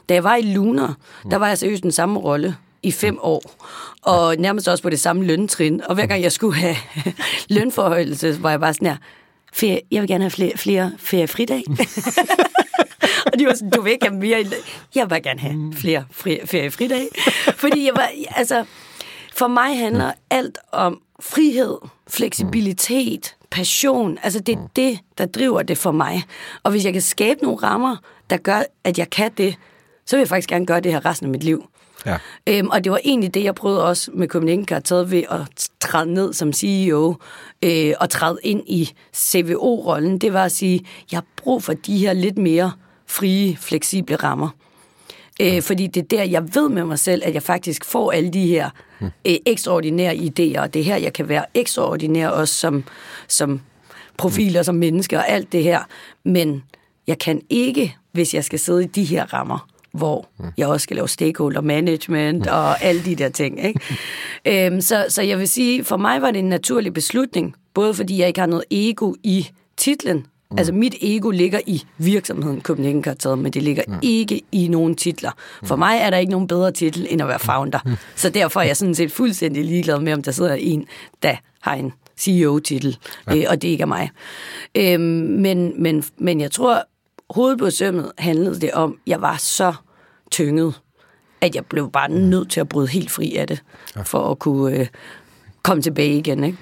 Da 0.10 0.14
jeg 0.14 0.24
var 0.24 0.36
i 0.36 0.42
Lunar, 0.42 0.96
mm. 1.24 1.30
der 1.30 1.38
var 1.38 1.48
jeg 1.48 1.58
seriøst 1.58 1.84
den 1.84 1.92
samme 1.92 2.20
rolle 2.20 2.56
i 2.84 2.92
fem 2.92 3.18
år, 3.22 3.42
og 4.04 4.36
nærmest 4.38 4.68
også 4.68 4.84
på 4.84 4.90
det 4.90 5.00
samme 5.00 5.26
løntrin. 5.26 5.82
Og 5.86 5.96
hver 5.96 6.06
gang 6.06 6.24
jeg 6.24 6.32
skulle 6.32 6.56
have 6.56 6.76
lønforhøjelse, 7.50 8.44
var 8.44 8.50
jeg 8.50 8.60
bare 8.60 8.74
sådan 8.74 8.88
her, 8.88 8.98
ferie, 9.54 9.82
jeg 9.92 10.02
vil 10.02 10.08
gerne 10.10 10.24
have 10.24 10.32
flere, 10.32 10.52
flere 10.58 10.92
feriefridag. 10.98 11.64
og 13.34 13.40
de 13.40 13.46
var 13.46 13.54
sådan, 13.54 13.70
du 13.70 13.82
vil 13.82 13.92
ikke 13.92 14.08
have 14.08 14.20
mere. 14.20 14.46
Jeg 14.96 15.10
vil 15.10 15.24
gerne 15.24 15.40
have 15.40 15.74
flere 15.74 16.06
feriefridag. 16.46 17.08
Fordi 17.56 17.86
jeg 17.86 17.94
var, 17.96 18.10
altså, 18.36 18.66
for 19.34 19.48
mig 19.48 19.78
handler 19.78 20.12
alt 20.30 20.58
om 20.72 21.02
frihed, 21.20 21.78
fleksibilitet, 22.08 23.36
passion. 23.52 24.18
Altså 24.24 24.40
det 24.40 24.56
er 24.56 24.68
det, 24.76 25.00
der 25.18 25.26
driver 25.26 25.62
det 25.62 25.78
for 25.78 25.92
mig. 25.92 26.24
Og 26.64 26.72
hvis 26.72 26.86
jeg 26.86 26.94
kan 26.94 27.02
skabe 27.02 27.44
nogle 27.44 27.58
rammer, 27.58 27.98
der 28.30 28.38
gør, 28.38 28.64
at 28.84 28.98
jeg 28.98 29.10
kan 29.10 29.32
det, 29.38 29.56
så 30.06 30.16
vil 30.16 30.22
jeg 30.22 30.30
faktisk 30.30 30.50
gerne 30.50 30.66
gøre 30.66 30.80
det 30.80 30.92
her 30.92 31.06
resten 31.06 31.26
af 31.28 31.32
mit 31.32 31.44
liv. 31.44 31.66
Ja. 32.06 32.18
Øhm, 32.50 32.70
og 32.70 32.84
det 32.84 32.92
var 32.92 33.00
egentlig 33.04 33.34
det, 33.34 33.44
jeg 33.44 33.56
prøvede 33.56 33.86
også 33.86 34.12
med 34.14 34.28
Copenhagen 34.28 34.66
Kartel 34.66 35.12
ved 35.12 35.24
at 35.32 35.70
træde 35.80 36.14
ned 36.14 36.34
som 36.34 36.54
CEO 36.54 37.16
øh, 37.64 37.94
og 38.00 38.10
træde 38.10 38.38
ind 38.44 38.64
i 38.68 38.92
CVO-rollen. 39.16 40.18
Det 40.18 40.34
var 40.34 40.46
at 40.46 40.52
sige, 40.52 40.86
jeg 41.12 41.18
har 41.18 41.26
brug 41.36 41.64
for 41.64 41.74
de 41.74 41.98
her 41.98 42.14
lidt 42.14 42.38
mere 42.38 42.72
frie, 43.08 43.58
fleksible 43.58 44.16
rammer. 44.16 44.50
Øh, 45.42 45.62
fordi 45.62 45.88
det 45.88 46.04
er 46.04 46.08
der, 46.18 46.24
jeg 46.24 46.56
ved 46.56 46.70
med 46.70 46.86
mig 46.86 47.00
selv, 47.00 47.22
at 47.26 47.34
jeg 47.34 47.44
faktisk 47.44 47.86
får 47.86 48.12
alle 48.12 48.30
de 48.30 48.48
her 48.48 48.70
hmm. 49.00 49.10
øh, 49.28 49.36
ekstraordinære 49.46 50.14
idéer, 50.14 50.60
og 50.60 50.74
det 50.74 50.80
er 50.80 50.84
her, 50.84 50.96
jeg 50.96 51.14
kan 51.14 51.30
være 51.30 51.46
ekstraordinær 51.54 52.28
også 52.28 52.54
som, 52.56 52.84
som 53.28 53.62
profiler, 54.18 54.64
som 54.64 54.76
menneske 54.76 55.18
og 55.18 55.30
alt 55.30 55.52
det 55.52 55.64
her. 55.64 55.84
Men 56.24 56.64
jeg 57.08 57.20
kan 57.20 57.42
ikke, 57.50 57.96
hvis 58.12 58.34
jeg 58.34 58.44
skal 58.44 58.60
sidde 58.60 58.84
i 58.84 58.88
de 58.88 59.04
her 59.04 59.34
rammer, 59.34 59.68
hvor 59.94 60.28
mm. 60.40 60.46
jeg 60.58 60.68
også 60.68 60.84
skal 60.84 60.96
lave 60.96 61.10
stakeholder 61.10 61.62
management 61.62 62.46
mm. 62.46 62.52
og 62.52 62.84
alle 62.84 63.06
de 63.06 63.16
der 63.16 63.30
ting. 63.30 63.66
Ikke? 63.66 63.80
øhm, 64.66 64.82
så, 64.82 65.06
så 65.10 65.22
jeg 65.22 65.40
vil 65.40 65.48
sige, 65.48 65.84
for 65.84 65.98
mig 65.98 66.22
var 66.22 66.32
det 66.32 66.40
en 66.40 66.50
naturlig 66.50 66.94
beslutning, 66.94 67.56
både 67.74 67.94
fordi 67.94 68.20
jeg 68.20 68.28
ikke 68.28 68.40
har 68.40 68.48
noget 68.48 68.66
ego 68.72 69.14
i 69.24 69.48
titlen, 69.78 70.18
mm. 70.18 70.58
altså 70.58 70.74
mit 70.74 70.96
ego 71.02 71.30
ligger 71.30 71.60
i 71.66 71.84
virksomheden 71.98 72.62
Copenhagen 72.62 73.02
Kartel, 73.02 73.38
men 73.38 73.54
det 73.54 73.64
ligger 73.64 73.84
mm. 73.88 73.94
ikke 74.02 74.42
i 74.52 74.68
nogen 74.68 74.96
titler. 74.96 75.32
For 75.64 75.76
mm. 75.76 75.80
mig 75.80 75.98
er 75.98 76.10
der 76.10 76.18
ikke 76.18 76.32
nogen 76.32 76.48
bedre 76.48 76.72
titel 76.72 77.08
end 77.10 77.22
at 77.22 77.28
være 77.28 77.40
founder. 77.40 77.80
Mm. 77.86 77.96
Så 78.16 78.30
derfor 78.30 78.60
er 78.60 78.66
jeg 78.66 78.78
sådan 78.78 78.96
set 78.96 79.12
fuldstændig 79.12 79.66
ligeglad 79.66 80.00
med, 80.00 80.14
om 80.14 80.24
der 80.24 80.32
sidder 80.32 80.54
en, 80.54 80.86
der 81.24 81.36
har 81.62 81.76
en 81.76 81.94
CEO-titel, 82.20 82.98
ja. 83.28 83.36
øh, 83.36 83.44
og 83.50 83.62
det 83.62 83.68
ikke 83.68 83.82
er 83.82 83.86
mig. 83.86 84.10
Øhm, 84.76 85.02
men, 85.42 85.84
men, 85.84 86.04
men 86.18 86.42
jeg 86.42 86.52
tror, 86.52 86.84
hovedet 87.34 87.60
på 87.60 87.70
sømmet 87.70 88.12
handlede 88.18 88.62
det 88.62 88.72
om, 88.72 88.98
jeg 89.08 89.22
var 89.22 89.38
så 89.38 89.74
tynget, 90.32 90.82
at 91.42 91.56
jeg 91.56 91.66
blev 91.66 91.92
bare 91.92 92.10
nødt 92.10 92.52
til 92.52 92.60
at 92.60 92.70
bryde 92.70 92.88
helt 92.88 93.12
fri 93.12 93.36
af 93.36 93.48
det, 93.48 93.64
for 94.06 94.32
at 94.32 94.40
kunne 94.40 94.78
øh, 94.78 94.88
komme 95.64 95.84
tilbage 95.84 96.18
igen. 96.18 96.44
Ikke? 96.44 96.58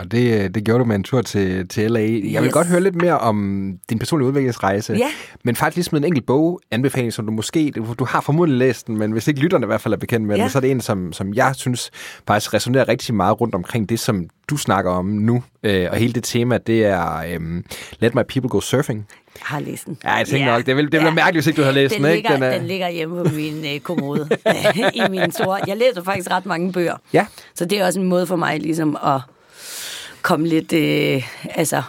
Og 0.00 0.12
det, 0.12 0.54
det 0.54 0.64
gjorde 0.64 0.78
du 0.78 0.84
med 0.84 0.96
en 0.96 1.02
tur 1.02 1.22
til, 1.22 1.68
til 1.68 1.90
LA. 1.90 2.00
Jeg 2.00 2.08
vil 2.10 2.44
yes. 2.44 2.52
godt 2.52 2.66
høre 2.66 2.80
lidt 2.80 2.94
mere 2.94 3.18
om 3.18 3.78
din 3.90 3.98
personlige 3.98 4.28
udviklingsrejse. 4.28 4.92
Ja. 4.92 5.08
Men 5.44 5.56
faktisk 5.56 5.76
lige 5.76 5.88
med 5.92 6.00
en 6.00 6.04
enkelt 6.04 6.26
bog, 6.26 6.60
anbefaling, 6.70 7.12
som 7.12 7.26
du 7.26 7.32
måske, 7.32 7.72
du, 7.76 7.94
du 7.98 8.04
har 8.04 8.20
formodentlig 8.20 8.58
læst 8.58 8.86
den, 8.86 8.98
men 8.98 9.12
hvis 9.12 9.28
ikke 9.28 9.40
lytterne 9.40 9.64
i 9.64 9.66
hvert 9.66 9.80
fald 9.80 9.94
er 9.94 9.98
bekendt 9.98 10.26
med 10.26 10.36
ja. 10.36 10.42
den, 10.42 10.50
så 10.50 10.58
er 10.58 10.60
det 10.60 10.70
en, 10.70 10.80
som, 10.80 11.12
som 11.12 11.34
jeg 11.34 11.54
synes 11.54 11.90
faktisk 12.26 12.54
resonerer 12.54 12.88
rigtig 12.88 13.14
meget 13.14 13.40
rundt 13.40 13.54
omkring 13.54 13.88
det, 13.88 14.00
som 14.00 14.28
du 14.50 14.56
snakker 14.56 14.90
om 14.90 15.04
nu. 15.04 15.42
Øh, 15.62 15.88
og 15.90 15.96
hele 15.96 16.12
det 16.12 16.24
tema, 16.24 16.58
det 16.58 16.84
er 16.84 17.16
øh, 17.16 17.62
Let 17.98 18.14
My 18.14 18.22
People 18.28 18.48
Go 18.48 18.60
Surfing. 18.60 19.06
Jeg 19.38 19.46
har 19.46 19.60
læst 19.60 19.86
den. 19.86 19.98
Ja, 20.04 20.12
jeg 20.12 20.26
tænker 20.26 20.46
ja. 20.46 20.56
nok. 20.56 20.66
Det 20.66 20.76
ville, 20.76 20.90
det 20.90 20.98
ville 20.98 21.08
ja. 21.08 21.14
mærkeligt, 21.14 21.36
hvis 21.36 21.46
ikke 21.46 21.56
du 21.56 21.62
havde 21.62 21.74
læst 21.74 21.94
den. 21.94 22.04
Den, 22.04 22.12
ligger, 22.12 22.30
ikke? 22.30 22.44
Den, 22.44 22.52
er... 22.52 22.58
den 22.58 22.66
ligger 22.66 22.88
hjemme 22.88 23.24
på 23.24 23.34
min 23.34 23.64
øh, 23.74 23.80
kommode. 23.80 24.28
I 24.94 25.02
min 25.10 25.32
store... 25.32 25.60
Jeg 25.66 25.76
læser 25.76 26.02
faktisk 26.04 26.30
ret 26.30 26.46
mange 26.46 26.72
bøger. 26.72 26.96
Ja. 27.12 27.26
Så 27.54 27.64
det 27.64 27.80
er 27.80 27.86
også 27.86 28.00
en 28.00 28.06
måde 28.06 28.26
for 28.26 28.36
mig 28.36 28.60
ligesom 28.60 28.96
at 29.04 29.20
komme 30.22 30.48
lidt... 30.48 30.72
Øh, 30.72 31.28
altså 31.54 31.82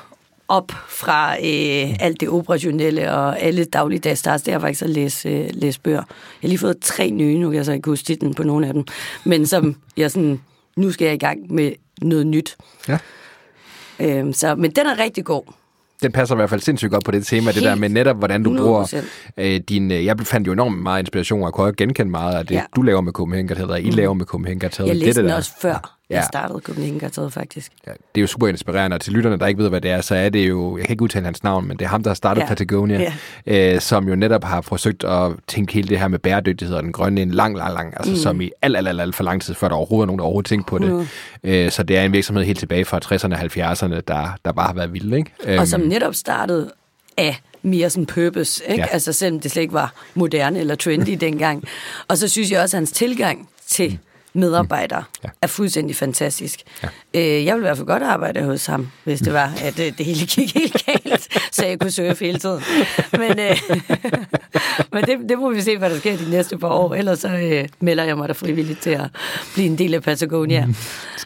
op 0.51 0.71
fra 0.89 1.33
øh, 1.33 1.95
alt 1.99 2.19
det 2.19 2.29
operationelle 2.29 3.11
og 3.11 3.39
alle 3.39 3.65
dagligdags. 3.65 4.21
Det 4.21 4.53
har 4.53 4.59
faktisk 4.59 4.81
at 4.81 4.89
læse, 4.89 5.29
øh, 5.29 5.49
læse 5.53 5.79
bøger. 5.79 5.97
Jeg 5.97 6.05
har 6.41 6.47
lige 6.47 6.57
fået 6.57 6.77
tre 6.81 7.09
nye, 7.09 7.37
nu 7.37 7.49
kan 7.49 7.57
jeg 7.57 7.65
så 7.65 7.71
ikke 7.71 7.89
huske 7.89 8.05
titlen 8.05 8.33
på 8.33 8.43
nogle 8.43 8.67
af 8.67 8.73
dem. 8.73 8.85
Men 9.23 9.47
som 9.47 9.75
jeg 9.97 10.11
sådan, 10.11 10.41
nu 10.75 10.91
skal 10.91 11.05
jeg 11.05 11.13
i 11.13 11.17
gang 11.17 11.53
med 11.53 11.71
noget 12.01 12.27
nyt. 12.27 12.57
Ja. 12.87 12.97
Øhm, 13.99 14.33
så, 14.33 14.55
men 14.55 14.71
den 14.71 14.85
er 14.85 14.99
rigtig 14.99 15.25
god 15.25 15.43
den 16.01 16.11
passer 16.11 16.35
i 16.35 16.37
hvert 16.37 16.49
fald 16.49 16.61
sindssygt 16.61 16.91
godt 16.91 17.05
på 17.05 17.11
det 17.11 17.25
tema, 17.25 17.45
Helt 17.45 17.55
det 17.55 17.63
der 17.63 17.75
med 17.75 17.89
netop, 17.89 18.17
hvordan 18.17 18.43
du 18.43 18.53
100%. 18.53 18.61
bruger 18.61 19.01
øh, 19.37 19.59
din... 19.69 19.91
Øh, 19.91 20.05
jeg 20.05 20.19
fandt 20.19 20.47
jo 20.47 20.53
enormt 20.53 20.77
meget 20.77 20.99
inspiration, 20.99 21.43
og 21.43 21.53
kunne 21.53 21.73
genkende 21.73 22.11
meget 22.11 22.35
af 22.35 22.45
det, 22.45 22.55
ja. 22.55 22.63
du 22.75 22.81
laver 22.81 23.01
med 23.01 23.11
Copenhagen 23.11 23.49
Cartel, 23.49 23.85
I 23.85 23.89
mm. 23.89 23.95
laver 23.95 24.13
med 24.13 24.25
Copenhagen 24.25 24.61
Cartel. 24.61 24.85
Jeg 24.85 24.95
læste 24.95 25.07
det, 25.07 25.15
det, 25.15 25.23
den 25.23 25.29
der. 25.29 25.35
også 25.35 25.51
før 25.61 25.97
ja. 26.11 26.17
jeg 26.17 26.25
startede 26.25 26.59
Copenhagen 26.59 27.31
faktisk. 27.31 27.71
Ja, 27.87 27.91
det 27.91 27.97
er 28.15 28.21
jo 28.21 28.27
super 28.27 28.47
inspirerende, 28.47 28.95
og 28.95 29.01
til 29.01 29.13
lytterne, 29.13 29.37
der 29.37 29.47
ikke 29.47 29.61
ved, 29.63 29.69
hvad 29.69 29.81
det 29.81 29.91
er, 29.91 30.01
så 30.01 30.15
er 30.15 30.29
det 30.29 30.49
jo... 30.49 30.77
Jeg 30.77 30.85
kan 30.85 30.93
ikke 30.93 31.03
udtale 31.03 31.25
hans 31.25 31.43
navn, 31.43 31.67
men 31.67 31.77
det 31.77 31.85
er 31.85 31.89
ham, 31.89 32.03
der 32.03 32.09
har 32.09 32.15
startet 32.15 32.41
ja. 32.41 32.47
Patagonia, 32.47 33.11
ja. 33.45 33.75
Øh, 33.75 33.81
som 33.81 34.07
jo 34.07 34.15
netop 34.15 34.43
har 34.43 34.61
forsøgt 34.61 35.03
at 35.03 35.31
tænke 35.47 35.73
hele 35.73 35.87
det 35.87 35.99
her 35.99 36.07
med 36.07 36.19
bæredygtighed 36.19 36.75
og 36.75 36.83
den 36.83 36.91
grønne 36.91 37.21
en 37.21 37.31
lang, 37.31 37.57
lang, 37.57 37.73
lang, 37.73 37.93
altså 37.97 38.11
mm. 38.11 38.17
som 38.17 38.41
i 38.41 38.51
alt, 38.61 38.77
alt, 38.77 38.87
alt, 38.87 39.01
alt 39.01 39.15
for 39.15 39.23
lang 39.23 39.41
tid, 39.41 39.53
før 39.53 39.67
der 39.67 39.75
overhovedet 39.75 40.03
er 40.03 40.07
nogen, 40.07 40.19
der 40.19 40.25
overhovedet 40.25 40.49
tænkte 40.49 40.69
på 40.69 40.77
det. 40.77 41.07
Øh, 41.43 41.71
så 41.71 41.83
det 41.83 41.97
er 41.97 42.03
en 42.03 42.13
virksomhed 42.13 42.43
helt 42.45 42.59
tilbage 42.59 42.85
fra 42.85 42.99
60'erne 43.05 43.33
og 43.33 43.71
70'erne, 43.71 44.01
der, 44.07 44.37
der 44.45 44.51
bare 44.51 44.67
har 44.67 44.73
været 44.73 44.93
vild, 44.93 45.13
ikke? 45.13 45.59
Og 45.59 45.67
som 45.67 45.81
øhm. 45.81 45.89
netop 45.89 46.15
startede 46.15 46.71
af 47.17 47.41
mere 47.61 47.89
sådan 47.89 48.05
purpose, 48.05 48.63
ikke? 48.67 48.81
Ja. 48.81 48.87
Altså 48.91 49.13
selvom 49.13 49.39
det 49.39 49.51
slet 49.51 49.61
ikke 49.61 49.73
var 49.73 49.93
moderne 50.13 50.59
eller 50.59 50.75
trendy 50.75 51.17
dengang. 51.25 51.63
Og 52.07 52.17
så 52.17 52.27
synes 52.27 52.51
jeg 52.51 52.61
også, 52.61 52.77
at 52.77 52.79
hans 52.79 52.91
tilgang 52.91 53.49
til 53.67 53.99
medarbejdere 54.33 55.03
ja. 55.23 55.29
er 55.41 55.47
fuldstændig 55.47 55.95
fantastisk. 55.95 56.61
Ja. 56.83 56.87
Øh, 57.13 57.45
jeg 57.45 57.55
ville 57.55 57.65
i 57.65 57.67
hvert 57.67 57.77
fald 57.77 57.87
godt 57.87 58.03
arbejde 58.03 58.43
hos 58.43 58.65
ham, 58.65 58.87
hvis 59.03 59.19
det 59.19 59.33
var, 59.33 59.53
at 59.63 59.79
øh, 59.79 59.97
det 59.97 60.05
hele 60.05 60.25
gik 60.25 60.53
helt 60.53 60.85
galt, 60.85 61.27
så 61.51 61.65
jeg 61.65 61.79
kunne 61.79 61.91
surfe 61.91 62.25
hele 62.25 62.39
tiden. 62.39 62.61
Men, 63.11 63.39
øh, 63.39 63.57
men 64.93 65.03
det, 65.03 65.29
det 65.29 65.39
må 65.39 65.49
vi 65.53 65.61
se, 65.61 65.77
hvad 65.77 65.89
der 65.89 65.97
sker 65.97 66.17
de 66.17 66.29
næste 66.29 66.57
par 66.57 66.69
år. 66.69 66.95
Ellers 66.95 67.19
så 67.19 67.29
øh, 67.29 67.67
melder 67.79 68.03
jeg 68.03 68.17
mig 68.17 68.27
da 68.27 68.33
frivilligt 68.33 68.81
til 68.81 68.89
at 68.89 69.09
blive 69.53 69.67
en 69.67 69.77
del 69.77 69.93
af 69.93 70.03
Patagonia. 70.03 70.67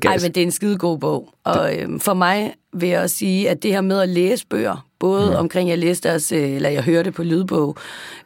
Nej, 0.03 0.17
men 0.21 0.31
det 0.31 0.37
er 0.37 0.45
en 0.45 0.51
skide 0.51 0.77
god 0.77 0.97
bog. 0.97 1.29
Og 1.43 1.75
øh, 1.77 1.99
for 1.99 2.13
mig 2.13 2.53
vil 2.73 2.89
jeg 2.89 3.01
også 3.01 3.15
sige, 3.15 3.49
at 3.49 3.63
det 3.63 3.71
her 3.71 3.81
med 3.81 3.99
at 3.99 4.09
læse 4.09 4.47
bøger, 4.47 4.85
både 4.99 5.29
mm. 5.29 5.35
omkring, 5.35 5.69
jeg 5.69 5.77
læste 5.77 6.09
deres, 6.09 6.31
øh, 6.31 6.51
eller 6.51 6.69
jeg 6.69 6.83
hørte 6.83 7.11
på 7.11 7.23
lydbog, 7.23 7.77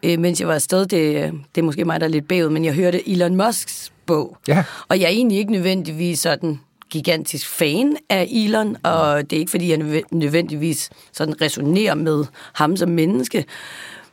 øh, 0.04 0.20
mens 0.20 0.40
jeg 0.40 0.48
var 0.48 0.54
afsted, 0.54 0.86
det, 0.86 1.32
det 1.56 1.62
er 1.62 1.66
måske 1.66 1.86
mig, 1.86 2.00
der 2.00 2.06
er 2.06 2.12
lidt 2.12 2.28
bagud, 2.28 2.50
men 2.50 2.66
jeg 2.66 2.74
hørte 2.74 3.10
Elon 3.10 3.36
Musks 3.36 3.92
bog. 4.10 4.38
Ja. 4.48 4.64
Og 4.88 5.00
jeg 5.00 5.06
er 5.06 5.10
egentlig 5.10 5.38
ikke 5.38 5.52
nødvendigvis 5.52 6.20
sådan 6.20 6.60
gigantisk 6.90 7.48
fan 7.48 7.98
af 8.10 8.28
Elon, 8.32 8.78
og 8.84 9.30
det 9.30 9.36
er 9.36 9.40
ikke, 9.40 9.52
fordi 9.52 9.70
jeg 9.70 9.78
nødve- 9.78 10.04
nødvendigvis 10.12 10.90
sådan 11.14 11.42
resonerer 11.42 11.96
med 11.96 12.26
ham 12.54 12.78
som 12.78 12.90
menneske. 12.90 13.46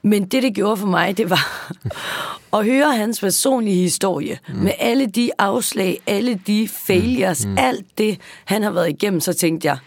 Men 0.02 0.24
det, 0.24 0.42
det 0.42 0.54
gjorde 0.54 0.76
for 0.76 0.86
mig, 0.86 1.16
det 1.16 1.30
var 1.30 1.72
at 2.58 2.64
høre 2.64 2.96
hans 2.96 3.20
personlige 3.20 3.76
historie 3.82 4.38
mm. 4.48 4.54
med 4.54 4.72
alle 4.78 5.06
de 5.06 5.30
afslag, 5.38 6.00
alle 6.06 6.40
de 6.46 6.68
failures, 6.86 7.46
mm. 7.46 7.58
alt 7.58 7.86
det, 7.98 8.18
han 8.44 8.62
har 8.62 8.70
været 8.70 8.88
igennem, 8.88 9.20
så 9.20 9.32
tænkte 9.32 9.68
jeg, 9.68 9.78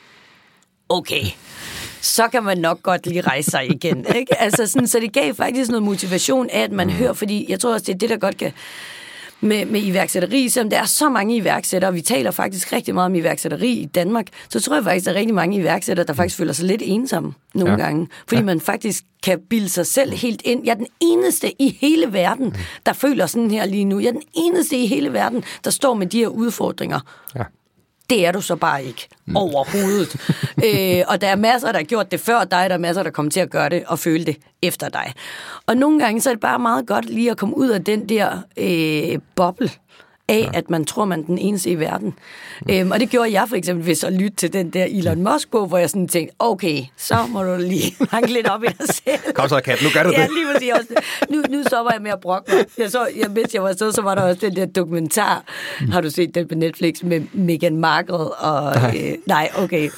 okay, 0.90 1.24
så 2.02 2.28
kan 2.28 2.44
man 2.44 2.58
nok 2.58 2.84
godt 2.84 3.08
lige 3.08 3.22
rejse 3.22 3.52
sig 3.52 3.72
igen. 3.72 4.06
Ikke? 4.20 4.42
Altså 4.42 4.68
sådan, 4.68 4.88
så 4.88 5.00
det 5.00 5.14
gav 5.14 5.34
faktisk 5.36 5.70
noget 5.70 5.84
motivation 5.84 6.50
af, 6.50 6.62
at 6.62 6.72
man 6.72 6.88
mm. 6.88 6.94
hører, 6.94 7.14
fordi 7.14 7.46
jeg 7.50 7.60
tror 7.60 7.74
også, 7.74 7.86
det 7.86 7.94
er 7.94 7.98
det, 7.98 8.10
der 8.10 8.18
godt 8.18 8.38
kan 8.38 8.52
med, 9.42 9.66
med 9.66 9.82
iværksætteri, 9.84 10.50
selvom 10.50 10.70
der 10.70 10.78
er 10.78 10.86
så 10.86 11.10
mange 11.10 11.36
iværksættere, 11.36 11.92
og 11.92 11.96
vi 11.96 12.02
taler 12.02 12.32
faktisk 12.32 12.74
rigtig 12.74 12.94
meget 12.94 13.06
om 13.06 13.16
iværksætteri 13.16 13.72
i 13.72 13.86
Danmark, 13.86 14.28
så 14.50 14.60
tror 14.60 14.76
jeg 14.76 14.84
faktisk, 14.84 15.06
der 15.06 15.12
er 15.12 15.16
rigtig 15.16 15.36
mange 15.36 15.58
iværksættere, 15.58 16.08
der 16.08 16.14
faktisk 16.14 16.38
føler 16.38 16.54
sig 16.54 16.66
lidt 16.66 16.82
ensomme 16.86 17.34
nogle 17.54 17.72
Ja. 17.72 17.78
ja. 17.78 17.84
gange. 17.86 18.08
Fordi 18.28 18.40
ja. 18.40 18.46
man 18.46 18.62
faktisk 18.62 19.04
kan 19.24 19.40
bilde 19.50 19.70
sig 19.70 19.88
selv 19.88 20.14
helt 20.14 20.42
ind. 20.46 20.62
Jeg 20.66 20.72
er 20.72 20.76
den 20.76 20.88
eneste 21.02 21.62
i 21.62 21.78
hele 21.82 22.14
verden, 22.14 22.56
der 22.86 22.94
føler 22.94 23.26
sådan 23.26 23.52
her 23.52 23.66
lige 23.66 23.86
nu. 23.86 24.00
Jeg 24.00 24.08
er 24.08 24.12
den 24.12 24.24
eneste 24.36 24.78
i 24.78 24.88
hele 24.88 25.14
verden, 25.14 25.44
der 25.64 25.70
står 25.70 25.94
med 25.94 26.08
de 26.08 26.18
her 26.20 26.28
udfordringer. 26.28 27.00
Ja. 27.36 27.44
Det 28.10 28.26
er 28.26 28.32
du 28.32 28.42
så 28.42 28.56
bare 28.56 28.84
ikke 28.84 29.08
mm. 29.26 29.36
overhovedet. 29.36 30.16
øh, 30.68 31.04
og 31.08 31.22
der 31.22 31.28
er 31.28 31.36
masser, 31.36 31.72
der 31.72 31.80
har 31.80 31.84
gjort 31.84 32.12
det 32.12 32.20
før 32.20 32.40
dig, 32.40 32.70
der 32.70 32.74
er 32.74 32.78
masser, 32.78 33.04
der 33.04 33.10
kommer 33.10 33.32
til 33.32 33.40
at 33.40 33.50
gøre 33.50 33.70
det 33.70 33.84
og 33.88 34.00
føle 34.00 34.26
det 34.26 34.38
efter 34.62 34.90
dig. 34.90 35.14
Og 35.66 35.78
nogle 35.78 36.00
gange 36.00 36.22
så 36.22 36.30
er 36.30 36.34
det 36.34 36.42
bare 36.42 36.60
meget 36.60 36.88
godt 36.88 37.06
lige 37.06 37.32
at 37.32 37.38
komme 37.38 37.58
ud 37.58 37.70
af 37.70 37.84
den 37.84 38.10
der 38.10 38.42
øh, 38.58 39.20
boble 39.36 39.70
af, 40.30 40.50
ja. 40.54 40.58
at 40.58 40.70
man 40.70 40.86
tror, 40.86 41.06
man 41.06 41.20
er 41.20 41.26
den 41.26 41.38
eneste 41.38 41.70
i 41.70 41.80
verden. 41.80 42.14
Mm. 42.62 42.74
Øhm, 42.74 42.92
og 42.92 43.00
det 43.00 43.10
gjorde 43.10 43.32
jeg 43.32 43.46
for 43.50 43.56
eksempel 43.56 43.86
ved 43.86 43.96
så 43.96 44.08
at 44.08 44.14
lytte 44.14 44.36
til 44.38 44.54
den 44.54 44.70
der 44.70 44.86
Elon 44.86 45.24
Musk-bog, 45.24 45.68
hvor 45.68 45.78
jeg 45.78 45.90
sådan 45.90 46.08
tænkte, 46.08 46.36
okay, 46.40 46.84
så 46.98 47.16
må 47.30 47.44
du 47.44 47.56
lige 47.56 47.96
hanke 48.12 48.34
lidt 48.34 48.48
op 48.48 48.64
i 48.64 48.68
dig 48.68 48.88
selv. 48.88 49.34
Kom 49.34 49.50
så, 49.50 49.62
Kat, 49.62 49.80
nu 49.84 49.90
gør 49.94 50.04
du 50.04 50.12
ja, 50.18 50.22
det. 50.22 50.30
lige 50.34 50.46
præcis. 50.54 50.72
Også. 50.74 50.88
Nu, 51.30 51.44
nu 51.50 51.64
stopper 51.64 51.92
jeg 51.94 52.02
med 52.02 52.12
at 52.12 52.20
brokke 52.20 52.56
mig. 52.56 52.66
Jeg 52.78 52.92
så, 52.92 53.08
jeg, 53.18 53.30
mens 53.32 53.54
jeg 53.54 53.64
var 53.64 53.70
afsted, 53.70 53.92
så 53.92 54.02
var 54.02 54.16
der 54.16 54.22
også 54.22 54.40
den 54.42 54.56
der 54.56 54.66
dokumentar. 54.66 55.44
Har 55.92 56.02
du 56.02 56.10
set 56.10 56.36
den 56.36 56.48
på 56.48 56.56
Netflix 56.56 57.04
med 57.04 57.22
Meghan 57.34 57.78
Markle? 57.78 58.16
Og, 58.18 58.76
nej. 58.76 58.98
Øh, 59.04 59.18
nej, 59.26 59.50
okay. 59.58 59.90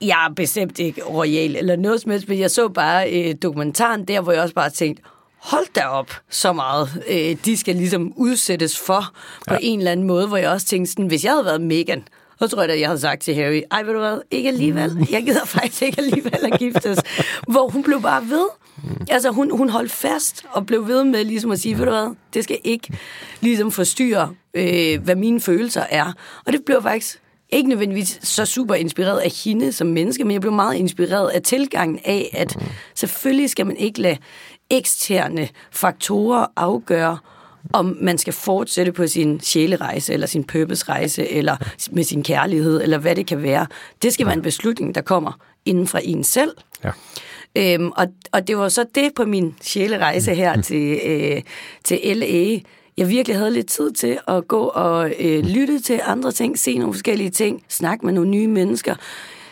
Jeg 0.00 0.26
er 0.30 0.34
bestemt 0.34 0.78
ikke 0.78 1.02
royal 1.02 1.56
eller 1.56 1.76
noget 1.76 2.00
som 2.00 2.10
helst, 2.10 2.28
men 2.28 2.38
jeg 2.38 2.50
så 2.50 2.68
bare 2.68 3.12
øh, 3.12 3.34
dokumentaren 3.42 4.04
der, 4.04 4.20
hvor 4.20 4.32
jeg 4.32 4.42
også 4.42 4.54
bare 4.54 4.70
tænkte, 4.70 5.02
hold 5.46 5.66
da 5.74 5.86
op 5.86 6.10
så 6.30 6.52
meget. 6.52 7.04
Øh, 7.08 7.36
de 7.44 7.56
skal 7.56 7.76
ligesom 7.76 8.12
udsættes 8.16 8.78
for 8.78 9.12
på 9.48 9.54
ja. 9.54 9.58
en 9.62 9.78
eller 9.78 9.92
anden 9.92 10.06
måde, 10.06 10.28
hvor 10.28 10.36
jeg 10.36 10.50
også 10.50 10.66
tænkte 10.66 10.92
sådan, 10.92 11.06
hvis 11.06 11.24
jeg 11.24 11.32
havde 11.32 11.44
været 11.44 11.60
Meghan, 11.60 12.08
så 12.38 12.48
tror 12.48 12.62
jeg 12.62 12.68
da, 12.68 12.78
jeg 12.78 12.88
havde 12.88 13.00
sagt 13.00 13.22
til 13.22 13.34
Harry, 13.34 13.62
ej, 13.70 13.82
ved 13.82 13.92
du 13.92 13.98
hvad, 13.98 14.20
ikke 14.30 14.48
alligevel. 14.48 15.08
Jeg 15.10 15.22
gider 15.22 15.44
faktisk 15.44 15.82
ikke 15.82 16.00
alligevel 16.00 16.52
at 16.52 16.58
giftes. 16.58 16.98
Hvor 17.48 17.68
hun 17.68 17.82
blev 17.82 18.02
bare 18.02 18.22
ved. 18.28 18.46
Altså, 19.10 19.30
hun, 19.30 19.50
hun 19.50 19.68
holdt 19.68 19.92
fast 19.92 20.44
og 20.52 20.66
blev 20.66 20.88
ved 20.88 21.04
med 21.04 21.24
ligesom 21.24 21.50
at 21.50 21.60
sige, 21.60 21.78
ved 21.78 21.84
du 21.84 21.90
hvad, 21.90 22.14
det 22.34 22.44
skal 22.44 22.58
ikke 22.64 22.98
ligesom 23.40 23.70
forstyrre, 23.70 24.34
øh, 24.54 25.02
hvad 25.02 25.16
mine 25.16 25.40
følelser 25.40 25.84
er. 25.90 26.12
Og 26.46 26.52
det 26.52 26.64
blev 26.66 26.82
faktisk 26.82 27.20
ikke 27.50 27.68
nødvendigvis 27.68 28.18
så 28.22 28.44
super 28.44 28.74
inspireret 28.74 29.18
af 29.18 29.30
hende 29.44 29.72
som 29.72 29.86
menneske, 29.86 30.24
men 30.24 30.32
jeg 30.32 30.40
blev 30.40 30.52
meget 30.52 30.74
inspireret 30.74 31.28
af 31.28 31.42
tilgangen 31.42 31.98
af, 32.04 32.30
at 32.32 32.56
selvfølgelig 32.94 33.50
skal 33.50 33.66
man 33.66 33.76
ikke 33.76 34.00
lade 34.00 34.16
eksterne 34.70 35.48
faktorer 35.72 36.46
afgøre, 36.56 37.18
om 37.72 37.96
man 38.00 38.18
skal 38.18 38.32
fortsætte 38.32 38.92
på 38.92 39.06
sin 39.06 39.40
sjælerejse, 39.40 40.12
eller 40.12 40.26
sin 40.26 40.44
purpose-rejse, 40.44 41.28
eller 41.28 41.56
med 41.90 42.04
sin 42.04 42.22
kærlighed, 42.22 42.82
eller 42.82 42.98
hvad 42.98 43.16
det 43.16 43.26
kan 43.26 43.42
være. 43.42 43.66
Det 44.02 44.12
skal 44.12 44.26
være 44.26 44.34
en 44.34 44.42
beslutning, 44.42 44.94
der 44.94 45.00
kommer 45.00 45.32
inden 45.64 45.86
fra 45.86 46.00
en 46.02 46.24
selv. 46.24 46.50
Ja. 46.84 46.90
Øhm, 47.56 47.92
og, 47.96 48.06
og 48.32 48.48
det 48.48 48.56
var 48.58 48.68
så 48.68 48.84
det 48.94 49.12
på 49.16 49.24
min 49.24 49.54
sjælerejse 49.62 50.34
her 50.34 50.62
til, 50.62 51.00
øh, 51.06 51.42
til 51.84 52.00
LA, 52.16 52.58
jeg 52.96 53.08
virkelig 53.08 53.36
havde 53.36 53.50
lidt 53.50 53.66
tid 53.66 53.92
til 53.92 54.18
at 54.28 54.48
gå 54.48 54.60
og 54.60 55.12
øh, 55.20 55.44
lytte 55.44 55.80
til 55.80 56.00
andre 56.04 56.32
ting, 56.32 56.58
se 56.58 56.78
nogle 56.78 56.94
forskellige 56.94 57.30
ting, 57.30 57.62
snakke 57.68 58.06
med 58.06 58.14
nogle 58.14 58.30
nye 58.30 58.48
mennesker. 58.48 58.94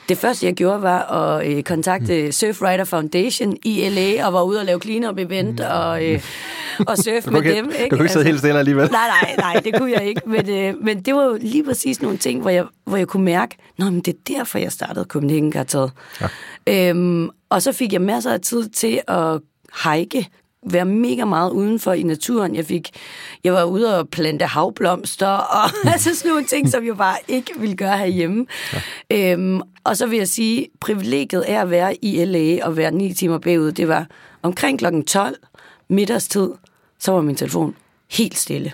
Det 0.09 0.19
første, 0.19 0.47
jeg 0.47 0.55
gjorde, 0.55 0.83
var 0.83 1.03
at 1.13 1.47
øh, 1.47 1.63
kontakte 1.63 2.33
Surfrider 2.33 2.85
Foundation 2.85 3.57
i 3.65 3.89
LA, 3.89 4.27
og 4.27 4.33
var 4.33 4.43
ude 4.43 4.59
og 4.61 4.65
lave 4.65 4.81
clean-up 4.81 5.19
event 5.19 5.61
og, 5.61 6.05
øh, 6.05 6.23
og 6.89 6.99
surfe 6.99 7.31
med 7.31 7.43
dem. 7.43 7.65
du 7.67 7.97
kan 7.97 8.01
ikke 8.01 8.13
sidde 8.13 8.25
helt 8.25 8.39
stille 8.39 8.59
alligevel. 8.59 8.91
Nej, 8.91 9.09
nej, 9.23 9.37
nej, 9.39 9.61
det 9.65 9.75
kunne 9.79 9.93
jeg 9.93 10.07
ikke. 10.07 10.21
Men, 10.35 10.51
øh, 10.51 10.75
men 10.83 11.03
det 11.03 11.15
var 11.15 11.25
jo 11.25 11.39
lige 11.41 11.65
præcis 11.65 12.03
nogle 12.03 12.19
ting, 12.19 12.41
hvor 12.41 12.51
jeg, 12.51 12.65
hvor 12.85 12.97
jeg 12.97 13.09
kunne 13.09 13.25
mærke, 13.25 13.57
Nå, 13.79 13.85
men 13.85 14.01
det 14.01 14.15
er 14.15 14.35
derfor, 14.37 14.59
jeg 14.59 14.73
startede 14.73 15.05
Copenhagen 15.05 15.53
Kartet. 15.53 15.91
Ja. 16.67 16.91
Øhm, 16.91 17.31
og 17.51 17.63
så 17.63 17.73
fik 17.73 17.93
jeg 17.93 18.01
masser 18.01 18.33
af 18.33 18.41
tid 18.41 18.69
til 18.69 19.01
at 19.09 19.41
hike, 19.85 20.29
være 20.71 20.85
mega 20.85 21.25
meget 21.25 21.51
udenfor 21.51 21.93
i 21.93 22.03
naturen. 22.03 22.55
Jeg 22.55 22.65
fik, 22.65 22.91
jeg 23.45 23.53
var 23.53 23.65
ude 23.65 23.99
og 23.99 24.09
plante 24.09 24.45
havblomster, 24.45 25.27
og 25.59 25.71
altså 25.85 26.15
sådan 26.15 26.31
nogle 26.31 26.47
ting, 26.47 26.71
som 26.71 26.87
jeg 26.87 26.97
bare 26.97 27.17
ikke 27.29 27.53
ville 27.59 27.77
gøre 27.77 27.99
herhjemme. 27.99 28.47
Ja. 29.11 29.33
Øhm, 29.33 29.61
og 29.85 29.97
så 29.97 30.07
vil 30.07 30.19
jeg 30.19 30.29
sige, 30.29 30.69
privilegiet 30.81 31.45
er 31.47 31.63
at 31.63 31.71
være 31.71 32.05
i 32.05 32.25
LA 32.25 32.67
og 32.67 32.77
være 32.77 32.91
ni 32.91 33.13
timer 33.13 33.39
bagud. 33.39 33.73
Det 33.73 33.89
var 33.89 34.07
omkring 34.43 34.79
klokken 34.79 35.05
12, 35.05 35.37
middagstid, 35.89 36.51
så 36.99 37.13
var 37.13 37.21
min 37.21 37.37
telefon 37.37 37.75
helt 38.11 38.39
stille. 38.39 38.73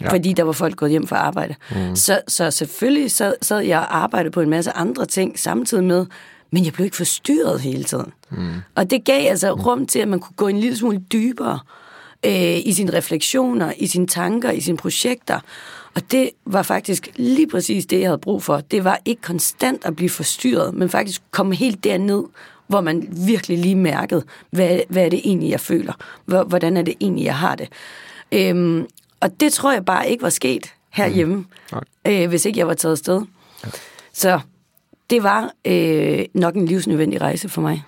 Ja. 0.00 0.10
Fordi 0.10 0.32
der 0.32 0.42
var 0.42 0.52
folk 0.52 0.76
gået 0.76 0.90
hjem 0.90 1.06
fra 1.06 1.16
arbejde. 1.16 1.54
Mm. 1.70 1.96
Så, 1.96 2.20
så 2.28 2.50
selvfølgelig 2.50 3.10
sad, 3.10 3.34
sad 3.42 3.60
jeg 3.60 3.78
og 3.78 3.96
arbejdede 3.96 4.30
på 4.30 4.40
en 4.40 4.50
masse 4.50 4.72
andre 4.72 5.06
ting 5.06 5.38
samtidig 5.38 5.84
med, 5.84 6.06
men 6.52 6.64
jeg 6.64 6.72
blev 6.72 6.84
ikke 6.84 6.96
forstyrret 6.96 7.60
hele 7.60 7.84
tiden. 7.84 8.12
Mm. 8.30 8.52
Og 8.74 8.90
det 8.90 9.04
gav 9.04 9.30
altså 9.30 9.52
rum 9.52 9.86
til, 9.86 9.98
at 9.98 10.08
man 10.08 10.20
kunne 10.20 10.36
gå 10.36 10.48
en 10.48 10.60
lille 10.60 10.76
smule 10.76 10.98
dybere 11.12 11.58
øh, 12.26 12.58
i 12.66 12.72
sine 12.72 12.92
refleksioner, 12.92 13.72
i 13.76 13.86
sine 13.86 14.06
tanker, 14.06 14.50
i 14.50 14.60
sine 14.60 14.76
projekter. 14.76 15.40
Og 15.94 16.10
det 16.10 16.30
var 16.44 16.62
faktisk 16.62 17.08
lige 17.16 17.46
præcis 17.46 17.86
det, 17.86 18.00
jeg 18.00 18.08
havde 18.08 18.18
brug 18.18 18.42
for. 18.42 18.60
Det 18.60 18.84
var 18.84 18.98
ikke 19.04 19.22
konstant 19.22 19.84
at 19.84 19.96
blive 19.96 20.10
forstyrret, 20.10 20.74
men 20.74 20.88
faktisk 20.88 21.22
komme 21.30 21.54
helt 21.54 21.84
derned, 21.84 22.24
hvor 22.66 22.80
man 22.80 23.08
virkelig 23.26 23.58
lige 23.58 23.76
mærkede, 23.76 24.24
hvad, 24.50 24.80
hvad 24.88 25.04
er 25.04 25.08
det 25.08 25.20
egentlig, 25.24 25.50
jeg 25.50 25.60
føler? 25.60 25.92
Hvordan 26.44 26.76
er 26.76 26.82
det 26.82 26.94
egentlig, 27.00 27.24
jeg 27.24 27.36
har 27.36 27.54
det? 27.54 27.68
Øhm, 28.32 28.86
og 29.20 29.40
det 29.40 29.52
tror 29.52 29.72
jeg 29.72 29.84
bare 29.84 30.10
ikke 30.10 30.22
var 30.22 30.30
sket 30.30 30.74
herhjemme, 30.90 31.34
mm. 31.36 31.78
øh, 32.06 32.28
hvis 32.28 32.44
ikke 32.44 32.58
jeg 32.58 32.66
var 32.66 32.74
taget 32.74 32.92
afsted. 32.92 33.22
Ja. 33.64 33.70
Så 34.12 34.40
det 35.10 35.22
var 35.22 35.50
øh, 35.66 36.24
nok 36.34 36.54
en 36.56 36.66
livsnødvendig 36.66 37.20
rejse 37.20 37.48
for 37.48 37.62
mig. 37.62 37.82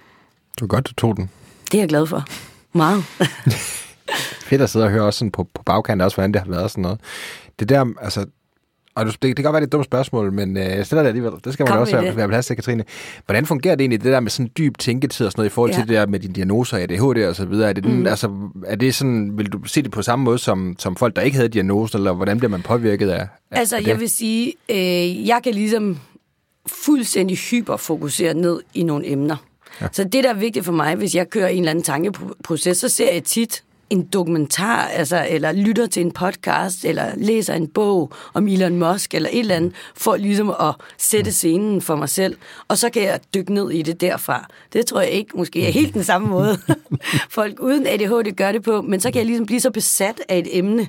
Det 0.55 0.61
var 0.61 0.67
godt, 0.67 0.87
du 0.89 0.95
tog 0.95 1.17
den. 1.17 1.31
Det 1.73 1.75
er 1.79 1.83
jeg 1.83 1.89
glad 1.89 2.07
for. 2.07 2.25
Meget. 2.73 3.05
Fedt 4.49 4.63
at 4.63 4.71
sidde 4.71 4.85
og 4.85 4.91
høre 4.91 5.03
også 5.03 5.19
sådan 5.19 5.31
på, 5.33 5.45
på 5.55 5.63
bagkant 5.63 6.03
også, 6.03 6.17
hvordan 6.17 6.33
det 6.33 6.43
har 6.43 6.51
været 6.51 6.71
sådan 6.71 6.83
noget. 6.83 7.01
Det 7.59 7.69
der, 7.69 7.87
altså, 8.01 8.27
og 8.95 9.07
det, 9.07 9.23
det 9.23 9.37
kan 9.37 9.45
godt 9.45 9.53
være 9.53 9.61
det 9.61 9.65
er 9.65 9.69
et 9.69 9.73
dumt 9.73 9.85
spørgsmål, 9.85 10.33
men 10.33 10.57
øh, 10.57 10.63
jeg 10.65 10.87
stiller 10.87 11.03
det 11.03 11.09
alligevel. 11.09 11.33
Det 11.45 11.53
skal 11.53 11.65
man 11.65 11.69
Kom 11.73 11.81
også 11.81 12.01
være, 12.01 12.17
være 12.17 12.29
plads 12.29 12.47
til, 12.47 12.57
Katrine. 12.57 12.85
Hvordan 13.27 13.47
fungerer 13.47 13.75
det 13.75 13.83
egentlig, 13.83 14.03
det 14.05 14.13
der 14.13 14.21
med 14.21 14.31
sådan 14.31 14.51
dyb 14.59 14.79
tænketid 14.79 15.27
og 15.27 15.33
sådan 15.33 15.41
noget, 15.41 15.51
i 15.51 15.53
forhold 15.55 15.71
til 15.71 15.79
Ja. 15.81 15.83
det 15.87 15.89
der 15.97 16.07
med 16.07 16.21
dine 16.21 16.35
diagnoser, 16.35 16.77
ADHD 16.79 17.29
og 17.29 17.37
så 17.37 17.45
videre? 17.47 17.69
Er 17.69 17.73
det, 17.73 17.85
den, 17.85 18.01
Mm. 18.01 18.07
altså, 18.07 18.31
er 18.67 18.77
det 18.77 18.95
sådan, 18.95 19.39
vil 19.39 19.47
du 19.53 19.65
se 19.65 19.83
det 19.83 19.91
på 19.91 20.03
samme 20.03 20.25
måde 20.25 20.39
som, 20.39 20.75
som 20.79 20.97
folk, 20.97 21.17
der 21.17 21.23
ikke 21.23 21.37
havde 21.37 21.49
diagnosen, 21.49 21.99
eller 21.99 22.13
hvordan 22.13 22.39
bliver 22.39 22.51
man 22.51 22.63
påvirket 22.63 23.11
af, 23.11 23.21
af 23.51 23.59
Altså, 23.59 23.77
af 23.77 23.83
det? 23.83 23.89
jeg 23.91 24.01
vil 24.01 24.11
sige, 24.11 24.53
øh, 24.69 25.27
jeg 25.29 25.41
kan 25.45 25.55
ligesom 25.55 25.99
fuldstændig 26.67 27.37
hyperfokusere 27.37 28.35
ned 28.35 28.61
i 28.75 28.83
nogle 28.83 29.11
emner. 29.11 29.37
Ja. 29.81 29.87
Så 29.93 30.05
det, 30.05 30.25
der 30.25 30.31
er 30.31 30.35
vigtigt 30.35 30.65
for 30.65 30.73
mig, 30.73 30.95
hvis 30.95 31.15
jeg 31.15 31.31
kører 31.31 31.49
en 31.49 31.59
eller 31.59 31.71
anden 31.71 31.85
tankeproces, 31.85 32.79
så 32.79 32.89
ser 32.89 33.13
jeg 33.13 33.25
tit 33.25 33.65
en 33.91 34.03
dokumentar, 34.03 34.83
altså, 34.87 35.27
eller 35.31 35.53
lytter 35.53 35.87
til 35.87 36.03
en 36.03 36.13
podcast, 36.13 36.85
eller 36.85 37.13
læser 37.17 37.55
en 37.55 37.69
bog 37.69 38.13
om 38.35 38.49
Elon 38.49 38.79
Musk, 38.79 39.15
eller 39.15 39.29
et 39.33 39.39
eller 39.39 39.55
andet, 39.55 39.73
for 39.95 40.17
ligesom 40.17 40.51
at 40.51 40.75
sætte 40.99 41.33
scenen 41.33 41.81
for 41.83 41.97
mig 41.97 42.09
selv. 42.09 42.37
Og 42.69 42.79
så 42.79 42.91
kan 42.91 43.03
jeg 43.03 43.21
dykke 43.35 43.55
ned 43.55 43.71
i 43.71 43.83
det 43.83 44.01
derfra. 44.01 44.47
Det 44.73 44.87
tror 44.87 45.01
jeg 45.01 45.11
ikke 45.11 45.37
måske 45.37 45.67
er 45.67 45.71
helt 45.71 45.95
den 45.95 46.05
samme 46.05 46.29
måde, 46.29 46.59
folk 47.31 47.61
uden 47.61 47.87
ADHD 47.87 48.37
gør 48.37 48.53
det 48.53 48.63
på, 48.63 48.83
men 48.83 49.01
så 49.01 49.11
kan 49.11 49.19
jeg 49.19 49.27
ligesom 49.27 49.47
blive 49.47 49.61
så 49.61 49.71
besat 49.71 50.21
af 50.29 50.39
et 50.39 50.59
emne, 50.59 50.89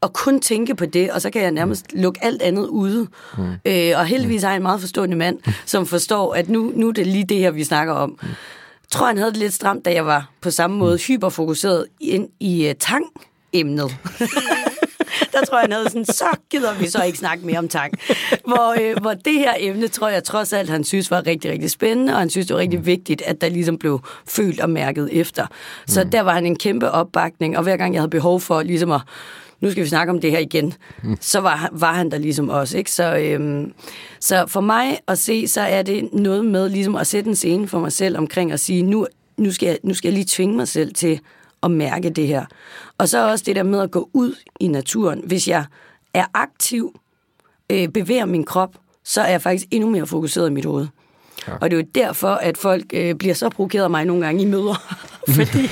og 0.00 0.12
kun 0.12 0.40
tænke 0.40 0.74
på 0.74 0.86
det, 0.86 1.10
og 1.10 1.22
så 1.22 1.30
kan 1.30 1.42
jeg 1.42 1.50
nærmest 1.50 1.92
lukke 1.92 2.24
alt 2.24 2.42
andet 2.42 2.66
ude. 2.66 3.06
Mm. 3.38 3.52
Øh, 3.64 3.92
og 3.96 4.06
heldigvis 4.06 4.44
er 4.44 4.48
jeg 4.48 4.56
en 4.56 4.62
meget 4.62 4.80
forstående 4.80 5.16
mand, 5.16 5.38
som 5.66 5.86
forstår, 5.86 6.34
at 6.34 6.48
nu, 6.48 6.72
nu 6.74 6.88
er 6.88 6.92
det 6.92 7.06
lige 7.06 7.24
det 7.24 7.36
her, 7.36 7.50
vi 7.50 7.64
snakker 7.64 7.94
om. 7.94 8.10
Mm. 8.10 8.28
Jeg 8.28 8.98
tror, 8.98 9.06
han 9.06 9.18
havde 9.18 9.30
det 9.30 9.38
lidt 9.38 9.54
stramt, 9.54 9.84
da 9.84 9.92
jeg 9.92 10.06
var 10.06 10.30
på 10.40 10.50
samme 10.50 10.76
måde 10.76 10.98
hyperfokuseret 10.98 11.86
ind 12.00 12.28
i 12.40 12.68
uh, 12.68 12.72
tang-emnet. 12.78 13.90
der 15.32 15.44
tror 15.46 15.58
jeg, 15.58 15.62
han 15.62 15.72
havde 15.72 15.88
sådan, 15.88 16.04
så 16.04 16.36
gider 16.50 16.74
vi 16.74 16.88
så 16.88 17.02
ikke 17.02 17.18
snakke 17.18 17.46
mere 17.46 17.58
om 17.58 17.68
tang. 17.68 17.94
Hvor, 18.46 18.80
øh, 18.80 18.96
hvor 19.00 19.12
det 19.12 19.34
her 19.34 19.54
emne, 19.58 19.88
tror 19.88 20.08
jeg 20.08 20.24
trods 20.24 20.52
alt, 20.52 20.70
han 20.70 20.84
synes 20.84 21.10
var 21.10 21.26
rigtig, 21.26 21.50
rigtig 21.50 21.70
spændende, 21.70 22.12
og 22.12 22.18
han 22.18 22.30
synes, 22.30 22.46
det 22.46 22.54
var 22.54 22.60
rigtig 22.60 22.86
vigtigt, 22.86 23.22
at 23.22 23.40
der 23.40 23.48
ligesom 23.48 23.78
blev 23.78 24.00
følt 24.28 24.60
og 24.60 24.70
mærket 24.70 25.08
efter. 25.12 25.46
Så 25.86 26.04
der 26.04 26.20
var 26.20 26.32
han 26.32 26.46
en 26.46 26.56
kæmpe 26.56 26.90
opbakning, 26.90 27.56
og 27.56 27.62
hver 27.62 27.76
gang 27.76 27.94
jeg 27.94 28.00
havde 28.00 28.10
behov 28.10 28.40
for 28.40 28.62
ligesom 28.62 28.92
at 28.92 29.00
nu 29.60 29.70
skal 29.70 29.84
vi 29.84 29.88
snakke 29.88 30.10
om 30.10 30.20
det 30.20 30.30
her 30.30 30.38
igen, 30.38 30.74
mm. 31.02 31.16
så 31.20 31.40
var, 31.40 31.68
var 31.72 31.92
han 31.92 32.10
der 32.10 32.18
ligesom 32.18 32.48
også. 32.48 32.78
Ikke? 32.78 32.90
Så, 32.90 33.16
øhm, 33.16 33.72
så 34.20 34.44
for 34.46 34.60
mig 34.60 34.98
at 35.08 35.18
se, 35.18 35.48
så 35.48 35.60
er 35.60 35.82
det 35.82 36.08
noget 36.12 36.44
med 36.44 36.68
ligesom 36.68 36.94
at 36.94 37.06
sætte 37.06 37.28
en 37.28 37.36
scene 37.36 37.68
for 37.68 37.80
mig 37.80 37.92
selv 37.92 38.18
omkring 38.18 38.52
at 38.52 38.60
sige, 38.60 38.82
nu, 38.82 39.06
nu, 39.36 39.52
skal 39.52 39.66
jeg, 39.66 39.78
nu 39.82 39.94
skal 39.94 40.08
jeg 40.08 40.14
lige 40.14 40.26
tvinge 40.28 40.56
mig 40.56 40.68
selv 40.68 40.94
til 40.94 41.20
at 41.62 41.70
mærke 41.70 42.10
det 42.10 42.26
her. 42.26 42.44
Og 42.98 43.08
så 43.08 43.30
også 43.30 43.44
det 43.46 43.56
der 43.56 43.62
med 43.62 43.80
at 43.80 43.90
gå 43.90 44.10
ud 44.12 44.34
i 44.60 44.68
naturen. 44.68 45.22
Hvis 45.26 45.48
jeg 45.48 45.64
er 46.14 46.24
aktiv, 46.34 47.00
øh, 47.72 47.88
bevæger 47.88 48.24
min 48.24 48.44
krop, 48.44 48.76
så 49.04 49.20
er 49.20 49.30
jeg 49.30 49.42
faktisk 49.42 49.66
endnu 49.70 49.90
mere 49.90 50.06
fokuseret 50.06 50.50
i 50.50 50.52
mit 50.52 50.64
hoved. 50.64 50.86
Ja. 51.48 51.52
Og 51.60 51.70
det 51.70 51.76
er 51.76 51.80
jo 51.80 51.88
derfor, 51.94 52.28
at 52.28 52.58
folk 52.58 52.84
øh, 52.94 53.14
bliver 53.14 53.34
så 53.34 53.48
provokeret 53.48 53.84
af 53.84 53.90
mig 53.90 54.04
nogle 54.04 54.26
gange 54.26 54.42
i 54.42 54.46
møder. 54.46 54.96
Fordi 55.36 55.68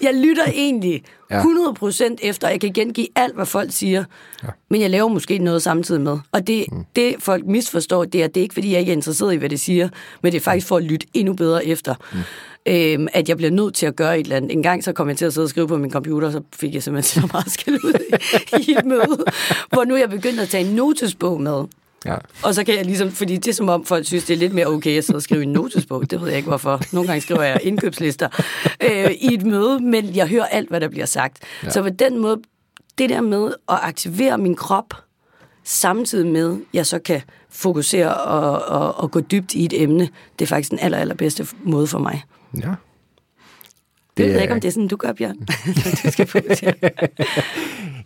jeg 0.00 0.14
lytter 0.14 0.44
egentlig 0.54 1.02
100% 1.32 2.16
efter, 2.22 2.48
jeg 2.48 2.60
kan 2.60 2.72
gengive 2.72 3.06
alt, 3.14 3.34
hvad 3.34 3.46
folk 3.46 3.72
siger. 3.72 4.04
Ja. 4.42 4.48
Men 4.70 4.80
jeg 4.80 4.90
laver 4.90 5.08
måske 5.08 5.38
noget 5.38 5.62
samtidig 5.62 6.00
med. 6.00 6.18
Og 6.32 6.46
det, 6.46 6.64
mm. 6.72 6.84
det 6.96 7.14
folk 7.18 7.46
misforstår, 7.46 8.04
det 8.04 8.22
er, 8.22 8.26
det 8.26 8.36
er 8.40 8.42
ikke, 8.42 8.54
fordi 8.54 8.72
jeg 8.72 8.80
ikke 8.80 8.92
er 8.92 8.96
interesseret 8.96 9.34
i, 9.34 9.36
hvad 9.36 9.48
det 9.48 9.60
siger, 9.60 9.88
men 10.22 10.32
det 10.32 10.38
er 10.38 10.42
faktisk 10.42 10.66
for 10.66 10.76
at 10.76 10.84
lytte 10.84 11.06
endnu 11.14 11.34
bedre 11.34 11.66
efter. 11.66 11.94
Mm. 12.12 12.18
Øhm, 12.66 13.08
at 13.12 13.28
jeg 13.28 13.36
bliver 13.36 13.50
nødt 13.50 13.74
til 13.74 13.86
at 13.86 13.96
gøre 13.96 14.18
et 14.18 14.24
eller 14.24 14.36
andet. 14.36 14.52
En 14.52 14.62
gang 14.62 14.84
så 14.84 14.92
kom 14.92 15.08
jeg 15.08 15.16
til 15.16 15.24
at 15.24 15.34
sidde 15.34 15.44
og 15.44 15.48
skrive 15.48 15.68
på 15.68 15.76
min 15.76 15.90
computer, 15.90 16.30
så 16.30 16.42
fik 16.56 16.74
jeg 16.74 16.82
simpelthen 16.82 17.22
så 17.22 17.28
meget 17.32 17.50
skæld 17.50 17.84
ud 17.84 17.92
i, 17.92 18.14
i 18.70 18.76
et 18.78 18.84
møde, 18.84 19.24
hvor 19.72 19.84
nu 19.84 19.94
er 19.94 19.98
jeg 19.98 20.10
begyndt 20.10 20.40
at 20.40 20.48
tage 20.48 20.66
en 20.66 20.74
notesbog 20.74 21.40
med. 21.40 21.64
Ja. 22.06 22.16
Og 22.42 22.54
så 22.54 22.64
kan 22.64 22.76
jeg 22.76 22.84
ligesom, 22.84 23.10
fordi 23.10 23.36
det 23.36 23.48
er 23.48 23.54
som 23.54 23.68
om 23.68 23.84
folk 23.84 24.06
synes, 24.06 24.24
det 24.24 24.34
er 24.34 24.38
lidt 24.38 24.54
mere 24.54 24.66
okay 24.66 24.98
at 24.98 25.04
sidde 25.04 25.16
og 25.16 25.22
skrive 25.22 25.42
en 25.42 25.52
notesbog. 25.52 26.10
Det 26.10 26.20
ved 26.20 26.28
jeg 26.28 26.36
ikke 26.36 26.48
hvorfor. 26.48 26.80
Nogle 26.92 27.06
gange 27.06 27.20
skriver 27.20 27.42
jeg 27.42 27.60
indkøbslister 27.62 28.28
øh, 28.82 29.10
i 29.10 29.34
et 29.34 29.46
møde, 29.46 29.80
men 29.80 30.16
jeg 30.16 30.28
hører 30.28 30.44
alt, 30.44 30.68
hvad 30.68 30.80
der 30.80 30.88
bliver 30.88 31.06
sagt. 31.06 31.42
Ja. 31.64 31.70
Så 31.70 31.82
på 31.82 31.88
den 31.88 32.18
måde, 32.18 32.40
det 32.98 33.10
der 33.10 33.20
med 33.20 33.46
at 33.46 33.78
aktivere 33.82 34.38
min 34.38 34.54
krop, 34.54 34.94
samtidig 35.64 36.26
med, 36.26 36.52
at 36.52 36.58
jeg 36.72 36.86
så 36.86 36.98
kan 36.98 37.22
fokusere 37.50 38.14
og, 38.14 38.62
og, 38.62 39.00
og 39.00 39.10
gå 39.10 39.20
dybt 39.20 39.54
i 39.54 39.64
et 39.64 39.82
emne, 39.82 40.08
det 40.38 40.44
er 40.44 40.46
faktisk 40.46 40.70
den 40.70 40.78
aller, 40.78 40.98
allerbedste 40.98 41.46
måde 41.62 41.86
for 41.86 41.98
mig. 41.98 42.22
Ja. 42.56 42.74
Det, 44.16 44.24
jeg 44.24 44.34
ved 44.34 44.40
ikke, 44.40 44.54
om 44.54 44.60
det 44.60 44.68
er 44.68 44.72
sådan, 44.72 44.88
du 44.88 44.96
gør, 44.96 45.12
Bjørn. 45.12 45.36
du 46.04 46.10
skal 46.10 46.26
fokusere. 46.26 46.74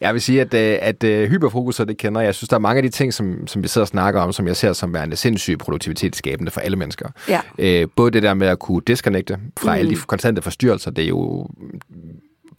Jeg 0.03 0.15
vil 0.15 0.23
sige, 0.23 0.41
at, 0.41 0.55
øh, 0.55 0.79
at, 0.81 1.05
at 1.05 1.25
uh, 1.25 1.31
hyperfokus, 1.31 1.77
det 1.77 1.97
kender 1.97 2.21
jeg. 2.21 2.27
Jeg 2.27 2.35
synes, 2.35 2.49
der 2.49 2.57
er 2.57 2.61
mange 2.61 2.77
af 2.77 2.83
de 2.83 2.89
ting, 2.89 3.15
som, 3.15 3.47
som 3.47 3.63
vi 3.63 3.69
sidder 3.69 3.85
og 3.85 3.89
snakker 3.89 4.21
om, 4.21 4.33
som 4.33 4.47
jeg 4.47 4.57
ser 4.57 4.73
som 4.73 4.95
værende 4.95 5.17
sindssygt 5.17 5.59
produktivitetsskabende 5.59 6.51
for 6.51 6.61
alle 6.61 6.77
mennesker. 6.77 7.09
Ja. 7.29 7.83
Uh, 7.83 7.91
både 7.97 8.11
det 8.11 8.23
der 8.23 8.35
med 8.35 8.47
at 8.47 8.59
kunne 8.59 8.83
disconnecte 8.87 9.39
fra 9.59 9.75
mm. 9.75 9.79
alle 9.79 9.91
de 9.91 9.97
konstante 9.97 10.43
forstyrrelser, 10.43 10.91
det 10.91 11.05
er 11.05 11.09
jo 11.09 11.47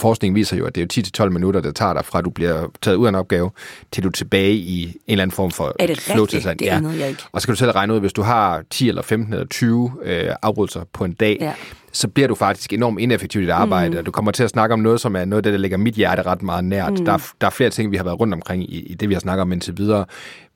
forskningen 0.01 0.35
viser 0.35 0.57
jo, 0.57 0.65
at 0.65 0.75
det 0.75 0.97
er 0.97 1.23
10-12 1.25 1.29
minutter, 1.29 1.61
det 1.61 1.75
tager 1.75 1.93
dig 1.93 2.05
fra, 2.05 2.19
at 2.19 2.25
du 2.25 2.29
bliver 2.29 2.67
taget 2.81 2.97
ud 2.97 3.05
af 3.05 3.09
en 3.09 3.15
opgave, 3.15 3.51
til 3.91 4.03
du 4.03 4.07
er 4.07 4.11
tilbage 4.11 4.53
i 4.53 4.83
en 4.83 4.93
eller 5.07 5.21
anden 5.21 5.35
form 5.35 5.51
for 5.51 5.75
Er 5.79 5.87
det 5.87 6.09
rigtigt? 6.09 6.59
Det 6.59 6.65
ja. 6.65 6.81
jeg 6.99 7.09
ikke. 7.09 7.23
Og 7.31 7.41
så 7.41 7.47
kan 7.47 7.53
du 7.53 7.57
selv 7.57 7.71
regne 7.71 7.93
ud, 7.93 7.99
hvis 7.99 8.13
du 8.13 8.21
har 8.21 8.63
10 8.69 8.89
eller 8.89 9.01
15 9.01 9.33
eller 9.33 9.47
20 9.47 9.91
øh, 10.03 10.29
afbrydelser 10.41 10.83
på 10.93 11.05
en 11.05 11.13
dag, 11.13 11.37
ja 11.41 11.53
så 11.93 12.07
bliver 12.07 12.27
du 12.27 12.35
faktisk 12.35 12.73
enormt 12.73 12.99
ineffektiv 12.99 13.41
i 13.41 13.43
dit 13.43 13.51
arbejde, 13.51 13.97
mm. 13.97 14.05
du 14.05 14.11
kommer 14.11 14.31
til 14.31 14.43
at 14.43 14.49
snakke 14.49 14.73
om 14.73 14.79
noget, 14.79 15.01
som 15.01 15.15
er 15.15 15.25
noget 15.25 15.39
af 15.39 15.43
det, 15.43 15.53
der 15.53 15.59
ligger 15.59 15.77
mit 15.77 15.95
hjerte 15.95 16.21
ret 16.21 16.41
meget 16.41 16.65
nært. 16.65 16.99
Mm. 16.99 17.05
Der, 17.05 17.13
er, 17.13 17.31
der 17.41 17.47
er 17.47 17.51
flere 17.51 17.69
ting, 17.69 17.91
vi 17.91 17.97
har 17.97 18.03
været 18.03 18.19
rundt 18.19 18.33
omkring 18.33 18.63
i, 18.63 18.79
i 18.79 18.93
det, 18.93 19.09
vi 19.09 19.13
har 19.13 19.21
snakket 19.21 19.41
om 19.41 19.51
indtil 19.51 19.77
videre. 19.77 20.05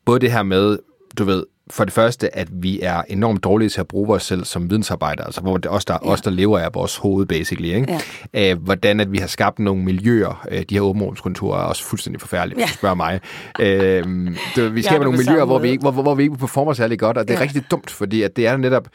Både 0.06 0.20
det 0.20 0.32
her 0.32 0.44
med, 0.44 0.78
du 1.18 1.24
ved, 1.24 1.44
for 1.70 1.84
det 1.84 1.94
første, 1.94 2.38
at 2.38 2.48
vi 2.52 2.80
er 2.82 3.02
enormt 3.10 3.44
dårlige 3.44 3.70
til 3.70 3.80
at 3.80 3.88
bruge 3.88 4.16
os 4.16 4.24
selv 4.24 4.46
som 4.46 4.70
vidensarbejdere, 4.70 5.26
altså 5.26 5.42
hvor 5.42 5.58
det 5.58 5.72
os, 5.72 5.86
der, 5.86 5.98
ja. 6.04 6.10
os, 6.10 6.22
der 6.22 6.32
lever 6.32 6.60
af 6.60 6.70
vores 6.74 6.98
hoved, 6.98 7.26
basically. 7.26 7.76
Ikke? 7.76 8.00
Ja. 8.34 8.52
Æh, 8.52 8.58
hvordan 8.58 9.00
at 9.00 9.12
vi 9.12 9.18
har 9.18 9.28
skabt 9.28 9.60
nogle 9.60 9.84
miljøer, 9.84 10.46
øh, 10.52 10.64
de 10.70 10.76
her 10.76 10.82
åbenrumskontorer 10.82 11.60
er 11.60 11.64
også 11.64 11.84
fuldstændig 11.84 12.22
forfærdeligt, 12.22 12.60
ja. 12.60 12.66
hvis 12.66 12.72
du 12.72 12.78
spørger 12.78 12.96
mig. 12.96 13.20
Æh, 13.60 14.04
det, 14.56 14.76
vi 14.76 14.82
skaber 14.82 15.04
nogle 15.04 15.18
miljøer, 15.18 15.46
hvor 15.46 15.60
vi, 15.60 15.70
ikke, 15.70 15.82
hvor, 15.82 15.92
hvor, 15.92 16.04
hvor 16.04 16.16
vi 16.16 16.24
ikke 16.24 16.38
performer 16.38 16.74
særlig 16.74 17.00
godt, 17.00 17.18
og 17.18 17.28
det 17.28 17.34
er 17.34 17.38
ja. 17.38 17.44
rigtig 17.44 17.72
dumt, 17.72 17.90
fordi 17.90 18.22
at 18.22 18.36
det 18.36 18.48
er 18.48 18.58
netop 18.58 18.88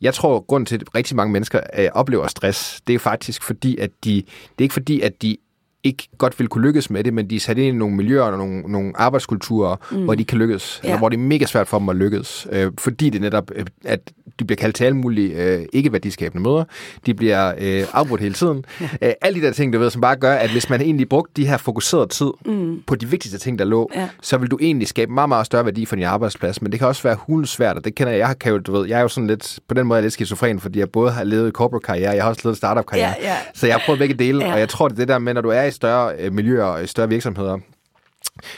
jeg 0.00 0.14
tror, 0.14 0.40
grund 0.40 0.66
til, 0.66 0.74
at 0.74 0.94
rigtig 0.94 1.16
mange 1.16 1.32
mennesker 1.32 1.60
øh, 1.78 1.88
oplever 1.92 2.26
stress, 2.26 2.80
det 2.86 2.94
er 2.94 2.98
faktisk 2.98 3.42
fordi, 3.42 3.76
at 3.76 3.90
de, 4.04 4.14
det 4.14 4.58
er 4.58 4.62
ikke 4.62 4.72
fordi, 4.72 5.00
at 5.00 5.22
de 5.22 5.36
ikke 5.84 6.08
godt 6.18 6.38
vil 6.38 6.48
kunne 6.48 6.66
lykkes 6.66 6.90
med 6.90 7.04
det, 7.04 7.14
men 7.14 7.30
de 7.30 7.36
er 7.36 7.40
sat 7.40 7.58
ind 7.58 7.76
i 7.76 7.78
nogle 7.78 7.96
miljøer 7.96 8.22
og 8.22 8.38
nogle, 8.38 8.60
nogle 8.60 8.92
arbejdskulturer, 8.94 9.76
mm. 9.90 10.04
hvor 10.04 10.14
de 10.14 10.24
kan 10.24 10.38
lykkes, 10.38 10.80
ja. 10.82 10.88
eller 10.88 10.98
hvor 10.98 11.08
det 11.08 11.16
er 11.16 11.20
mega 11.20 11.46
svært 11.46 11.68
for 11.68 11.78
dem 11.78 11.88
at 11.88 11.96
lykkes, 11.96 12.46
øh, 12.52 12.72
fordi 12.78 13.10
det 13.10 13.20
netop, 13.20 13.50
øh, 13.54 13.66
at 13.84 14.00
de 14.38 14.44
bliver 14.44 14.56
kaldt 14.56 14.76
til 14.76 14.84
alle 14.84 14.96
mulige 14.96 15.44
øh, 15.44 15.66
ikke-værdiskabende 15.72 16.42
møder, 16.42 16.64
de 17.06 17.14
bliver 17.14 17.52
øh, 17.58 17.84
afbrudt 17.92 18.20
hele 18.20 18.34
tiden. 18.34 18.64
Æ, 19.02 19.12
alle 19.20 19.40
de 19.40 19.46
der 19.46 19.52
ting, 19.52 19.72
du 19.72 19.78
ved, 19.78 19.90
som 19.90 20.00
bare 20.00 20.16
gør, 20.16 20.34
at 20.34 20.50
hvis 20.50 20.70
man 20.70 20.80
egentlig 20.80 21.08
brugte 21.08 21.32
de 21.36 21.46
her 21.46 21.56
fokuserede 21.56 22.06
tid 22.06 22.30
mm. 22.46 22.82
på 22.86 22.94
de 22.94 23.06
vigtigste 23.06 23.38
ting, 23.38 23.58
der 23.58 23.64
lå, 23.64 23.90
ja. 23.94 24.08
så 24.22 24.38
vil 24.38 24.50
du 24.50 24.58
egentlig 24.60 24.88
skabe 24.88 25.12
meget, 25.12 25.28
meget 25.28 25.46
større 25.46 25.64
værdi 25.64 25.86
for 25.86 25.96
din 25.96 26.04
arbejdsplads, 26.04 26.62
men 26.62 26.72
det 26.72 26.80
kan 26.80 26.88
også 26.88 27.02
være 27.02 27.16
hulens 27.26 27.50
svært, 27.50 27.76
og 27.76 27.84
det 27.84 27.94
kender 27.94 28.12
jeg, 28.12 28.18
jeg 28.18 28.38
kan 28.38 28.52
jo, 28.52 28.58
du 28.58 28.72
ved, 28.72 28.88
jeg 28.88 28.98
er 28.98 29.02
jo 29.02 29.08
sådan 29.08 29.26
lidt, 29.26 29.58
på 29.68 29.74
den 29.74 29.86
måde 29.86 29.98
er 29.98 30.02
lidt 30.02 30.12
skizofren, 30.12 30.60
fordi 30.60 30.78
jeg 30.78 30.90
både 30.90 31.10
har 31.10 31.24
levet 31.24 31.52
corporate 31.52 31.84
karriere, 31.86 32.10
jeg 32.10 32.22
har 32.22 32.30
også 32.30 32.40
levet 32.44 32.56
startup 32.56 32.86
karriere, 32.86 33.14
ja, 33.22 33.28
ja. 33.28 33.36
så 33.54 33.66
jeg 33.66 33.74
har 33.74 33.82
prøvet 33.86 33.98
begge 33.98 34.14
dele, 34.14 34.44
ja. 34.44 34.52
og 34.52 34.60
jeg 34.60 34.68
tror, 34.68 34.88
det 34.88 34.94
er 34.94 34.98
det 34.98 35.08
der 35.08 35.18
med, 35.18 35.34
når 35.34 35.40
du 35.40 35.48
er 35.48 35.67
i 35.68 35.70
større 35.70 36.14
øh, 36.18 36.32
miljøer 36.32 36.64
og 36.64 36.88
større 36.88 37.08
virksomheder, 37.08 37.58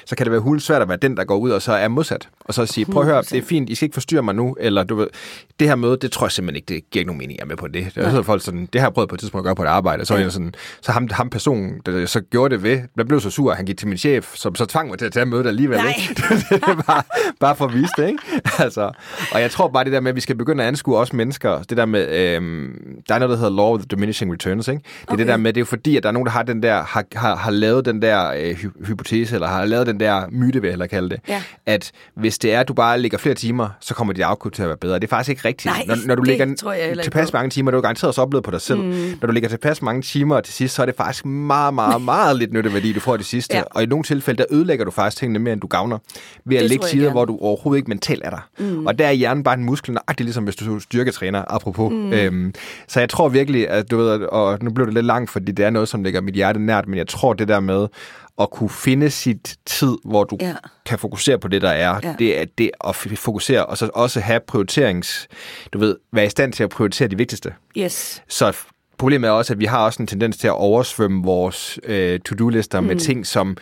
så 0.06 0.16
kan 0.16 0.26
det 0.26 0.30
være 0.32 0.40
hulens 0.40 0.64
svært 0.64 0.82
at 0.82 0.88
være 0.88 0.98
den, 1.02 1.16
der 1.16 1.24
går 1.24 1.36
ud 1.36 1.50
og 1.50 1.62
så 1.62 1.72
er 1.72 1.88
modsat. 1.88 2.28
Og 2.44 2.54
så 2.54 2.66
sige, 2.66 2.86
prøv 2.86 3.02
at 3.02 3.08
høre, 3.08 3.22
det 3.22 3.32
er 3.32 3.42
fint, 3.42 3.70
I 3.70 3.74
skal 3.74 3.86
ikke 3.86 3.94
forstyrre 3.94 4.22
mig 4.22 4.34
nu, 4.34 4.56
eller 4.60 4.82
du 4.82 4.94
ved, 4.94 5.06
det 5.60 5.68
her 5.68 5.76
møde, 5.76 5.96
det 5.96 6.12
tror 6.12 6.26
jeg 6.26 6.32
simpelthen 6.32 6.56
ikke, 6.56 6.74
det 6.74 6.90
giver 6.90 7.00
ikke 7.00 7.06
nogen 7.06 7.18
mening, 7.18 7.38
jeg 7.38 7.44
er 7.44 7.48
med 7.48 7.56
på 7.56 7.66
det. 7.66 7.94
Det, 7.94 8.04
er 8.04 8.22
folk 8.22 8.42
sådan, 8.42 8.68
det 8.72 8.80
har 8.80 8.88
jeg 8.88 8.94
prøvet 8.94 9.08
på 9.08 9.14
et 9.14 9.20
tidspunkt 9.20 9.42
at 9.42 9.48
gøre 9.48 9.54
på 9.54 9.62
et 9.62 9.66
arbejde, 9.66 10.04
så, 10.04 10.14
ja. 10.14 10.20
jeg 10.20 10.32
sådan, 10.32 10.54
så 10.80 10.92
ham, 10.92 11.08
ham 11.10 11.30
personen, 11.30 11.80
der 11.86 12.06
så 12.06 12.20
gjorde 12.20 12.54
det 12.54 12.62
ved, 12.62 12.80
der 12.98 13.04
blev 13.04 13.20
så 13.20 13.30
sur, 13.30 13.52
han 13.52 13.64
gik 13.64 13.78
til 13.78 13.88
min 13.88 13.98
chef, 13.98 14.34
som 14.34 14.54
så 14.54 14.66
tvang 14.66 14.88
mig 14.88 14.98
til 14.98 15.06
at 15.06 15.12
tage 15.12 15.26
mødet 15.26 15.46
alligevel. 15.46 15.78
Nej. 15.78 15.88
Ikke? 15.88 16.22
det 16.50 16.62
er 16.62 16.82
bare, 16.86 17.02
bare 17.40 17.56
for 17.56 17.64
at 17.64 17.74
vise 17.74 17.92
det, 17.96 18.06
ikke? 18.08 18.22
Altså, 18.58 18.90
og 19.32 19.40
jeg 19.40 19.50
tror 19.50 19.68
bare 19.68 19.84
det 19.84 19.92
der 19.92 20.00
med, 20.00 20.08
at 20.08 20.16
vi 20.16 20.20
skal 20.20 20.36
begynde 20.36 20.62
at 20.62 20.68
anskue 20.68 20.98
også 20.98 21.16
mennesker, 21.16 21.62
det 21.62 21.76
der 21.76 21.86
med, 21.86 22.08
øhm, 22.08 23.02
der 23.08 23.14
er 23.14 23.18
noget, 23.18 23.30
der 23.30 23.36
hedder 23.36 23.56
Law 23.56 23.74
of 23.74 23.78
the 23.78 23.86
Diminishing 23.90 24.32
Returns, 24.32 24.68
ikke? 24.68 24.82
Det 24.82 25.08
er 25.08 25.12
okay. 25.12 25.18
det 25.18 25.26
der 25.26 25.36
med, 25.36 25.52
det 25.52 25.56
er 25.56 25.60
jo 25.60 25.66
fordi, 25.66 25.96
at 25.96 26.02
der 26.02 26.08
er 26.08 26.12
nogen, 26.12 26.26
der 26.26 26.32
har 26.32 26.42
den 26.42 26.62
der, 26.62 26.82
har, 26.82 27.04
har, 27.14 27.36
har 27.36 27.50
lavet 27.50 27.84
den 27.84 28.02
der 28.02 28.32
øh, 28.38 28.56
hypotese, 28.86 29.34
eller 29.34 29.48
har 29.48 29.64
lavet 29.70 29.86
den 29.86 30.00
der 30.00 30.26
myte, 30.30 30.60
vil 30.60 30.68
jeg 30.68 30.72
hellere 30.72 30.88
kalde 30.88 31.10
det, 31.10 31.20
ja. 31.28 31.42
at 31.66 31.92
hvis 32.14 32.38
det 32.38 32.52
er, 32.52 32.60
at 32.60 32.68
du 32.68 32.74
bare 32.74 33.00
ligger 33.00 33.18
flere 33.18 33.34
timer, 33.34 33.68
så 33.80 33.94
kommer 33.94 34.12
dit 34.12 34.24
output 34.26 34.52
til 34.52 34.62
at 34.62 34.68
være 34.68 34.76
bedre. 34.76 34.94
Det 34.94 35.04
er 35.04 35.08
faktisk 35.08 35.30
ikke 35.30 35.48
rigtigt. 35.48 35.74
Nej, 35.74 35.84
når, 35.86 35.96
når 36.06 36.14
du 36.14 36.22
ligger 36.22 36.54
tilpas 37.02 37.32
mange 37.32 37.50
timer, 37.50 37.70
du 37.70 37.76
har 37.76 37.82
garanteret 37.82 38.08
også 38.08 38.22
oplevet 38.22 38.44
på 38.44 38.50
dig 38.50 38.60
selv. 38.60 38.80
Mm. 38.80 39.18
Når 39.20 39.26
du 39.26 39.32
ligger 39.32 39.48
tilpas 39.48 39.82
mange 39.82 40.02
timer 40.02 40.40
til 40.40 40.54
sidst, 40.54 40.74
så 40.74 40.82
er 40.82 40.86
det 40.86 40.94
faktisk 40.96 41.26
meget, 41.26 41.74
meget, 41.74 42.02
meget 42.14 42.36
lidt 42.36 42.52
nytteværdi, 42.52 42.92
du 42.92 43.00
får 43.00 43.16
det 43.16 43.26
sidste. 43.26 43.56
Ja. 43.56 43.62
Og 43.70 43.82
i 43.82 43.86
nogle 43.86 44.04
tilfælde, 44.04 44.38
der 44.38 44.44
ødelægger 44.50 44.84
du 44.84 44.90
faktisk 44.90 45.16
tingene 45.16 45.38
mere, 45.38 45.52
end 45.52 45.60
du 45.60 45.66
gavner, 45.66 45.98
ved 46.44 46.56
at 46.56 46.62
det 46.62 46.70
lægge 46.70 46.86
tider, 46.86 47.10
hvor 47.10 47.24
du 47.24 47.38
overhovedet 47.40 47.78
ikke 47.78 47.88
mentalt 47.88 48.22
er 48.24 48.30
der. 48.30 48.48
Mm. 48.58 48.86
Og 48.86 48.98
der 48.98 49.06
er 49.06 49.12
hjernen 49.12 49.44
bare 49.44 49.54
en 49.54 49.64
muskel, 49.64 49.92
nøjagtigt 49.92 50.26
ligesom 50.26 50.44
hvis 50.44 50.56
du 50.56 50.80
styrketræner, 50.80 51.44
apropos. 51.48 51.92
Mm. 51.92 52.12
Øhm, 52.12 52.54
så 52.88 53.00
jeg 53.00 53.08
tror 53.08 53.28
virkelig, 53.28 53.70
at 53.70 53.90
du 53.90 53.96
ved, 53.96 54.22
og 54.22 54.58
nu 54.62 54.70
blev 54.70 54.86
det 54.86 54.94
lidt 54.94 55.06
langt, 55.06 55.30
fordi 55.30 55.52
det 55.52 55.64
er 55.64 55.70
noget, 55.70 55.88
som 55.88 56.04
ligger 56.04 56.20
mit 56.20 56.34
hjerte 56.34 56.60
nært, 56.60 56.88
men 56.88 56.98
jeg 56.98 57.08
tror 57.08 57.32
det 57.32 57.48
der 57.48 57.60
med 57.60 57.86
at 58.40 58.50
kunne 58.50 58.70
finde 58.70 59.10
sit 59.10 59.56
tid, 59.66 59.96
hvor 60.04 60.24
du 60.24 60.36
ja. 60.40 60.54
kan 60.86 60.98
fokusere 60.98 61.38
på 61.38 61.48
det, 61.48 61.62
der 61.62 61.70
er. 61.70 62.00
Ja. 62.02 62.14
Det 62.18 62.40
er 62.40 62.44
det 62.58 62.70
at 62.84 62.96
fokusere, 62.96 63.66
og 63.66 63.78
så 63.78 63.90
også 63.94 64.20
have 64.20 64.40
prioriterings... 64.40 65.28
Du 65.72 65.78
ved, 65.78 65.96
være 66.12 66.26
i 66.26 66.28
stand 66.28 66.52
til 66.52 66.62
at 66.62 66.70
prioritere 66.70 67.08
de 67.08 67.16
vigtigste. 67.16 67.54
Yes. 67.76 68.22
Så 68.28 68.56
problemet 68.98 69.28
er 69.28 69.32
også, 69.32 69.52
at 69.52 69.60
vi 69.60 69.64
har 69.64 69.84
også 69.84 70.02
en 70.02 70.06
tendens 70.06 70.36
til 70.36 70.46
at 70.46 70.54
oversvømme 70.54 71.22
vores 71.22 71.78
øh, 71.84 72.20
to-do-lister 72.20 72.80
mm. 72.80 72.86
med 72.86 72.96
ting, 72.96 73.26
som 73.26 73.56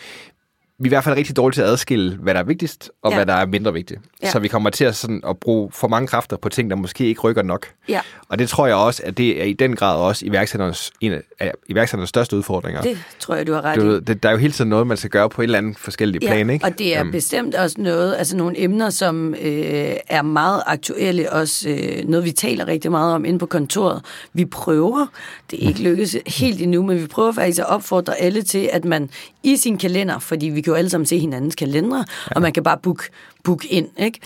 vi 0.81 0.87
er 0.87 0.89
i 0.89 0.89
hvert 0.89 1.05
fald 1.05 1.17
rigtig 1.17 1.37
dårlige 1.37 1.55
til 1.55 1.63
at 1.63 1.69
adskille, 1.69 2.17
hvad 2.17 2.35
der 2.35 2.41
er 2.41 2.45
vigtigst, 2.45 2.91
og 3.03 3.11
ja. 3.11 3.17
hvad 3.17 3.27
der 3.27 3.33
er 3.33 3.47
mindre 3.47 3.73
vigtigt. 3.73 4.01
Ja. 4.23 4.31
Så 4.31 4.39
vi 4.39 4.49
kommer 4.49 4.71
til 4.71 4.85
at, 4.85 4.97
sådan, 4.97 5.23
at 5.29 5.37
bruge 5.39 5.71
for 5.73 5.89
mange 5.89 6.09
kræfter 6.09 6.37
på 6.37 6.49
ting, 6.49 6.71
der 6.71 6.77
måske 6.77 7.07
ikke 7.07 7.21
rykker 7.21 7.43
nok. 7.43 7.67
Ja. 7.89 8.01
Og 8.29 8.39
det 8.39 8.49
tror 8.49 8.67
jeg 8.67 8.77
også, 8.77 9.03
at 9.05 9.19
det 9.19 9.41
er 9.41 9.45
i 9.45 9.53
den 9.53 9.77
grad 9.77 9.97
også 9.97 10.27
iværksætternes, 10.27 10.93
en 11.01 11.21
af 11.41 11.53
iværksætternes 11.69 12.09
største 12.09 12.37
udfordringer. 12.37 12.83
Det 12.83 12.99
tror 13.19 13.35
jeg, 13.35 13.47
du 13.47 13.53
har 13.53 13.65
ret 13.65 13.81
du, 13.81 13.97
i. 13.97 14.01
Det, 14.01 14.23
der 14.23 14.29
er 14.29 14.33
jo 14.33 14.39
hele 14.39 14.53
tiden 14.53 14.71
noget, 14.71 14.87
man 14.87 14.97
skal 14.97 15.11
gøre 15.11 15.29
på 15.29 15.43
et 15.43 15.45
eller 15.45 15.59
andet 15.59 15.79
forskelligt 15.79 16.25
ja, 16.25 16.29
plan. 16.29 16.51
Ikke? 16.51 16.65
og 16.65 16.79
det 16.79 16.97
er 16.97 17.01
um, 17.01 17.11
bestemt 17.11 17.55
også 17.55 17.77
noget, 17.79 18.17
altså 18.17 18.37
nogle 18.37 18.61
emner, 18.63 18.91
som 18.91 19.35
øh, 19.35 19.93
er 20.09 20.23
meget 20.23 20.63
aktuelle, 20.67 21.33
også 21.33 21.69
øh, 21.69 22.09
noget, 22.09 22.25
vi 22.25 22.31
taler 22.31 22.67
rigtig 22.67 22.91
meget 22.91 23.15
om 23.15 23.25
inde 23.25 23.39
på 23.39 23.47
kontoret. 23.47 24.03
Vi 24.33 24.45
prøver, 24.45 25.07
det 25.51 25.65
er 25.65 25.69
ikke 25.69 25.83
lykkes 25.83 26.17
helt 26.27 26.63
endnu, 26.63 26.83
men 26.83 27.03
vi 27.03 27.07
prøver 27.07 27.33
faktisk 27.33 27.59
at 27.59 27.67
opfordre 27.67 28.21
alle 28.21 28.43
til, 28.43 28.71
at 28.73 28.85
man 28.85 29.11
i 29.43 29.57
sin 29.57 29.79
kalender, 29.79 30.19
fordi 30.19 30.47
vi 30.47 30.61
kan 30.61 30.71
jo 30.71 30.77
alle 30.77 30.91
sammen 30.91 31.07
se 31.07 31.19
hinandens 31.19 31.55
kalendere, 31.55 32.05
ja. 32.31 32.35
og 32.37 32.43
man 32.43 32.53
kan 32.53 32.63
bare 32.63 32.79
booke 32.83 33.05
book 33.45 33.65
ind. 33.65 33.89
Ikke? 33.99 34.21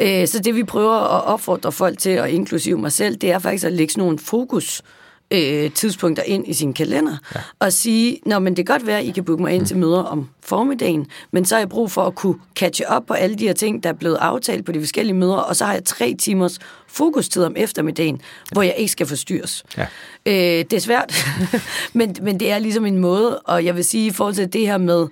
Ja. 0.00 0.22
Øh, 0.22 0.28
så 0.28 0.38
det 0.38 0.54
vi 0.54 0.64
prøver 0.64 0.94
at 0.94 1.24
opfordre 1.24 1.72
folk 1.72 1.98
til, 1.98 2.20
og 2.20 2.30
inklusive 2.30 2.78
mig 2.78 2.92
selv, 2.92 3.16
det 3.16 3.30
er 3.32 3.38
faktisk 3.38 3.64
at 3.64 3.72
lægge 3.72 3.92
sådan 3.92 4.02
nogle 4.04 4.18
fokus 4.18 4.82
øh, 5.30 5.72
tidspunkter 5.72 6.22
ind 6.22 6.48
i 6.48 6.52
sin 6.52 6.72
kalender 6.72 7.16
ja. 7.34 7.40
og 7.58 7.72
sige, 7.72 8.18
Nå, 8.26 8.38
men 8.38 8.56
det 8.56 8.66
kan 8.66 8.74
godt 8.74 8.86
være, 8.86 8.98
at 8.98 9.04
I 9.04 9.10
kan 9.10 9.24
booke 9.24 9.42
mig 9.42 9.52
ind 9.52 9.62
mm. 9.62 9.66
til 9.66 9.76
møder 9.76 10.02
om 10.02 10.28
formiddagen, 10.40 11.06
men 11.30 11.44
så 11.44 11.54
har 11.54 11.60
jeg 11.60 11.68
brug 11.68 11.90
for 11.90 12.02
at 12.06 12.14
kunne 12.14 12.34
catche 12.54 12.88
op 12.88 13.06
på 13.06 13.14
alle 13.14 13.36
de 13.36 13.46
her 13.46 13.52
ting, 13.52 13.82
der 13.82 13.88
er 13.88 13.94
blevet 13.94 14.16
aftalt 14.16 14.66
på 14.66 14.72
de 14.72 14.80
forskellige 14.80 15.16
møder, 15.16 15.36
og 15.36 15.56
så 15.56 15.64
har 15.64 15.72
jeg 15.72 15.84
tre 15.84 16.14
timers 16.18 16.58
fokustid 16.86 17.44
om 17.44 17.54
eftermiddagen, 17.56 18.14
ja. 18.16 18.52
hvor 18.52 18.62
jeg 18.62 18.74
ikke 18.76 18.92
skal 18.92 19.06
forstyrres. 19.06 19.64
Ja. 19.76 19.86
Øh, 20.26 20.64
det 20.70 20.72
er 20.72 20.80
svært, 20.80 21.26
men, 21.92 22.16
men 22.22 22.40
det 22.40 22.50
er 22.50 22.58
ligesom 22.58 22.86
en 22.86 22.98
måde, 22.98 23.38
og 23.38 23.64
jeg 23.64 23.76
vil 23.76 23.84
sige, 23.84 24.06
i 24.06 24.10
forhold 24.10 24.34
til 24.34 24.52
det 24.52 24.66
her 24.66 24.78
med 24.78 25.06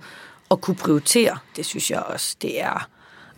at 0.51 0.61
kunne 0.61 0.77
prioritere, 0.77 1.39
det 1.57 1.67
synes 1.67 1.91
jeg 1.91 1.99
også, 1.99 2.37
det 2.43 2.63
er 2.63 2.89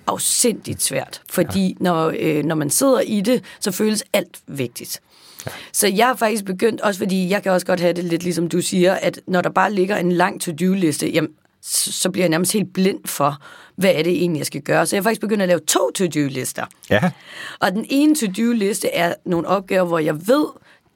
afsindigt 0.07 0.83
svært, 0.83 1.23
fordi 1.31 1.67
ja. 1.69 1.75
når, 1.81 2.13
øh, 2.19 2.45
når 2.45 2.55
man 2.55 2.71
sidder 2.71 3.01
i 3.01 3.21
det, 3.21 3.45
så 3.61 3.73
føles 3.73 4.05
alt 4.13 4.39
vigtigt. 4.47 5.01
Ja. 5.47 5.51
Så 5.73 5.87
jeg 5.87 6.07
har 6.07 6.17
faktisk 6.17 6.45
begyndt, 6.45 6.81
også 6.81 6.99
fordi 6.99 7.31
jeg 7.31 7.43
kan 7.43 7.53
også 7.53 7.67
godt 7.67 7.81
have 7.81 7.93
det 7.93 8.05
lidt 8.05 8.23
ligesom 8.23 8.49
du 8.49 8.61
siger, 8.61 8.95
at 8.95 9.21
når 9.27 9.41
der 9.41 9.51
bare 9.51 9.73
ligger 9.73 9.97
en 9.97 10.13
lang 10.13 10.41
to-do-liste, 10.41 11.11
jamen, 11.11 11.31
så 11.63 12.11
bliver 12.11 12.25
jeg 12.25 12.31
nærmest 12.31 12.53
helt 12.53 12.73
blind 12.73 13.01
for, 13.05 13.43
hvad 13.77 13.91
er 13.95 14.03
det 14.03 14.13
egentlig, 14.13 14.39
jeg 14.39 14.47
skal 14.47 14.61
gøre. 14.61 14.87
Så 14.87 14.97
jeg 14.97 15.01
har 15.01 15.03
faktisk 15.03 15.21
begyndt 15.21 15.43
at 15.43 15.49
lave 15.49 15.61
to 15.61 15.91
to-do-lister. 15.91 16.67
Ja. 16.91 17.11
Og 17.59 17.73
den 17.73 17.87
ene 17.89 18.15
to-do-liste 18.15 18.89
er 18.89 19.15
nogle 19.27 19.49
opgaver, 19.49 19.85
hvor 19.85 19.99
jeg 19.99 20.29
ved, 20.29 20.47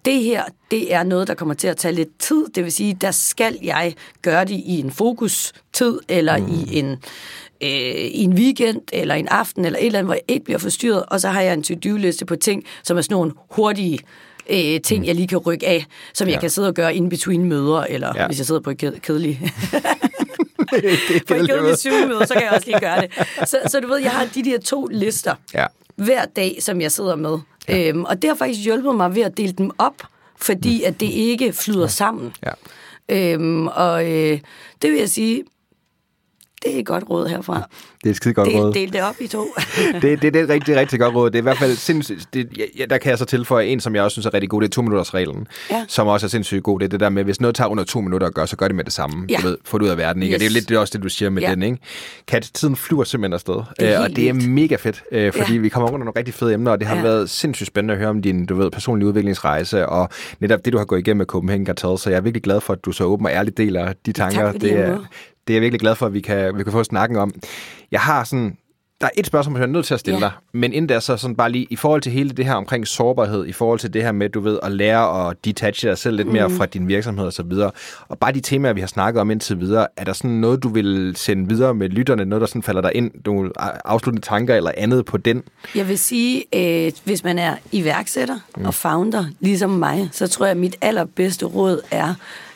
det 0.05 0.23
her, 0.23 0.45
det 0.71 0.95
er 0.95 1.03
noget, 1.03 1.29
der 1.29 1.35
kommer 1.35 1.55
til 1.55 1.69
at 1.69 1.77
tage 1.77 1.95
lidt 1.95 2.19
tid. 2.19 2.47
Det 2.55 2.65
vil 2.65 2.73
sige, 2.73 2.95
der 3.01 3.11
skal 3.11 3.59
jeg 3.63 3.95
gøre 4.23 4.45
det 4.45 4.55
i 4.55 4.81
en 4.81 4.91
fokus-tid, 4.91 6.01
eller 6.09 6.39
mm. 6.39 6.49
i 6.49 6.79
en 6.79 6.91
øh, 7.63 7.69
i 8.05 8.23
en 8.23 8.33
weekend, 8.33 8.81
eller 8.93 9.15
en 9.15 9.29
aften, 9.29 9.65
eller 9.65 9.79
et 9.79 9.87
eller 9.87 9.99
andet, 9.99 10.09
hvor 10.09 10.15
jeg 10.15 10.23
ikke 10.29 10.45
bliver 10.45 10.59
forstyrret, 10.59 11.05
og 11.09 11.21
så 11.21 11.29
har 11.29 11.41
jeg 11.41 11.53
en 11.53 11.63
to-do-liste 11.63 12.25
på 12.25 12.37
ting, 12.37 12.65
som 12.83 12.97
er 12.97 13.03
sådan 13.03 13.15
nogle 13.15 13.33
hurtige 13.51 13.99
øh, 14.51 14.81
ting, 14.81 15.01
mm. 15.01 15.07
jeg 15.07 15.15
lige 15.15 15.29
kan 15.29 15.39
rykke 15.39 15.69
af, 15.69 15.87
som 16.15 16.29
ja. 16.29 16.33
jeg 16.33 16.41
kan 16.41 16.51
sidde 16.51 16.69
og 16.69 16.75
gøre 16.75 16.95
in 16.95 17.09
between 17.09 17.45
møder, 17.45 17.81
eller 17.81 18.13
ja. 18.17 18.27
hvis 18.27 18.39
jeg 18.39 18.47
sidder 18.47 18.61
på 18.61 18.71
et 18.71 18.83
ked- 18.83 18.99
kedeligt... 18.99 19.39
på 21.29 21.35
et 21.35 21.49
kedeligt 21.49 21.79
sygemøde, 21.79 22.27
så 22.27 22.35
kan 22.35 22.43
jeg 22.43 22.53
også 22.53 22.67
lige 22.67 22.81
gøre 22.81 23.01
det. 23.01 23.11
Så, 23.51 23.59
så 23.67 23.81
du 23.81 23.89
ved, 23.89 23.99
jeg 23.99 24.11
har 24.11 24.29
de 24.35 24.45
der 24.45 24.59
to 24.59 24.87
lister 24.87 25.35
ja. 25.55 25.67
hver 25.97 26.25
dag, 26.25 26.59
som 26.61 26.81
jeg 26.81 26.93
sidder 26.93 27.17
med. 27.17 27.39
Ja. 27.69 27.89
Øhm, 27.89 28.05
og 28.05 28.23
det 28.23 28.31
har 28.31 28.37
faktisk 28.37 28.65
hjulpet 28.65 28.97
mig 28.97 29.15
ved 29.15 29.23
at 29.23 29.37
dele 29.37 29.53
dem 29.53 29.71
op, 29.79 30.03
fordi 30.37 30.79
mm. 30.79 30.89
at 30.89 31.01
det 31.01 31.07
ikke 31.07 31.53
flyder 31.53 31.87
sammen. 31.87 32.33
Ja. 32.43 32.53
Øhm, 33.09 33.67
og 33.67 34.11
øh, 34.11 34.41
det 34.83 34.91
vil 34.91 34.99
jeg 34.99 35.09
sige, 35.09 35.45
det 36.63 36.75
er 36.75 36.79
et 36.79 36.87
godt 36.87 37.05
råd 37.11 37.29
herfra. 37.29 37.69
Det 38.05 38.09
er 38.09 38.11
et 38.11 38.17
skide 38.17 38.35
godt 38.35 38.49
del, 38.49 38.57
råd. 38.57 38.73
Del 38.73 38.93
det 38.93 39.03
op 39.03 39.15
i 39.21 39.27
to. 39.27 39.55
det, 40.03 40.03
det, 40.03 40.23
det 40.23 40.37
er 40.37 40.43
et 40.45 40.49
rigtig, 40.49 40.77
rigtig 40.77 41.01
godt 41.01 41.15
råd. 41.15 41.31
Det 41.31 41.39
er 41.39 41.43
i 41.43 41.43
hvert 41.43 41.59
fald 41.59 41.77
sindssygt. 41.77 42.29
Det, 42.35 42.49
ja, 42.79 42.85
der 42.85 42.99
kan 42.99 43.11
jeg 43.11 43.19
så 43.19 43.25
tilføje 43.25 43.67
en, 43.67 43.81
som 43.81 43.95
jeg 43.95 44.03
også 44.03 44.15
synes 44.15 44.27
er 44.27 44.35
rigtig 44.35 44.51
god. 44.51 44.61
Det 44.61 44.69
er 44.69 44.73
to 44.73 44.83
minutters 44.83 45.15
reglen, 45.15 45.47
ja. 45.71 45.85
som 45.89 46.07
også 46.07 46.27
er 46.27 46.29
sindssygt 46.29 46.63
god. 46.63 46.81
Det 46.81 46.85
er 46.85 46.89
det 46.89 47.01
der 47.01 47.09
med, 47.09 47.25
hvis 47.25 47.41
noget 47.41 47.55
tager 47.55 47.69
under 47.69 47.85
to 47.85 48.01
minutter 48.01 48.27
at 48.27 48.35
gøre, 48.35 48.47
så 48.47 48.57
gør 48.57 48.69
det 48.69 48.75
med 48.75 48.85
det 48.85 48.93
samme. 48.93 49.27
Ja. 49.31 49.37
Du 49.37 49.47
ved, 49.47 49.57
få 49.65 49.79
det 49.79 49.85
ud 49.85 49.91
af 49.91 49.99
verden. 49.99 50.23
Ikke? 50.23 50.33
Yes. 50.33 50.37
Og 50.37 50.41
det 50.41 50.47
er 50.47 50.51
lidt 50.51 50.69
det 50.69 50.75
er 50.75 50.79
også 50.79 50.93
det, 50.99 51.03
du 51.03 51.09
siger 51.09 51.31
med 51.31 51.43
ja. 51.43 51.51
den. 51.51 51.63
Ikke? 51.63 51.79
Kat, 52.29 52.51
tiden 52.55 52.77
flyver 52.77 53.05
simpelthen 53.05 53.33
afsted. 53.33 53.55
Det 53.81 53.99
og 53.99 54.17
det 54.17 54.29
er 54.29 54.33
mega 54.33 54.77
fedt, 54.77 55.03
øh, 55.13 55.33
fordi 55.33 55.53
ja. 55.53 55.59
vi 55.59 55.69
kommer 55.69 55.89
rundt 55.89 56.05
nogle 56.05 56.19
rigtig 56.19 56.35
fede 56.35 56.55
emner, 56.55 56.71
og 56.71 56.79
det 56.79 56.89
har 56.89 56.97
ja. 56.97 57.03
været 57.03 57.31
sindssygt 57.31 57.67
spændende 57.67 57.95
at 57.95 57.99
høre 57.99 58.09
om 58.11 58.23
din 58.23 58.47
du 58.47 58.55
ved, 58.55 58.71
personlige 58.71 59.09
udviklingsrejse, 59.09 59.87
og 59.87 60.09
netop 60.41 60.65
det, 60.65 60.73
du 60.73 60.79
har 60.79 60.85
gået 60.85 60.99
igennem 60.99 61.19
med 61.19 61.27
Copenhagen 61.27 61.67
Cartel. 61.67 61.99
Så 61.99 62.11
jeg 62.11 62.17
er 62.17 62.21
virkelig 62.21 62.43
glad 62.43 62.61
for, 62.61 62.73
at 62.73 62.85
du 62.85 62.93
så 62.93 63.05
åben 63.05 63.27
og 63.27 63.33
ærligt 63.33 63.57
deler 63.57 63.93
de 64.07 64.13
tanker. 64.13 64.53
Tak 64.53 64.61
det 64.61 64.73
er, 64.73 64.99
det 65.47 65.53
er 65.53 65.57
jeg 65.57 65.63
virkelig 65.63 65.81
glad 65.81 65.95
for, 65.95 66.07
at 66.07 66.15
vi 66.15 66.21
kan, 66.21 66.59
vi 66.59 66.63
kan 66.63 66.73
få 66.73 66.85
snakken 66.85 67.19
om. 67.19 67.35
Jeg 67.91 68.01
har 68.01 68.25
sådan 68.25 68.57
der 69.03 69.09
er 69.09 69.21
et 69.21 69.27
spørgsmål, 69.27 69.57
jeg 69.59 69.63
er 69.63 69.67
nødt 69.67 69.87
til 69.87 69.95
at 69.95 70.01
stille 70.01 70.19
ja. 70.19 70.25
dig, 70.25 70.33
men 70.53 70.73
inden 70.73 70.89
der 70.89 71.01
så 71.01 71.17
sådan 71.17 71.37
bare 71.37 71.53
lige, 71.53 71.67
i 71.71 71.77
forhold 71.77 72.03
til 72.03 72.13
hele 72.13 72.31
det 72.31 72.45
her 72.45 72.55
omkring 72.55 72.87
sårbarhed, 72.87 73.47
i 73.47 73.53
forhold 73.53 73.79
til 73.79 73.93
det 73.93 74.03
her 74.03 74.13
med, 74.13 74.29
du 74.29 74.41
ved, 74.41 74.59
at 74.63 74.73
lære 74.73 75.29
at 75.29 75.45
detache 75.45 75.89
dig 75.89 75.99
selv 75.99 76.17
lidt 76.17 76.29
mm. 76.29 76.33
mere 76.33 76.51
fra 76.51 76.67
din 76.67 76.89
virksomhed 76.89 77.27
og 77.27 77.33
så 77.33 77.43
videre, 77.43 77.71
og 78.09 78.19
bare 78.19 78.33
de 78.33 78.41
temaer, 78.41 78.73
vi 78.73 78.81
har 78.81 78.87
snakket 78.87 79.21
om 79.21 79.31
indtil 79.31 79.61
videre, 79.61 79.87
er 79.97 80.05
der 80.05 80.13
sådan 80.13 80.31
noget, 80.31 80.63
du 80.63 80.69
vil 80.69 81.13
sende 81.17 81.49
videre 81.49 81.75
med 81.75 81.89
lytterne, 81.89 82.25
noget, 82.25 82.41
der 82.41 82.47
sådan 82.47 82.63
falder 82.63 82.81
dig 82.81 82.91
ind, 82.95 83.11
nogle 83.25 83.51
afsluttende 83.85 84.27
tanker 84.27 84.55
eller 84.55 84.73
andet 84.77 85.05
på 85.05 85.17
den? 85.17 85.43
Jeg 85.75 85.89
vil 85.89 85.99
sige, 85.99 86.45
øh, 86.55 86.93
hvis 87.05 87.25
man 87.25 87.39
er 87.39 87.57
iværksætter 87.73 88.39
mm. 88.57 88.65
og 88.65 88.75
founder, 88.75 89.25
ligesom 89.41 89.71
mig, 89.71 90.09
så 90.13 90.29
tror 90.29 90.47
jeg, 90.47 90.51
at 90.51 90.57
mit 90.57 90.77
allerbedste 90.81 91.47
råd 91.47 91.81
er 91.91 92.15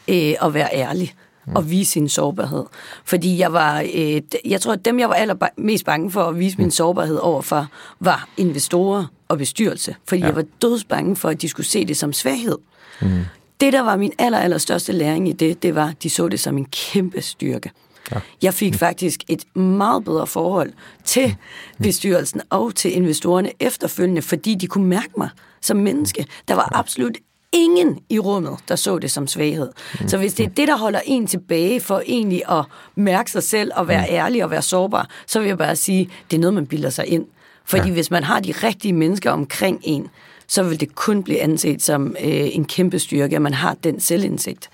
øh, 0.09 0.34
at 0.43 0.55
være 0.55 0.68
ærlig 0.72 1.14
og 1.55 1.70
vise 1.70 1.90
sin 1.92 2.09
sårbarhed. 2.09 2.64
Fordi 3.05 3.38
jeg 3.38 3.53
var, 3.53 3.80
øh, 3.80 4.22
jeg 4.44 4.61
tror, 4.61 4.72
at 4.72 4.84
dem, 4.84 4.99
jeg 4.99 5.09
var 5.09 5.14
allermest 5.14 5.84
bange 5.84 6.11
for 6.11 6.22
at 6.22 6.38
vise 6.38 6.59
min 6.59 6.70
sårbarhed 6.70 7.16
overfor, 7.16 7.66
var 8.01 8.28
investorer 8.36 9.07
og 9.28 9.38
bestyrelse. 9.38 9.97
Fordi 10.09 10.20
ja. 10.20 10.26
jeg 10.26 10.36
var 10.36 10.44
dødsbange 10.62 11.16
for, 11.16 11.28
at 11.28 11.42
de 11.42 11.49
skulle 11.49 11.66
se 11.66 11.84
det 11.84 11.97
som 11.97 12.12
svaghed. 12.12 12.59
Mm. 13.01 13.24
Det, 13.61 13.72
der 13.72 13.80
var 13.80 13.97
min 13.97 14.12
aller, 14.18 14.38
aller 14.38 14.59
største 14.59 14.92
læring 14.92 15.28
i 15.28 15.32
det, 15.32 15.62
det 15.62 15.74
var, 15.74 15.88
at 15.88 16.03
de 16.03 16.11
så 16.11 16.28
det 16.28 16.40
som 16.40 16.57
en 16.57 16.64
kæmpe 16.64 17.20
styrke. 17.20 17.70
Ja. 18.12 18.20
Jeg 18.42 18.55
fik 18.55 18.74
faktisk 18.74 19.20
et 19.28 19.57
meget 19.57 20.05
bedre 20.05 20.26
forhold 20.26 20.72
til 21.05 21.36
bestyrelsen 21.82 22.40
og 22.51 22.74
til 22.74 22.97
investorerne 22.97 23.51
efterfølgende, 23.61 24.22
fordi 24.22 24.55
de 24.55 24.66
kunne 24.66 24.86
mærke 24.86 25.12
mig 25.16 25.28
som 25.61 25.76
menneske. 25.76 26.26
Der 26.49 26.55
var 26.55 26.78
absolut 26.78 27.16
ingen 27.57 27.98
i 28.09 28.18
rummet, 28.18 28.57
der 28.68 28.76
så 28.76 28.98
det 28.98 29.11
som 29.11 29.26
svaghed. 29.26 29.68
Mm. 30.00 30.09
Så 30.09 30.18
hvis 30.18 30.34
det 30.34 30.46
er 30.46 30.50
det, 30.50 30.68
der 30.68 30.76
holder 30.76 31.00
en 31.04 31.26
tilbage 31.26 31.80
for 31.80 32.02
egentlig 32.07 32.42
at 32.50 32.64
mærke 32.94 33.30
sig 33.30 33.42
selv 33.42 33.70
og 33.74 33.88
være 33.88 34.07
mm. 34.09 34.14
ærlig 34.14 34.44
og 34.44 34.50
være 34.50 34.62
sårbar, 34.62 35.09
så 35.26 35.38
vil 35.38 35.48
jeg 35.48 35.59
bare 35.59 35.76
sige, 35.76 36.11
det 36.30 36.36
er 36.36 36.40
noget, 36.40 36.54
man 36.54 36.66
bilder 36.66 36.90
sig 36.90 37.07
ind. 37.07 37.26
Fordi 37.64 37.88
ja. 37.88 37.92
hvis 37.92 38.11
man 38.11 38.24
har 38.24 38.40
de 38.40 38.52
rigtige 38.52 38.92
mennesker 38.92 39.30
omkring 39.30 39.80
en, 39.84 40.09
så 40.46 40.62
vil 40.62 40.80
det 40.80 40.94
kun 40.94 41.22
blive 41.22 41.40
anset 41.40 41.82
som 41.82 42.16
øh, 42.20 42.57
en 42.57 42.64
kæmpe 42.64 42.98
styrke, 42.98 43.36
at 43.36 43.42
man 43.42 43.54
har 43.54 43.74
den 43.84 44.00
selvindsigt. 44.00 44.70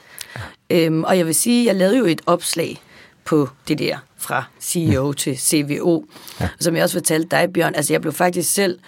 Ja. 0.70 0.87
Øhm, 0.87 1.05
og 1.05 1.18
jeg 1.18 1.26
vil 1.26 1.35
sige, 1.35 1.66
jeg 1.66 1.74
lavede 1.74 1.99
jo 1.99 2.05
et 2.05 2.20
opslag 2.26 2.83
på 3.24 3.49
det 3.68 3.78
der 3.78 3.97
fra 4.16 4.45
CEO 4.61 5.07
mm. 5.07 5.14
til 5.14 5.39
CVO, 5.39 6.05
ja. 6.41 6.49
som 6.61 6.76
jeg 6.76 6.83
også 6.83 6.97
fortalte 6.97 7.28
dig, 7.37 7.53
Bjørn. 7.53 7.74
Altså, 7.74 7.93
jeg 7.93 8.01
blev 8.01 8.12
faktisk 8.12 8.55
selv 8.55 8.78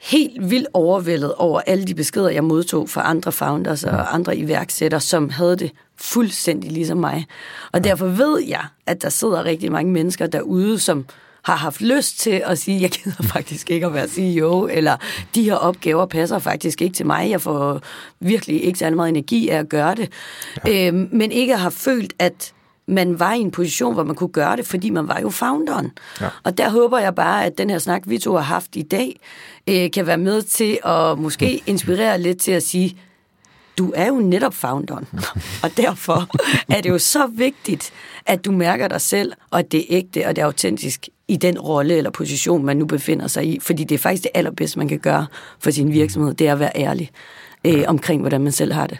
helt 0.00 0.50
vildt 0.50 0.68
overvældet 0.72 1.34
over 1.34 1.60
alle 1.66 1.84
de 1.84 1.94
beskeder, 1.94 2.30
jeg 2.30 2.44
modtog 2.44 2.88
fra 2.88 3.10
andre 3.10 3.32
founders 3.32 3.84
og 3.84 4.14
andre 4.14 4.36
iværksættere, 4.36 5.00
som 5.00 5.30
havde 5.30 5.56
det 5.56 5.72
fuldstændig 5.96 6.72
ligesom 6.72 6.98
mig. 6.98 7.26
Og 7.72 7.84
derfor 7.84 8.06
ved 8.06 8.42
jeg, 8.48 8.64
at 8.86 9.02
der 9.02 9.08
sidder 9.08 9.44
rigtig 9.44 9.72
mange 9.72 9.92
mennesker 9.92 10.26
derude, 10.26 10.78
som 10.78 11.06
har 11.42 11.56
haft 11.56 11.80
lyst 11.80 12.20
til 12.20 12.42
at 12.46 12.58
sige, 12.58 12.80
jeg 12.80 12.90
gider 12.90 13.22
faktisk 13.34 13.70
ikke 13.70 13.86
at 13.86 13.94
være 13.94 14.08
CEO, 14.08 14.66
eller 14.66 14.96
de 15.34 15.42
her 15.42 15.54
opgaver 15.54 16.06
passer 16.06 16.38
faktisk 16.38 16.82
ikke 16.82 16.94
til 16.94 17.06
mig, 17.06 17.30
jeg 17.30 17.40
får 17.40 17.80
virkelig 18.20 18.64
ikke 18.64 18.78
særlig 18.78 18.96
meget 18.96 19.08
energi 19.08 19.48
af 19.48 19.58
at 19.58 19.68
gøre 19.68 19.94
det. 19.94 20.12
Ja. 20.66 20.88
Øhm, 20.88 21.08
men 21.12 21.32
ikke 21.32 21.56
har 21.56 21.70
følt, 21.70 22.12
at 22.18 22.52
man 22.86 23.20
var 23.20 23.34
i 23.34 23.38
en 23.38 23.50
position, 23.50 23.94
hvor 23.94 24.04
man 24.04 24.16
kunne 24.16 24.32
gøre 24.32 24.56
det, 24.56 24.66
fordi 24.66 24.90
man 24.90 25.08
var 25.08 25.20
jo 25.20 25.30
founderen. 25.30 25.90
Ja. 26.20 26.28
Og 26.42 26.58
der 26.58 26.70
håber 26.70 26.98
jeg 26.98 27.14
bare, 27.14 27.44
at 27.44 27.58
den 27.58 27.70
her 27.70 27.78
snak, 27.78 28.02
vi 28.06 28.18
to 28.18 28.34
har 28.34 28.42
haft 28.42 28.76
i 28.76 28.82
dag, 28.82 29.20
øh, 29.66 29.90
kan 29.90 30.06
være 30.06 30.18
med 30.18 30.42
til 30.42 30.78
at 30.84 31.18
måske 31.18 31.62
inspirere 31.66 32.20
lidt 32.20 32.40
til 32.40 32.52
at 32.52 32.62
sige, 32.62 32.96
du 33.78 33.92
er 33.96 34.06
jo 34.06 34.14
netop 34.14 34.54
founderen, 34.54 35.08
og 35.64 35.76
derfor 35.76 36.28
er 36.68 36.80
det 36.80 36.90
jo 36.90 36.98
så 36.98 37.26
vigtigt, 37.26 37.92
at 38.26 38.44
du 38.44 38.52
mærker 38.52 38.88
dig 38.88 39.00
selv, 39.00 39.32
og 39.50 39.58
at 39.58 39.72
det 39.72 39.80
er 39.80 39.84
ægte, 39.88 40.26
og 40.26 40.36
det 40.36 40.42
er 40.42 40.46
autentisk 40.46 41.08
i 41.28 41.36
den 41.36 41.58
rolle 41.58 41.94
eller 41.94 42.10
position, 42.10 42.64
man 42.64 42.76
nu 42.76 42.86
befinder 42.86 43.26
sig 43.26 43.46
i. 43.46 43.58
Fordi 43.60 43.84
det 43.84 43.94
er 43.94 43.98
faktisk 43.98 44.22
det 44.22 44.30
allerbedste, 44.34 44.78
man 44.78 44.88
kan 44.88 44.98
gøre 44.98 45.26
for 45.58 45.70
sin 45.70 45.92
virksomhed, 45.92 46.34
det 46.34 46.48
er 46.48 46.52
at 46.52 46.60
være 46.60 46.72
ærlig 46.76 47.10
øh, 47.64 47.84
omkring, 47.86 48.20
hvordan 48.20 48.40
man 48.40 48.52
selv 48.52 48.72
har 48.72 48.86
det. 48.86 48.98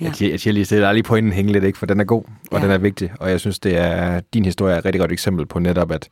Ja. 0.00 0.12
Jeg, 0.20 0.30
jeg 0.30 0.40
siger 0.40 0.54
lige, 0.54 0.64
det 0.64 0.84
er 0.84 0.92
lige 0.92 1.02
pointen 1.02 1.32
hænge 1.32 1.52
lidt, 1.52 1.64
ikke? 1.64 1.78
for 1.78 1.86
den 1.86 2.00
er 2.00 2.04
god, 2.04 2.22
og 2.50 2.58
ja. 2.58 2.64
den 2.64 2.70
er 2.70 2.78
vigtig, 2.78 3.12
og 3.20 3.30
jeg 3.30 3.40
synes, 3.40 3.58
det 3.58 3.76
er 3.76 4.20
din 4.34 4.44
historie 4.44 4.74
er 4.74 4.78
et 4.78 4.84
rigtig 4.84 5.00
godt 5.00 5.12
eksempel 5.12 5.46
på 5.46 5.58
netop, 5.58 5.92
at, 5.92 6.08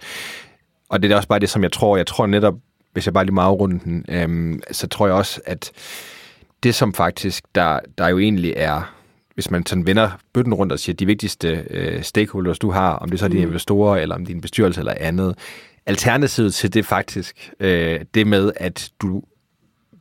og 0.88 1.02
det 1.02 1.12
er 1.12 1.16
også 1.16 1.28
bare 1.28 1.38
det, 1.38 1.50
som 1.50 1.62
jeg 1.62 1.72
tror, 1.72 1.96
jeg 1.96 2.06
tror 2.06 2.26
netop, 2.26 2.54
hvis 2.92 3.06
jeg 3.06 3.14
bare 3.14 3.24
lige 3.24 3.34
må 3.34 3.40
afrunde 3.40 3.80
den, 3.84 4.04
øhm, 4.08 4.62
så 4.70 4.86
tror 4.86 5.06
jeg 5.06 5.16
også, 5.16 5.40
at 5.46 5.72
det 6.62 6.74
som 6.74 6.94
faktisk, 6.94 7.44
der, 7.54 7.80
der 7.98 8.08
jo 8.08 8.18
egentlig 8.18 8.54
er, 8.56 8.94
hvis 9.34 9.50
man 9.50 9.66
sådan 9.66 9.86
vender 9.86 10.10
bøtten 10.32 10.54
rundt 10.54 10.72
og 10.72 10.78
siger, 10.78 10.96
de 10.96 11.06
vigtigste 11.06 11.64
øh, 11.70 12.02
stakeholders, 12.02 12.58
du 12.58 12.70
har, 12.70 12.92
om 12.92 13.10
det 13.10 13.18
så 13.18 13.24
er 13.24 13.28
dine 13.28 13.44
mm. 13.44 13.48
investorer, 13.48 13.96
eller 13.96 14.14
om 14.14 14.26
din 14.26 14.40
bestyrelse 14.40 14.80
eller 14.80 14.94
andet, 15.00 15.38
alternativet 15.86 16.54
til 16.54 16.74
det 16.74 16.86
faktisk, 16.86 17.52
øh, 17.60 18.00
det 18.14 18.26
med, 18.26 18.52
at 18.56 18.90
du 19.02 19.22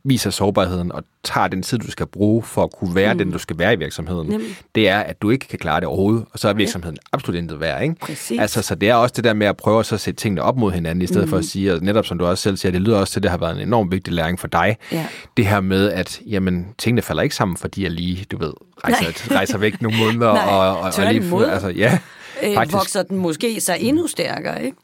viser 0.04 0.30
sårbarheden 0.30 0.92
og 0.92 1.04
tager 1.24 1.48
den 1.48 1.62
tid, 1.62 1.78
du 1.78 1.90
skal 1.90 2.06
bruge 2.06 2.42
for 2.42 2.64
at 2.64 2.72
kunne 2.72 2.94
være 2.94 3.12
mm. 3.14 3.18
den, 3.18 3.30
du 3.30 3.38
skal 3.38 3.58
være 3.58 3.72
i 3.72 3.76
virksomheden, 3.76 4.32
Jamen. 4.32 4.46
det 4.74 4.88
er, 4.88 4.98
at 4.98 5.22
du 5.22 5.30
ikke 5.30 5.48
kan 5.48 5.58
klare 5.58 5.80
det 5.80 5.88
overhovedet, 5.88 6.24
og 6.32 6.38
så 6.38 6.48
er 6.48 6.52
virksomheden 6.52 6.98
okay. 7.00 7.16
absolut 7.16 7.38
intet 7.38 7.60
værd. 7.60 7.82
Ikke? 7.82 7.94
Præcis. 7.94 8.40
Altså, 8.40 8.62
så 8.62 8.74
det 8.74 8.88
er 8.88 8.94
også 8.94 9.12
det 9.16 9.24
der 9.24 9.34
med 9.34 9.46
at 9.46 9.56
prøve 9.56 9.80
at 9.80 9.86
så 9.86 9.98
sætte 9.98 10.20
tingene 10.20 10.42
op 10.42 10.56
mod 10.56 10.72
hinanden, 10.72 11.02
i 11.02 11.06
stedet 11.06 11.24
mm. 11.24 11.30
for 11.30 11.36
at 11.36 11.44
sige, 11.44 11.74
og 11.74 11.80
netop 11.82 12.06
som 12.06 12.18
du 12.18 12.26
også 12.26 12.42
selv 12.42 12.56
siger, 12.56 12.72
det 12.72 12.80
lyder 12.80 12.98
også 12.98 13.12
til, 13.12 13.20
at 13.20 13.22
det 13.22 13.30
har 13.30 13.38
været 13.38 13.56
en 13.56 13.62
enormt 13.62 13.92
vigtig 13.92 14.12
læring 14.12 14.40
for 14.40 14.48
dig, 14.48 14.76
ja. 14.92 15.06
det 15.36 15.46
her 15.46 15.60
med, 15.60 15.90
at 15.90 16.20
jamen, 16.26 16.66
tingene 16.78 17.02
falder 17.02 17.22
ikke 17.22 17.34
sammen, 17.34 17.56
fordi 17.56 17.82
jeg 17.82 17.90
lige, 17.90 18.24
du 18.30 18.38
ved, 18.38 18.52
rejser, 18.84 19.30
rejser 19.36 19.58
væk 19.58 19.82
nogle 19.82 19.98
måneder, 19.98 20.32
Nej, 20.44 20.54
og, 20.54 20.78
og, 20.78 20.92
og 20.98 21.12
lige, 21.12 21.46
altså, 21.46 21.68
ja, 21.68 21.98
øh, 22.42 22.72
vokser 22.72 23.02
den 23.02 23.18
måske 23.18 23.60
sig 23.60 23.76
endnu 23.80 24.06
stærkere, 24.06 24.64
ikke? 24.64 24.76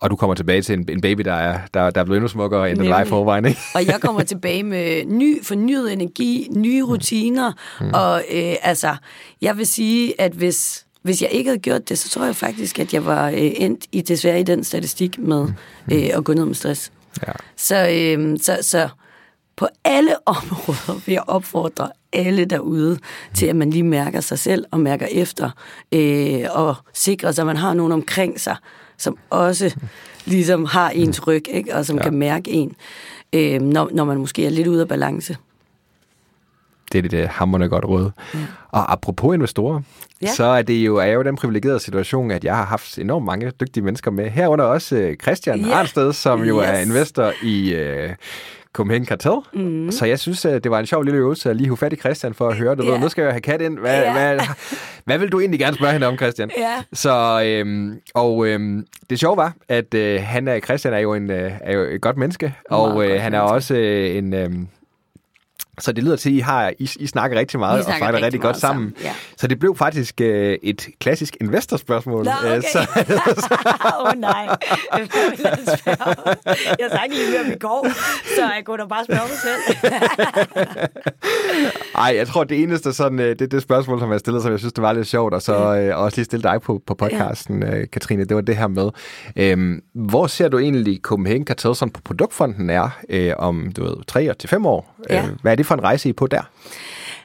Og 0.00 0.10
du 0.10 0.16
kommer 0.16 0.34
tilbage 0.34 0.62
til 0.62 0.78
en, 0.78 0.88
en 0.88 1.00
baby, 1.00 1.20
der 1.20 1.32
er, 1.32 1.60
der, 1.74 1.90
der 1.90 2.00
er 2.00 2.04
blevet 2.04 2.16
endnu 2.16 2.28
smukkere, 2.28 2.70
end 2.70 2.78
den 2.78 2.88
var 2.88 3.02
i 3.02 3.04
forvejen, 3.04 3.44
ikke? 3.44 3.60
Og 3.74 3.86
jeg 3.86 4.00
kommer 4.00 4.22
tilbage 4.22 4.62
med 4.62 5.04
ny, 5.06 5.44
fornyet 5.44 5.92
energi, 5.92 6.48
nye 6.56 6.82
rutiner, 6.82 7.52
mm. 7.80 7.90
og 7.94 8.24
øh, 8.32 8.54
altså, 8.62 8.96
jeg 9.42 9.58
vil 9.58 9.66
sige, 9.66 10.20
at 10.20 10.32
hvis, 10.32 10.86
hvis 11.02 11.22
jeg 11.22 11.30
ikke 11.30 11.48
havde 11.48 11.60
gjort 11.60 11.88
det, 11.88 11.98
så 11.98 12.08
tror 12.10 12.24
jeg 12.24 12.36
faktisk, 12.36 12.78
at 12.78 12.94
jeg 12.94 13.06
var 13.06 13.28
øh, 13.28 13.36
endt 13.38 13.86
i, 13.92 14.00
desværre 14.00 14.40
i 14.40 14.42
den 14.42 14.64
statistik 14.64 15.18
med 15.18 15.48
øh, 15.92 16.08
at 16.14 16.24
gå 16.24 16.32
ned 16.32 16.44
med 16.44 16.54
stress. 16.54 16.92
Ja. 17.26 17.32
Så, 17.56 17.88
øh, 17.90 18.38
så, 18.42 18.58
så 18.62 18.88
på 19.56 19.68
alle 19.84 20.14
områder 20.26 21.00
vil 21.06 21.12
jeg 21.12 21.22
opfordre 21.26 21.90
alle 22.12 22.44
derude 22.44 22.98
til, 23.34 23.46
at 23.46 23.56
man 23.56 23.70
lige 23.70 23.82
mærker 23.82 24.20
sig 24.20 24.38
selv 24.38 24.64
og 24.70 24.80
mærker 24.80 25.06
efter, 25.10 25.50
øh, 25.92 26.44
og 26.50 26.74
sikrer 26.94 27.32
sig, 27.32 27.42
at 27.42 27.46
man 27.46 27.56
har 27.56 27.74
nogen 27.74 27.92
omkring 27.92 28.40
sig, 28.40 28.56
som 28.98 29.18
også 29.30 29.74
ligesom 30.24 30.64
har 30.64 30.90
ens 30.90 31.26
ryg, 31.26 31.48
ikke? 31.48 31.74
og 31.74 31.86
som 31.86 31.96
ja. 31.96 32.02
kan 32.02 32.14
mærke 32.14 32.50
en, 32.50 32.76
øh, 33.32 33.62
når, 33.62 33.90
når 33.92 34.04
man 34.04 34.18
måske 34.18 34.46
er 34.46 34.50
lidt 34.50 34.66
ude 34.66 34.80
af 34.80 34.88
balance. 34.88 35.36
Det 36.92 36.98
er 36.98 37.02
det, 37.02 37.10
det 37.10 37.28
hammerne 37.28 37.68
godt 37.68 37.84
råd. 37.84 38.10
Ja. 38.34 38.38
Og 38.70 38.92
apropos 38.92 39.34
investorer, 39.34 39.80
ja. 40.22 40.34
Så 40.34 40.44
er 40.44 40.62
det 40.62 40.74
jo, 40.74 40.96
er 40.96 41.06
jo 41.06 41.22
den 41.22 41.36
privilegerede 41.36 41.80
situation, 41.80 42.30
at 42.30 42.44
jeg 42.44 42.56
har 42.56 42.64
haft 42.64 42.98
enormt 42.98 43.24
mange 43.26 43.50
dygtige 43.50 43.84
mennesker 43.84 44.10
med. 44.10 44.30
Herunder 44.30 44.64
også 44.64 44.96
øh, 44.96 45.16
Christian 45.16 45.60
Ja. 45.60 45.74
Arnsted, 45.74 46.12
som 46.12 46.44
jo 46.44 46.60
yes. 46.60 46.68
er 46.68 46.78
investor 46.78 47.32
i 47.42 47.74
øh, 47.74 48.10
Copenhagen 48.78 49.06
Cartel. 49.06 49.32
Mm. 49.54 49.90
Så 49.90 50.06
jeg 50.06 50.18
synes, 50.18 50.44
at 50.44 50.64
det 50.64 50.70
var 50.70 50.78
en 50.78 50.86
sjov 50.86 51.02
lille 51.02 51.18
øvelse 51.18 51.50
at 51.50 51.56
lige 51.56 51.66
hive 51.66 51.76
fat 51.76 51.92
i 51.92 51.96
Christian 51.96 52.34
for 52.34 52.48
at 52.48 52.56
høre 52.56 52.76
det. 52.76 52.84
Yeah. 52.88 53.00
Nu 53.00 53.08
skal 53.08 53.22
jeg 53.22 53.32
have 53.32 53.40
kat 53.40 53.60
ind. 53.60 53.78
Hvad, 53.78 54.02
Ja. 54.02 54.12
hvad, 54.12 54.46
hvad 55.04 55.18
vil 55.18 55.28
du 55.32 55.40
egentlig 55.40 55.60
gerne 55.60 55.76
spørge 55.76 55.92
hende 55.92 56.06
om, 56.06 56.16
Christian? 56.16 56.50
Ja. 56.58 56.74
Så, 56.92 57.42
øhm, 57.46 57.94
og 58.14 58.46
øhm, 58.46 58.86
det 59.10 59.18
sjove 59.20 59.36
var, 59.36 59.52
at 59.68 59.94
øh, 59.94 60.20
han 60.22 60.48
er, 60.48 60.60
Christian 60.60 60.94
er 60.94 60.98
jo, 60.98 61.14
en, 61.14 61.30
øh, 61.30 61.52
er 61.60 61.72
jo 61.72 61.80
et 61.82 62.00
godt 62.00 62.16
menneske, 62.16 62.54
og 62.70 63.04
øh, 63.04 63.20
han 63.20 63.34
er 63.34 63.38
menneske. 63.40 63.54
også 63.54 63.74
øh, 63.74 64.16
en... 64.16 64.34
Øh, 64.34 64.50
så 65.78 65.92
det 65.92 66.04
lyder 66.04 66.16
til, 66.16 66.28
at 66.30 66.34
I, 66.34 66.38
har, 66.38 66.72
I, 66.78 66.90
I 67.00 67.06
snakker 67.06 67.38
rigtig 67.38 67.58
meget 67.58 67.76
Vi 67.76 67.80
og 67.80 67.84
snakker 67.84 68.06
rigtig, 68.06 68.24
rigtig 68.24 68.40
godt 68.40 68.56
sammen. 68.56 68.94
sammen, 68.94 69.04
ja. 69.04 69.12
Så 69.36 69.46
det 69.46 69.58
blev 69.58 69.76
faktisk 69.76 70.20
øh, 70.20 70.58
et 70.62 70.86
klassisk 71.00 71.36
investorspørgsmål. 71.40 72.24
Nå, 72.24 72.30
Øh, 72.44 72.50
okay. 72.50 72.60
Så, 72.72 72.78
Åh 74.00 74.06
oh, 74.06 74.20
nej. 74.20 74.48
Jeg 76.78 76.88
sang 76.92 77.10
lige 77.10 77.44
med 77.44 77.56
i 77.56 77.58
går, 77.58 77.86
så 78.36 78.42
jeg 78.42 78.62
kunne 78.64 78.78
da 78.78 78.84
bare 78.84 79.04
spørge 79.04 79.20
mig 79.20 79.38
selv. 79.38 79.60
ej, 82.04 82.12
jeg 82.16 82.26
tror, 82.28 82.44
det 82.44 82.62
eneste 82.62 82.92
sådan, 82.92 83.20
øh, 83.20 83.38
det, 83.38 83.50
det 83.50 83.62
spørgsmål, 83.62 84.00
som 84.00 84.12
jeg 84.12 84.20
stillede, 84.20 84.42
som 84.42 84.52
jeg 84.52 84.58
synes, 84.58 84.72
det 84.72 84.82
var 84.82 84.92
lidt 84.92 85.06
sjovt, 85.06 85.34
og 85.34 85.42
så 85.42 85.76
øh, 85.76 85.98
også 85.98 86.16
lige 86.16 86.24
stille 86.24 86.42
dig 86.42 86.60
på, 86.62 86.82
på 86.86 86.94
podcasten, 86.94 87.62
øh, 87.62 87.86
Katrine, 87.92 88.24
det 88.24 88.34
var 88.36 88.42
det 88.42 88.56
her 88.56 88.66
med. 88.68 88.90
Øh, 89.36 89.78
hvor 89.94 90.26
ser 90.26 90.48
du 90.48 90.58
egentlig 90.58 91.00
Copenhagen 91.02 91.44
Cartel 91.46 91.74
sådan 91.74 91.92
på 91.92 92.00
produktfronten 92.04 92.70
er 92.70 92.98
øh, 93.08 93.32
om, 93.38 93.72
du 93.76 93.84
ved, 93.84 93.96
tre 94.06 94.34
til 94.34 94.48
fem 94.48 94.66
år? 94.66 94.94
Ja. 95.10 95.22
Øh, 95.22 95.28
hvad 95.42 95.52
er 95.52 95.56
det 95.56 95.66
for 95.68 95.74
en 95.74 95.82
rejse, 95.82 96.08
I 96.08 96.12
på 96.12 96.26
der? 96.26 96.42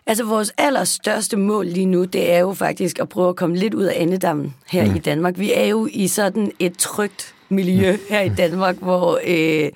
Altså, 0.06 0.24
vores 0.24 0.54
allerstørste 0.58 1.38
mål 1.38 1.66
lige 1.66 1.86
nu, 1.86 2.04
det 2.06 2.34
er 2.34 2.40
jo 2.40 2.54
faktisk 2.54 3.00
at 3.00 3.10
prøve 3.10 3.30
at 3.30 3.36
komme 3.36 3.56
lidt 3.56 3.74
ud 3.74 3.84
af 3.84 4.02
andedammen 4.02 4.56
her 4.68 4.86
mm. 4.86 4.96
i 4.96 5.00
Danmark. 5.00 5.40
Vi 5.40 5.54
er 5.54 5.66
jo 5.66 5.88
i 5.92 6.08
sådan 6.08 6.52
et 6.60 6.78
trygt 6.78 7.36
miljø 7.50 7.98
her 8.10 8.22
i 8.22 8.30
Danmark, 8.30 8.76
hvor 8.76 9.20
øh, 9.28 9.70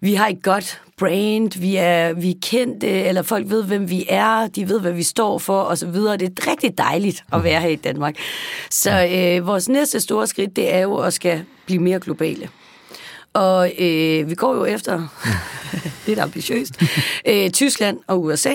vi 0.00 0.14
har 0.14 0.28
et 0.28 0.42
godt 0.42 0.80
brand, 0.98 1.60
vi 1.60 1.76
er, 1.76 2.12
vi 2.12 2.30
er 2.30 2.34
kendte, 2.42 2.88
eller 2.88 3.22
folk 3.22 3.50
ved, 3.50 3.64
hvem 3.64 3.90
vi 3.90 4.06
er, 4.08 4.46
de 4.46 4.68
ved, 4.68 4.80
hvad 4.80 4.92
vi 4.92 5.02
står 5.02 5.38
for, 5.38 5.60
og 5.60 5.78
så 5.78 5.86
videre. 5.86 6.16
Det 6.16 6.38
er 6.38 6.50
rigtig 6.50 6.78
dejligt 6.78 7.24
at 7.32 7.44
være 7.44 7.60
her 7.60 7.68
i 7.68 7.76
Danmark. 7.76 8.14
Så 8.70 9.08
øh, 9.12 9.46
vores 9.46 9.68
næste 9.68 10.00
store 10.00 10.26
skridt, 10.26 10.56
det 10.56 10.74
er 10.74 10.80
jo 10.80 10.96
at 10.96 11.12
skal 11.12 11.44
blive 11.66 11.82
mere 11.82 12.00
globale. 12.00 12.48
Og 13.36 13.72
øh, 13.78 14.30
vi 14.30 14.34
går 14.34 14.54
jo 14.54 14.64
efter, 14.64 15.08
lidt 16.06 16.18
ambitiøst, 16.18 16.82
øh, 17.28 17.50
Tyskland 17.50 17.98
og 18.06 18.22
USA. 18.22 18.54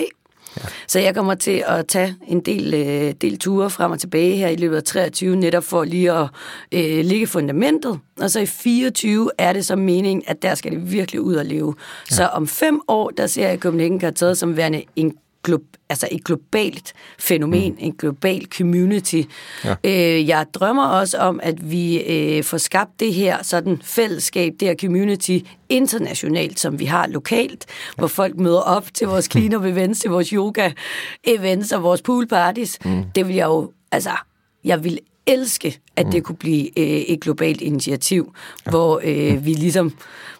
Ja. 0.56 0.62
Så 0.88 0.98
jeg 0.98 1.14
kommer 1.14 1.34
til 1.34 1.64
at 1.66 1.86
tage 1.86 2.16
en 2.28 2.40
del, 2.40 2.74
øh, 2.74 3.14
del 3.20 3.38
ture 3.38 3.70
frem 3.70 3.90
og 3.90 4.00
tilbage 4.00 4.36
her 4.36 4.48
i 4.48 4.56
løbet 4.56 4.76
af 4.76 4.82
23, 4.82 5.36
netop 5.36 5.64
for 5.64 5.84
lige 5.84 6.12
at 6.12 6.28
øh, 6.72 7.04
ligge 7.04 7.26
fundamentet. 7.26 7.98
Og 8.20 8.30
så 8.30 8.40
i 8.40 8.46
24 8.46 9.30
er 9.38 9.52
det 9.52 9.66
så 9.66 9.76
meningen, 9.76 10.22
at 10.26 10.42
der 10.42 10.54
skal 10.54 10.72
det 10.72 10.92
virkelig 10.92 11.20
ud 11.20 11.34
og 11.34 11.44
leve. 11.44 11.74
Ja. 12.10 12.16
Så 12.16 12.26
om 12.26 12.46
fem 12.46 12.80
år, 12.88 13.10
der 13.10 13.26
ser 13.26 13.48
jeg 13.48 13.58
Copenhagen 13.58 14.00
Cartel 14.00 14.36
som 14.36 14.56
værende 14.56 14.82
en 14.96 15.14
altså 15.88 16.08
et 16.10 16.24
globalt 16.24 16.92
fænomen, 17.18 17.72
mm. 17.72 17.78
en 17.78 17.92
global 17.92 18.46
community. 18.56 19.22
Ja. 19.64 19.74
Øh, 19.84 20.28
jeg 20.28 20.46
drømmer 20.54 20.86
også 20.86 21.18
om, 21.18 21.40
at 21.42 21.70
vi 21.70 22.00
øh, 22.00 22.44
får 22.44 22.58
skabt 22.58 23.00
det 23.00 23.14
her 23.14 23.42
sådan 23.42 23.80
fællesskab, 23.84 24.52
det 24.60 24.68
her 24.68 24.74
community 24.80 25.38
internationalt, 25.68 26.60
som 26.60 26.78
vi 26.78 26.84
har 26.84 27.06
lokalt, 27.06 27.66
ja. 27.68 28.00
hvor 28.00 28.06
folk 28.06 28.36
møder 28.36 28.60
op 28.60 28.94
til 28.94 29.06
vores 29.06 29.24
clean 29.32 29.54
up 29.54 29.64
events, 29.64 30.00
til 30.00 30.10
vores 30.10 30.28
yoga 30.28 30.70
events 31.24 31.72
og 31.72 31.82
vores 31.82 32.02
pool 32.02 32.26
parties. 32.26 32.78
Mm. 32.84 33.04
Det 33.14 33.28
vil 33.28 33.36
jeg 33.36 33.46
jo, 33.46 33.72
altså, 33.92 34.12
jeg 34.64 34.84
vil 34.84 34.98
elske, 35.26 35.80
at 35.96 36.06
det 36.12 36.24
kunne 36.24 36.36
blive 36.36 36.78
øh, 36.78 36.84
et 36.84 37.20
globalt 37.20 37.60
initiativ, 37.60 38.34
ja. 38.66 38.70
hvor 38.70 39.00
øh, 39.04 39.46
vi 39.46 39.52
ligesom 39.52 39.92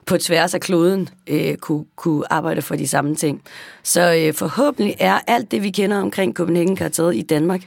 på 0.07 0.19
tværs 0.19 0.55
af 0.55 0.61
kloden 0.61 1.09
øh, 1.27 1.57
kunne, 1.57 1.85
kunne 1.97 2.33
arbejde 2.33 2.63
for 2.63 2.77
de 2.77 2.89
samme 2.89 3.15
ting. 3.15 3.43
Så 3.83 4.15
øh, 4.15 4.35
forhåbentlig 4.35 4.97
er 4.99 5.21
alt 5.27 5.51
det, 5.51 5.63
vi 5.63 5.71
kender 5.71 6.01
omkring 6.01 6.35
Copenhagen 6.35 6.77
Kartet 6.77 7.15
i 7.15 7.23
Danmark, 7.23 7.61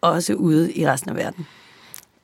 også 0.00 0.34
ude 0.34 0.72
i 0.72 0.88
resten 0.88 1.10
af 1.10 1.16
verden. 1.16 1.46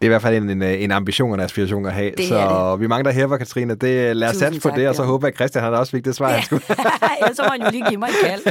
Det 0.01 0.07
er 0.07 0.07
i 0.07 0.09
hvert 0.09 0.23
fald 0.23 0.37
en, 0.37 0.51
en, 0.51 0.63
en 0.63 0.91
ambition 0.91 1.29
og 1.31 1.35
en 1.35 1.41
aspiration 1.41 1.87
at 1.87 1.93
have. 1.93 2.13
Det 2.17 2.29
så 2.29 2.39
er 2.39 2.77
vi 2.77 2.87
mangler 2.87 3.13
hæver, 3.13 3.37
Katrine. 3.37 3.75
Det, 3.75 4.17
lad 4.17 4.29
os 4.31 4.37
satse 4.37 4.61
på 4.61 4.69
tak, 4.69 4.79
det, 4.79 4.89
og 4.89 4.95
så 4.95 5.03
ja. 5.03 5.07
håber 5.09 5.27
jeg, 5.27 5.33
at 5.33 5.37
Christian 5.37 5.65
han 5.65 5.75
også 5.75 5.91
fik 5.91 6.05
det 6.05 6.15
svar, 6.17 6.31
han 6.33 6.43
skulle. 6.43 6.63
Ellers 7.23 7.37
så 7.37 7.43
må 7.43 7.49
han 7.51 7.63
jo 7.63 7.71
lige 7.71 7.85
give 7.89 7.99
mig 7.99 8.09
et 8.09 8.15
kald. 8.25 8.43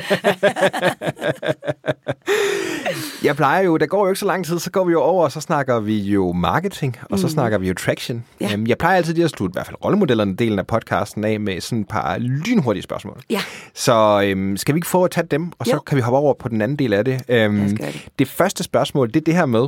Jeg 3.23 3.35
plejer 3.35 3.63
jo, 3.63 3.77
der 3.77 3.85
går 3.85 4.05
jo 4.05 4.09
ikke 4.11 4.19
så 4.19 4.25
lang 4.25 4.45
tid, 4.45 4.59
så 4.59 4.71
går 4.71 4.83
vi 4.85 4.91
jo 4.91 5.01
over, 5.01 5.23
og 5.23 5.31
så 5.31 5.41
snakker 5.41 5.79
vi 5.79 5.99
jo 5.99 6.31
marketing, 6.31 6.97
og 7.11 7.19
så 7.19 7.27
Mm. 7.27 7.31
snakker 7.31 7.57
vi 7.57 7.67
jo 7.67 7.73
traction. 7.73 8.23
Ja. 8.41 8.53
Øhm, 8.53 8.65
Jeg 8.67 8.77
plejer 8.77 8.97
altid 8.97 9.13
lige 9.13 9.25
at 9.25 9.31
slutte 9.31 9.53
i 9.53 9.55
hvert 9.55 9.65
fald 9.65 9.77
rollemodellerne 9.85 10.35
delen 10.35 10.59
af 10.59 10.67
podcasten 10.67 11.23
af 11.23 11.39
med 11.39 11.61
sådan 11.61 11.79
et 11.81 11.87
par 11.87 12.17
lynhurtige 12.17 12.83
spørgsmål. 12.83 13.19
Ja. 13.29 13.41
Så 13.73 14.21
øhm, 14.25 14.57
skal 14.57 14.75
vi 14.75 14.77
ikke 14.77 14.87
få 14.87 15.03
at 15.03 15.11
tage 15.11 15.27
dem, 15.31 15.51
og 15.59 15.65
så 15.65 15.71
Jo. 15.71 15.79
kan 15.79 15.95
vi 15.95 16.01
hoppe 16.01 16.17
over 16.17 16.33
på 16.33 16.49
den 16.49 16.61
anden 16.61 16.79
del 16.79 16.93
af 16.93 17.05
det. 17.05 17.21
Øhm, 17.29 17.77
det. 17.77 18.07
det 18.19 18.27
første 18.27 18.63
spørgsmål, 18.63 19.07
det 19.07 19.15
er 19.15 19.21
det 19.21 19.35
her 19.35 19.45
med, 19.45 19.67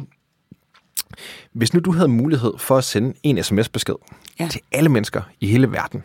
hvis 1.54 1.74
nu 1.74 1.80
du 1.80 1.92
havde 1.92 2.08
mulighed 2.08 2.54
for 2.58 2.78
at 2.78 2.84
sende 2.84 3.14
en 3.24 3.44
sms-besked 3.44 3.96
Ja. 4.40 4.48
til 4.52 4.62
alle 4.72 4.90
mennesker 4.90 5.22
i 5.40 5.48
hele 5.48 5.72
verden, 5.72 6.04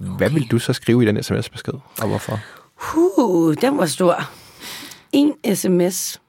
okay. 0.00 0.10
hvad 0.16 0.30
vil 0.30 0.46
du 0.50 0.58
så 0.58 0.72
skrive 0.72 1.02
i 1.02 1.06
den 1.06 1.22
sms-besked, 1.22 1.74
og 2.00 2.08
hvorfor? 2.08 2.40
Huh, 2.74 3.54
den 3.60 3.78
var 3.78 3.86
stor. 3.86 4.30
En 5.12 5.32
sms. 5.54 6.20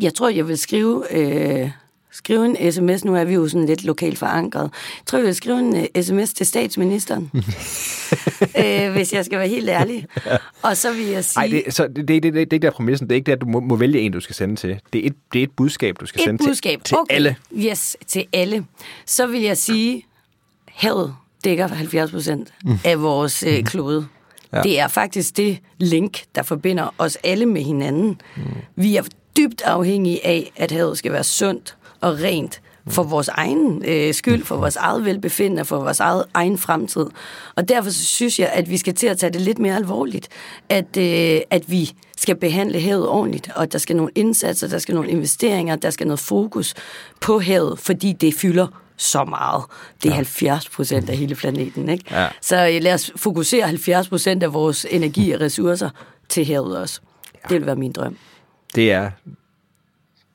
Jeg 0.00 0.14
tror, 0.14 0.28
jeg 0.28 0.48
vil 0.48 0.58
skrive, 0.58 1.04
øh, 1.16 1.70
skrive 2.12 2.46
en 2.46 2.72
sms. 2.72 3.04
Nu 3.04 3.14
er 3.14 3.24
vi 3.24 3.34
jo 3.34 3.48
sådan 3.48 3.66
lidt 3.66 3.84
lokalt 3.84 4.18
forankret. 4.18 4.62
Jeg 4.62 5.06
tror, 5.06 5.18
jeg 5.18 5.26
vil 5.26 5.34
skrive 5.34 5.58
en 5.58 5.76
øh, 5.76 6.02
sms 6.02 6.34
til 6.34 6.46
statsministeren. 6.46 7.30
øh, 8.60 8.92
hvis 8.92 9.12
jeg 9.12 9.24
skal 9.24 9.38
være 9.38 9.48
helt 9.48 9.68
ærlig. 9.68 10.06
Og 10.62 10.76
så 10.76 10.92
vil 10.92 11.06
jeg 11.06 11.24
sige... 11.24 11.48
Nej, 11.48 11.62
det, 11.64 11.74
så 11.74 11.86
det, 11.86 11.96
det, 11.96 12.08
det, 12.08 12.22
det, 12.22 12.34
det 12.34 12.40
er 12.40 12.40
ikke 12.40 12.58
der 12.58 12.70
præmissen. 12.70 13.08
Det 13.08 13.14
er 13.14 13.16
ikke 13.16 13.26
det, 13.26 13.32
at 13.32 13.40
du 13.40 13.46
må, 13.46 13.60
må 13.60 13.76
vælge 13.76 14.00
en, 14.00 14.12
du 14.12 14.20
skal 14.20 14.34
sende 14.34 14.56
til. 14.56 14.80
Det 14.92 15.02
er 15.02 15.06
et, 15.06 15.14
det 15.32 15.38
er 15.38 15.42
et 15.42 15.50
budskab, 15.56 15.96
du 16.00 16.06
skal 16.06 16.20
et 16.20 16.24
sende 16.24 16.44
budskab. 16.44 16.78
til, 16.78 16.84
til 16.84 16.96
okay. 16.98 17.14
alle. 17.14 17.36
Yes, 17.54 17.96
til 18.06 18.24
alle. 18.32 18.64
Så 19.06 19.26
vil 19.26 19.40
jeg 19.40 19.56
sige, 19.56 20.06
havet 20.66 21.14
dækker 21.44 21.68
70 21.68 22.10
procent 22.10 22.52
af 22.84 23.02
vores 23.02 23.42
øh, 23.42 23.64
klode. 23.64 24.06
Ja. 24.52 24.56
Ja. 24.56 24.62
Det 24.62 24.80
er 24.80 24.88
faktisk 24.88 25.36
det 25.36 25.58
link, 25.78 26.22
der 26.34 26.42
forbinder 26.42 26.94
os 26.98 27.18
alle 27.24 27.46
med 27.46 27.62
hinanden. 27.62 28.20
Mm. 28.36 28.42
Vi 28.76 28.96
er 28.96 29.02
dybt 29.36 29.62
afhængige 29.62 30.26
af, 30.26 30.52
at 30.56 30.70
havet 30.70 30.98
skal 30.98 31.12
være 31.12 31.24
sundt 31.24 31.76
og 32.00 32.20
rent 32.20 32.60
for 32.88 33.02
vores 33.02 33.28
egen 33.28 33.84
øh, 33.84 34.14
skyld, 34.14 34.44
for 34.44 34.56
vores 34.56 34.76
eget 34.76 35.04
velbefindende, 35.04 35.64
for 35.64 35.76
vores 35.76 36.00
eget, 36.00 36.24
egen 36.34 36.58
fremtid. 36.58 37.06
Og 37.56 37.68
derfor 37.68 37.90
så 37.90 38.04
synes 38.04 38.38
jeg, 38.38 38.48
at 38.48 38.70
vi 38.70 38.76
skal 38.76 38.94
til 38.94 39.06
at 39.06 39.18
tage 39.18 39.32
det 39.32 39.40
lidt 39.40 39.58
mere 39.58 39.76
alvorligt, 39.76 40.28
at, 40.68 40.96
øh, 40.96 41.40
at 41.50 41.70
vi 41.70 41.92
skal 42.16 42.36
behandle 42.36 42.80
havet 42.80 43.08
ordentligt, 43.08 43.50
og 43.56 43.72
der 43.72 43.78
skal 43.78 43.96
nogle 43.96 44.12
indsatser, 44.14 44.68
der 44.68 44.78
skal 44.78 44.94
nogle 44.94 45.10
investeringer, 45.10 45.76
der 45.76 45.90
skal 45.90 46.06
noget 46.06 46.20
fokus 46.20 46.74
på 47.20 47.38
havet, 47.38 47.78
fordi 47.78 48.12
det 48.12 48.34
fylder 48.34 48.66
så 48.96 49.24
meget. 49.24 49.64
Det 50.02 50.08
er 50.08 50.12
ja. 50.12 50.16
70 50.16 50.68
procent 50.68 51.10
af 51.10 51.16
hele 51.16 51.34
planeten. 51.34 51.88
Ikke? 51.88 52.04
Ja. 52.10 52.28
Så 52.40 52.68
øh, 52.68 52.82
lad 52.82 52.94
os 52.94 53.12
fokusere 53.16 53.66
70 53.66 54.08
procent 54.08 54.42
af 54.42 54.52
vores 54.52 54.86
energi 54.90 55.32
og 55.32 55.40
ressourcer 55.40 55.90
til 56.28 56.46
havet 56.46 56.78
også. 56.78 57.00
Det 57.48 57.50
vil 57.50 57.66
være 57.66 57.76
min 57.76 57.92
drøm. 57.92 58.16
Det 58.74 58.92
er 58.92 59.10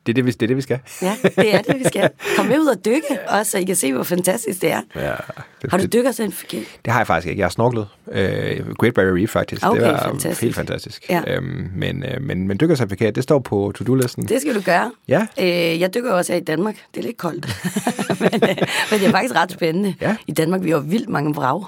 det, 0.06 0.12
er 0.12 0.14
det, 0.14 0.26
vi, 0.26 0.32
det 0.32 0.42
er 0.42 0.48
det, 0.48 0.58
vi 0.58 0.62
skal. 0.62 0.80
Ja, 1.02 1.16
det 1.24 1.56
er 1.56 1.62
det, 1.62 1.80
vi 1.80 1.84
skal. 1.84 2.10
Kom 2.38 2.46
med 2.46 2.60
ud 2.60 2.68
og 2.68 2.86
dykke, 2.86 3.20
også, 3.28 3.52
så 3.52 3.58
I 3.58 3.64
kan 3.64 3.76
se, 3.76 3.94
hvor 3.94 4.04
fantastisk 4.04 4.62
det 4.62 4.72
er. 4.72 4.82
Ja, 4.96 5.14
det, 5.62 5.72
Har 5.72 5.78
du 5.78 5.84
det, 5.84 5.94
dykkercertifikat? 5.94 6.64
det 6.86 6.94
har 6.94 7.00
jeg 7.00 7.08
faktisk 7.08 7.30
ikke. 7.30 7.40
Jeg 7.40 7.46
har 7.46 7.50
snorklet. 7.50 7.88
Øh, 8.12 8.74
Great 8.80 8.94
Barrier 8.94 9.16
Reef, 9.16 9.30
faktisk. 9.30 9.66
Okay, 9.66 9.82
det 9.82 9.92
var 9.92 10.04
fantastisk. 10.04 10.42
helt 10.42 10.56
fantastisk. 10.56 11.10
Ja. 11.10 11.22
Øhm, 11.28 11.72
men, 11.76 12.04
øh, 12.04 12.22
men, 12.22 12.48
men 12.48 12.58
dykkercertifikat, 12.60 13.16
det 13.16 13.24
står 13.24 13.40
på 13.40 13.72
to-do-listen. 13.76 14.28
Det 14.28 14.42
skal 14.42 14.56
du 14.56 14.62
gøre. 14.62 14.92
Ja. 15.08 15.28
Øh, 15.40 15.80
jeg 15.80 15.94
dykker 15.94 16.12
også 16.12 16.34
her 16.34 16.40
i 16.40 16.44
Danmark. 16.44 16.76
Det 16.94 17.00
er 17.00 17.06
lidt 17.06 17.18
koldt. 17.18 17.46
men, 18.22 18.50
øh, 18.50 18.56
men 18.92 19.00
det 19.00 19.08
er 19.08 19.12
faktisk 19.12 19.36
ret 19.36 19.52
spændende. 19.52 19.96
Ja. 20.02 20.16
I 20.28 20.32
Danmark 20.32 20.64
vi 20.64 20.70
har 20.72 20.80
vildt 20.80 21.10
mange 21.10 21.34
vrag. 21.36 21.64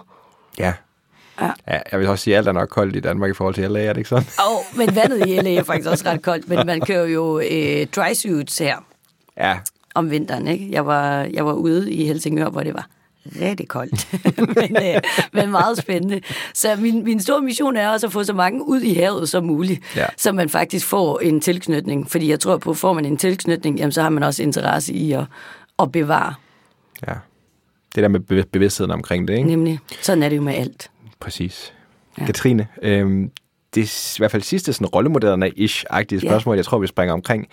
Ja. 0.59 0.73
Ja. 1.41 1.51
ja. 1.67 1.79
Jeg 1.91 1.99
vil 1.99 2.07
også 2.07 2.23
sige, 2.23 2.33
at 2.33 2.37
alt 2.37 2.47
er 2.47 2.51
nok 2.51 2.69
koldt 2.69 2.95
i 2.95 2.99
Danmark 2.99 3.29
i 3.29 3.33
forhold 3.33 3.55
til 3.55 3.71
LA, 3.71 3.81
er 3.83 3.93
det 3.93 3.97
ikke 3.97 4.09
sådan? 4.09 4.27
Og, 4.39 4.63
men 4.77 4.95
vandet 4.95 5.27
i 5.27 5.39
LA 5.41 5.53
er 5.55 5.63
faktisk 5.63 5.89
også 5.89 6.03
ret 6.09 6.21
koldt. 6.21 6.49
Men 6.49 6.65
man 6.65 6.81
kører 6.81 7.05
jo 7.07 7.39
øh, 7.39 7.87
dry 7.95 8.13
suits 8.13 8.57
her 8.57 8.77
Ja, 9.37 9.57
om 9.95 10.11
vinteren. 10.11 10.47
Ikke? 10.47 10.67
Jeg, 10.71 10.85
var, 10.85 11.27
jeg 11.33 11.45
var 11.45 11.53
ude 11.53 11.93
i 11.93 12.05
Helsingør, 12.05 12.49
hvor 12.49 12.61
det 12.61 12.73
var 12.73 12.87
rigtig 13.41 13.67
koldt, 13.67 14.07
men, 14.55 14.77
øh, 14.95 15.01
men 15.33 15.51
meget 15.51 15.77
spændende. 15.77 16.21
Så 16.53 16.75
min, 16.79 17.03
min 17.03 17.19
store 17.19 17.41
mission 17.41 17.77
er 17.77 17.89
også 17.89 18.07
at 18.07 18.13
få 18.13 18.23
så 18.23 18.33
mange 18.33 18.67
ud 18.67 18.81
i 18.81 18.93
havet 18.93 19.29
som 19.29 19.43
muligt, 19.45 19.81
Ja. 19.95 20.05
så 20.17 20.31
man 20.31 20.49
faktisk 20.49 20.85
får 20.87 21.19
en 21.19 21.41
tilknytning. 21.41 22.11
Fordi 22.11 22.29
jeg 22.29 22.39
tror 22.39 22.57
på, 22.57 22.69
at 22.71 22.77
får 22.77 22.93
man 22.93 23.05
en 23.05 23.17
tilknytning, 23.17 23.77
jamen, 23.77 23.91
så 23.91 24.01
har 24.01 24.09
man 24.09 24.23
også 24.23 24.43
interesse 24.43 24.93
i 24.93 25.11
at, 25.11 25.23
at 25.79 25.91
bevare. 25.91 26.33
ja. 27.07 27.13
Det 27.95 28.03
der 28.03 28.07
med 28.09 28.19
bev- 28.19 28.49
bevidstheden 28.51 28.91
omkring 28.91 29.27
det, 29.27 29.33
ikke? 29.37 29.47
Nemlig. 29.49 29.79
Sådan 30.01 30.23
er 30.23 30.29
det 30.29 30.35
jo 30.37 30.41
med 30.41 30.53
alt. 30.55 30.89
Præcis. 31.19 31.73
Ja. 32.19 32.25
Katrine, 32.25 32.67
øhm, 32.81 33.31
det 33.75 33.83
er 33.83 34.15
i 34.17 34.19
hvert 34.19 34.31
fald 34.31 34.41
sidste 34.43 34.73
sådan 34.73 34.87
rollemodellerne 34.87 35.47
ish-agtige 35.57 36.19
Ja. 36.23 36.29
spørgsmål, 36.29 36.55
jeg 36.55 36.65
tror, 36.65 36.79
vi 36.79 36.87
springer 36.87 37.13
omkring. 37.13 37.47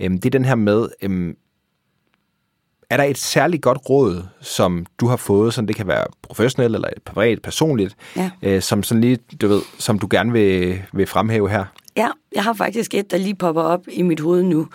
Øhm, 0.00 0.18
det 0.18 0.24
er 0.26 0.30
den 0.38 0.44
her 0.44 0.54
med, 0.54 0.88
øhm, 1.02 1.36
er 2.90 2.96
der 2.96 3.04
et 3.04 3.18
særligt 3.18 3.62
godt 3.62 3.78
råd, 3.90 4.22
som 4.40 4.86
du 5.00 5.06
har 5.06 5.16
fået, 5.16 5.54
som 5.54 5.66
det 5.66 5.76
kan 5.76 5.86
være 5.86 6.04
professionelt 6.22 6.74
eller 6.74 6.88
privat, 7.04 7.42
personligt, 7.42 7.96
Ja. 8.16 8.30
øh, 8.42 8.62
som 8.62 8.82
sådan 8.82 9.00
lige, 9.00 9.18
du 9.40 9.48
ved, 9.48 9.60
som 9.78 9.98
du 9.98 10.06
gerne 10.10 10.32
vil, 10.32 10.82
vil 10.92 11.06
fremhæve 11.06 11.50
her? 11.50 11.64
Ja, 11.96 12.08
jeg 12.34 12.44
har 12.44 12.52
faktisk 12.52 12.94
et, 12.94 13.10
der 13.10 13.16
lige 13.16 13.34
popper 13.34 13.62
op 13.62 13.80
i 13.92 14.02
mit 14.02 14.20
hoved 14.20 14.42
nu. 14.42 14.68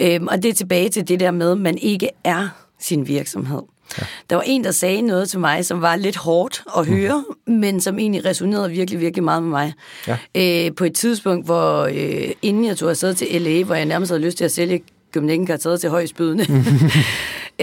Øhm, 0.00 0.26
og 0.26 0.42
det 0.42 0.48
er 0.48 0.52
tilbage 0.54 0.88
til 0.88 1.08
det 1.08 1.20
der 1.20 1.30
med, 1.30 1.50
at 1.52 1.58
man 1.58 1.78
ikke 1.78 2.08
er 2.24 2.48
sin 2.78 3.08
virksomhed. 3.08 3.62
Ja. 3.98 4.06
Der 4.30 4.36
var 4.36 4.42
en, 4.46 4.64
der 4.64 4.70
sagde 4.70 5.02
noget 5.02 5.28
til 5.28 5.40
mig, 5.40 5.66
som 5.66 5.82
var 5.82 5.96
lidt 5.96 6.16
hårdt 6.16 6.64
at 6.78 6.86
høre, 6.86 7.24
mm. 7.46 7.52
men 7.54 7.80
som 7.80 7.98
egentlig 7.98 8.24
resonerede 8.24 8.70
virkelig, 8.70 9.00
virkelig 9.00 9.24
meget 9.24 9.42
med 9.42 9.50
mig. 9.50 9.72
Ja. 10.06 10.18
Øh, 10.66 10.74
på 10.74 10.84
et 10.84 10.94
tidspunkt, 10.94 11.46
hvor 11.46 11.82
øh, 11.82 12.30
inden 12.42 12.64
jeg 12.64 12.76
tog 12.76 12.90
afsted 12.90 13.14
til 13.14 13.42
LA, 13.42 13.62
hvor 13.62 13.74
jeg 13.74 13.84
nærmest 13.84 14.10
havde 14.10 14.22
lyst 14.22 14.38
til 14.38 14.44
at 14.44 14.52
sælge 14.52 14.82
gymnastikken 15.12 15.46
karteret 15.46 15.80
til 15.80 15.90
højstbydende. 15.90 16.46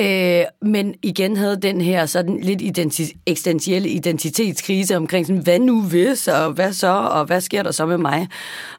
øh, 0.03 0.69
men 0.69 0.95
igen 1.01 1.37
havde 1.37 1.61
den 1.61 1.81
her 1.81 2.05
sådan 2.05 2.39
lidt 2.39 2.61
identi- 2.61 3.17
eksistentielle 3.25 3.89
identitetskrise 3.89 4.97
omkring 4.97 5.25
sådan, 5.25 5.41
hvad 5.41 5.59
nu 5.59 5.81
hvis, 5.81 6.27
og 6.27 6.51
hvad 6.51 6.73
så, 6.73 6.87
og 6.87 7.25
hvad 7.25 7.41
sker 7.41 7.63
der 7.63 7.71
så 7.71 7.85
med 7.85 7.97
mig? 7.97 8.27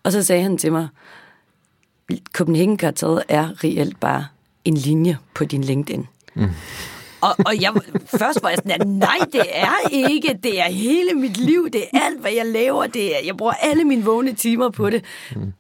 Og 0.02 0.12
så 0.12 0.22
sagde 0.22 0.42
han 0.42 0.58
til 0.58 0.72
mig, 0.72 0.88
Copenhagen 2.32 2.76
karteret 2.76 3.22
er 3.28 3.64
reelt 3.64 4.00
bare 4.00 4.26
en 4.64 4.74
linje 4.74 5.18
på 5.34 5.44
din 5.44 5.64
LinkedIn. 5.64 6.06
Mm. 6.34 6.48
Og, 7.24 7.34
og 7.46 7.60
jeg, 7.62 7.72
først 8.06 8.42
var 8.42 8.48
jeg 8.48 8.59
sådan, 8.59 8.80
at 8.80 8.88
nej, 8.88 9.18
det 9.32 9.42
er 9.52 9.88
ikke. 9.90 10.38
Det 10.42 10.60
er 10.60 10.70
hele 10.70 11.14
mit 11.14 11.36
liv. 11.36 11.68
Det 11.72 11.84
er 11.92 12.01
alt, 12.01 12.20
hvad 12.20 12.32
jeg 12.32 12.46
laver. 12.46 12.86
Det 12.86 13.16
er, 13.16 13.20
jeg 13.26 13.36
bruger 13.36 13.52
alle 13.52 13.84
mine 13.84 14.05
vågne 14.05 14.32
timer 14.32 14.70
på 14.70 14.90
det. 14.90 15.05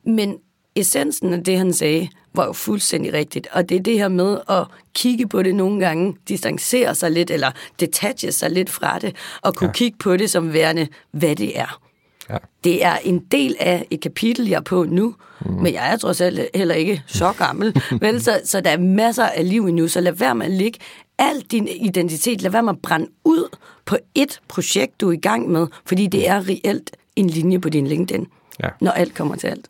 Men 0.06 0.36
essensen 0.76 1.32
af 1.32 1.44
det, 1.44 1.58
han 1.58 1.72
sagde, 1.72 2.08
var 2.34 2.46
jo 2.46 2.52
fuldstændig 2.52 3.12
rigtigt. 3.12 3.48
Og 3.52 3.68
det 3.68 3.76
er 3.76 3.80
det 3.80 3.98
her 3.98 4.08
med 4.08 4.38
at 4.48 4.66
kigge 4.94 5.28
på 5.28 5.42
det 5.42 5.54
nogle 5.54 5.80
gange, 5.80 6.16
distancere 6.28 6.94
sig 6.94 7.10
lidt, 7.10 7.30
eller 7.30 7.50
detache 7.80 8.32
sig 8.32 8.50
lidt 8.50 8.70
fra 8.70 8.98
det, 8.98 9.16
og 9.42 9.54
kunne 9.54 9.68
ja. 9.68 9.72
kigge 9.72 9.98
på 9.98 10.16
det 10.16 10.30
som 10.30 10.52
værende, 10.52 10.88
hvad 11.10 11.36
det 11.36 11.58
er. 11.58 11.80
Ja. 12.30 12.36
Det 12.64 12.84
er 12.84 12.96
en 13.04 13.18
del 13.18 13.56
af 13.60 13.86
et 13.90 14.00
kapitel, 14.00 14.48
jeg 14.48 14.56
er 14.56 14.60
på 14.60 14.84
nu, 14.84 15.14
mm. 15.46 15.52
men 15.52 15.74
jeg 15.74 15.92
er 15.92 15.96
trods 15.96 16.20
alt 16.20 16.40
heller 16.54 16.74
ikke 16.74 17.02
så 17.06 17.32
gammel. 17.32 17.82
vel, 18.00 18.22
så, 18.22 18.40
så 18.44 18.60
der 18.60 18.70
er 18.70 18.78
masser 18.78 19.24
af 19.24 19.48
liv 19.48 19.66
endnu, 19.66 19.88
så 19.88 20.00
lad 20.00 20.12
være 20.12 20.34
med 20.34 20.46
at 20.46 20.52
ligge 20.52 20.78
al 21.18 21.40
din 21.40 21.68
identitet, 21.68 22.42
lad 22.42 22.50
være 22.50 22.62
med 22.62 22.72
at 22.72 22.82
brænde 22.82 23.06
ud 23.24 23.56
på 23.84 23.96
et 24.14 24.40
projekt, 24.48 25.00
du 25.00 25.08
er 25.08 25.12
i 25.12 25.16
gang 25.16 25.48
med, 25.50 25.66
fordi 25.86 26.06
det 26.06 26.28
er 26.28 26.48
reelt 26.48 26.96
en 27.16 27.30
linje 27.30 27.58
på 27.60 27.68
din 27.68 27.86
LinkedIn, 27.86 28.26
Ja. 28.62 28.68
når 28.80 28.90
alt 28.90 29.14
kommer 29.14 29.36
til 29.36 29.46
alt. 29.46 29.66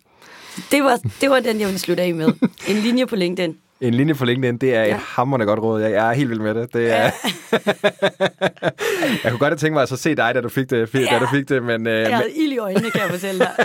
Det 0.71 0.85
var, 0.85 1.01
det 1.21 1.31
var 1.31 1.41
den, 1.41 1.61
jeg 1.61 1.67
ville 1.69 1.79
slutte 1.79 2.03
af 2.03 2.15
med. 2.15 2.27
En 2.69 2.77
linje 2.77 3.07
på 3.07 3.17
LinkedIn. 3.17 3.57
En 3.81 3.95
linje 3.95 4.15
for 4.15 4.25
LinkedIn, 4.25 4.57
det 4.57 4.75
er 4.75 4.83
ja. 4.83 4.95
Et 4.95 5.01
hammerende 5.01 5.47
godt 5.47 5.61
råd. 5.61 5.81
Jeg 5.81 5.93
jeg 5.93 6.09
er 6.11 6.13
helt 6.13 6.31
vild 6.31 6.41
med 6.41 6.55
det. 6.55 6.75
det 6.75 6.93
er... 6.93 7.03
jeg 9.25 9.31
kunne 9.31 9.39
godt 9.39 9.51
have 9.51 9.57
tænkt 9.57 9.73
mig 9.73 9.83
at 9.83 9.89
så 9.89 9.97
se 9.97 10.15
dig, 10.15 10.35
da 10.35 10.41
du 10.41 10.49
fik 10.49 10.71
det, 10.71 10.95
ja. 10.95 11.01
da 11.01 11.19
du 11.19 11.27
fik 11.35 11.49
det 11.49 11.63
men, 11.63 11.87
øh, 11.87 12.01
Jeg 12.01 12.17
havde 12.17 12.31
ild 12.37 12.53
i 12.53 12.59
øjnene, 12.59 12.91
kan 12.91 13.01
jeg 13.01 13.11
fortælle 13.11 13.39
dig. 13.39 13.51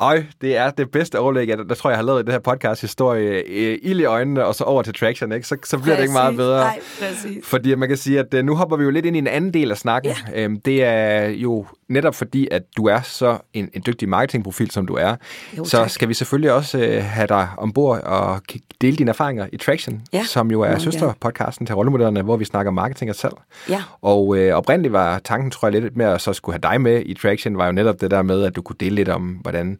Øj, 0.00 0.24
det 0.40 0.56
er 0.56 0.70
det 0.70 0.90
bedste 0.90 1.18
overlæg, 1.18 1.48
jeg, 1.48 1.58
der 1.58 1.74
tror 1.74 1.90
jeg 1.90 1.98
har 1.98 2.04
lavet 2.04 2.22
i 2.22 2.24
det 2.24 2.32
her 2.32 2.38
podcast-historie. 2.38 3.42
Øh, 3.46 3.78
ild 3.82 4.00
i 4.00 4.04
øjnene, 4.04 4.44
og 4.44 4.54
så 4.54 4.64
over 4.64 4.82
til 4.82 4.94
traction, 4.94 5.32
ikke? 5.32 5.46
Så, 5.46 5.56
så 5.64 5.78
bliver 5.78 5.96
det 5.96 6.02
ikke 6.02 6.12
meget 6.12 6.26
Præcis. 6.26 6.38
bedre. 6.38 6.60
Nej, 6.60 6.80
præcis. 7.00 7.46
Fordi 7.46 7.74
man 7.74 7.88
kan 7.88 7.96
sige, 7.98 8.18
at 8.18 8.34
øh, 8.34 8.44
nu 8.44 8.54
hopper 8.54 8.76
vi 8.76 8.84
jo 8.84 8.90
lidt 8.90 9.06
ind 9.06 9.16
i 9.16 9.18
en 9.18 9.26
anden 9.26 9.54
del 9.54 9.70
af 9.70 9.76
snakken. 9.78 10.12
Ja. 10.32 10.44
Øhm, 10.44 10.60
det 10.60 10.84
er 10.84 11.24
jo 11.28 11.66
netop 11.88 12.14
fordi, 12.14 12.48
at 12.50 12.62
du 12.76 12.86
er 12.86 13.00
så 13.00 13.38
en, 13.52 13.70
en 13.74 13.82
dygtig 13.86 14.08
marketingprofil, 14.08 14.70
som 14.70 14.86
du 14.86 14.94
er. 14.94 15.16
Jo, 15.58 15.64
så 15.64 15.76
tak. 15.76 15.90
skal 15.90 16.08
vi 16.08 16.14
selvfølgelig 16.14 16.52
også 16.52 16.78
øh, 16.78 17.04
have 17.04 17.26
dig 17.26 17.48
ombord 17.56 18.00
og 18.02 18.40
dele 18.80 18.96
dine 18.96 19.08
erfaringer 19.08 19.46
i 19.52 19.56
Traction, 19.56 20.02
Ja, 20.12 20.24
som 20.24 20.50
jo 20.50 20.60
er 20.60 20.68
meget 20.68 20.82
søsterpodcasten 20.82 21.66
til 21.66 21.74
rollemodellerne, 21.74 22.22
hvor 22.22 22.36
vi 22.36 22.44
snakker 22.44 22.72
marketing 22.72 23.10
og 23.10 23.16
salg. 23.16 23.34
Ja. 23.68 23.82
Og 24.02 24.36
øh, 24.36 24.54
oprindeligt 24.54 24.92
var 24.92 25.18
tanken, 25.18 25.50
tror 25.50 25.68
jeg, 25.68 25.82
lidt 25.82 25.96
med 25.96 26.06
at 26.06 26.20
så 26.20 26.32
skulle 26.32 26.54
have 26.54 26.72
dig 26.72 26.80
med 26.80 27.02
i 27.06 27.14
Traction, 27.14 27.58
var 27.58 27.66
jo 27.66 27.72
netop 27.72 28.00
det 28.00 28.10
der 28.10 28.22
med, 28.22 28.44
at 28.44 28.56
du 28.56 28.62
kunne 28.62 28.76
dele 28.80 28.94
lidt 28.94 29.08
om, 29.08 29.22
hvordan, 29.22 29.78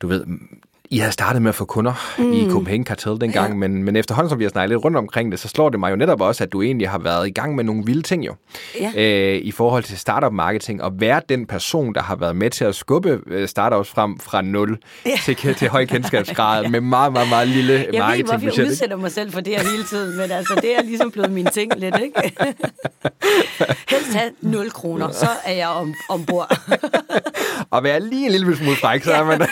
du 0.00 0.08
ved, 0.08 0.24
I 0.90 0.98
havde 0.98 1.12
startet 1.12 1.42
med 1.42 1.48
at 1.48 1.54
få 1.54 1.64
kunder 1.64 2.14
mm. 2.18 2.32
i 2.32 2.50
Copenhagen 2.50 2.84
Cartel 2.84 3.20
dengang, 3.20 3.48
ja. 3.52 3.54
men, 3.54 3.82
men 3.82 3.96
efterhånden, 3.96 4.30
som 4.30 4.38
vi 4.38 4.44
har 4.44 4.50
snakket 4.50 4.70
lidt 4.70 4.84
rundt 4.84 4.96
omkring 4.96 5.32
det, 5.32 5.40
så 5.40 5.48
slår 5.48 5.68
det 5.68 5.80
mig 5.80 5.90
jo 5.90 5.96
netop 5.96 6.20
også, 6.20 6.44
at 6.44 6.52
du 6.52 6.62
egentlig 6.62 6.88
har 6.88 6.98
været 6.98 7.28
i 7.28 7.30
gang 7.30 7.54
med 7.54 7.64
nogle 7.64 7.84
vilde 7.84 8.02
ting 8.02 8.26
jo, 8.26 8.34
Ja. 8.80 8.92
øh, 8.96 9.40
i 9.42 9.50
forhold 9.52 9.82
til 9.82 9.98
startup 9.98 10.32
marketing, 10.32 10.82
og 10.82 10.92
være 11.00 11.20
den 11.28 11.46
person, 11.46 11.94
der 11.94 12.02
har 12.02 12.16
været 12.16 12.36
med 12.36 12.50
til 12.50 12.64
at 12.64 12.74
skubbe 12.74 13.20
øh, 13.26 13.48
startups 13.48 13.90
frem 13.90 14.18
fra 14.18 14.42
0 14.42 14.78
ja. 15.06 15.10
til, 15.24 15.54
til 15.54 15.68
høj 15.68 15.86
kendskabsgrad, 15.86 16.62
ja. 16.64 16.68
med 16.68 16.80
meget, 16.80 17.12
meget, 17.12 17.28
meget 17.28 17.48
lille 17.48 17.86
Jeg 17.92 18.06
ved 18.06 18.14
ikke, 18.16 18.30
hvorfor 18.30 18.60
jeg 18.60 18.66
udsætter 18.66 18.96
mig 18.96 19.12
selv 19.12 19.32
for 19.32 19.40
det 19.40 19.56
her 19.56 19.70
hele 19.70 19.84
tiden, 19.84 20.16
men 20.16 20.30
altså, 20.30 20.54
det 20.62 20.76
er 20.76 20.82
ligesom 20.82 21.10
blevet 21.10 21.32
min 21.32 21.46
ting 21.46 21.72
lidt, 21.76 21.94
ikke? 22.02 22.32
Helst 23.90 24.14
have 24.14 24.30
0 24.40 24.70
kroner, 24.70 25.10
så 25.10 25.28
er 25.44 25.52
jeg 25.52 25.68
om, 25.68 25.94
ombord. 26.08 26.58
Og 27.70 27.84
være 27.84 28.00
lige 28.00 28.26
en 28.26 28.32
lille 28.32 28.56
smule 28.56 28.76
fræk, 28.76 29.02
så 29.02 29.12
er 29.12 29.24
man... 29.24 29.48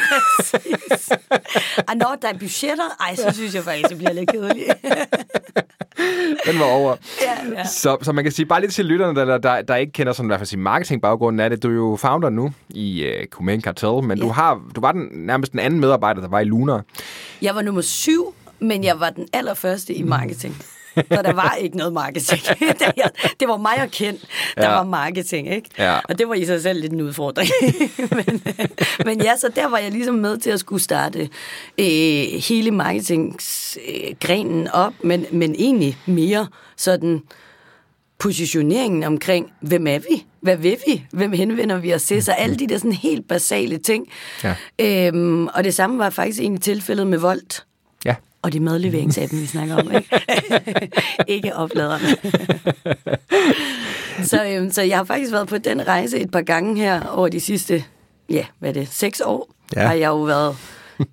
Og 1.88 1.96
når 1.96 2.18
der 2.22 2.28
er 2.28 2.38
budgetter, 2.38 2.96
ej, 3.00 3.16
så 3.16 3.30
synes 3.32 3.54
jeg 3.54 3.64
faktisk, 3.64 3.88
det 3.88 3.96
bliver 3.96 4.12
lidt 4.12 4.30
kedeligt. 4.30 4.68
Den 6.46 6.58
var 6.58 6.64
over. 6.64 6.96
Ja, 7.22 7.58
ja. 7.58 7.64
Så, 7.66 7.96
så 8.02 8.12
man 8.12 8.24
kan 8.24 8.32
sige, 8.32 8.46
bare 8.46 8.60
lidt 8.60 8.72
til 8.72 8.84
lytterne, 8.84 9.20
der, 9.20 9.38
der, 9.38 9.62
der 9.62 9.76
ikke 9.76 9.92
kender 9.92 10.12
sådan, 10.12 10.26
i 10.26 10.28
hvert 10.28 10.40
fald 10.40 10.46
sin 10.46 10.60
marketingbaggrunden 10.60 11.40
af 11.40 11.50
det. 11.50 11.62
Du 11.62 11.68
er 11.68 11.74
jo 11.74 11.96
founder 11.96 12.30
nu 12.30 12.52
i 12.70 13.06
uh, 13.06 13.26
Command 13.26 13.62
Cartel, 13.62 14.08
men 14.08 14.18
ja. 14.18 14.24
du, 14.24 14.28
har, 14.28 14.62
du 14.76 14.80
var 14.80 14.92
den, 14.92 15.08
nærmest 15.12 15.52
den 15.52 15.60
anden 15.60 15.80
medarbejder, 15.80 16.20
der 16.20 16.28
var 16.28 16.40
i 16.40 16.44
Lunar. 16.44 16.84
Jeg 17.42 17.54
var 17.54 17.62
nummer 17.62 17.82
syv, 17.82 18.34
men 18.58 18.84
jeg 18.84 19.00
var 19.00 19.10
den 19.10 19.28
allerførste 19.32 19.94
i 19.94 20.02
marketing. 20.02 20.62
Så 20.96 21.22
der 21.24 21.32
var 21.32 21.54
ikke 21.60 21.76
noget 21.76 21.92
marketing. 21.92 22.40
det 23.40 23.48
var 23.48 23.56
mig 23.56 23.82
og 23.82 23.90
Ken, 23.90 24.18
der 24.56 24.62
Ja. 24.62 24.68
var 24.74 24.84
marketing, 24.84 25.54
ikke? 25.54 25.70
Ja. 25.78 25.98
Og 26.08 26.18
det 26.18 26.28
var 26.28 26.34
i 26.34 26.44
sig 26.44 26.62
selv 26.62 26.80
lidt 26.80 26.92
en 26.92 27.00
udfordring. 27.00 27.48
men, 28.16 28.42
men 29.04 29.22
ja, 29.22 29.36
så 29.36 29.48
der 29.56 29.68
var 29.68 29.78
jeg 29.78 29.90
ligesom 29.90 30.14
med 30.14 30.38
til 30.38 30.50
at 30.50 30.60
skulle 30.60 30.82
starte 30.82 31.28
øh, 31.78 32.24
hele 32.48 32.70
marketingsgrenen 32.70 34.68
op, 34.68 34.92
men, 35.02 35.26
men 35.32 35.54
egentlig 35.58 35.96
mere 36.06 36.46
sådan 36.76 37.22
positioneringen 38.18 39.02
omkring, 39.04 39.52
hvem 39.60 39.86
er 39.86 39.98
vi? 39.98 40.26
Hvad 40.40 40.56
vil 40.56 40.76
vi? 40.86 41.04
Hvem 41.12 41.32
henvender 41.32 41.78
vi 41.78 41.94
os 41.94 42.02
til? 42.02 42.22
Så 42.22 42.32
alle 42.32 42.56
de 42.56 42.66
der 42.66 42.78
sådan 42.78 42.92
helt 42.92 43.28
basale 43.28 43.78
ting. 43.78 44.06
Ja. 44.44 44.54
Øhm, 44.80 45.46
og 45.46 45.64
det 45.64 45.74
samme 45.74 45.98
var 45.98 46.10
faktisk 46.10 46.40
egentlig 46.40 46.62
tilfældet 46.62 47.06
med 47.06 47.18
Volt. 47.18 47.64
Og 48.44 48.52
det 48.52 48.58
er 48.58 48.62
madleveringsappen, 48.62 49.40
vi 49.40 49.46
snakker 49.46 49.76
om, 49.76 49.92
ikke? 49.92 50.20
ikke 51.34 51.56
opladerne. 51.56 52.16
så, 54.28 54.44
øhm, 54.44 54.70
så 54.70 54.82
jeg 54.82 54.96
har 54.96 55.04
faktisk 55.04 55.32
været 55.32 55.48
på 55.48 55.58
den 55.58 55.88
rejse 55.88 56.18
et 56.18 56.30
par 56.30 56.40
gange 56.40 56.76
her 56.76 57.06
over 57.06 57.28
de 57.28 57.40
sidste, 57.40 57.84
ja, 58.30 58.44
hvad 58.58 58.68
er 58.68 58.72
det, 58.72 58.88
seks 58.88 59.20
år. 59.24 59.48
Ja. 59.76 59.80
Ja. 59.80 59.86
Har 59.86 59.94
jeg 59.94 60.08
jo 60.08 60.22
været 60.22 60.56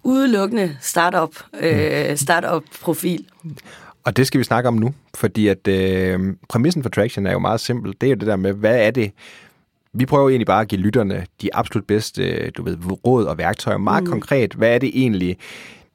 udelukkende 0.04 0.78
startup, 0.82 1.36
øh, 1.60 2.18
startup-profil. 2.18 3.26
Og 4.04 4.18
det 4.18 4.28
skal 4.28 4.40
vi 4.40 4.44
snakke 4.44 4.68
om 4.68 4.74
nu, 4.74 4.94
fordi 5.16 5.48
at 5.48 5.68
øh, 5.68 6.20
præmissen 6.50 6.84
for 6.84 6.90
Traction 6.90 7.26
er 7.26 7.32
jo 7.32 7.40
meget 7.40 7.60
simpel. 7.60 7.94
Det 8.02 8.08
er 8.08 8.12
jo 8.12 8.16
det 8.16 8.28
der 8.28 8.36
med, 8.36 8.54
hvad 8.54 8.86
er 8.88 8.92
det, 8.92 9.12
vi 9.94 10.06
prøver 10.06 10.30
egentlig 10.30 10.48
bare 10.48 10.62
at 10.62 10.68
give 10.68 10.82
lytterne 10.82 11.26
de 11.42 11.56
absolut 11.56 11.86
bedste 11.88 12.50
du 12.50 12.64
ved, 12.64 12.78
råd 13.06 13.26
og 13.26 13.38
værktøjer. 13.38 13.78
Meget 13.78 14.04
mm. 14.04 14.10
konkret, 14.10 14.54
hvad 14.54 14.76
er 14.76 14.78
det 14.78 14.92
egentlig, 14.94 15.38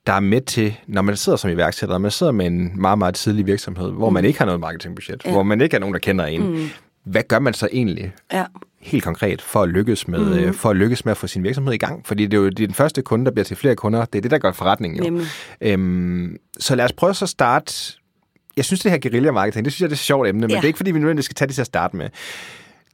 der 0.06 0.12
er 0.12 0.20
med 0.20 0.40
til, 0.40 0.76
når 0.86 1.02
man 1.02 1.16
sidder 1.16 1.38
som 1.38 1.50
iværksætter, 1.50 1.94
når 1.94 1.98
man 1.98 2.10
sidder 2.10 2.32
med 2.32 2.46
en 2.46 2.80
meget, 2.80 2.98
meget 2.98 3.14
tidlig 3.14 3.46
virksomhed, 3.46 3.92
hvor 3.92 4.10
mm. 4.10 4.14
man 4.14 4.24
ikke 4.24 4.38
har 4.38 4.46
noget 4.46 4.60
marketingbudget, 4.60 5.22
ja. 5.24 5.32
hvor 5.32 5.42
man 5.42 5.60
ikke 5.60 5.76
er 5.76 5.80
nogen, 5.80 5.94
der 5.94 6.00
kender 6.00 6.24
en. 6.24 6.50
Mm. 6.50 6.68
Hvad 7.04 7.22
gør 7.22 7.38
man 7.38 7.54
så 7.54 7.68
egentlig? 7.72 8.12
Ja 8.32 8.44
helt 8.86 9.04
konkret 9.04 9.42
for 9.42 9.62
at 9.62 9.68
lykkes 9.68 10.08
med, 10.08 10.46
mm. 10.46 10.54
for 10.54 10.70
at 10.70 10.76
lykkes 10.76 11.04
med 11.04 11.10
at 11.10 11.16
få 11.16 11.26
sin 11.26 11.42
virksomhed 11.42 11.74
i 11.74 11.76
gang. 11.76 12.06
Fordi 12.06 12.24
det 12.24 12.34
er 12.34 12.38
jo 12.38 12.48
det 12.48 12.60
er 12.60 12.66
den 12.66 12.74
første 12.74 13.02
kunde, 13.02 13.24
der 13.24 13.30
bliver 13.30 13.44
til 13.44 13.56
flere 13.56 13.74
kunder. 13.74 14.04
Det 14.04 14.18
er 14.18 14.22
det, 14.22 14.30
der 14.30 14.38
gør 14.38 14.52
forretningen 14.52 15.04
jo. 15.04 15.24
Øhm, 15.60 16.36
så 16.58 16.74
lad 16.74 16.84
os 16.84 16.92
prøve 16.92 17.14
så 17.14 17.24
at 17.24 17.28
starte... 17.28 17.92
Jeg 18.56 18.64
synes, 18.64 18.80
det 18.80 18.90
her 18.90 18.98
guerilla-marketing, 18.98 19.64
det 19.64 19.72
synes 19.72 19.80
jeg, 19.80 19.90
det 19.90 19.94
er 19.94 19.96
et 19.96 20.04
sjovt 20.04 20.28
emne, 20.28 20.40
men 20.40 20.50
ja. 20.50 20.56
det 20.56 20.62
er 20.62 20.66
ikke, 20.66 20.76
fordi 20.76 20.90
vi 20.90 20.98
nødvendigvis 20.98 21.24
skal 21.24 21.34
tage 21.34 21.46
det 21.46 21.54
til 21.54 21.62
at 21.62 21.66
starte 21.66 21.96
med. 21.96 22.08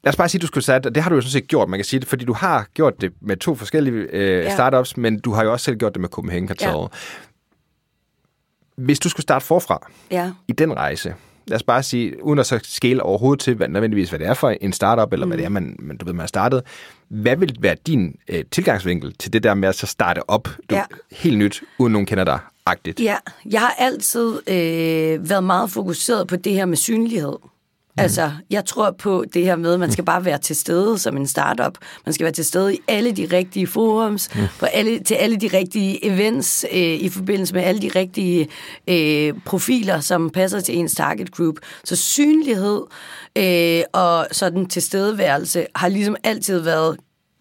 Lad 0.04 0.12
os 0.12 0.16
bare 0.16 0.28
sige, 0.28 0.38
at 0.38 0.42
du 0.42 0.46
skulle 0.46 0.74
og 0.74 0.94
det 0.94 1.02
har 1.02 1.10
du 1.10 1.14
jo 1.14 1.20
sådan 1.20 1.30
set 1.30 1.48
gjort, 1.48 1.68
man 1.68 1.78
kan 1.78 1.84
sige 1.84 2.00
det, 2.00 2.08
fordi 2.08 2.24
du 2.24 2.32
har 2.32 2.66
gjort 2.74 3.00
det 3.00 3.12
med 3.20 3.36
to 3.36 3.54
forskellige 3.54 3.96
øh, 3.96 4.44
ja. 4.44 4.54
startups, 4.54 4.96
men 4.96 5.20
du 5.20 5.32
har 5.32 5.44
jo 5.44 5.52
også 5.52 5.64
selv 5.64 5.76
gjort 5.76 5.94
det 5.94 6.00
med 6.00 6.08
Copenhagen 6.08 6.48
Cartel. 6.48 6.68
Ja. 6.68 6.86
Hvis 8.76 8.98
du 8.98 9.08
skulle 9.08 9.22
starte 9.22 9.44
forfra 9.44 9.90
ja. 10.10 10.32
i 10.48 10.52
den 10.52 10.76
rejse, 10.76 11.14
lad 11.46 11.56
os 11.56 11.62
bare 11.62 11.82
sige, 11.82 12.24
uden 12.24 12.38
at 12.38 12.46
så 12.46 12.60
skæle 12.62 13.02
overhovedet 13.02 13.40
til, 13.40 13.54
hvad, 13.54 13.68
nødvendigvis, 13.68 14.08
hvad 14.08 14.18
det 14.18 14.26
er 14.26 14.34
for 14.34 14.50
en 14.50 14.72
startup, 14.72 15.12
eller 15.12 15.26
mm. 15.26 15.30
hvad 15.30 15.38
det 15.38 15.44
er, 15.44 15.48
man, 15.48 15.76
man, 15.78 15.96
du 15.96 16.04
ved, 16.04 16.12
man 16.12 16.20
har 16.20 16.26
startet. 16.26 16.62
Hvad 17.08 17.36
vil 17.36 17.56
være 17.60 17.76
din 17.86 18.16
øh, 18.28 18.44
tilgangsvinkel 18.50 19.14
til 19.18 19.32
det 19.32 19.42
der 19.42 19.54
med 19.54 19.68
at 19.68 19.74
så 19.74 19.86
starte 19.86 20.30
op 20.30 20.48
du, 20.70 20.74
ja. 20.74 20.84
helt 21.12 21.38
nyt, 21.38 21.62
uden 21.78 21.92
nogen 21.92 22.06
kender 22.06 22.24
dig? 22.24 22.38
Agtigt. 22.66 23.00
Ja, 23.00 23.16
jeg 23.50 23.60
har 23.60 23.74
altid 23.78 24.48
øh, 24.48 25.30
været 25.30 25.44
meget 25.44 25.70
fokuseret 25.70 26.28
på 26.28 26.36
det 26.36 26.52
her 26.52 26.66
med 26.66 26.76
synlighed. 26.76 27.36
Mm. 27.96 28.02
Altså, 28.02 28.30
jeg 28.50 28.64
tror 28.64 28.90
på 28.90 29.24
det 29.34 29.44
her 29.44 29.56
med, 29.56 29.74
at 29.74 29.80
man 29.80 29.92
skal 29.92 30.04
bare 30.04 30.24
være 30.24 30.38
til 30.38 30.56
stede 30.56 30.98
som 30.98 31.16
en 31.16 31.26
startup. 31.26 31.78
Man 32.06 32.12
skal 32.12 32.24
være 32.24 32.32
til 32.32 32.44
stede 32.44 32.74
i 32.74 32.78
alle 32.88 33.12
de 33.12 33.28
rigtige 33.32 33.66
forums, 33.66 34.34
mm. 34.34 34.42
på 34.58 34.66
alle, 34.66 34.98
til 34.98 35.14
alle 35.14 35.36
de 35.36 35.48
rigtige 35.48 36.06
events, 36.06 36.66
øh, 36.72 36.78
i 36.80 37.08
forbindelse 37.08 37.54
med 37.54 37.62
alle 37.62 37.82
de 37.82 37.90
rigtige 37.96 38.48
øh, 38.88 39.34
profiler, 39.44 40.00
som 40.00 40.30
passer 40.30 40.60
til 40.60 40.78
ens 40.78 40.94
target 40.94 41.32
group. 41.32 41.56
Så 41.84 41.96
synlighed 41.96 42.82
øh, 43.36 43.82
og 43.92 44.26
sådan 44.32 44.66
tilstedeværelse 44.66 45.66
har 45.76 45.88
ligesom 45.88 46.16
altid 46.24 46.58
været 46.58 46.96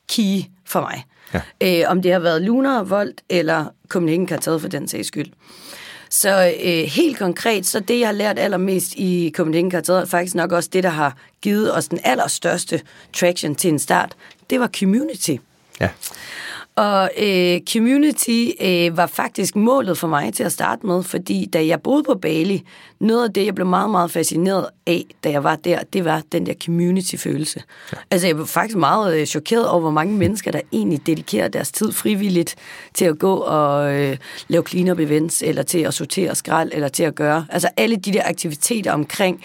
key 0.09 0.41
for 0.65 0.81
mig. 0.81 1.03
Ja. 1.33 1.41
Øh, 1.83 1.91
om 1.91 2.01
det 2.01 2.11
har 2.11 2.19
været 2.19 2.41
Lunar, 2.41 2.83
Volt 2.83 3.21
eller 3.29 3.65
Copenhagen 3.87 4.27
Cartel 4.27 4.59
for 4.59 4.67
den 4.67 4.87
sags 4.87 5.07
skyld. 5.07 5.31
Så 6.11 6.53
øh, 6.63 6.83
helt 6.83 7.17
konkret, 7.17 7.65
så 7.65 7.79
det, 7.79 7.99
jeg 7.99 8.07
har 8.07 8.13
lært 8.13 8.39
allermest 8.39 8.93
i 8.95 9.31
Copenhagen 9.35 9.71
Cartel, 9.71 10.07
faktisk 10.07 10.35
nok 10.35 10.51
også 10.51 10.69
det, 10.73 10.83
der 10.83 10.89
har 10.89 11.17
givet 11.41 11.77
os 11.77 11.87
den 11.87 11.99
allerstørste 12.03 12.81
traction 13.13 13.55
til 13.55 13.69
en 13.69 13.79
start, 13.79 14.15
det 14.49 14.59
var 14.59 14.69
community. 14.79 15.35
Ja. 15.79 15.89
Og 16.75 17.09
øh, 17.17 17.59
community 17.73 18.47
øh, 18.61 18.97
var 18.97 19.05
faktisk 19.05 19.55
målet 19.55 19.97
for 19.97 20.07
mig 20.07 20.33
til 20.33 20.43
at 20.43 20.51
starte 20.51 20.87
med, 20.87 21.03
fordi 21.03 21.49
da 21.53 21.65
jeg 21.65 21.81
boede 21.81 22.03
på 22.03 22.15
Bali, 22.15 22.63
noget 22.99 23.27
af 23.27 23.33
det, 23.33 23.45
jeg 23.45 23.55
blev 23.55 23.67
meget, 23.67 23.89
meget 23.89 24.11
fascineret 24.11 24.65
af, 24.87 25.05
da 25.23 25.29
jeg 25.29 25.43
var 25.43 25.55
der, 25.55 25.79
det 25.93 26.05
var 26.05 26.21
den 26.31 26.45
der 26.45 26.53
community-følelse. 26.65 27.63
Ja. 27.93 27.97
Altså, 28.11 28.27
jeg 28.27 28.37
var 28.37 28.45
faktisk 28.45 28.77
meget 28.77 29.19
øh, 29.19 29.25
chokeret 29.25 29.67
over, 29.67 29.79
hvor 29.79 29.91
mange 29.91 30.13
mennesker, 30.13 30.51
der 30.51 30.61
egentlig 30.71 31.07
dedikerer 31.07 31.47
deres 31.47 31.71
tid 31.71 31.91
frivilligt 31.91 32.55
til 32.93 33.05
at 33.05 33.19
gå 33.19 33.35
og 33.35 33.93
øh, 33.93 34.17
lave 34.47 34.63
clean-up 34.67 34.99
events, 34.99 35.41
eller 35.41 35.63
til 35.63 35.79
at 35.79 35.93
sortere 35.93 36.35
skrald, 36.35 36.71
eller 36.73 36.87
til 36.87 37.03
at 37.03 37.15
gøre, 37.15 37.45
altså 37.49 37.69
alle 37.77 37.95
de 37.95 38.13
der 38.13 38.21
aktiviteter 38.25 38.91
omkring 38.91 39.43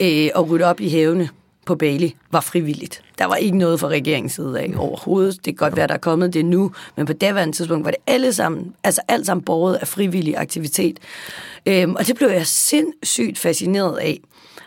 øh, 0.00 0.28
at 0.36 0.50
rydde 0.50 0.64
op 0.64 0.80
i 0.80 0.88
havene 0.88 1.28
på 1.66 1.74
Bali 1.74 2.14
var 2.30 2.40
frivilligt. 2.40 3.02
Der 3.18 3.24
var 3.24 3.34
ikke 3.34 3.58
noget 3.58 3.80
fra 3.80 3.88
regeringens 3.88 4.32
side 4.32 4.60
af 4.60 4.74
overhovedet. 4.76 5.36
Det 5.36 5.44
kan 5.44 5.54
godt 5.54 5.76
være, 5.76 5.86
der 5.86 5.94
er 5.94 5.98
kommet 5.98 6.34
det 6.34 6.44
nu, 6.44 6.72
men 6.96 7.06
på 7.06 7.12
daværende 7.12 7.56
tidspunkt 7.56 7.84
var 7.84 7.90
det 7.90 8.00
alle 8.06 8.32
sammen, 8.32 8.74
altså 8.84 9.00
alt 9.08 9.26
sammen 9.26 9.44
borget 9.44 9.74
af 9.74 9.88
frivillig 9.88 10.36
aktivitet. 10.36 10.98
Øhm, 11.66 11.94
og 11.94 12.06
det 12.06 12.16
blev 12.16 12.28
jeg 12.28 12.46
sindssygt 12.46 13.38
fascineret 13.38 13.96
af. 13.96 14.20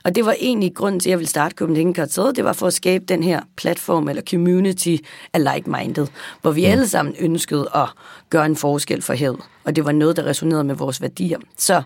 Og 0.04 0.16
det 0.16 0.26
var 0.26 0.36
egentlig 0.40 0.76
grunden 0.76 1.00
til, 1.00 1.10
at 1.10 1.12
jeg 1.12 1.20
ville 1.20 1.30
starte 1.30 1.56
Copenhagen 1.56 1.96
Cartel. 1.96 2.36
Det 2.36 2.44
var 2.44 2.54
for 2.54 2.68
at 2.68 2.74
skabe 2.74 3.06
den 3.06 3.24
her 3.24 3.42
platform 3.58 4.10
eller 4.10 4.22
community 4.30 4.96
af 5.34 5.44
like-minded, 5.44 6.08
hvor 6.42 6.52
vi 6.52 6.66
mm. 6.66 6.72
alle 6.72 6.88
sammen 6.88 7.16
ønskede 7.20 7.70
at 7.76 7.88
gøre 8.30 8.46
en 8.46 8.56
forskel 8.56 9.02
for 9.02 9.14
hed. 9.14 9.36
Og 9.64 9.76
det 9.76 9.86
var 9.86 9.92
noget, 9.92 10.16
der 10.16 10.26
resonerede 10.26 10.64
med 10.64 10.76
vores 10.76 11.02
værdier. 11.02 11.40
Så 11.58 11.82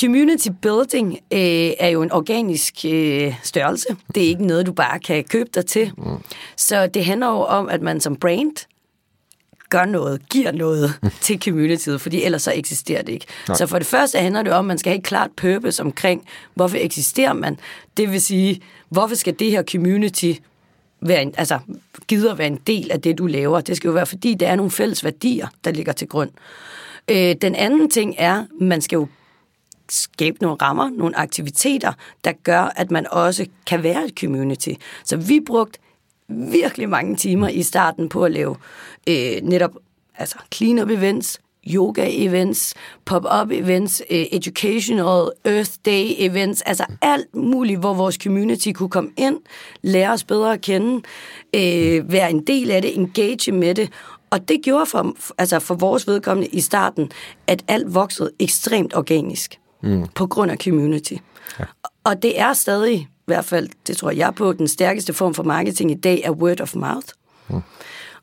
Community 0.00 0.48
building 0.62 1.12
øh, 1.12 1.72
er 1.78 1.88
jo 1.88 2.02
en 2.02 2.12
organisk 2.12 2.74
øh, 2.84 3.34
størrelse. 3.42 3.86
Det 4.14 4.22
er 4.22 4.28
ikke 4.28 4.46
noget, 4.46 4.66
du 4.66 4.72
bare 4.72 4.98
kan 4.98 5.24
købe 5.24 5.50
dig 5.54 5.66
til. 5.66 5.92
Mm. 5.96 6.04
Så 6.56 6.86
det 6.86 7.04
handler 7.04 7.26
jo 7.26 7.40
om, 7.40 7.68
at 7.68 7.82
man 7.82 8.00
som 8.00 8.16
brand 8.16 8.66
gør 9.70 9.84
noget, 9.84 10.28
giver 10.28 10.52
noget 10.52 10.94
til 11.20 11.42
communityet, 11.42 12.00
fordi 12.00 12.22
ellers 12.22 12.42
så 12.42 12.52
eksisterer 12.56 13.02
det 13.02 13.12
ikke. 13.12 13.26
Nej. 13.48 13.56
Så 13.56 13.66
for 13.66 13.78
det 13.78 13.86
første 13.86 14.18
handler 14.18 14.42
det 14.42 14.52
om, 14.52 14.64
at 14.64 14.68
man 14.68 14.78
skal 14.78 14.90
have 14.90 14.98
et 14.98 15.04
klart 15.04 15.30
purpose 15.36 15.82
omkring, 15.82 16.26
hvorfor 16.54 16.76
eksisterer 16.80 17.32
man. 17.32 17.58
Det 17.96 18.12
vil 18.12 18.20
sige, 18.20 18.60
hvorfor 18.88 19.14
skal 19.14 19.38
det 19.38 19.50
her 19.50 19.62
community 19.62 20.32
være 21.00 21.22
en, 21.22 21.34
altså, 21.36 21.58
gider 22.08 22.34
være 22.34 22.46
en 22.46 22.60
del 22.66 22.90
af 22.90 23.00
det, 23.00 23.18
du 23.18 23.26
laver. 23.26 23.60
Det 23.60 23.76
skal 23.76 23.88
jo 23.88 23.94
være, 23.94 24.06
fordi 24.06 24.34
der 24.34 24.48
er 24.48 24.56
nogle 24.56 24.70
fælles 24.70 25.04
værdier, 25.04 25.46
der 25.64 25.70
ligger 25.70 25.92
til 25.92 26.08
grund. 26.08 26.30
Øh, 27.08 27.34
den 27.42 27.54
anden 27.54 27.90
ting 27.90 28.14
er, 28.18 28.44
man 28.60 28.80
skal 28.80 28.96
jo 28.96 29.06
skabe 29.88 30.38
nogle 30.40 30.56
rammer, 30.62 30.90
nogle 30.90 31.18
aktiviteter, 31.18 31.92
der 32.24 32.32
gør, 32.32 32.72
at 32.76 32.90
man 32.90 33.06
også 33.10 33.46
kan 33.66 33.82
være 33.82 34.04
et 34.04 34.18
community. 34.20 34.72
Så 35.04 35.16
vi 35.16 35.40
brugte 35.46 35.78
virkelig 36.28 36.88
mange 36.88 37.16
timer 37.16 37.48
i 37.48 37.62
starten 37.62 38.08
på 38.08 38.24
at 38.24 38.32
lave 38.32 38.56
øh, 39.08 39.42
netop 39.42 39.70
altså 40.18 40.36
clean-up 40.54 40.90
events, 40.90 41.40
yoga-events, 41.66 42.74
pop-up 43.04 43.50
events, 43.50 44.02
øh, 44.10 44.26
educational, 44.32 45.30
Earth 45.44 45.72
Day 45.86 46.14
events, 46.18 46.62
altså 46.62 46.84
alt 47.02 47.34
muligt, 47.34 47.80
hvor 47.80 47.94
vores 47.94 48.14
community 48.14 48.72
kunne 48.72 48.88
komme 48.88 49.10
ind, 49.16 49.38
lære 49.82 50.12
os 50.12 50.24
bedre 50.24 50.52
at 50.52 50.60
kende, 50.60 51.02
øh, 51.54 52.12
være 52.12 52.30
en 52.30 52.46
del 52.46 52.70
af 52.70 52.82
det, 52.82 52.96
engage 52.96 53.52
med 53.52 53.74
det, 53.74 53.92
og 54.30 54.48
det 54.48 54.62
gjorde 54.62 54.86
for, 54.86 55.16
altså 55.38 55.58
for 55.58 55.74
vores 55.74 56.06
vedkommende 56.06 56.48
i 56.48 56.60
starten, 56.60 57.10
at 57.46 57.64
alt 57.68 57.94
voksede 57.94 58.30
ekstremt 58.38 58.96
organisk 58.96 59.58
mm. 59.80 60.06
på 60.14 60.26
grund 60.26 60.50
af 60.50 60.56
community. 60.64 61.14
Ja. 61.58 61.64
Og 62.04 62.22
det 62.22 62.40
er 62.40 62.52
stadig, 62.52 62.94
i 62.98 63.08
hvert 63.26 63.44
fald, 63.44 63.68
det 63.86 63.96
tror 63.96 64.10
jeg 64.10 64.34
på, 64.34 64.52
den 64.52 64.68
stærkeste 64.68 65.12
form 65.12 65.34
for 65.34 65.42
marketing 65.42 65.90
i 65.90 65.94
dag 65.94 66.22
er 66.24 66.30
word 66.30 66.60
of 66.60 66.74
mouth. 66.74 67.08
Mm. 67.48 67.60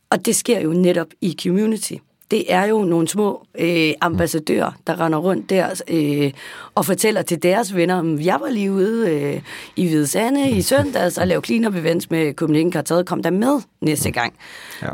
Og 0.09 0.25
det 0.25 0.35
sker 0.35 0.59
jo 0.59 0.69
netop 0.69 1.07
i 1.21 1.37
community. 1.43 1.93
Det 2.31 2.53
er 2.53 2.65
jo 2.65 2.83
nogle 2.83 3.07
små 3.07 3.45
øh, 3.59 3.93
ambassadører, 4.01 4.71
der 4.87 4.99
render 4.99 5.17
rundt 5.17 5.49
der 5.49 5.81
øh, 5.87 6.33
og 6.75 6.85
fortæller 6.85 7.21
til 7.21 7.43
deres 7.43 7.75
venner, 7.75 8.17
jeg 8.23 8.37
var 8.41 8.49
lige 8.49 8.71
ude 8.71 9.11
øh, 9.11 9.41
i 9.75 9.87
Hvide 9.87 10.07
Sande 10.07 10.49
i 10.49 10.61
søndags 10.61 11.17
og 11.17 11.27
lavede 11.27 11.45
clean-up 11.45 11.75
events 11.75 12.09
med 12.09 12.33
Copenhagen 12.33 12.71
Kartaget, 12.71 13.05
kom 13.05 13.23
der 13.23 13.29
med 13.29 13.61
næste 13.81 14.11
gang. 14.11 14.33
Ja. 14.81 14.89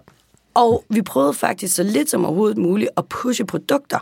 Og 0.54 0.84
vi 0.90 1.02
prøvede 1.02 1.34
faktisk 1.34 1.76
så 1.76 1.84
lidt 1.84 2.10
som 2.10 2.26
overhovedet 2.26 2.58
muligt 2.58 2.90
at 2.98 3.06
pushe 3.06 3.46
produkter 3.46 4.00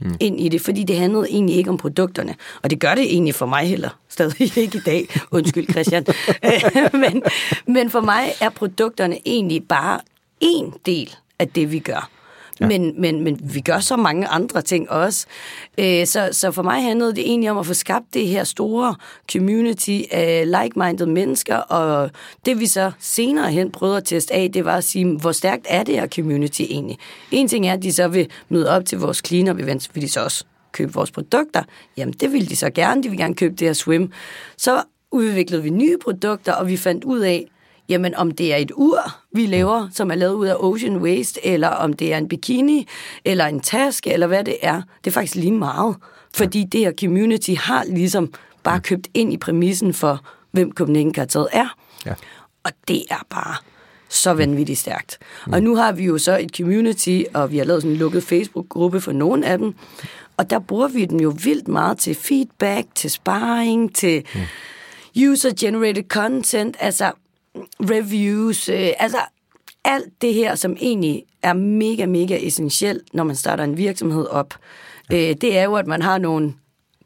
mm. 0.00 0.16
ind 0.20 0.40
i 0.40 0.48
det, 0.48 0.60
fordi 0.60 0.84
det 0.84 0.96
handlede 0.96 1.26
egentlig 1.30 1.56
ikke 1.56 1.70
om 1.70 1.76
produkterne. 1.76 2.34
Og 2.62 2.70
det 2.70 2.80
gør 2.80 2.94
det 2.94 3.04
egentlig 3.04 3.34
for 3.34 3.46
mig 3.46 3.68
heller 3.68 3.98
stadig 4.08 4.56
ikke 4.64 4.78
i 4.78 4.80
dag. 4.86 5.08
Undskyld, 5.30 5.70
Christian. 5.70 6.06
men, 7.02 7.22
men 7.66 7.90
for 7.90 8.00
mig 8.00 8.32
er 8.40 8.48
produkterne 8.48 9.18
egentlig 9.26 9.68
bare 9.68 10.00
en 10.40 10.74
del 10.86 11.16
af 11.38 11.48
det, 11.48 11.72
vi 11.72 11.78
gør. 11.78 12.19
Ja. 12.60 12.66
Men, 12.66 13.00
men, 13.00 13.24
men 13.24 13.40
vi 13.42 13.60
gør 13.60 13.80
så 13.80 13.96
mange 13.96 14.26
andre 14.26 14.62
ting 14.62 14.90
også. 14.90 15.26
Øh, 15.78 16.06
så, 16.06 16.28
så 16.32 16.50
for 16.50 16.62
mig 16.62 16.82
handlede 16.82 17.14
det 17.14 17.20
egentlig 17.20 17.50
om 17.50 17.58
at 17.58 17.66
få 17.66 17.74
skabt 17.74 18.14
det 18.14 18.26
her 18.26 18.44
store 18.44 18.94
community 19.32 20.00
af 20.10 20.46
like-minded 20.46 21.06
mennesker, 21.06 21.56
og 21.56 22.10
det 22.46 22.60
vi 22.60 22.66
så 22.66 22.90
senere 22.98 23.52
hen 23.52 23.70
prøvede 23.70 23.96
at 23.96 24.04
teste 24.04 24.34
af, 24.34 24.50
det 24.52 24.64
var 24.64 24.76
at 24.76 24.84
sige, 24.84 25.16
hvor 25.16 25.32
stærkt 25.32 25.66
er 25.68 25.82
det 25.82 25.94
her 25.94 26.06
community 26.06 26.62
egentlig? 26.62 26.98
En 27.30 27.48
ting 27.48 27.66
er, 27.66 27.72
at 27.72 27.82
de 27.82 27.92
så 27.92 28.08
vil 28.08 28.28
møde 28.48 28.70
op 28.70 28.84
til 28.84 28.98
vores 28.98 29.22
clean-up 29.26 29.58
events, 29.58 29.90
vil 29.94 30.02
de 30.02 30.08
så 30.08 30.24
også 30.24 30.44
købe 30.72 30.92
vores 30.92 31.10
produkter. 31.10 31.62
Jamen, 31.96 32.14
det 32.20 32.32
vil 32.32 32.50
de 32.50 32.56
så 32.56 32.70
gerne. 32.70 33.02
De 33.02 33.08
vil 33.08 33.18
gerne 33.18 33.34
købe 33.34 33.54
det 33.54 33.68
her 33.68 33.72
swim. 33.72 34.10
Så 34.56 34.82
udviklede 35.10 35.62
vi 35.62 35.70
nye 35.70 35.96
produkter, 36.04 36.52
og 36.52 36.68
vi 36.68 36.76
fandt 36.76 37.04
ud 37.04 37.20
af, 37.20 37.46
jamen 37.90 38.14
om 38.14 38.30
det 38.30 38.52
er 38.52 38.56
et 38.56 38.72
ur, 38.74 38.98
vi 39.32 39.46
laver, 39.46 39.88
som 39.92 40.10
er 40.10 40.14
lavet 40.14 40.34
ud 40.34 40.46
af 40.46 40.54
ocean 40.58 40.96
waste, 40.96 41.46
eller 41.46 41.68
om 41.68 41.92
det 41.92 42.12
er 42.12 42.18
en 42.18 42.28
bikini, 42.28 42.88
eller 43.24 43.46
en 43.46 43.60
taske, 43.60 44.12
eller 44.12 44.26
hvad 44.26 44.44
det 44.44 44.56
er, 44.62 44.82
det 45.04 45.10
er 45.10 45.14
faktisk 45.14 45.34
lige 45.34 45.52
meget. 45.52 45.96
Fordi 46.34 46.64
det 46.64 46.80
her 46.80 46.92
community 47.00 47.50
har 47.58 47.84
ligesom 47.84 48.32
bare 48.62 48.80
købt 48.80 49.08
ind 49.14 49.32
i 49.32 49.36
præmissen 49.36 49.94
for, 49.94 50.20
hvem 50.50 50.72
Copenhagen 50.72 51.14
Cartel 51.14 51.46
er. 51.52 51.76
Ja. 52.06 52.14
Og 52.64 52.70
det 52.88 53.04
er 53.10 53.26
bare 53.30 53.56
så 54.08 54.32
vanvittigt 54.34 54.78
stærkt. 54.78 55.18
Mm. 55.46 55.52
Og 55.52 55.62
nu 55.62 55.76
har 55.76 55.92
vi 55.92 56.04
jo 56.04 56.18
så 56.18 56.38
et 56.38 56.56
community, 56.56 57.22
og 57.34 57.50
vi 57.50 57.58
har 57.58 57.64
lavet 57.64 57.82
sådan 57.82 57.92
en 57.92 57.98
lukket 57.98 58.22
Facebook-gruppe 58.22 59.00
for 59.00 59.12
nogle 59.12 59.46
af 59.46 59.58
dem, 59.58 59.74
og 60.36 60.50
der 60.50 60.58
bruger 60.58 60.88
vi 60.88 61.04
dem 61.04 61.20
jo 61.20 61.34
vildt 61.44 61.68
meget 61.68 61.98
til 61.98 62.14
feedback, 62.14 62.86
til 62.94 63.10
sparring, 63.10 63.94
til 63.94 64.24
mm. 64.34 64.40
user-generated 65.28 66.08
content, 66.08 66.76
altså 66.80 67.12
reviews, 67.80 68.68
øh, 68.68 68.88
altså 68.98 69.18
alt 69.84 70.12
det 70.22 70.34
her, 70.34 70.54
som 70.54 70.76
egentlig 70.80 71.24
er 71.42 71.52
mega, 71.52 72.06
mega 72.06 72.38
essentielt, 72.46 73.14
når 73.14 73.24
man 73.24 73.36
starter 73.36 73.64
en 73.64 73.76
virksomhed 73.76 74.26
op, 74.26 74.54
øh, 75.12 75.18
det 75.18 75.58
er 75.58 75.64
jo, 75.64 75.74
at 75.74 75.86
man 75.86 76.02
har 76.02 76.18
nogle 76.18 76.52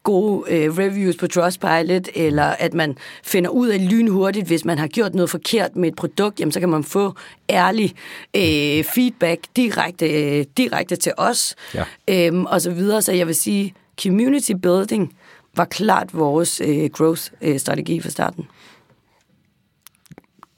gode 0.02 0.52
øh, 0.54 0.78
reviews 0.78 1.16
på 1.16 1.26
Trustpilot, 1.26 2.08
eller 2.14 2.44
at 2.44 2.74
man 2.74 2.96
finder 3.24 3.50
ud 3.50 3.68
af 3.68 3.90
lynhurtigt, 3.90 4.46
hvis 4.46 4.64
man 4.64 4.78
har 4.78 4.86
gjort 4.86 5.14
noget 5.14 5.30
forkert 5.30 5.76
med 5.76 5.88
et 5.88 5.96
produkt, 5.96 6.40
jamen, 6.40 6.52
så 6.52 6.60
kan 6.60 6.68
man 6.68 6.84
få 6.84 7.14
ærlig 7.50 7.94
øh, 8.36 8.84
feedback 8.84 9.40
direkte, 9.56 10.06
øh, 10.38 10.44
direkte 10.56 10.96
til 10.96 11.12
os, 11.16 11.54
Ja. 11.74 11.84
øhm, 12.10 12.44
og 12.46 12.60
så 12.60 12.70
videre. 12.70 13.02
Så 13.02 13.12
jeg 13.12 13.26
vil 13.26 13.34
sige, 13.34 13.74
community 14.02 14.52
building 14.52 15.14
var 15.56 15.64
klart 15.64 16.08
vores 16.12 16.60
øh, 16.64 16.90
growth-strategi 16.92 18.00
fra 18.00 18.10
starten. 18.10 18.44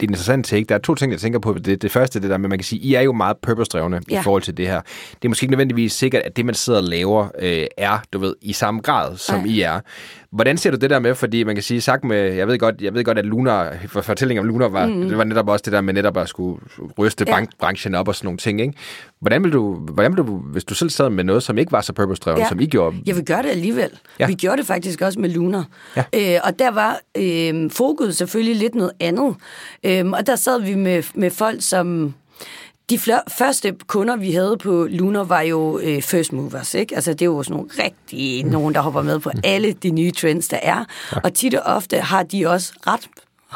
Det 0.00 0.06
er 0.06 0.08
en 0.08 0.12
interessant 0.12 0.46
take. 0.46 0.64
Der 0.64 0.74
er 0.74 0.78
to 0.78 0.94
ting, 0.94 1.12
jeg 1.12 1.20
tænker 1.20 1.38
på. 1.38 1.52
Det, 1.52 1.82
det 1.82 1.90
første, 1.92 2.20
det 2.20 2.30
der 2.30 2.36
med, 2.38 2.48
man 2.48 2.58
kan 2.58 2.64
sige, 2.64 2.80
I 2.80 2.94
er 2.94 3.00
jo 3.00 3.12
meget 3.12 3.36
purpose-drevne 3.42 4.00
ja. 4.10 4.20
I 4.20 4.22
forhold 4.22 4.42
til 4.42 4.56
det 4.56 4.66
her. 4.66 4.80
Det 5.12 5.24
er 5.24 5.28
måske 5.28 5.44
ikke 5.44 5.50
nødvendigvis 5.50 5.92
sikkert, 5.92 6.22
at 6.22 6.36
det, 6.36 6.46
man 6.46 6.54
sidder 6.54 6.78
og 6.78 6.84
laver, 6.84 7.28
øh, 7.38 7.66
er, 7.78 7.98
du 8.12 8.18
ved, 8.18 8.34
i 8.42 8.52
samme 8.52 8.80
grad, 8.80 9.16
som 9.16 9.40
Nej. 9.40 9.46
I 9.48 9.60
er. 9.60 9.80
Hvordan 10.30 10.56
ser 10.56 10.70
du 10.70 10.76
det 10.76 10.90
der 10.90 10.98
med, 10.98 11.14
fordi 11.14 11.44
man 11.44 11.54
kan 11.56 11.62
sige, 11.62 11.80
sagt 11.80 12.04
med, 12.04 12.16
jeg 12.34 12.48
ved 12.48 12.58
godt, 12.58 12.80
jeg 12.80 12.94
ved 12.94 13.04
godt 13.04 13.18
at 13.18 13.24
Luna, 13.24 13.78
for 13.86 14.00
fortællingen 14.00 14.46
om 14.46 14.48
Luna, 14.48 14.66
var, 14.66 14.86
mm. 14.86 15.08
det 15.08 15.18
var 15.18 15.24
netop 15.24 15.48
også 15.48 15.62
det 15.64 15.72
der 15.72 15.80
med 15.80 15.94
netop 15.94 16.16
at 16.16 16.28
skulle 16.28 16.60
ryste 16.98 17.24
Ja. 17.28 17.38
ja. 17.38 17.44
branchen 17.60 17.94
op 17.94 18.08
og 18.08 18.14
sådan 18.14 18.26
nogle 18.26 18.38
ting, 18.38 18.60
ikke? 18.60 18.74
Hvordan 19.20 19.44
vil 19.44 19.52
du, 19.52 19.74
hvordan 19.74 20.16
vil 20.16 20.24
du, 20.24 20.36
hvis 20.36 20.64
du 20.64 20.74
selv 20.74 20.90
sad 20.90 21.10
med 21.10 21.24
noget, 21.24 21.42
som 21.42 21.58
ikke 21.58 21.72
var 21.72 21.80
så 21.80 21.92
purpose-drevet, 21.92 22.38
ja. 22.38 22.48
som 22.48 22.60
I 22.60 22.66
gjorde? 22.66 22.96
Jeg 23.06 23.16
vil 23.16 23.24
gøre 23.24 23.42
det 23.42 23.48
alligevel. 23.48 23.90
Ja. 24.18 24.26
Vi 24.26 24.34
gjorde 24.34 24.56
det 24.56 24.66
faktisk 24.66 25.00
også 25.00 25.20
med 25.20 25.28
Luna. 25.28 25.64
Ja. 25.96 26.04
Øh, 26.14 26.40
og 26.44 26.58
der 26.58 26.70
var 26.70 27.00
øh, 27.16 27.70
fokus 27.70 28.14
selvfølgelig 28.16 28.56
lidt 28.56 28.74
noget 28.74 28.92
andet. 29.00 29.34
Øh, 29.84 30.06
og 30.06 30.26
der 30.26 30.36
sad 30.36 30.60
vi 30.60 30.74
med, 30.74 31.02
med 31.14 31.30
folk, 31.30 31.62
som... 31.62 32.14
De 32.90 32.98
første 33.38 33.74
kunder, 33.86 34.16
vi 34.16 34.32
havde 34.32 34.56
på 34.62 34.86
Luna, 34.90 35.18
var 35.22 35.40
jo 35.40 35.78
øh, 35.78 36.02
first 36.02 36.32
movers, 36.32 36.74
ikke? 36.74 36.94
Altså, 36.94 37.12
det 37.12 37.22
er 37.22 37.26
jo 37.26 37.42
sådan 37.42 37.56
nogle 37.56 37.70
rigtige, 37.78 38.42
nogen, 38.42 38.74
der 38.74 38.80
hopper 38.80 39.02
med 39.02 39.18
på 39.18 39.30
alle 39.44 39.72
de 39.72 39.90
nye 39.90 40.10
trends, 40.10 40.48
der 40.48 40.58
er. 40.62 40.84
Og 41.24 41.34
tit 41.34 41.54
og 41.54 41.74
ofte 41.74 41.96
har 41.96 42.22
de 42.22 42.46
også 42.46 42.72
ret 42.86 43.08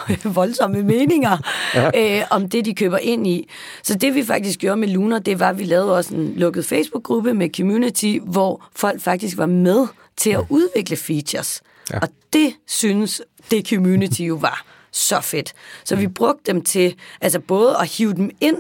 voldsomme 0.24 0.82
meninger 0.82 1.36
ja. 1.74 2.18
øh, 2.18 2.26
om 2.30 2.48
det, 2.48 2.64
de 2.64 2.74
køber 2.74 2.98
ind 2.98 3.26
i. 3.26 3.48
Så 3.82 3.94
det, 3.94 4.14
vi 4.14 4.24
faktisk 4.24 4.58
gjorde 4.58 4.76
med 4.76 4.88
Luna, 4.88 5.18
det 5.18 5.40
var, 5.40 5.48
at 5.48 5.58
vi 5.58 5.64
lavede 5.64 5.96
også 5.96 6.14
en 6.14 6.34
lukket 6.36 6.64
Facebook-gruppe 6.64 7.34
med 7.34 7.48
community, 7.56 8.18
hvor 8.22 8.64
folk 8.76 9.00
faktisk 9.00 9.38
var 9.38 9.46
med 9.46 9.86
til 10.16 10.30
at 10.30 10.44
udvikle 10.48 10.96
features. 10.96 11.62
Ja. 11.92 11.98
Og 11.98 12.08
det 12.32 12.54
synes 12.66 13.22
det 13.50 13.68
community 13.68 14.20
jo 14.20 14.34
var 14.34 14.64
så 14.92 15.20
fedt. 15.20 15.52
Så 15.84 15.96
vi 15.96 16.06
brugte 16.06 16.52
dem 16.52 16.62
til 16.62 16.94
altså 17.20 17.40
både 17.40 17.76
at 17.80 17.88
hive 17.88 18.12
dem 18.12 18.30
ind 18.40 18.56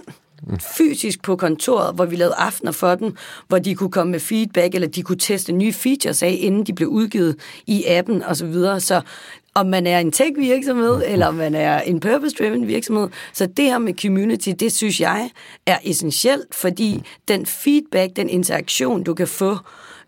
fysisk 0.76 1.22
på 1.22 1.36
kontoret, 1.36 1.94
hvor 1.94 2.04
vi 2.04 2.16
lavede 2.16 2.34
aftener 2.34 2.72
for 2.72 2.94
dem, 2.94 3.16
hvor 3.48 3.58
de 3.58 3.74
kunne 3.74 3.90
komme 3.90 4.10
med 4.10 4.20
feedback, 4.20 4.74
eller 4.74 4.88
de 4.88 5.02
kunne 5.02 5.18
teste 5.18 5.52
nye 5.52 5.72
features 5.72 6.22
af, 6.22 6.36
inden 6.40 6.66
de 6.66 6.72
blev 6.72 6.88
udgivet 6.88 7.36
i 7.66 7.84
appen 7.84 8.22
og 8.22 8.36
så 8.36 8.46
videre. 8.46 8.80
Så 8.80 9.00
om 9.54 9.66
man 9.66 9.86
er 9.86 9.98
en 9.98 10.12
tech-virksomhed, 10.12 11.02
eller 11.06 11.26
om 11.26 11.34
man 11.34 11.54
er 11.54 11.80
en 11.80 12.00
purpose-driven 12.00 12.66
virksomhed, 12.66 13.08
så 13.32 13.46
det 13.46 13.64
her 13.64 13.78
med 13.78 13.94
community, 14.02 14.48
det 14.60 14.72
synes 14.72 15.00
jeg 15.00 15.30
er 15.66 15.78
essentielt, 15.84 16.54
fordi 16.54 17.02
den 17.28 17.46
feedback, 17.46 18.16
den 18.16 18.28
interaktion, 18.28 19.02
du 19.02 19.14
kan 19.14 19.28
få, 19.28 19.50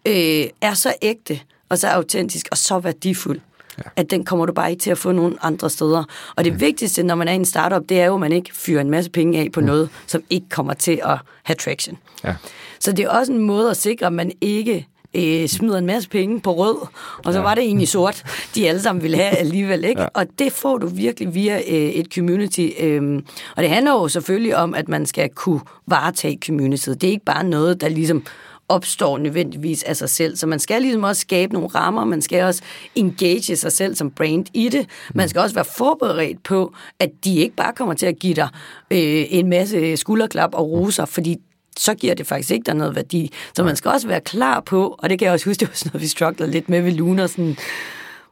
øh, 0.06 0.46
er 0.60 0.74
så 0.74 0.94
ægte, 1.02 1.40
og 1.68 1.78
så 1.78 1.88
autentisk, 1.88 2.48
og 2.50 2.56
så 2.56 2.78
værdifuld. 2.78 3.40
Ja. 3.78 3.82
At 3.96 4.10
den 4.10 4.24
kommer 4.24 4.46
du 4.46 4.52
bare 4.52 4.70
ikke 4.70 4.80
til 4.80 4.90
at 4.90 4.98
få 4.98 5.12
nogen 5.12 5.38
andre 5.42 5.70
steder. 5.70 6.04
Og 6.36 6.44
det 6.44 6.60
vigtigste, 6.60 7.02
når 7.02 7.14
man 7.14 7.28
er 7.28 7.32
i 7.32 7.36
en 7.36 7.44
startup, 7.44 7.82
det 7.88 8.00
er 8.00 8.06
jo, 8.06 8.14
at 8.14 8.20
man 8.20 8.32
ikke 8.32 8.50
fyrer 8.54 8.80
en 8.80 8.90
masse 8.90 9.10
penge 9.10 9.40
af 9.40 9.52
på 9.52 9.60
noget, 9.60 9.90
som 10.06 10.22
ikke 10.30 10.48
kommer 10.48 10.74
til 10.74 11.00
at 11.04 11.18
have 11.42 11.56
traction. 11.56 11.98
Ja. 12.24 12.34
Så 12.80 12.92
det 12.92 13.04
er 13.04 13.10
også 13.10 13.32
en 13.32 13.38
måde 13.38 13.70
at 13.70 13.76
sikre, 13.76 14.06
at 14.06 14.12
man 14.12 14.32
ikke 14.40 14.88
øh, 15.14 15.48
smider 15.48 15.78
en 15.78 15.86
masse 15.86 16.08
penge 16.08 16.40
på 16.40 16.52
rød, 16.52 16.76
og 17.24 17.32
så 17.32 17.38
ja. 17.38 17.44
var 17.44 17.54
det 17.54 17.64
egentlig 17.64 17.88
sort, 17.88 18.24
de 18.54 18.68
alle 18.68 18.80
sammen 18.80 19.02
ville 19.02 19.16
have 19.16 19.36
alligevel. 19.36 19.84
Ikke? 19.84 20.00
Ja. 20.00 20.08
Og 20.14 20.26
det 20.38 20.52
får 20.52 20.78
du 20.78 20.86
virkelig 20.86 21.34
via 21.34 21.56
øh, 21.56 21.90
et 21.90 22.06
community. 22.14 22.68
Øh, 22.80 23.22
og 23.56 23.62
det 23.62 23.70
handler 23.70 23.92
jo 23.92 24.08
selvfølgelig 24.08 24.56
om, 24.56 24.74
at 24.74 24.88
man 24.88 25.06
skal 25.06 25.28
kunne 25.34 25.60
varetage 25.86 26.38
community. 26.46 26.88
Det 26.88 27.04
er 27.04 27.10
ikke 27.10 27.24
bare 27.24 27.44
noget, 27.44 27.80
der 27.80 27.88
ligesom 27.88 28.24
opstår 28.68 29.18
nødvendigvis 29.18 29.82
af 29.82 29.96
sig 29.96 30.10
selv. 30.10 30.36
Så 30.36 30.46
man 30.46 30.58
skal 30.58 30.82
ligesom 30.82 31.04
også 31.04 31.20
skabe 31.20 31.52
nogle 31.52 31.68
rammer, 31.68 32.04
man 32.04 32.22
skal 32.22 32.42
også 32.42 32.62
engage 32.94 33.56
sig 33.56 33.72
selv 33.72 33.94
som 33.94 34.10
brand 34.10 34.46
i 34.54 34.68
det. 34.68 34.86
Man 35.14 35.28
skal 35.28 35.40
også 35.40 35.54
være 35.54 35.64
forberedt 35.64 36.42
på, 36.42 36.74
at 36.98 37.10
de 37.24 37.36
ikke 37.36 37.56
bare 37.56 37.72
kommer 37.72 37.94
til 37.94 38.06
at 38.06 38.18
give 38.18 38.34
dig 38.34 38.48
øh, 38.90 39.24
en 39.30 39.48
masse 39.48 39.96
skulderklap 39.96 40.54
og 40.54 40.70
roser, 40.70 41.04
fordi 41.04 41.36
så 41.78 41.94
giver 41.94 42.14
det 42.14 42.26
faktisk 42.26 42.50
ikke 42.50 42.64
der 42.64 42.74
noget 42.74 42.94
værdi. 42.94 43.32
Så 43.56 43.64
man 43.64 43.76
skal 43.76 43.90
også 43.90 44.08
være 44.08 44.20
klar 44.20 44.60
på, 44.60 44.96
og 44.98 45.10
det 45.10 45.18
kan 45.18 45.26
jeg 45.26 45.32
også 45.32 45.50
huske, 45.50 45.60
det 45.60 45.68
var 45.68 45.74
sådan 45.74 45.90
noget, 45.92 46.02
vi 46.02 46.08
strugglede 46.08 46.50
lidt 46.50 46.68
med 46.68 46.80
ved 46.82 46.92
Luna, 46.92 47.26
sådan, 47.26 47.56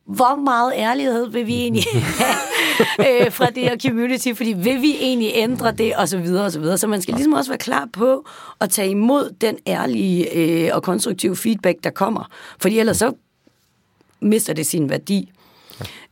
hvor 0.05 0.37
meget 0.37 0.73
ærlighed 0.77 1.31
vil 1.31 1.47
vi 1.47 1.55
egentlig 1.55 1.85
have 2.99 3.25
øh, 3.27 3.33
fra 3.33 3.47
det 3.47 3.63
her 3.63 3.77
community, 3.79 4.29
fordi 4.35 4.53
vil 4.53 4.83
vi 4.83 4.97
egentlig 5.01 5.33
ændre 5.35 5.73
det, 5.73 5.97
og 5.97 6.09
så 6.09 6.19
videre, 6.19 6.45
og 6.45 6.53
så 6.53 6.61
videre. 6.61 6.79
Så 6.79 6.87
man 6.87 7.03
skal 7.03 7.15
ligesom 7.15 7.33
også 7.33 7.51
være 7.51 7.59
klar 7.59 7.89
på 7.93 8.25
at 8.61 8.71
tage 8.71 8.91
imod 8.91 9.35
den 9.41 9.59
ærlige 9.67 10.37
øh, 10.37 10.71
og 10.73 10.83
konstruktive 10.83 11.37
feedback, 11.37 11.85
der 11.85 11.91
kommer. 11.91 12.29
Fordi 12.59 12.79
ellers 12.79 12.97
så 12.97 13.13
mister 14.21 14.53
det 14.53 14.67
sin 14.67 14.91
værdi. 14.91 15.31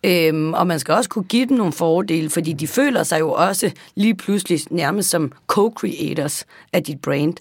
Øhm, 0.04 0.54
og 0.54 0.66
man 0.66 0.78
skal 0.78 0.94
også 0.94 1.10
kunne 1.10 1.24
give 1.24 1.46
dem 1.46 1.56
nogle 1.56 1.72
fordele, 1.72 2.30
fordi 2.30 2.52
de 2.52 2.66
føler 2.66 3.02
sig 3.02 3.20
jo 3.20 3.32
også 3.32 3.70
lige 3.94 4.14
pludselig 4.14 4.60
nærmest 4.70 5.10
som 5.10 5.32
co-creators 5.52 6.44
af 6.72 6.82
dit 6.82 7.00
brand. 7.00 7.34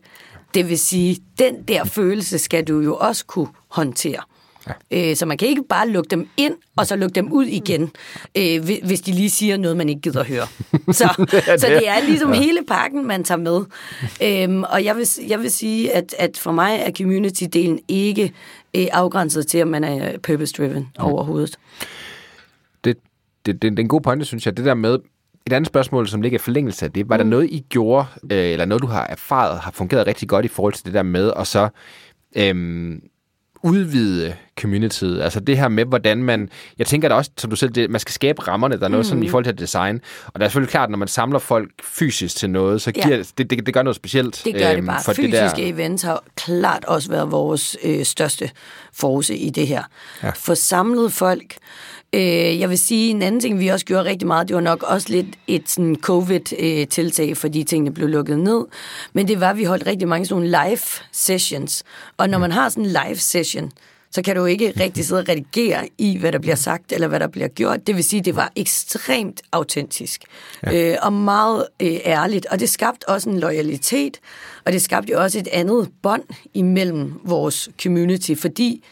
Det 0.53 0.69
vil 0.69 0.79
sige, 0.79 1.17
den 1.39 1.63
der 1.67 1.83
følelse 1.85 2.37
skal 2.37 2.63
du 2.63 2.79
jo 2.79 2.95
også 2.95 3.25
kunne 3.25 3.47
håndtere. 3.67 4.19
Ja. 4.91 5.09
Øh, 5.11 5.15
så 5.15 5.25
man 5.25 5.37
kan 5.37 5.47
ikke 5.47 5.63
bare 5.69 5.89
lukke 5.89 6.07
dem 6.09 6.27
ind, 6.37 6.53
og 6.75 6.87
så 6.87 6.95
lukke 6.95 7.15
dem 7.15 7.31
ud 7.31 7.45
igen, 7.45 7.81
øh, 8.37 8.63
hvi- 8.63 8.85
hvis 8.85 9.01
de 9.01 9.11
lige 9.11 9.29
siger 9.29 9.57
noget, 9.57 9.77
man 9.77 9.89
ikke 9.89 10.01
gider 10.01 10.19
at 10.19 10.27
høre. 10.27 10.47
Så, 10.91 11.09
så 11.61 11.67
det 11.67 11.87
er 11.87 11.99
ligesom 12.07 12.33
ja. 12.33 12.39
hele 12.39 12.59
pakken, 12.67 13.07
man 13.07 13.23
tager 13.23 13.37
med. 13.39 13.61
Øhm, 14.23 14.63
og 14.63 14.83
jeg 14.85 14.95
vil, 14.95 15.07
jeg 15.27 15.39
vil 15.39 15.51
sige, 15.51 15.91
at, 15.95 16.15
at 16.19 16.37
for 16.37 16.51
mig 16.51 16.79
er 16.85 16.91
community-delen 16.91 17.77
ikke 17.87 18.33
øh, 18.73 18.87
afgrænset 18.93 19.47
til, 19.47 19.57
at 19.57 19.67
man 19.67 19.83
er 19.83 20.17
purpose-driven 20.17 20.87
ja. 20.97 21.03
overhovedet. 21.11 21.57
Det, 23.47 23.61
det, 23.61 23.71
det, 23.71 23.79
er 23.79 23.83
en 23.83 23.89
god 23.89 24.01
pointe, 24.01 24.25
synes 24.25 24.45
jeg. 24.45 24.57
Det 24.57 24.65
der 24.65 24.73
med, 24.73 24.99
et 25.47 25.53
andet 25.53 25.67
spørgsmål, 25.67 26.07
som 26.07 26.21
ligger 26.21 26.39
i 26.39 26.39
forlængelse 26.39 26.85
af 26.85 26.91
det, 26.91 27.09
var 27.09 27.17
mm. 27.17 27.23
der 27.23 27.29
noget, 27.29 27.49
I 27.51 27.65
gjorde, 27.69 28.05
øh, 28.31 28.37
eller 28.37 28.65
noget, 28.65 28.81
du 28.81 28.87
har 28.87 29.07
erfaret, 29.07 29.59
har 29.59 29.71
fungeret 29.71 30.07
rigtig 30.07 30.29
godt 30.29 30.45
i 30.45 30.47
forhold 30.47 30.73
til 30.73 30.85
det 30.85 30.93
der 30.93 31.03
med, 31.03 31.27
og 31.29 31.47
så 31.47 31.69
øhm, 32.35 33.01
udvide 33.63 34.35
communityet. 34.59 35.21
Altså 35.21 35.39
det 35.39 35.57
her 35.57 35.67
med, 35.67 35.85
hvordan 35.85 36.23
man... 36.23 36.49
Jeg 36.77 36.87
tænker 36.87 37.09
da 37.09 37.15
også, 37.15 37.31
som 37.37 37.49
du 37.49 37.55
selv, 37.55 37.71
det, 37.71 37.89
man 37.89 37.99
skal 37.99 38.13
skabe 38.13 38.47
rammerne. 38.47 38.77
Der 38.77 38.83
er 38.83 38.87
noget 38.87 39.05
mm. 39.05 39.09
sådan 39.09 39.23
i 39.23 39.29
forhold 39.29 39.45
til 39.45 39.57
design. 39.57 40.01
Og 40.25 40.39
det 40.39 40.45
er 40.45 40.49
selvfølgelig 40.49 40.71
klart, 40.71 40.89
når 40.89 40.97
man 40.97 41.07
samler 41.07 41.39
folk 41.39 41.69
fysisk 41.83 42.35
til 42.35 42.49
noget, 42.49 42.81
så 42.81 42.91
giver, 42.91 43.07
Ja. 43.07 43.15
ja. 43.15 43.23
det, 43.37 43.49
det, 43.49 43.65
det 43.65 43.73
gør 43.73 43.81
noget 43.83 43.95
specielt. 43.95 44.41
Det 44.45 44.53
gør 44.53 44.69
det 44.69 44.77
øhm, 44.77 44.85
bare. 44.85 45.03
for 45.03 45.13
Fysiske 45.13 45.45
det 45.45 45.57
der, 45.57 45.73
events 45.73 46.03
har 46.03 46.23
klart 46.35 46.85
også 46.85 47.09
været 47.09 47.31
vores 47.31 47.77
øh, 47.83 48.05
største 48.05 48.49
force 48.93 49.35
i 49.37 49.49
det 49.49 49.67
her. 49.67 49.83
Ja. 50.23 50.29
For 50.29 50.53
samlet 50.53 51.13
folk. 51.13 51.55
Øh, 52.13 52.59
jeg 52.59 52.69
vil 52.69 52.77
sige, 52.77 53.09
en 53.09 53.21
anden 53.21 53.41
ting, 53.41 53.59
vi 53.59 53.67
også 53.67 53.85
gjorde 53.85 54.09
rigtig 54.09 54.27
meget, 54.27 54.47
det 54.47 54.55
var 54.55 54.61
nok 54.61 54.83
også 54.83 55.09
lidt 55.09 55.27
et 55.47 55.69
sådan 55.69 55.95
covid-tiltag, 56.01 57.37
fordi 57.37 57.63
tingene 57.63 57.93
blev 57.93 58.07
lukket 58.07 58.39
ned. 58.39 58.65
Men 59.13 59.27
det 59.27 59.39
var, 59.39 59.49
at 59.49 59.57
vi 59.57 59.63
holdt 59.63 59.87
rigtig 59.87 60.07
mange 60.07 60.25
sådan 60.25 60.43
nogle 60.43 60.69
live 60.69 60.79
sessions. 61.11 61.83
Og 62.17 62.29
når 62.29 62.37
man 62.37 62.51
har 62.51 62.69
sådan 62.69 62.85
en 62.85 62.89
live 62.89 63.15
session, 63.15 63.71
så 64.11 64.21
kan 64.21 64.35
du 64.35 64.45
ikke 64.45 64.73
rigtig 64.79 65.05
sidde 65.05 65.21
og 65.21 65.29
redigere 65.29 65.89
i, 65.97 66.17
hvad 66.17 66.31
der 66.31 66.39
bliver 66.39 66.55
sagt, 66.55 66.91
eller 66.91 67.07
hvad 67.07 67.19
der 67.19 67.27
bliver 67.27 67.47
gjort. 67.47 67.87
Det 67.87 67.95
vil 67.95 68.03
sige, 68.03 68.21
det 68.21 68.35
var 68.35 68.51
ekstremt 68.55 69.41
autentisk, 69.51 70.21
ja. 70.63 70.91
øh, 70.91 70.97
og 71.01 71.13
meget 71.13 71.67
øh, 71.81 71.97
ærligt, 72.05 72.45
og 72.45 72.59
det 72.59 72.69
skabte 72.69 73.09
også 73.09 73.29
en 73.29 73.39
loyalitet, 73.39 74.19
og 74.65 74.73
det 74.73 74.81
skabte 74.81 75.11
jo 75.11 75.21
også 75.21 75.39
et 75.39 75.47
andet 75.47 75.89
bånd 76.01 76.23
imellem 76.53 77.13
vores 77.23 77.69
community, 77.83 78.33
fordi 78.35 78.83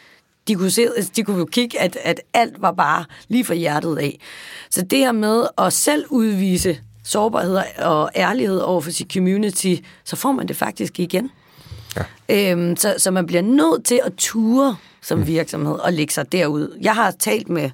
de 0.48 0.56
kunne, 0.56 0.72
se, 0.72 0.88
de 1.16 1.24
kunne 1.24 1.38
jo 1.38 1.46
kigge, 1.46 1.82
at, 1.82 1.98
at 2.04 2.22
alt 2.34 2.62
var 2.62 2.72
bare 2.72 3.06
lige 3.28 3.46
fra 3.46 3.54
hjertet 3.54 3.98
af. 3.98 4.20
Så 4.70 4.82
det 4.82 5.00
her 5.00 5.12
med 5.12 5.48
at 5.58 5.74
selv 5.74 6.06
udvise 6.10 6.80
sårbarhed 7.04 7.60
og 7.78 8.10
ærlighed 8.16 8.60
over 8.60 8.82
for 8.82 8.92
sit 8.92 9.14
community, 9.14 9.76
så 10.04 10.16
får 10.16 10.32
man 10.32 10.48
det 10.48 10.56
faktisk 10.56 11.00
igen. 11.00 11.32
Øhm, 12.30 12.76
så, 12.76 12.96
så 12.98 13.12
man 13.12 13.26
bliver 13.26 13.42
nødt 13.42 13.86
til 13.86 14.00
at 14.06 14.14
ture 14.18 14.76
som 15.02 15.28
virksomhed 15.28 15.74
og 15.74 15.94
lægge 15.94 16.14
sig 16.14 16.32
derud. 16.32 16.78
Jeg 16.82 16.94
har 16.96 17.12
talt 17.12 17.50
med 17.50 17.70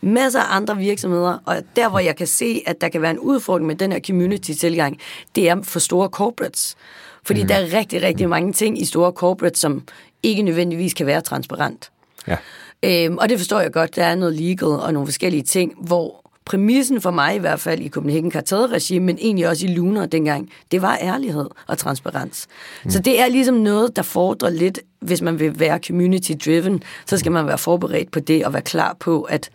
masser 0.00 0.40
af 0.40 0.56
andre 0.56 0.76
virksomheder, 0.76 1.38
og 1.44 1.56
der, 1.76 1.88
hvor 1.88 1.98
jeg 1.98 2.16
kan 2.16 2.26
se, 2.26 2.62
at 2.66 2.80
der 2.80 2.88
kan 2.88 3.02
være 3.02 3.10
en 3.10 3.18
udfordring 3.18 3.66
med 3.66 3.76
den 3.76 3.92
her 3.92 4.00
community-tilgang, 4.06 4.98
det 5.34 5.48
er 5.48 5.62
for 5.62 5.78
store 5.78 6.08
corporates. 6.08 6.76
Fordi 7.24 7.42
mm. 7.42 7.48
der 7.48 7.54
er 7.54 7.72
rigtig, 7.72 8.02
rigtig 8.02 8.28
mange 8.28 8.52
ting 8.52 8.80
i 8.80 8.84
store 8.84 9.12
corporates, 9.12 9.60
som 9.60 9.82
ikke 10.22 10.42
nødvendigvis 10.42 10.94
kan 10.94 11.06
være 11.06 11.20
transparent. 11.20 11.90
Ja. 12.28 12.36
Øhm, 12.82 13.18
og 13.18 13.28
det 13.28 13.38
forstår 13.38 13.60
jeg 13.60 13.72
godt. 13.72 13.96
Der 13.96 14.04
er 14.04 14.14
noget 14.14 14.34
legal 14.34 14.68
og 14.68 14.92
nogle 14.92 15.06
forskellige 15.06 15.42
ting, 15.42 15.74
hvor 15.80 16.26
præmissen 16.44 17.00
for 17.00 17.10
mig 17.10 17.34
i 17.36 17.38
hvert 17.38 17.60
fald 17.60 17.80
i 17.80 17.88
Copenhagen 17.88 18.32
Cartel-regime, 18.32 19.06
men 19.06 19.18
egentlig 19.20 19.48
også 19.48 19.66
i 19.66 19.68
Lunar 19.68 20.06
dengang, 20.06 20.50
det 20.70 20.82
var 20.82 20.98
ærlighed 21.02 21.46
og 21.66 21.78
transparens. 21.78 22.46
Mm. 22.84 22.90
Så 22.90 22.98
det 22.98 23.20
er 23.20 23.28
ligesom 23.28 23.54
noget, 23.54 23.96
der 23.96 24.02
fordrer 24.02 24.50
lidt, 24.50 24.80
hvis 25.00 25.22
man 25.22 25.38
vil 25.38 25.60
være 25.60 25.78
community-driven, 25.86 26.82
så 27.06 27.18
skal 27.18 27.32
man 27.32 27.46
være 27.46 27.58
forberedt 27.58 28.10
på 28.10 28.20
det 28.20 28.44
og 28.46 28.52
være 28.52 28.62
klar 28.62 28.96
på, 29.00 29.22
at 29.22 29.50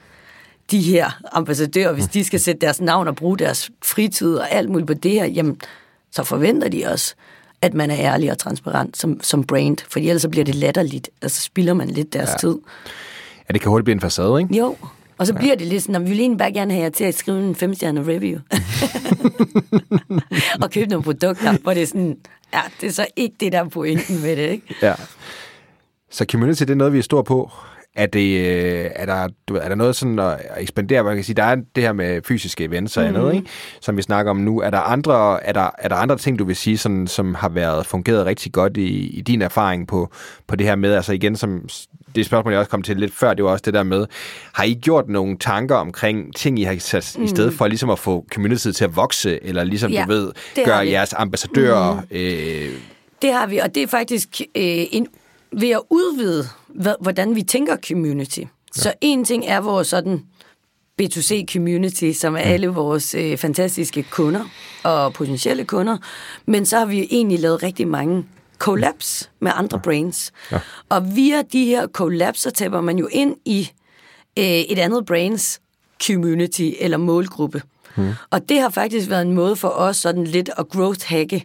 de 0.72 0.80
her 0.80 1.20
ambassadører, 1.32 1.94
hvis 1.94 2.08
de 2.08 2.24
skal 2.24 2.40
sætte 2.40 2.62
deres 2.62 2.82
navn 2.82 3.08
og 3.08 3.16
bruge 3.16 3.38
deres 3.38 3.70
fritid 3.84 4.36
og 4.36 4.52
alt 4.52 4.70
muligt 4.70 4.88
på 4.88 4.94
det 4.94 5.12
her, 5.12 5.26
jamen, 5.26 5.62
så 6.12 6.24
forventer 6.24 6.70
de 6.70 6.86
også, 6.86 7.16
at 7.62 7.74
man 7.74 7.92
er 7.92 7.98
ærlig 8.00 8.32
og 8.32 8.38
transparent 8.38 8.98
som, 8.98 9.20
som 9.24 9.44
brand, 9.44 9.78
for 9.90 10.00
ellers 10.00 10.22
så 10.22 10.30
bliver 10.30 10.46
det 10.46 10.56
latterligt, 10.56 11.10
og 11.24 11.32
så 11.32 11.42
spilder 11.42 11.74
man 11.74 11.90
lidt 11.90 12.14
deres 12.14 12.30
ja. 12.30 12.38
tid. 12.38 12.58
Ja, 13.50 13.54
det 13.54 13.62
kan 13.62 13.70
hurtigt 13.70 13.86
blive 13.86 13.96
en 13.96 14.02
facade, 14.02 14.42
ikke? 14.42 14.56
Jo, 14.56 14.76
og 15.18 15.28
så 15.28 15.34
ja. 15.34 15.40
bliver 15.40 15.56
det 15.56 15.68
lidt 15.68 15.84
sådan, 15.84 15.96
at 15.96 16.02
vi 16.02 16.10
vil 16.10 16.20
egentlig 16.20 16.38
bare 16.38 16.52
gerne 16.52 16.74
have 16.74 16.84
jer 16.84 16.90
til 16.90 17.04
at 17.04 17.16
skrive 17.16 17.44
en 17.44 17.56
femstjerne 17.56 18.02
review. 18.02 18.40
og 20.64 20.72
købe 20.72 20.90
nogle 20.90 21.04
produkter, 21.04 21.58
hvor 21.58 21.74
det 21.74 21.84
er 21.84 21.88
sådan, 21.88 22.18
ja, 22.54 22.62
det 22.82 22.88
er 22.88 22.94
så 22.94 23.08
ikke 23.16 23.36
det, 23.40 23.52
der 23.52 23.60
er 23.60 23.70
pointen 23.70 24.22
med 24.22 24.36
det, 24.36 24.50
ikke? 24.50 24.76
Ja. 24.82 24.94
Så 26.10 26.26
community, 26.32 26.62
det 26.62 26.70
er 26.70 26.76
noget, 26.76 26.94
vi 26.94 26.98
er 26.98 27.04
stor 27.04 27.22
på. 27.22 27.52
Er, 27.96 28.06
det, 28.06 28.40
øh, 28.40 28.92
er, 28.96 29.06
der, 29.06 29.28
du, 29.48 29.56
er 29.56 29.68
der 29.68 29.76
noget 29.76 29.96
sådan 29.96 30.20
at 30.20 30.40
ekspandere? 30.58 31.04
Man 31.04 31.16
kan 31.16 31.24
sige, 31.24 31.36
der 31.36 31.44
er 31.44 31.56
det 31.76 31.84
her 31.84 31.94
med 31.94 32.22
fysiske 32.28 32.64
events 32.64 32.98
og 32.98 33.04
mm. 33.04 33.16
andet, 33.16 33.34
ikke? 33.34 33.48
som 33.82 33.98
vi 33.98 34.02
snakker 34.02 34.30
om 34.30 34.38
nu. 34.38 34.62
Er 34.62 34.70
der 34.70 34.80
andre, 34.80 35.44
er 35.44 35.54
der, 35.54 35.70
er 35.78 35.88
der 35.88 35.96
andre 35.96 36.18
ting, 36.18 36.40
du 36.40 36.46
vil 36.46 36.56
sige, 36.56 36.78
sådan, 36.78 37.08
som 37.08 37.36
har 37.36 37.50
været 37.50 37.86
fungeret 37.86 38.26
rigtig 38.26 38.52
godt 38.52 38.78
i, 38.78 39.18
i 39.18 39.22
din 39.22 39.42
erfaring 39.42 39.88
på, 39.88 40.10
på 40.48 40.56
det 40.56 40.68
her 40.68 40.76
med? 40.76 40.94
Altså 40.94 41.14
igen, 41.14 41.36
som 41.36 41.70
det 42.16 42.26
spørgsmål, 42.26 42.54
jeg 42.54 42.60
også 42.60 42.72
kom 42.72 42.82
til 42.82 42.98
lidt 42.98 43.14
før, 43.14 43.34
det 43.34 43.46
var 43.46 43.52
også 43.52 43.64
det 43.66 43.74
der 43.74 43.84
med, 43.84 44.06
har 44.54 44.64
I 44.64 44.74
gjort 44.74 45.10
nogle 45.10 45.38
tanker 45.38 45.76
omkring 45.76 46.36
ting, 46.36 46.60
I 46.60 46.64
har 46.64 46.76
sat 46.80 47.16
mm. 47.18 47.24
i 47.24 47.28
stedet 47.28 47.54
for 47.54 47.68
ligesom 47.68 47.90
at 47.90 48.00
få 48.00 48.26
community 48.34 48.72
til 48.72 48.84
at 48.84 48.96
vokse, 48.96 49.44
eller 49.44 49.64
ligesom, 49.64 49.92
ja, 49.92 50.04
du 50.04 50.12
ved, 50.12 50.32
gøre 50.66 50.88
jeres 50.88 51.14
ambassadører... 51.14 51.94
Mm. 51.94 52.02
Øh, 52.12 52.72
det 53.22 53.34
har 53.34 53.48
vi, 53.48 53.58
og 53.58 53.76
det 53.76 53.84
er 53.84 53.88
faktisk 53.88 54.42
øh, 54.42 54.86
en, 54.92 55.08
ved 55.52 55.70
at 55.70 55.82
udvide, 55.90 56.48
hvordan 57.02 57.36
vi 57.36 57.44
tænker 57.44 57.78
community. 57.88 58.40
Ja. 58.40 58.46
Så 58.72 58.94
en 59.02 59.26
ting 59.26 59.46
er 59.46 59.62
vores 59.62 59.88
sådan 59.88 60.26
B2C-community, 61.02 62.14
som 62.14 62.36
er 62.36 62.40
alle 62.40 62.68
vores 62.68 63.16
øh, 63.16 63.38
fantastiske 63.38 64.04
kunder 64.04 64.46
og 64.84 65.14
potentielle 65.14 65.66
kunder, 65.66 65.98
men 66.46 66.66
så 66.66 66.78
har 66.78 66.86
vi 66.86 67.08
egentlig 67.12 67.40
lavet 67.40 67.64
rigtig 67.64 67.88
mange 67.88 68.26
collabs 68.58 69.30
med 69.40 69.52
andre 69.56 69.78
ja. 69.78 69.82
brains. 69.82 70.32
Ja. 70.52 70.60
Og 70.90 71.16
via 71.16 71.42
de 71.42 71.66
her 71.66 71.88
collabs, 71.88 72.40
så 72.40 72.52
taber 72.52 72.82
man 72.82 72.98
jo 72.98 73.08
ind 73.12 73.36
i 73.46 73.72
øh, 74.40 74.46
et 74.46 74.80
andet 74.80 75.06
brains 75.06 75.62
community 76.08 76.70
eller 76.80 76.98
målgruppe. 76.98 77.62
Hmm. 77.96 78.14
Og 78.30 78.50
det 78.50 78.62
har 78.62 78.70
faktisk 78.70 79.10
været 79.10 79.22
en 79.22 79.34
måde 79.34 79.56
for 79.56 79.68
os 79.68 79.98
sådan 79.98 80.24
lidt 80.24 80.50
at 80.58 80.66
growth-hacke 80.76 81.42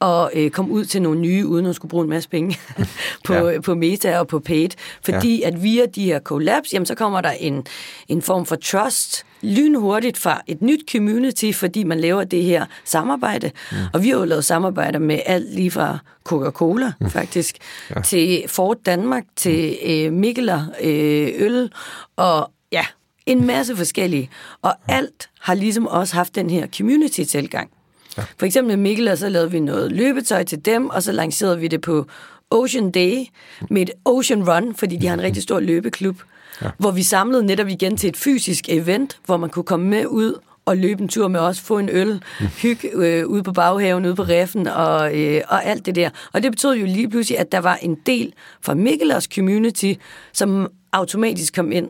og 0.00 0.30
øh, 0.34 0.50
komme 0.50 0.72
ud 0.72 0.84
til 0.84 1.02
nogle 1.02 1.20
nye, 1.20 1.46
uden 1.46 1.66
at 1.66 1.76
skulle 1.76 1.90
bruge 1.90 2.04
en 2.04 2.10
masse 2.10 2.28
penge 2.28 2.58
på, 3.26 3.34
ja. 3.34 3.60
på 3.60 3.74
Meta 3.74 4.18
og 4.18 4.28
på 4.28 4.38
Paid. 4.38 4.68
Fordi 5.02 5.40
ja. 5.40 5.46
at 5.46 5.62
via 5.62 5.86
de 5.86 6.04
her 6.04 6.20
collabs, 6.20 6.72
jamen, 6.72 6.86
så 6.86 6.94
kommer 6.94 7.20
der 7.20 7.30
en, 7.30 7.66
en 8.08 8.22
form 8.22 8.46
for 8.46 8.56
trust 8.56 9.24
lynhurtigt 9.42 10.18
fra 10.18 10.42
et 10.46 10.62
nyt 10.62 10.80
community, 10.92 11.52
fordi 11.52 11.84
man 11.84 12.00
laver 12.00 12.24
det 12.24 12.42
her 12.42 12.66
samarbejde. 12.84 13.50
Mm. 13.72 13.76
Og 13.92 14.02
vi 14.02 14.08
har 14.08 14.18
jo 14.18 14.24
lavet 14.24 14.44
samarbejder 14.44 14.98
med 14.98 15.20
alt 15.26 15.54
lige 15.54 15.70
fra 15.70 15.98
Coca-Cola, 16.24 16.92
mm. 17.00 17.10
faktisk, 17.10 17.56
ja. 17.96 18.00
til 18.00 18.44
Ford 18.46 18.76
Danmark, 18.86 19.24
til 19.36 19.78
mm. 19.84 19.90
øh, 19.90 20.12
Mikkeler 20.12 20.64
øh, 20.82 21.28
Øl, 21.34 21.72
og 22.16 22.50
ja, 22.72 22.84
en 23.26 23.46
masse 23.46 23.76
forskellige. 23.76 24.30
Og 24.62 24.74
alt 24.88 25.30
har 25.40 25.54
ligesom 25.54 25.86
også 25.86 26.14
haft 26.14 26.34
den 26.34 26.50
her 26.50 26.66
community-tilgang. 26.76 27.70
Ja. 28.18 28.22
For 28.38 28.46
eksempel 28.46 28.78
med 28.78 28.82
Mikkel, 28.82 29.18
så 29.18 29.28
lavede 29.28 29.50
vi 29.50 29.60
noget 29.60 29.92
løbetøj 29.92 30.44
til 30.44 30.64
dem, 30.64 30.88
og 30.88 31.02
så 31.02 31.12
lancerede 31.12 31.58
vi 31.58 31.68
det 31.68 31.80
på 31.80 32.06
Ocean 32.50 32.90
Day 32.90 33.24
med 33.70 33.82
et 33.82 33.90
Ocean 34.04 34.48
Run, 34.50 34.74
fordi 34.74 34.96
de 34.96 35.06
har 35.06 35.14
en 35.14 35.22
rigtig 35.22 35.42
stor 35.42 35.60
løbeklub, 35.60 36.16
ja. 36.62 36.70
hvor 36.78 36.90
vi 36.90 37.02
samlede 37.02 37.46
netop 37.46 37.68
igen 37.68 37.96
til 37.96 38.08
et 38.08 38.16
fysisk 38.16 38.68
event, 38.68 39.18
hvor 39.26 39.36
man 39.36 39.50
kunne 39.50 39.64
komme 39.64 39.86
med 39.88 40.06
ud 40.06 40.34
og 40.64 40.76
løbe 40.76 41.02
en 41.02 41.08
tur 41.08 41.28
med 41.28 41.40
os, 41.40 41.60
få 41.60 41.78
en 41.78 41.88
øl, 41.92 42.22
hygge 42.62 42.90
øh, 42.92 43.26
ude 43.26 43.42
på 43.42 43.52
baghaven, 43.52 44.06
ude 44.06 44.14
på 44.14 44.22
reffen 44.22 44.66
og, 44.66 45.20
øh, 45.20 45.42
og 45.48 45.64
alt 45.64 45.86
det 45.86 45.94
der. 45.94 46.10
Og 46.32 46.42
det 46.42 46.52
betød 46.52 46.74
jo 46.74 46.86
lige 46.86 47.10
pludselig, 47.10 47.38
at 47.38 47.52
der 47.52 47.58
var 47.58 47.76
en 47.82 47.94
del 48.06 48.32
fra 48.60 48.74
Mikkelers 48.74 49.24
community, 49.24 49.92
som 50.32 50.68
automatisk 50.92 51.54
kom 51.54 51.72
ind 51.72 51.88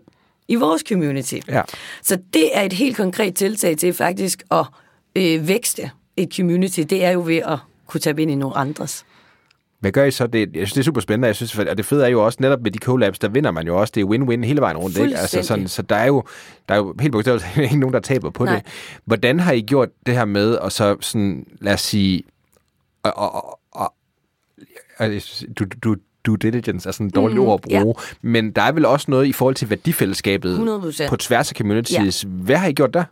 i 0.49 0.55
vores 0.55 0.83
community. 0.89 1.35
Ja. 1.49 1.63
Så 2.03 2.19
det 2.35 2.57
er 2.57 2.63
et 2.63 2.73
helt 2.73 2.97
konkret 2.97 3.35
tiltag 3.35 3.77
til 3.77 3.93
faktisk 3.93 4.43
at 4.51 4.67
øh, 5.17 5.49
vækste 5.49 5.91
et 6.23 6.35
community, 6.37 6.81
det 6.81 7.05
er 7.05 7.11
jo 7.11 7.23
ved 7.27 7.37
at 7.37 7.59
kunne 7.87 8.01
tage 8.01 8.23
ind 8.23 8.31
i 8.31 8.35
nogle 8.35 8.57
andres. 8.57 9.05
Hvad 9.81 9.93
gør 9.93 10.05
I 10.05 10.11
så? 10.11 10.27
Det, 10.27 10.41
jeg 10.41 10.49
synes, 10.55 10.73
det 10.73 10.81
er 10.81 10.85
super 10.85 11.01
spændende. 11.01 11.27
Jeg 11.27 11.37
synes, 11.37 11.59
at 11.59 11.77
det 11.77 11.87
fede 11.87 12.05
er 12.05 12.09
jo 12.09 12.25
også, 12.25 12.39
netop 12.41 12.61
med 12.63 12.71
de 12.71 12.79
collabs, 12.79 13.19
der 13.19 13.29
vinder 13.29 13.51
man 13.51 13.67
jo 13.67 13.81
også. 13.81 13.93
Det 13.95 14.01
er 14.01 14.05
win-win 14.05 14.47
hele 14.47 14.61
vejen 14.61 14.77
rundt. 14.77 14.99
Ikke? 14.99 15.17
Altså 15.17 15.43
sådan, 15.43 15.69
så 15.69 15.83
der 15.83 15.97
er 15.97 16.07
jo, 16.07 16.23
der 16.69 16.75
er 16.75 16.79
jo 16.79 16.95
helt 17.01 17.13
bogstaveligt 17.13 17.57
ikke 17.59 17.77
nogen, 17.77 17.95
der 17.95 18.01
taber 18.01 18.31
på 18.31 18.45
Nej. 18.45 18.55
det. 18.55 18.67
Hvordan 19.05 19.41
har 19.41 19.53
I 19.53 19.61
gjort 19.61 19.89
det 20.07 20.15
her 20.15 20.25
med, 20.25 20.55
og 20.55 20.73
så 20.73 20.97
sådan, 21.01 21.47
lad 21.61 21.75
os 21.75 21.81
sige, 21.81 22.23
og, 23.03 23.17
og, 23.17 23.59
og, 23.73 23.95
og, 24.99 25.11
du, 25.59 25.65
du, 25.85 25.97
due 26.27 26.37
diligence 26.37 26.89
er 26.89 26.93
sådan 26.93 27.07
et 27.07 27.15
dårligt 27.15 27.41
mm, 27.41 27.47
ord 27.47 27.61
at 27.65 27.71
bruge, 27.71 27.95
ja. 27.99 28.29
men 28.29 28.51
der 28.51 28.63
er 28.63 28.73
vel 28.73 28.85
også 28.85 29.11
noget 29.11 29.27
i 29.27 29.33
forhold 29.33 29.55
til 29.55 29.71
værdifællesskabet 29.71 30.59
100%. 30.59 31.09
på 31.09 31.17
tværs 31.17 31.51
af 31.51 31.57
communities. 31.57 32.25
Ja. 32.25 32.29
Hvad 32.29 32.57
har 32.57 32.69
I 32.69 32.73
gjort 32.73 32.95
der? 32.95 33.05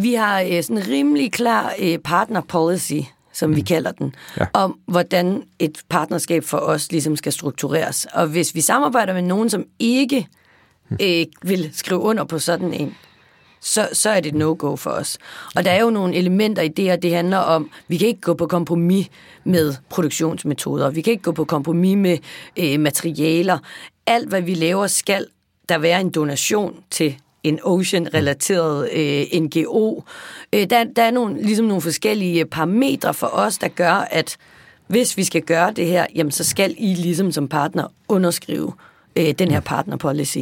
Vi 0.00 0.14
har 0.14 0.40
øh, 0.40 0.62
sådan 0.62 0.78
en 0.78 0.88
rimelig 0.88 1.32
klar 1.32 1.74
øh, 1.78 1.98
partner 1.98 2.40
policy, 2.40 3.00
som 3.32 3.50
mm. 3.50 3.56
vi 3.56 3.60
kalder 3.60 3.92
den, 3.92 4.14
ja. 4.40 4.46
om 4.52 4.78
hvordan 4.86 5.42
et 5.58 5.82
partnerskab 5.88 6.44
for 6.44 6.58
os 6.58 6.92
ligesom 6.92 7.16
skal 7.16 7.32
struktureres. 7.32 8.06
Og 8.12 8.26
hvis 8.26 8.54
vi 8.54 8.60
samarbejder 8.60 9.12
med 9.12 9.22
nogen, 9.22 9.50
som 9.50 9.64
ikke 9.78 10.28
mm. 10.88 10.96
øh, 11.02 11.26
vil 11.42 11.70
skrive 11.72 12.00
under 12.00 12.24
på 12.24 12.38
sådan 12.38 12.74
en, 12.74 12.96
så, 13.60 13.88
så 13.92 14.10
er 14.10 14.20
det 14.20 14.28
et 14.28 14.34
no-go 14.34 14.76
for 14.76 14.90
os. 14.90 15.18
Og 15.56 15.64
der 15.64 15.70
er 15.70 15.80
jo 15.80 15.90
nogle 15.90 16.14
elementer 16.14 16.62
i 16.62 16.68
det, 16.68 16.92
og 16.92 17.02
det 17.02 17.14
handler 17.14 17.38
om, 17.38 17.70
vi 17.88 17.96
kan 17.96 18.08
ikke 18.08 18.20
gå 18.20 18.34
på 18.34 18.46
kompromis 18.46 19.08
med 19.44 19.74
produktionsmetoder, 19.90 20.90
vi 20.90 21.00
kan 21.00 21.10
ikke 21.10 21.22
gå 21.22 21.32
på 21.32 21.44
kompromis 21.44 21.96
med 21.96 22.18
øh, 22.56 22.80
materialer. 22.80 23.58
Alt, 24.06 24.28
hvad 24.28 24.42
vi 24.42 24.54
laver, 24.54 24.86
skal 24.86 25.26
der 25.68 25.78
være 25.78 26.00
en 26.00 26.10
donation 26.10 26.76
til 26.90 27.16
en 27.44 27.58
ocean-relateret 27.62 28.90
øh, 28.92 29.40
NGO. 29.40 30.02
Øh, 30.52 30.70
der, 30.70 30.84
der 30.84 31.02
er 31.02 31.10
nogle, 31.10 31.42
ligesom 31.42 31.66
nogle 31.66 31.80
forskellige 31.80 32.44
parametre 32.44 33.14
for 33.14 33.26
os, 33.26 33.58
der 33.58 33.68
gør, 33.68 33.92
at 33.92 34.36
hvis 34.86 35.16
vi 35.16 35.24
skal 35.24 35.42
gøre 35.42 35.72
det 35.72 35.86
her, 35.86 36.06
jamen 36.14 36.30
så 36.30 36.44
skal 36.44 36.74
I 36.78 36.94
ligesom 36.94 37.32
som 37.32 37.48
partner 37.48 37.86
underskrive 38.08 38.72
øh, 39.16 39.30
den 39.30 39.50
her 39.50 39.60
partner 39.60 39.96
policy. 39.96 40.38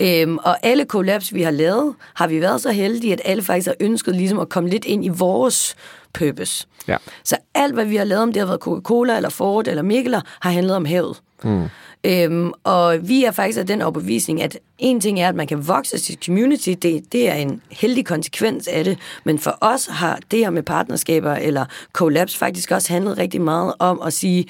Øhm, 0.00 0.38
og 0.38 0.56
alle 0.62 0.84
collabs, 0.84 1.34
vi 1.34 1.42
har 1.42 1.50
lavet, 1.50 1.94
har 2.14 2.26
vi 2.26 2.40
været 2.40 2.60
så 2.60 2.72
heldige, 2.72 3.12
at 3.12 3.20
alle 3.24 3.42
faktisk 3.42 3.66
har 3.66 3.74
ønsket 3.80 4.16
ligesom 4.16 4.38
at 4.38 4.48
komme 4.48 4.70
lidt 4.70 4.84
ind 4.84 5.04
i 5.04 5.08
vores 5.08 5.76
purpose. 6.12 6.66
Ja. 6.88 6.96
Så 7.24 7.36
alt, 7.54 7.74
hvad 7.74 7.84
vi 7.84 7.96
har 7.96 8.04
lavet, 8.04 8.22
om 8.22 8.32
det 8.32 8.40
har 8.40 8.46
været 8.46 8.60
Coca-Cola, 8.60 9.16
eller 9.16 9.28
Ford, 9.28 9.68
eller 9.68 9.82
Mikkeler, 9.82 10.20
har 10.40 10.50
handlet 10.50 10.76
om 10.76 10.84
havet. 10.84 11.22
Mm. 11.42 11.64
Øhm, 12.04 12.52
og 12.64 13.08
vi 13.08 13.24
er 13.24 13.30
faktisk 13.30 13.58
af 13.58 13.66
den 13.66 13.82
overbevisning, 13.82 14.42
at 14.42 14.58
en 14.78 15.00
ting 15.00 15.20
er, 15.20 15.28
at 15.28 15.34
man 15.34 15.46
kan 15.46 15.68
vokse 15.68 15.98
sit 15.98 16.24
community, 16.24 16.74
det, 16.82 17.12
det 17.12 17.28
er 17.28 17.34
en 17.34 17.62
heldig 17.70 18.06
konsekvens 18.06 18.68
af 18.68 18.84
det, 18.84 18.98
men 19.24 19.38
for 19.38 19.58
os 19.60 19.86
har 19.86 20.18
det 20.30 20.38
her 20.38 20.50
med 20.50 20.62
partnerskaber 20.62 21.34
eller 21.34 21.64
collabs 21.92 22.36
faktisk 22.36 22.70
også 22.70 22.92
handlet 22.92 23.18
rigtig 23.18 23.40
meget 23.40 23.74
om 23.78 24.02
at 24.02 24.12
sige, 24.12 24.46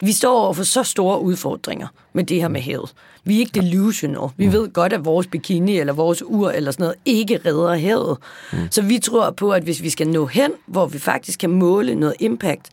vi 0.00 0.12
står 0.12 0.38
over 0.38 0.52
for 0.52 0.62
så 0.62 0.82
store 0.82 1.20
udfordringer 1.20 1.86
med 2.12 2.24
det 2.24 2.40
her 2.40 2.48
med 2.48 2.60
havet. 2.60 2.94
Vi 3.24 3.36
er 3.36 3.38
ikke 3.38 3.60
delusional. 3.60 4.28
Vi 4.36 4.52
ved 4.52 4.72
godt, 4.72 4.92
at 4.92 5.04
vores 5.04 5.26
bikini 5.26 5.78
eller 5.78 5.92
vores 5.92 6.22
ur 6.26 6.50
eller 6.50 6.70
sådan 6.70 6.84
noget 6.84 6.96
ikke 7.04 7.40
redder 7.46 7.74
havet. 7.74 8.18
Mm. 8.52 8.58
Så 8.70 8.82
vi 8.82 8.98
tror 8.98 9.30
på, 9.30 9.52
at 9.52 9.62
hvis 9.62 9.82
vi 9.82 9.90
skal 9.90 10.08
nå 10.08 10.26
hen, 10.26 10.50
hvor 10.66 10.86
vi 10.86 10.98
faktisk 10.98 11.38
kan 11.38 11.50
måle 11.50 11.94
noget 11.94 12.14
impact, 12.20 12.70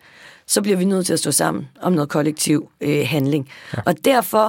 så 0.51 0.61
bliver 0.61 0.77
vi 0.77 0.85
nødt 0.85 1.05
til 1.05 1.13
at 1.13 1.19
stå 1.19 1.31
sammen 1.31 1.67
om 1.81 1.93
noget 1.93 2.09
kollektiv 2.09 2.69
øh, 2.81 3.07
handling. 3.07 3.49
Ja. 3.77 3.81
Og 3.85 4.05
derfor 4.05 4.45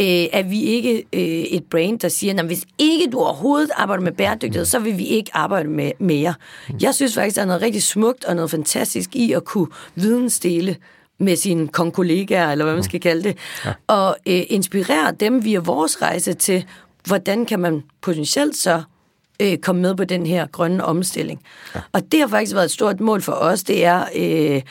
øh, 0.00 0.26
er 0.32 0.42
vi 0.42 0.62
ikke 0.62 1.04
øh, 1.12 1.20
et 1.22 1.64
brand, 1.64 1.98
der 2.00 2.08
siger, 2.08 2.38
at 2.38 2.46
hvis 2.46 2.64
ikke 2.78 3.10
du 3.12 3.18
overhovedet 3.18 3.70
arbejder 3.76 4.04
med 4.04 4.12
bæredygtighed, 4.12 4.64
så 4.64 4.78
vil 4.78 4.98
vi 4.98 5.04
ikke 5.04 5.30
arbejde 5.34 5.68
med 5.68 5.92
mere. 5.98 6.34
Mm. 6.68 6.74
Jeg 6.80 6.94
synes 6.94 7.14
faktisk, 7.14 7.36
der 7.36 7.42
er 7.42 7.46
noget 7.46 7.62
rigtig 7.62 7.82
smukt 7.82 8.24
og 8.24 8.36
noget 8.36 8.50
fantastisk 8.50 9.16
i 9.16 9.32
at 9.32 9.44
kunne 9.44 9.68
vidensdele 9.94 10.76
med 11.18 11.36
sine 11.36 11.68
konkollegaer, 11.68 12.52
eller 12.52 12.64
hvad 12.64 12.74
man 12.74 12.82
skal 12.82 13.00
kalde 13.00 13.22
det, 13.22 13.38
ja. 13.64 13.72
og 13.86 14.16
øh, 14.26 14.42
inspirere 14.48 15.12
dem 15.20 15.44
via 15.44 15.58
vores 15.58 16.02
rejse 16.02 16.32
til, 16.32 16.64
hvordan 17.06 17.46
kan 17.46 17.60
man 17.60 17.82
potentielt 18.02 18.56
så 18.56 18.82
øh, 19.40 19.58
komme 19.58 19.82
med 19.82 19.94
på 19.94 20.04
den 20.04 20.26
her 20.26 20.46
grønne 20.46 20.84
omstilling. 20.84 21.42
Ja. 21.74 21.80
Og 21.92 22.12
det 22.12 22.20
har 22.20 22.26
faktisk 22.26 22.54
været 22.54 22.64
et 22.64 22.70
stort 22.70 23.00
mål 23.00 23.22
for 23.22 23.32
os. 23.32 23.62
Det 23.62 23.84
er, 23.84 24.04
øh, 24.16 24.62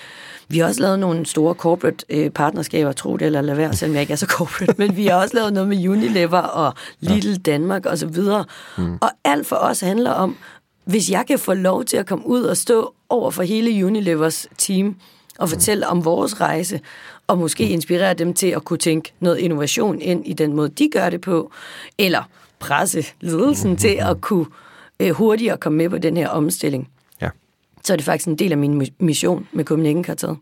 vi 0.48 0.60
har 0.60 0.68
også 0.68 0.82
lavet 0.82 1.00
nogle 1.00 1.26
store 1.26 1.54
corporate 1.54 2.06
øh, 2.10 2.30
partnerskaber, 2.30 2.92
tro 2.92 3.18
det 3.18 3.26
eller 3.26 3.42
lad 3.42 3.56
være, 3.56 3.74
selvom 3.74 3.94
jeg 3.94 4.02
ikke 4.02 4.14
er 4.14 4.18
så 4.18 4.26
corporate, 4.38 4.76
men 4.78 4.98
vi 4.98 5.08
har 5.08 5.16
også 5.16 5.36
lavet 5.36 5.54
noget 5.54 5.70
med 5.70 5.88
Unilever 5.88 6.42
og 6.42 6.74
Little 7.00 7.32
ja. 7.32 7.38
Danmark 7.38 7.86
og 7.86 7.98
så 7.98 8.08
videre. 8.08 8.46
Mm. 8.78 8.98
Og 9.02 9.10
alt 9.24 9.48
for 9.48 9.56
os 9.56 9.80
handler 9.80 10.12
om, 10.12 10.38
hvis 10.86 11.12
jeg 11.12 11.24
kan 11.28 11.40
få 11.40 11.54
lov 11.54 11.86
til 11.86 11.98
at 11.98 12.06
komme 12.06 12.28
ud 12.28 12.44
og 12.44 12.58
stå 12.58 12.94
over 13.10 13.32
for 13.32 13.44
hele 13.44 13.86
Unilevers 13.86 14.48
team 14.58 14.96
og 15.40 15.50
fortælle 15.50 15.88
om 15.88 16.06
vores 16.06 16.42
rejse, 16.42 16.82
og 17.28 17.38
måske 17.38 17.70
inspirere 17.70 18.14
dem 18.14 18.34
til 18.34 18.48
at 18.48 18.66
kunne 18.66 18.78
tænke 18.78 19.14
noget 19.20 19.38
innovation 19.38 20.02
ind 20.02 20.28
i 20.28 20.34
den 20.34 20.54
måde, 20.54 20.70
de 20.70 20.90
gør 20.94 21.10
det 21.10 21.22
på, 21.22 21.52
eller 21.98 22.24
presse 22.64 23.06
ledelsen 23.22 23.78
til 23.78 23.98
at 24.00 24.22
kunne 24.22 24.46
øh, 25.00 25.10
hurtigere 25.12 25.58
komme 25.58 25.78
med 25.78 25.90
på 25.90 25.98
den 25.98 26.18
her 26.18 26.30
omstilling. 26.30 26.90
Ja. 27.22 27.30
Så 27.84 27.94
er 27.94 27.98
det 27.98 28.06
faktisk 28.06 28.28
en 28.28 28.36
del 28.36 28.52
af 28.52 28.58
min 28.58 28.88
mission 29.00 29.48
med 29.52 29.66
Copenhagen-karteret. 29.66 30.38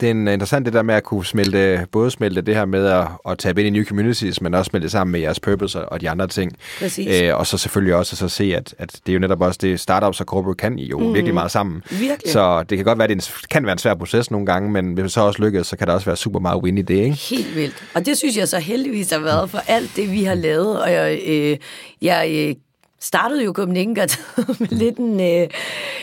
Det 0.00 0.06
er 0.06 0.10
en, 0.10 0.28
interessant 0.28 0.66
det 0.66 0.72
der 0.72 0.82
med 0.82 0.94
at 0.94 1.02
kunne 1.02 1.26
smelte, 1.26 1.86
både 1.92 2.10
smelte 2.10 2.40
det 2.40 2.54
her 2.54 2.64
med 2.64 2.86
at, 2.86 3.08
at 3.28 3.38
tabe 3.38 3.60
ind 3.60 3.76
i 3.76 3.78
nye 3.78 3.84
communities, 3.84 4.40
men 4.40 4.54
også 4.54 4.68
smelte 4.68 4.82
det 4.82 4.92
sammen 4.92 5.12
med 5.12 5.20
jeres 5.20 5.40
purpose 5.40 5.88
og, 5.88 6.00
de 6.00 6.10
andre 6.10 6.26
ting. 6.26 6.52
Præcis. 6.78 7.22
Øh, 7.22 7.36
og 7.38 7.46
så 7.46 7.58
selvfølgelig 7.58 7.94
også 7.94 8.14
at 8.14 8.18
så 8.18 8.28
se, 8.28 8.56
at, 8.56 8.74
at 8.78 8.92
det 8.92 9.12
er 9.12 9.14
jo 9.14 9.18
netop 9.18 9.40
også 9.40 9.58
det, 9.62 9.80
startups 9.80 10.20
og 10.20 10.26
corporate 10.26 10.56
kan 10.56 10.78
jo 10.78 10.98
mm. 10.98 11.14
virkelig 11.14 11.34
meget 11.34 11.50
sammen. 11.50 11.82
Virkelig. 11.90 12.32
Så 12.32 12.62
det 12.62 12.78
kan 12.78 12.84
godt 12.84 12.98
være, 12.98 13.10
at 13.10 13.16
det 13.16 13.32
kan 13.50 13.64
være 13.64 13.72
en 13.72 13.78
svær 13.78 13.94
proces 13.94 14.30
nogle 14.30 14.46
gange, 14.46 14.70
men 14.70 14.92
hvis 14.92 15.02
det 15.02 15.12
så 15.12 15.20
også 15.20 15.42
lykkes, 15.42 15.66
så 15.66 15.76
kan 15.76 15.86
der 15.86 15.92
også 15.92 16.06
være 16.06 16.16
super 16.16 16.40
meget 16.40 16.62
win 16.62 16.78
i 16.78 16.82
det, 16.82 16.94
ikke? 16.94 17.16
Helt 17.30 17.56
vildt. 17.56 17.84
Og 17.94 18.06
det 18.06 18.18
synes 18.18 18.36
jeg 18.36 18.48
så 18.48 18.58
heldigvis 18.58 19.10
har 19.10 19.18
været 19.18 19.50
for 19.50 19.58
alt 19.68 19.90
det, 19.96 20.12
vi 20.12 20.24
har 20.24 20.34
lavet. 20.34 20.82
Og 20.82 20.92
jeg, 20.92 21.20
øh, 21.26 21.56
jeg 22.02 22.30
øh, 22.48 22.54
startede 23.00 23.44
jo 23.44 23.52
Copenhagen 23.52 23.94
med 24.60 24.68
lidt 24.68 24.96
en, 24.96 25.20
øh, 25.20 25.48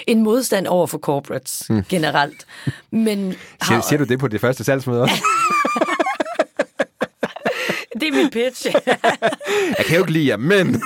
en 0.08 0.24
modstand 0.24 0.68
over 0.68 0.88
for 0.88 0.98
corporates 0.98 1.66
mm. 1.70 1.84
generelt. 1.90 2.48
Men 2.92 3.36
har, 3.62 3.74
siger, 3.74 3.82
siger 3.82 3.98
du 3.98 4.04
det 4.04 4.20
på 4.20 4.28
det 4.28 4.42
første 4.42 4.64
salgsmøde 4.64 5.02
også? 5.02 5.16
det 8.00 8.08
er 8.08 8.12
min 8.12 8.30
pitch. 8.30 8.68
jeg 9.78 9.86
kan 9.86 9.96
jo 9.96 10.02
ikke 10.02 10.12
lide 10.12 10.28
jer, 10.28 10.38
men... 10.38 10.82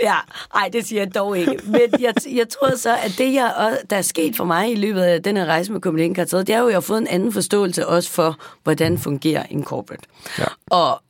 ja, 0.00 0.16
ej, 0.54 0.68
det 0.72 0.86
siger 0.86 1.02
jeg 1.02 1.14
dog 1.14 1.38
ikke. 1.38 1.60
Men 1.64 2.00
jeg, 2.00 2.14
jeg 2.30 2.48
tror 2.48 2.76
så, 2.76 2.96
at 2.96 3.14
det, 3.18 3.34
jeg, 3.34 3.78
der 3.90 3.96
er 3.96 4.02
sket 4.02 4.36
for 4.36 4.44
mig 4.44 4.72
i 4.72 4.74
løbet 4.74 5.02
af 5.02 5.22
den 5.22 5.36
her 5.36 5.44
rejse 5.44 5.72
med 5.72 5.80
Copenhagen 5.80 6.14
Karteret, 6.14 6.46
det 6.46 6.54
er 6.54 6.58
jo, 6.58 6.66
at 6.66 6.70
jeg 6.70 6.76
har 6.76 6.80
fået 6.80 6.98
en 6.98 7.06
anden 7.06 7.32
forståelse 7.32 7.86
også 7.86 8.10
for, 8.10 8.38
hvordan 8.62 8.98
fungerer 8.98 9.42
en 9.50 9.64
corporate. 9.64 10.02
Ja. 10.38 10.44
Og 10.70 11.02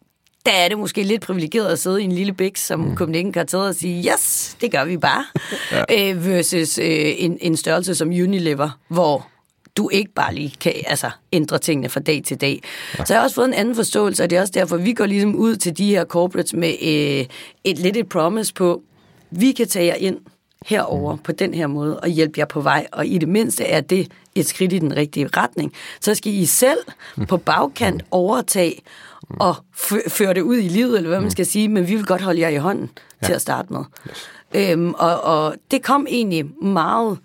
der 0.46 0.52
er 0.52 0.68
det 0.68 0.78
måske 0.78 1.02
lidt 1.02 1.22
privilegeret 1.22 1.72
at 1.72 1.78
sidde 1.78 2.02
i 2.02 2.04
en 2.04 2.12
lille 2.12 2.32
bæk, 2.32 2.56
som 2.56 2.80
mm. 2.80 2.96
Copenhagen 2.96 3.32
Karteret 3.32 3.68
og 3.68 3.74
sige, 3.74 4.12
yes, 4.12 4.56
det 4.60 4.72
gør 4.72 4.84
vi 4.84 4.96
bare, 4.96 5.24
ja. 5.90 6.10
øh, 6.10 6.26
versus 6.26 6.78
øh, 6.78 7.14
en, 7.18 7.38
en 7.40 7.56
størrelse 7.56 7.94
som 7.94 8.08
Unilever, 8.08 8.78
hvor 8.88 9.26
du 9.76 9.88
ikke 9.92 10.12
bare 10.14 10.34
lige 10.34 10.54
kan 10.60 10.72
altså, 10.86 11.10
ændre 11.32 11.58
tingene 11.58 11.88
fra 11.88 12.00
dag 12.00 12.22
til 12.24 12.40
dag. 12.40 12.62
Ja. 12.98 13.04
Så 13.04 13.14
jeg 13.14 13.20
har 13.20 13.24
også 13.24 13.34
fået 13.34 13.48
en 13.48 13.54
anden 13.54 13.74
forståelse, 13.74 14.22
og 14.22 14.30
det 14.30 14.36
er 14.36 14.40
også 14.40 14.52
derfor, 14.56 14.76
vi 14.76 14.92
går 14.92 15.06
ligesom 15.06 15.34
ud 15.34 15.56
til 15.56 15.78
de 15.78 15.90
her 15.90 16.04
corporates 16.04 16.54
med 16.54 16.74
øh, 16.82 17.26
et 17.64 17.78
lidt 17.78 17.96
et 17.96 18.08
promise 18.08 18.54
på, 18.54 18.82
vi 19.30 19.52
kan 19.52 19.68
tage 19.68 19.86
jer 19.86 19.94
ind 19.94 20.18
herover 20.66 21.14
mm. 21.14 21.22
på 21.22 21.32
den 21.32 21.54
her 21.54 21.66
måde 21.66 22.00
og 22.00 22.08
hjælpe 22.08 22.40
jer 22.40 22.46
på 22.46 22.60
vej, 22.60 22.86
og 22.92 23.06
i 23.06 23.18
det 23.18 23.28
mindste 23.28 23.64
er 23.64 23.80
det 23.80 24.08
et 24.34 24.46
skridt 24.46 24.72
i 24.72 24.78
den 24.78 24.96
rigtige 24.96 25.28
retning. 25.36 25.72
Så 26.00 26.14
skal 26.14 26.32
I 26.32 26.46
selv 26.46 26.78
mm. 27.16 27.26
på 27.26 27.36
bagkant 27.36 28.02
overtage 28.10 28.80
og 29.28 29.56
føre 30.08 30.34
det 30.34 30.40
ud 30.40 30.56
i 30.56 30.68
livet, 30.68 30.96
eller 30.96 31.08
hvad 31.08 31.20
man 31.20 31.30
skal 31.30 31.46
sige, 31.46 31.68
men 31.68 31.88
vi 31.88 31.94
vil 31.94 32.06
godt 32.06 32.20
holde 32.20 32.40
jer 32.40 32.48
i 32.48 32.56
hånden 32.56 32.90
ja. 33.22 33.26
til 33.26 33.32
at 33.32 33.40
starte 33.40 33.72
med. 33.72 33.84
Yes. 34.08 34.28
Øhm, 34.54 34.94
og, 34.94 35.20
og 35.20 35.54
det 35.70 35.82
kom 35.82 36.06
egentlig 36.10 36.44
meget 36.62 37.18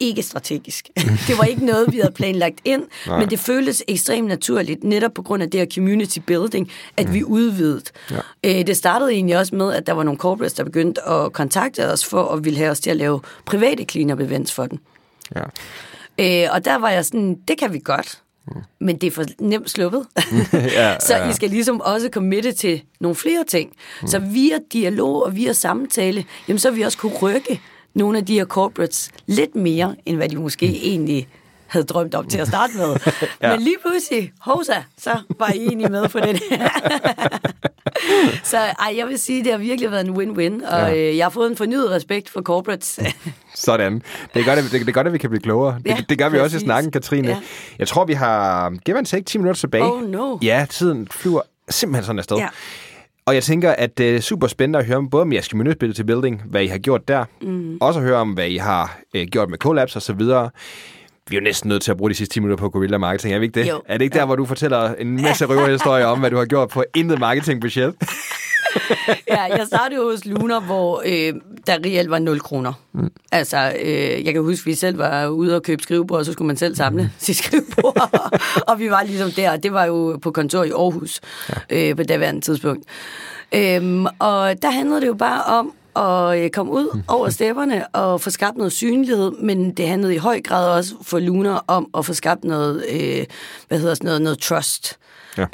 ikke 0.00 0.22
strategisk. 0.22 0.88
det 1.28 1.38
var 1.38 1.44
ikke 1.44 1.66
noget, 1.66 1.92
vi 1.92 1.98
havde 1.98 2.12
planlagt 2.12 2.60
ind, 2.64 2.82
Nej. 3.06 3.18
men 3.18 3.30
det 3.30 3.38
føltes 3.38 3.82
ekstremt 3.88 4.28
naturligt, 4.28 4.84
netop 4.84 5.14
på 5.14 5.22
grund 5.22 5.42
af 5.42 5.50
det 5.50 5.60
her 5.60 5.66
community 5.74 6.18
building, 6.18 6.70
at 6.96 7.06
mm. 7.06 7.14
vi 7.14 7.24
udvidede. 7.24 7.82
Ja. 8.10 8.16
Øh, 8.44 8.66
det 8.66 8.76
startede 8.76 9.12
egentlig 9.12 9.38
også 9.38 9.54
med, 9.54 9.72
at 9.72 9.86
der 9.86 9.92
var 9.92 10.02
nogle 10.02 10.18
corporates, 10.18 10.52
der 10.52 10.64
begyndte 10.64 11.08
at 11.08 11.32
kontakte 11.32 11.92
os 11.92 12.04
for 12.04 12.28
at 12.28 12.44
ville 12.44 12.58
have 12.58 12.70
os 12.70 12.80
til 12.80 12.90
at 12.90 12.96
lave 12.96 13.20
private 13.44 13.84
cleanup 13.84 14.20
events 14.20 14.52
for 14.52 14.66
den. 14.66 14.80
Ja. 15.36 15.42
Øh, 16.18 16.54
og 16.54 16.64
der 16.64 16.78
var 16.78 16.90
jeg 16.90 17.04
sådan, 17.04 17.38
det 17.48 17.58
kan 17.58 17.72
vi 17.72 17.80
godt. 17.84 18.22
Mm. 18.46 18.62
Men 18.78 18.96
det 18.96 19.06
er 19.06 19.10
for 19.10 19.24
nemt 19.38 19.70
sluppet. 19.70 20.06
ja, 20.52 20.98
så 21.06 21.16
ja. 21.16 21.30
I 21.30 21.32
skal 21.32 21.50
ligesom 21.50 21.80
også 21.80 22.08
committe 22.12 22.52
til 22.52 22.82
nogle 23.00 23.14
flere 23.14 23.44
ting. 23.44 23.72
Mm. 24.02 24.08
Så 24.08 24.18
via 24.18 24.58
dialog 24.72 25.24
og 25.24 25.36
via 25.36 25.52
samtale, 25.52 26.24
jamen 26.48 26.58
så 26.58 26.70
vi 26.70 26.82
også 26.82 26.98
kunne 26.98 27.18
rykke 27.22 27.60
nogle 27.94 28.18
af 28.18 28.26
de 28.26 28.34
her 28.34 28.44
corporates 28.44 29.10
lidt 29.26 29.54
mere, 29.54 29.96
end 30.06 30.16
hvad 30.16 30.28
de 30.28 30.36
måske 30.36 30.66
mm. 30.66 30.74
egentlig 30.74 31.28
havde 31.70 31.86
drømt 31.86 32.14
om 32.14 32.26
til 32.26 32.38
at 32.38 32.48
starte 32.48 32.72
med. 32.76 32.96
ja. 33.42 33.52
Men 33.52 33.60
lige 33.60 33.76
pludselig, 33.80 34.32
hosa, 34.40 34.74
så 34.98 35.18
var 35.38 35.52
I 35.52 35.58
egentlig 35.58 35.90
med 35.90 36.08
på 36.08 36.18
det. 36.20 36.42
så 38.50 38.58
ej, 38.58 38.94
jeg 38.96 39.06
vil 39.06 39.18
sige, 39.18 39.44
det 39.44 39.52
har 39.52 39.58
virkelig 39.58 39.90
været 39.90 40.06
en 40.06 40.16
win-win, 40.16 40.74
og 40.74 40.96
ja. 40.96 40.96
øh, 40.96 41.16
jeg 41.16 41.24
har 41.24 41.30
fået 41.30 41.50
en 41.50 41.56
fornyet 41.56 41.90
respekt 41.90 42.30
for 42.30 42.42
corporates. 42.42 43.00
Sådan. 43.54 44.02
Det 44.34 44.40
er, 44.40 44.44
godt, 44.44 44.58
at, 44.58 44.64
det, 44.64 44.72
det 44.72 44.88
er 44.88 44.92
godt, 44.92 45.06
at 45.06 45.12
vi 45.12 45.18
kan 45.18 45.30
blive 45.30 45.42
klogere. 45.42 45.78
Det, 45.78 45.86
ja, 45.86 45.96
det 46.08 46.18
gør 46.18 46.28
vi 46.28 46.38
præcis. 46.38 46.44
også 46.44 46.56
i 46.56 46.60
snakken, 46.60 46.92
Katrine. 46.92 47.28
Ja. 47.28 47.40
Jeg 47.78 47.88
tror, 47.88 48.04
vi 48.04 48.12
har 48.12 48.70
give 48.84 48.98
and 48.98 49.06
take 49.06 49.24
10 49.24 49.38
minutter 49.38 49.60
tilbage. 49.60 49.84
Oh 49.84 50.02
no. 50.02 50.38
Ja, 50.42 50.66
tiden 50.70 51.08
flyver 51.10 51.40
simpelthen 51.68 52.04
sådan 52.04 52.18
afsted. 52.18 52.36
Ja. 52.36 52.48
Og 53.26 53.34
jeg 53.34 53.42
tænker, 53.42 53.70
at 53.70 53.98
det 53.98 54.16
er 54.16 54.20
super 54.20 54.46
spændende 54.46 54.78
at 54.78 54.86
høre 54.86 54.96
om 54.96 55.10
både 55.10 55.22
om 55.22 55.32
jeres 55.32 55.46
community 55.46 56.02
building, 56.02 56.42
hvad 56.46 56.62
I 56.62 56.66
har 56.66 56.78
gjort 56.78 57.08
der. 57.08 57.24
Mm. 57.42 57.78
Også 57.80 58.00
at 58.00 58.06
høre 58.06 58.16
om, 58.16 58.32
hvad 58.32 58.48
I 58.48 58.56
har 58.56 58.98
øh, 59.14 59.26
gjort 59.26 59.50
med 59.50 59.58
collabs 59.58 59.96
og 59.96 60.02
så 60.02 60.12
videre 60.12 60.50
vi 61.30 61.36
er 61.36 61.40
jo 61.40 61.44
næsten 61.44 61.68
nødt 61.68 61.82
til 61.82 61.90
at 61.90 61.96
bruge 61.96 62.10
de 62.10 62.14
sidste 62.14 62.34
10 62.34 62.40
minutter 62.40 62.64
på 62.64 62.68
guerilla 62.68 62.98
marketing, 62.98 63.34
er 63.34 63.38
vi 63.38 63.44
ikke 63.46 63.60
det? 63.60 63.68
Jo. 63.68 63.82
Er 63.84 63.98
det 63.98 64.04
ikke 64.04 64.18
der, 64.18 64.26
hvor 64.26 64.36
du 64.36 64.44
fortæller 64.44 64.94
en 64.94 65.22
masse 65.22 65.46
røverhistorier 65.46 66.06
om, 66.06 66.20
hvad 66.20 66.30
du 66.30 66.36
har 66.36 66.44
gjort 66.44 66.68
på 66.68 66.84
intet 66.94 67.18
marketingbudget? 67.18 67.94
ja, 69.28 69.42
jeg 69.42 69.66
startede 69.66 70.00
jo 70.00 70.10
hos 70.10 70.24
Luna, 70.24 70.58
hvor 70.58 71.02
øh, 71.06 71.34
der 71.66 71.78
reelt 71.86 72.10
var 72.10 72.18
0 72.18 72.40
kroner. 72.40 72.72
Mm. 72.92 73.10
Altså, 73.32 73.72
øh, 73.82 74.24
jeg 74.24 74.34
kan 74.34 74.42
huske, 74.42 74.62
at 74.62 74.66
vi 74.66 74.74
selv 74.74 74.98
var 74.98 75.26
ude 75.26 75.56
og 75.56 75.62
købe 75.62 75.82
skrivebord, 75.82 76.18
og 76.18 76.24
så 76.24 76.32
skulle 76.32 76.46
man 76.46 76.56
selv 76.56 76.76
samle 76.76 77.02
mm. 77.02 77.08
sit 77.18 77.36
skrivebord. 77.36 78.30
og 78.68 78.78
vi 78.78 78.90
var 78.90 79.02
ligesom 79.02 79.30
der, 79.30 79.56
det 79.56 79.72
var 79.72 79.84
jo 79.84 80.18
på 80.22 80.30
kontor 80.30 80.64
i 80.64 80.70
Aarhus 80.70 81.20
ja. 81.70 81.90
øh, 81.90 81.96
på 81.96 82.02
daværende 82.02 82.40
tidspunkt. 82.40 82.84
Øhm, 83.54 84.06
og 84.18 84.62
der 84.62 84.70
handlede 84.70 85.00
det 85.00 85.06
jo 85.06 85.14
bare 85.14 85.42
om 85.42 85.72
og 85.94 86.40
øh, 86.40 86.50
komme 86.50 86.72
ud 86.72 87.00
over 87.08 87.30
stepperne 87.30 87.88
og 87.88 88.20
få 88.20 88.30
skabt 88.30 88.56
noget 88.56 88.72
synlighed, 88.72 89.30
men 89.30 89.70
det 89.70 89.88
handlede 89.88 90.14
i 90.14 90.18
høj 90.18 90.40
grad 90.40 90.68
også 90.68 90.94
for 91.02 91.18
Luna 91.18 91.58
om 91.66 91.90
at 91.98 92.06
få 92.06 92.14
skabt 92.14 92.44
noget, 92.44 92.84
øh, 92.90 93.24
hvad 93.68 93.78
hedder 93.78 93.94
sådan 93.94 94.06
noget, 94.06 94.22
noget 94.22 94.38
trust. 94.38 94.98
Ja. 95.38 95.46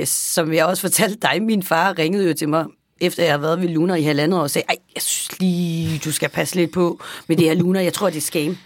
Øh, 0.00 0.06
som 0.06 0.52
jeg 0.52 0.66
også 0.66 0.80
fortalte 0.80 1.18
dig, 1.22 1.42
min 1.42 1.62
far 1.62 1.98
ringede 1.98 2.28
jo 2.28 2.34
til 2.34 2.48
mig 2.48 2.64
efter 3.00 3.22
jeg 3.22 3.32
har 3.32 3.38
været 3.38 3.60
ved 3.60 3.68
Luna 3.68 3.94
i 3.94 4.02
halvandet 4.02 4.38
år, 4.38 4.42
og 4.42 4.50
sagde, 4.50 4.66
ej, 4.68 4.76
jeg 4.94 5.02
synes 5.02 5.40
lige, 5.40 6.00
du 6.04 6.12
skal 6.12 6.28
passe 6.28 6.54
lidt 6.54 6.72
på 6.72 7.00
med 7.26 7.36
det 7.36 7.46
her 7.46 7.54
Luna, 7.54 7.84
jeg 7.84 7.92
tror, 7.92 8.10
det 8.10 8.16
er 8.16 8.20
scam. 8.20 8.56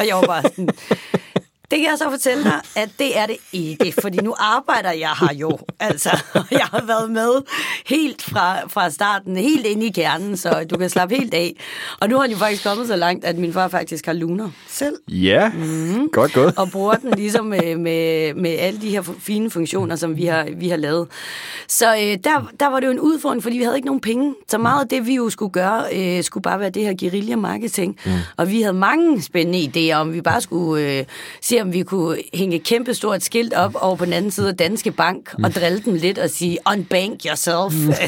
Og 0.00 0.06
jeg 0.06 0.16
var 0.16 0.22
bare 0.22 0.42
sådan, 0.42 0.68
det 1.70 1.78
kan 1.78 1.88
jeg 1.90 1.98
så 1.98 2.10
fortælle 2.10 2.44
dig, 2.44 2.60
at 2.76 2.90
det 2.98 3.18
er 3.18 3.26
det 3.26 3.36
ikke, 3.52 3.94
fordi 4.00 4.18
nu 4.18 4.34
arbejder 4.38 4.92
jeg 4.92 5.10
her 5.20 5.34
jo. 5.34 5.58
Altså, 5.80 6.10
jeg 6.50 6.64
har 6.64 6.84
været 6.86 7.10
med 7.10 7.42
helt 7.86 8.22
fra, 8.22 8.68
fra 8.68 8.90
starten, 8.90 9.36
helt 9.36 9.66
ind 9.66 9.82
i 9.82 9.90
kernen, 9.90 10.36
så 10.36 10.66
du 10.70 10.76
kan 10.76 10.90
slappe 10.90 11.14
helt 11.14 11.34
af. 11.34 11.56
Og 12.00 12.08
nu 12.08 12.16
har 12.16 12.22
han 12.22 12.30
jo 12.30 12.36
faktisk 12.36 12.64
kommet 12.64 12.86
så 12.86 12.96
langt, 12.96 13.24
at 13.24 13.38
min 13.38 13.52
far 13.52 13.68
faktisk 13.68 14.06
har 14.06 14.12
luner 14.12 14.50
selv. 14.68 14.94
Ja, 15.08 15.48
mm. 15.48 16.08
godt 16.12 16.32
gået. 16.32 16.54
Og 16.58 16.70
bruger 16.70 16.94
den 16.94 17.10
ligesom 17.10 17.46
med, 17.46 17.76
med, 17.76 18.34
med 18.34 18.50
alle 18.58 18.80
de 18.80 18.90
her 18.90 19.02
fine 19.20 19.50
funktioner, 19.50 19.96
som 19.96 20.16
vi 20.16 20.24
har, 20.24 20.48
vi 20.56 20.68
har 20.68 20.76
lavet. 20.76 21.08
Så 21.68 21.94
øh, 21.94 22.18
der, 22.24 22.52
der 22.60 22.66
var 22.66 22.80
det 22.80 22.86
jo 22.86 22.92
en 22.92 23.00
udfordring, 23.00 23.42
fordi 23.42 23.56
vi 23.56 23.62
havde 23.62 23.76
ikke 23.76 23.86
nogen 23.86 24.00
penge. 24.00 24.34
Så 24.48 24.58
meget 24.58 24.82
af 24.82 24.88
det, 24.88 25.06
vi 25.06 25.14
jo 25.14 25.30
skulle 25.30 25.52
gøre, 25.52 25.84
øh, 25.92 26.24
skulle 26.24 26.42
bare 26.42 26.60
være 26.60 26.70
det 26.70 26.82
her 26.82 26.94
guerilla-marketing. 27.00 27.98
Mm. 28.06 28.12
Og 28.36 28.50
vi 28.50 28.62
havde 28.62 28.76
mange 28.76 29.22
spændende 29.22 29.58
idéer 29.58 29.94
om, 29.94 30.12
vi 30.12 30.20
bare 30.20 30.40
skulle 30.40 30.98
øh, 30.98 31.04
se, 31.56 31.62
om 31.62 31.72
vi 31.72 31.82
kunne 31.82 32.18
hænge 32.34 32.56
et 32.56 32.62
kæmpe 32.62 32.94
stort 32.94 33.22
skilt 33.22 33.54
op 33.54 33.74
over 33.80 33.96
på 33.96 34.04
den 34.04 34.12
anden 34.12 34.30
side 34.30 34.48
af 34.48 34.56
Danske 34.56 34.90
Bank 34.90 35.34
og 35.44 35.54
drille 35.54 35.80
dem 35.84 35.94
lidt 35.94 36.18
og 36.18 36.30
sige, 36.30 36.58
unbank 36.72 37.20
yourself. 37.26 37.86
Mm. 37.86 37.92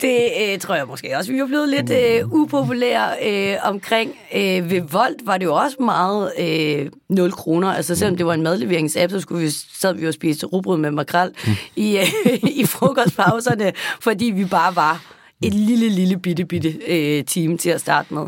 Det 0.00 0.30
øh, 0.40 0.58
tror 0.58 0.74
jeg 0.74 0.86
måske 0.86 1.16
også. 1.16 1.32
Vi 1.32 1.38
er 1.38 1.46
blevet 1.46 1.68
lidt 1.68 1.90
øh, 1.90 2.32
upopulære 2.32 3.08
øh, 3.26 3.56
omkring. 3.62 4.16
Øh, 4.34 4.70
ved 4.70 4.80
Volt 4.80 5.26
var 5.26 5.38
det 5.38 5.44
jo 5.44 5.54
også 5.54 5.76
meget 5.80 6.32
øh, 6.38 6.90
0 7.08 7.32
kroner. 7.32 7.72
Altså 7.72 7.94
selvom 7.94 8.16
det 8.16 8.26
var 8.26 8.34
en 8.34 8.42
madleveringsapp, 8.42 9.12
så 9.12 9.20
skulle 9.20 9.44
vi, 9.44 9.50
sad 9.50 9.94
vi 9.94 10.02
jo 10.02 10.08
og 10.08 10.14
spiste 10.14 10.46
rugbrød 10.46 10.78
med 10.78 10.90
makrel 10.90 11.30
mm. 11.46 11.52
i, 11.76 11.96
øh, 11.98 12.04
i 12.62 12.66
frokostpauserne, 12.66 13.72
fordi 14.00 14.24
vi 14.24 14.44
bare 14.44 14.76
var 14.76 15.15
et 15.42 15.54
lille, 15.54 15.88
lille 15.88 16.18
bitte, 16.18 16.44
bitte 16.44 16.68
øh, 16.88 17.24
team 17.24 17.58
til 17.58 17.70
at 17.70 17.80
starte 17.80 18.14
med. 18.14 18.26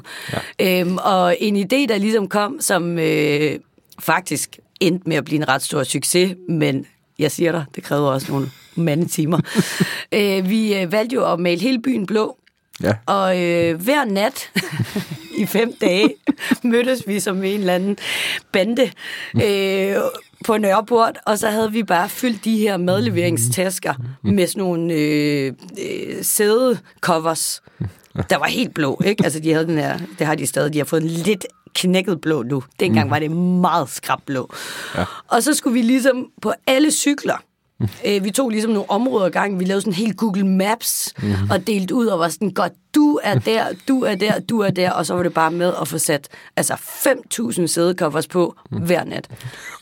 Ja. 0.60 0.80
Øhm, 0.80 0.96
og 0.96 1.36
en 1.40 1.56
idé, 1.56 1.86
der 1.88 1.98
ligesom 1.98 2.28
kom, 2.28 2.56
som 2.60 2.98
øh, 2.98 3.58
faktisk 3.98 4.58
endte 4.80 5.08
med 5.08 5.16
at 5.16 5.24
blive 5.24 5.36
en 5.36 5.48
ret 5.48 5.62
stor 5.62 5.82
succes, 5.82 6.34
men 6.48 6.86
jeg 7.18 7.30
siger 7.30 7.52
dig, 7.52 7.64
det 7.74 7.82
krævede 7.82 8.12
også 8.12 8.32
nogle 8.32 8.50
mandetimer. 8.74 9.40
øh, 10.14 10.50
vi 10.50 10.74
øh, 10.74 10.92
valgte 10.92 11.14
jo 11.14 11.32
at 11.32 11.40
male 11.40 11.60
hele 11.60 11.82
byen 11.82 12.06
blå, 12.06 12.36
Ja. 12.82 12.92
og 13.06 13.42
øh, 13.42 13.82
hver 13.82 14.04
nat 14.04 14.50
i 15.42 15.46
fem 15.46 15.72
dage 15.80 16.14
mødtes 16.64 17.08
vi 17.08 17.20
som 17.20 17.44
en 17.44 17.60
eller 17.60 17.74
anden 17.74 17.96
bande 18.52 18.90
øh, 19.44 19.96
på 20.44 20.56
Nørreport, 20.56 21.18
og 21.26 21.38
så 21.38 21.50
havde 21.50 21.72
vi 21.72 21.82
bare 21.82 22.08
fyldt 22.08 22.44
de 22.44 22.58
her 22.58 22.76
madleveringstasker 22.76 23.94
med 24.22 24.46
sådan 24.46 24.62
nogle 24.62 24.94
øh, 24.94 25.52
øh, 25.80 26.24
sædecovers, 26.24 27.62
der 28.30 28.38
var 28.38 28.46
helt 28.46 28.74
blå, 28.74 29.00
ikke? 29.04 29.24
Altså, 29.24 29.40
de 29.40 29.52
havde 29.52 29.66
den 29.66 29.78
her, 29.78 29.98
det 30.18 30.26
har 30.26 30.34
de 30.34 30.46
stadig, 30.46 30.72
de 30.72 30.78
har 30.78 30.84
fået 30.84 31.02
en 31.02 31.08
lidt 31.08 31.46
knækket 31.74 32.20
blå 32.20 32.42
nu. 32.42 32.62
Dengang 32.80 33.10
var 33.10 33.18
det 33.18 33.30
meget 33.30 33.88
skrabblå. 33.90 34.50
Ja. 34.96 35.04
Og 35.28 35.42
så 35.42 35.54
skulle 35.54 35.74
vi 35.74 35.82
ligesom 35.82 36.26
på 36.42 36.52
alle 36.66 36.90
cykler, 36.90 37.42
Øh, 38.06 38.24
vi 38.24 38.30
tog 38.30 38.50
ligesom 38.50 38.70
nogle 38.70 38.90
områder 38.90 39.26
ad 39.26 39.30
gangen. 39.30 39.60
Vi 39.60 39.64
lavede 39.64 39.80
sådan 39.80 39.92
helt 39.92 40.16
Google 40.16 40.46
Maps 40.46 41.14
mm-hmm. 41.18 41.50
og 41.50 41.66
delte 41.66 41.94
ud 41.94 42.06
og 42.06 42.18
var 42.18 42.28
sådan, 42.28 42.50
godt, 42.50 42.72
du 42.98 43.20
er 43.22 43.38
der, 43.38 43.64
du 43.88 44.02
er 44.02 44.14
der, 44.14 44.40
du 44.40 44.60
er 44.60 44.70
der. 44.70 44.90
Og 44.90 45.06
så 45.06 45.14
var 45.14 45.22
det 45.22 45.34
bare 45.34 45.50
med 45.50 45.72
at 45.80 45.88
få 45.88 45.98
sat 45.98 46.28
altså 46.56 46.74
5.000 46.74 47.66
sædecovers 47.66 48.26
på 48.26 48.54
hver 48.70 49.04
nat. 49.04 49.28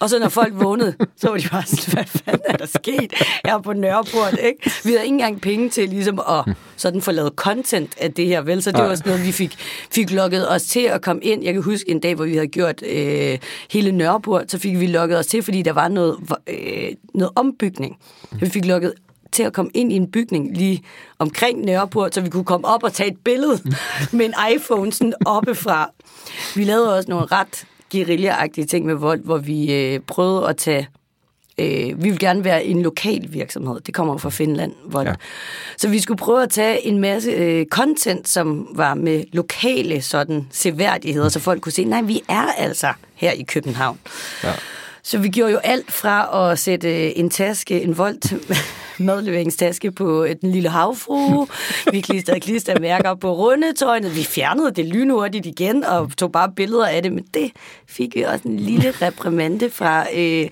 Og 0.01 0.11
så 0.11 0.19
når 0.19 0.29
folk 0.29 0.53
vågnede, 0.57 0.95
så 1.17 1.29
var 1.29 1.37
de 1.37 1.49
bare 1.49 1.63
sådan, 1.67 1.95
hvad 1.95 2.05
fanden 2.05 2.43
er 2.45 2.57
der 2.57 2.67
sket 2.67 3.13
her 3.45 3.59
på 3.59 3.73
Nørreport, 3.73 4.39
ikke? 4.43 4.71
Vi 4.85 4.91
havde 4.91 5.05
ikke 5.05 5.15
engang 5.15 5.41
penge 5.41 5.69
til 5.69 5.89
ligesom 5.89 6.21
at 6.29 6.55
sådan 6.77 7.03
få 7.03 7.13
lavet 7.13 7.33
content 7.37 7.95
af 8.01 8.13
det 8.13 8.27
her, 8.27 8.41
vel? 8.41 8.63
Så 8.63 8.73
det 8.73 8.81
var 8.81 8.95
sådan 8.95 9.11
noget, 9.11 9.27
vi 9.27 9.33
fik, 9.33 9.57
fik 9.91 10.11
lukket 10.11 10.51
os 10.51 10.63
til 10.63 10.81
at 10.81 11.03
komme 11.03 11.23
ind. 11.23 11.45
Jeg 11.45 11.53
kan 11.53 11.63
huske 11.63 11.91
en 11.91 12.01
dag, 12.01 12.15
hvor 12.15 12.25
vi 12.25 12.35
havde 12.35 12.47
gjort 12.47 12.83
øh, 12.87 13.39
hele 13.71 13.93
Nørreport, 13.93 14.51
så 14.51 14.59
fik 14.59 14.81
vi 14.81 14.87
lukket 14.87 15.19
os 15.19 15.27
til, 15.27 15.43
fordi 15.43 15.63
der 15.63 15.73
var 15.73 15.89
noget, 15.89 16.17
øh, 16.47 16.93
noget 17.15 17.33
ombygning. 17.37 17.97
Vi 18.41 18.51
fik 18.51 18.65
lukket 18.65 18.93
til 19.33 19.43
at 19.43 19.53
komme 19.53 19.71
ind 19.75 19.93
i 19.93 19.97
en 19.97 20.11
bygning 20.11 20.57
lige 20.57 20.83
omkring 21.19 21.65
Nørreport, 21.65 22.15
så 22.15 22.21
vi 22.21 22.31
kunne 22.31 22.45
komme 22.45 22.67
op 22.67 22.83
og 22.83 22.93
tage 22.93 23.11
et 23.11 23.19
billede 23.25 23.61
med 24.17 24.27
en 24.27 24.35
iPhone 24.55 24.93
sådan 24.93 25.15
oppefra. 25.27 25.91
Vi 26.55 26.65
lavede 26.65 26.97
også 26.97 27.11
nogle 27.11 27.27
ret 27.27 27.67
guerilla 27.93 28.35
ting 28.69 28.87
med 28.87 28.95
vold, 28.95 29.21
hvor 29.25 29.39
vi 29.39 29.75
øh, 29.75 30.01
prøvede 30.01 30.49
at 30.49 30.57
tage 30.57 30.89
Øh, 31.59 32.03
vi 32.03 32.11
vil 32.11 32.19
gerne 32.19 32.45
være 32.45 32.65
en 32.65 32.83
lokal 32.83 33.27
virksomhed. 33.29 33.81
Det 33.81 33.95
kommer 33.95 34.17
fra 34.17 34.31
Finland. 34.31 34.73
Vold. 34.85 35.07
Ja. 35.07 35.15
Så 35.77 35.89
vi 35.89 35.99
skulle 35.99 36.19
prøve 36.19 36.43
at 36.43 36.51
tage 36.51 36.87
en 36.87 36.99
masse 36.99 37.31
øh, 37.31 37.67
content, 37.67 38.29
som 38.29 38.69
var 38.75 38.95
med 38.95 39.25
lokale 39.33 40.03
sådan 40.03 40.49
seværdigheder, 40.51 41.29
så 41.29 41.41
folk 41.41 41.61
kunne 41.63 41.73
se, 41.73 41.85
nej, 41.85 42.03
vi 42.03 42.23
er 42.29 42.47
altså 42.59 42.93
her 43.15 43.33
i 43.33 43.43
København. 43.43 43.99
Ja. 44.45 44.53
Så 45.07 45.19
vi 45.19 45.29
gjorde 45.29 45.53
jo 45.53 45.59
alt 45.59 45.93
fra 45.93 46.51
at 46.53 46.59
sætte 46.59 47.07
øh, 47.07 47.13
en 47.17 47.31
taske, 47.31 47.83
en 47.83 47.99
voldt 47.99 48.35
madleveringstaske 48.99 49.93
på 49.93 50.25
øh, 50.25 50.37
den 50.41 50.51
lille 50.51 50.69
havfru. 50.69 51.47
Vi 51.93 52.01
klistrede 52.01 52.41
klistermærker 52.41 53.15
på 53.15 53.33
rundetøjnet. 53.33 54.17
Vi 54.17 54.25
fjernede 54.25 54.71
det 54.71 54.87
lynhurtigt 54.87 55.47
igen 55.47 55.85
og 55.85 56.17
tog 56.17 56.33
bare 56.33 56.53
billeder 56.57 56.87
af 56.87 57.03
det. 57.03 57.13
Men 57.13 57.25
det 57.35 57.53
fik 57.89 58.15
vi 58.15 58.23
også 58.23 58.49
en 58.49 58.57
lille 58.57 58.91
reprimande 58.91 59.71
fra 59.71 60.07
øh, 60.17 60.49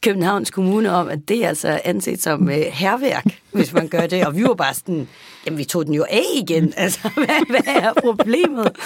Københavns 0.00 0.50
Kommune 0.50 0.92
om, 0.92 1.08
at 1.08 1.18
det 1.28 1.44
er 1.44 1.48
altså 1.48 1.80
anset 1.84 2.22
som 2.22 2.48
øh, 2.48 2.56
herværk, 2.56 3.26
hvis 3.52 3.72
man 3.72 3.88
gør 3.88 4.06
det. 4.06 4.26
Og 4.26 4.36
vi 4.36 4.42
var 4.42 4.54
bare 4.54 4.74
sådan, 4.74 5.08
jamen 5.46 5.58
vi 5.58 5.64
tog 5.64 5.86
den 5.86 5.94
jo 5.94 6.06
af 6.10 6.24
igen. 6.42 6.72
Altså, 6.86 7.10
hvad, 7.14 7.50
hvad 7.50 7.74
er 7.74 7.92
problemet? 8.00 8.76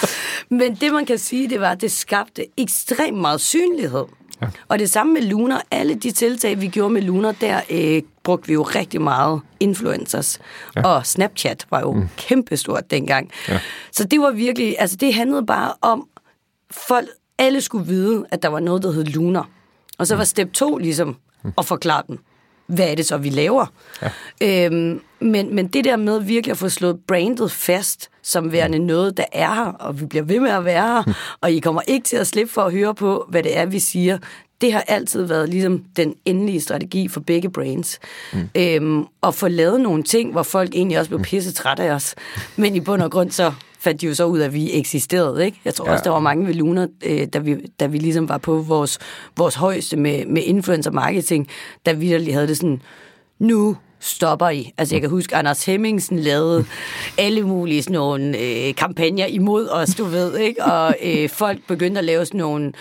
Men 0.49 0.75
det 0.75 0.93
man 0.93 1.07
kan 1.07 1.19
sige, 1.19 1.49
det 1.49 1.61
var, 1.61 1.71
at 1.71 1.81
det 1.81 1.93
skabte 1.93 2.47
ekstremt 2.57 3.19
meget 3.19 3.41
synlighed. 3.41 4.05
Ja. 4.43 4.47
Og 4.69 4.79
det 4.79 4.91
samme 4.91 5.12
med 5.12 5.23
Lunar. 5.23 5.62
Alle 5.71 5.95
de 5.95 6.11
tiltag, 6.11 6.61
vi 6.61 6.69
gjorde 6.69 6.95
med 6.95 7.03
Lunar, 7.03 7.33
der 7.33 7.61
øh, 7.71 8.03
brugte 8.23 8.47
vi 8.49 8.53
jo 8.53 8.62
rigtig 8.62 9.03
meget 9.03 9.41
influencers. 9.61 10.39
Ja. 10.77 10.87
Og 10.87 11.07
Snapchat 11.07 11.67
var 11.71 11.81
jo 11.81 11.93
mm. 11.93 12.09
kæmpestort 12.17 12.91
dengang. 12.91 13.31
Ja. 13.49 13.61
Så 13.93 14.05
det 14.05 14.21
var 14.21 14.31
virkelig, 14.31 14.77
altså 14.79 14.97
det 14.97 15.15
handlede 15.15 15.47
bare 15.47 15.73
om, 15.81 16.07
folk, 16.71 17.09
alle 17.39 17.61
skulle 17.61 17.87
vide, 17.87 18.25
at 18.31 18.43
der 18.43 18.49
var 18.49 18.61
noget, 18.61 18.83
der 18.83 18.93
hed 18.93 19.05
Lunar. 19.05 19.49
Og 19.99 20.07
så 20.07 20.17
var 20.17 20.25
step 20.25 20.53
2 20.53 20.79
ligesom 20.79 21.17
mm. 21.45 21.53
at 21.59 21.67
forklare 21.67 22.03
dem, 22.09 22.19
hvad 22.67 22.91
er 22.91 22.95
det 22.95 23.07
så, 23.07 23.17
vi 23.17 23.31
laver? 23.31 23.67
Ja. 24.41 24.67
Øhm, 24.67 25.01
men, 25.21 25.55
men 25.55 25.69
det 25.69 25.85
der 25.85 25.97
med 25.97 26.21
virkelig 26.21 26.53
at 26.53 26.59
få 26.59 26.69
slået 26.69 27.01
brandet 27.09 27.53
fast, 27.53 28.11
som 28.31 28.52
værende 28.52 28.78
noget, 28.78 29.16
der 29.16 29.24
er 29.32 29.55
her, 29.55 29.73
og 29.73 30.01
vi 30.01 30.07
bliver 30.07 30.24
ved 30.24 30.40
med 30.40 30.51
at 30.51 30.65
være 30.65 30.94
her, 30.94 31.02
mm. 31.07 31.12
og 31.40 31.52
I 31.52 31.59
kommer 31.59 31.82
ikke 31.86 32.05
til 32.05 32.16
at 32.16 32.27
slippe 32.27 32.52
for 32.52 32.62
at 32.62 32.73
høre 32.73 32.94
på, 32.94 33.27
hvad 33.28 33.43
det 33.43 33.59
er, 33.59 33.66
vi 33.66 33.78
siger. 33.78 34.19
Det 34.61 34.73
har 34.73 34.85
altid 34.89 35.23
været 35.23 35.48
ligesom 35.48 35.85
den 35.97 36.15
endelige 36.24 36.61
strategi 36.61 37.09
for 37.09 37.20
begge 37.20 37.51
brands. 37.51 37.98
Mm. 38.32 38.48
Øhm, 38.55 39.07
at 39.23 39.35
få 39.35 39.48
lavet 39.48 39.81
nogle 39.81 40.02
ting, 40.02 40.32
hvor 40.32 40.43
folk 40.43 40.74
egentlig 40.74 40.98
også 40.98 41.11
blev 41.11 41.23
pisse 41.23 41.52
trætte 41.52 41.82
af 41.82 41.90
os. 41.90 42.15
Men 42.57 42.77
i 42.77 42.81
bund 42.81 43.02
og 43.02 43.11
grund 43.11 43.31
så 43.31 43.52
fandt 43.78 44.01
de 44.01 44.07
jo 44.07 44.15
så 44.15 44.24
ud 44.24 44.39
af, 44.39 44.44
at 44.44 44.55
vi 44.55 44.78
eksisterede. 44.78 45.44
Ikke? 45.44 45.61
Jeg 45.65 45.74
tror 45.74 45.86
ja. 45.86 45.93
også, 45.93 46.05
der 46.05 46.11
var 46.11 46.19
mange 46.19 46.47
ved 46.47 46.55
Luna, 46.55 46.86
øh, 47.07 47.27
da, 47.27 47.39
vi, 47.39 47.57
da 47.81 47.86
vi 47.86 47.98
ligesom 47.98 48.28
var 48.28 48.39
på 48.39 48.57
vores, 48.57 48.98
vores 49.36 49.55
højeste 49.55 49.97
med, 49.97 50.27
med 50.27 50.43
influencer 50.43 50.90
marketing, 50.90 51.48
da 51.86 51.93
vi 51.93 52.19
lige 52.19 52.32
havde 52.32 52.48
det 52.48 52.57
sådan, 52.57 52.82
nu 53.39 53.77
stopper 54.01 54.49
I. 54.49 54.73
Altså 54.79 54.95
jeg 54.95 55.01
kan 55.01 55.11
huske, 55.11 55.37
Anders 55.37 55.65
Hemmingsen 55.65 56.19
lavede 56.19 56.67
alle 57.19 57.43
mulige 57.43 57.83
sådan 57.83 57.95
nogle 57.95 58.39
øh, 58.39 58.75
kampagner 58.75 59.27
imod 59.27 59.69
os, 59.69 59.95
du 59.95 60.05
ved, 60.05 60.39
ikke? 60.39 60.65
Og 60.65 60.97
øh, 61.03 61.29
folk 61.29 61.59
begyndte 61.69 61.99
at 61.99 62.05
lave 62.05 62.27
sådan 62.27 62.39
nogle 62.39 62.73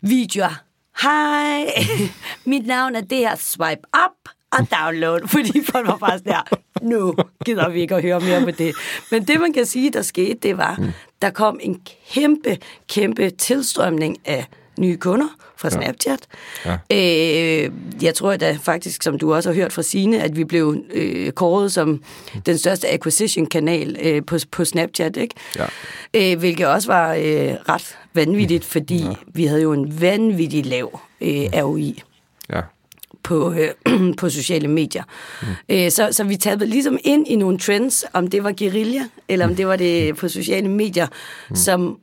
videoer. 0.00 0.62
Hej, 1.02 1.66
mit 2.50 2.66
navn 2.66 2.94
er 2.94 3.00
det 3.00 3.18
her, 3.18 3.36
swipe 3.36 3.82
up 4.06 4.32
og 4.52 4.66
download, 4.80 5.28
fordi 5.34 5.64
folk 5.64 5.86
var 5.86 5.96
bare 5.96 6.18
sådan 6.18 6.32
der, 6.32 6.56
nu 6.82 7.14
gider 7.44 7.68
vi 7.68 7.80
ikke 7.80 7.94
at 7.94 8.02
høre 8.02 8.20
mere 8.20 8.44
på 8.44 8.50
det. 8.50 8.74
Men 9.10 9.24
det, 9.24 9.40
man 9.40 9.52
kan 9.52 9.66
sige, 9.66 9.90
der 9.90 10.02
skete, 10.02 10.38
det 10.42 10.58
var, 10.58 10.76
mm. 10.78 10.92
der 11.22 11.30
kom 11.30 11.58
en 11.62 11.80
kæmpe, 12.10 12.58
kæmpe 12.88 13.30
tilstrømning 13.30 14.16
af 14.24 14.46
nye 14.78 14.96
kunder 14.96 15.26
fra 15.56 15.70
Snapchat. 15.70 16.18
Ja. 16.64 16.78
Ja. 16.90 17.64
Øh, 17.64 17.72
jeg 18.02 18.14
tror 18.14 18.36
da 18.36 18.58
faktisk, 18.62 19.02
som 19.02 19.18
du 19.18 19.34
også 19.34 19.48
har 19.48 19.54
hørt 19.54 19.72
fra 19.72 19.82
Sine, 19.82 20.22
at 20.22 20.36
vi 20.36 20.44
blev 20.44 20.76
øh, 20.92 21.32
kåret 21.32 21.72
som 21.72 22.02
den 22.46 22.58
største 22.58 22.88
acquisition-kanal 22.88 23.96
øh, 24.02 24.24
på, 24.26 24.38
på 24.50 24.64
Snapchat, 24.64 25.16
ikke? 25.16 25.34
Ja. 25.56 25.66
Øh, 26.14 26.38
hvilket 26.38 26.66
også 26.66 26.88
var 26.88 27.14
øh, 27.14 27.54
ret 27.68 27.98
vanvittigt, 28.14 28.64
fordi 28.74 29.02
ja. 29.02 29.14
vi 29.26 29.44
havde 29.44 29.62
jo 29.62 29.72
en 29.72 30.00
vanvittig 30.00 30.66
lav 30.66 31.00
øh, 31.20 31.46
ROI. 31.54 32.02
Ja 32.50 32.60
på, 33.24 33.52
øh, 33.52 34.14
på 34.20 34.28
sociale 34.28 34.68
medier. 34.68 35.02
Mm. 35.42 35.48
Øh, 35.68 35.90
så, 35.90 36.08
så 36.12 36.24
vi 36.24 36.36
tabte 36.36 36.66
ligesom 36.66 36.98
ind 37.04 37.28
i 37.28 37.36
nogle 37.36 37.58
trends, 37.58 38.04
om 38.12 38.26
det 38.26 38.44
var 38.44 38.52
guerilla, 38.58 39.00
eller 39.28 39.46
om 39.46 39.56
det 39.56 39.66
var 39.66 39.76
det 39.76 40.16
på 40.16 40.28
sociale 40.28 40.68
medier, 40.68 41.06
mm. 41.50 41.56
som 41.56 41.98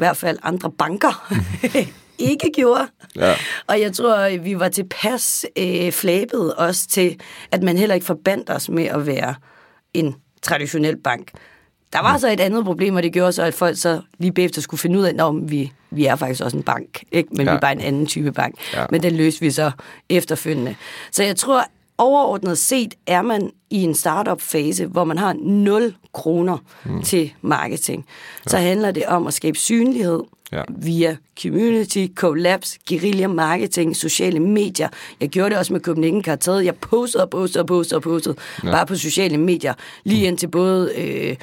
hvert 0.00 0.16
fald 0.16 0.38
andre 0.42 0.70
banker 0.70 1.32
ikke 2.18 2.50
gjorde. 2.54 2.86
Ja. 3.16 3.34
Og 3.66 3.80
jeg 3.80 3.92
tror, 3.92 4.38
vi 4.38 4.58
var 4.58 4.68
tilpas 4.68 5.46
øh, 5.58 5.92
flabet 5.92 6.54
også 6.54 6.88
til, 6.88 7.20
at 7.52 7.62
man 7.62 7.76
heller 7.76 7.94
ikke 7.94 8.06
forbandt 8.06 8.50
os 8.50 8.68
med 8.68 8.84
at 8.84 9.06
være 9.06 9.34
en 9.94 10.14
traditionel 10.42 10.96
bank. 10.96 11.30
Der 11.92 12.02
var 12.02 12.18
så 12.18 12.28
et 12.28 12.40
andet 12.40 12.64
problem, 12.64 12.94
og 12.94 13.02
det 13.02 13.12
gjorde 13.12 13.32
så, 13.32 13.42
at 13.42 13.54
folk 13.54 13.78
så 13.78 14.00
lige 14.18 14.32
bagefter 14.32 14.60
skulle 14.60 14.80
finde 14.80 14.98
ud 14.98 15.04
af, 15.04 15.26
at 15.26 15.50
vi, 15.50 15.72
vi 15.90 16.06
er 16.06 16.16
faktisk 16.16 16.44
også 16.44 16.56
en 16.56 16.62
bank, 16.62 17.02
ikke? 17.12 17.28
men 17.32 17.46
ja. 17.46 17.52
vi 17.52 17.56
er 17.56 17.60
bare 17.60 17.72
en 17.72 17.80
anden 17.80 18.06
type 18.06 18.32
bank. 18.32 18.54
Ja. 18.74 18.86
Men 18.90 19.02
den 19.02 19.16
løste 19.16 19.40
vi 19.40 19.50
så 19.50 19.70
efterfølgende. 20.08 20.76
Så 21.12 21.22
jeg 21.22 21.36
tror, 21.36 21.64
overordnet 22.00 22.58
set 22.58 22.94
er 23.06 23.22
man 23.22 23.50
i 23.70 23.82
en 23.82 23.94
startup-fase, 23.94 24.86
hvor 24.86 25.04
man 25.04 25.18
har 25.18 25.36
0 25.38 25.94
kroner 26.12 26.58
mm. 26.84 27.02
til 27.02 27.32
marketing. 27.42 28.06
Ja. 28.44 28.50
Så 28.50 28.56
handler 28.56 28.90
det 28.90 29.06
om 29.06 29.26
at 29.26 29.34
skabe 29.34 29.58
synlighed, 29.58 30.22
ja. 30.52 30.62
via 30.68 31.16
community, 31.42 32.06
collabs, 32.14 32.78
guerilla 32.88 33.26
marketing, 33.26 33.96
sociale 33.96 34.40
medier. 34.40 34.88
Jeg 35.20 35.28
gjorde 35.28 35.50
det 35.50 35.58
også 35.58 35.72
med 35.72 35.80
Copenhagen 35.80 36.22
Kartet. 36.22 36.64
Jeg 36.64 36.74
postede 36.76 37.24
og 37.24 37.30
postede 37.30 37.62
og 37.62 37.66
postede 37.66 37.98
og 37.98 38.02
postede, 38.02 38.36
ja. 38.64 38.70
bare 38.70 38.86
på 38.86 38.96
sociale 38.96 39.36
medier, 39.36 39.74
lige 40.04 40.26
indtil 40.26 40.48
både 40.48 40.92
øh, 40.96 41.36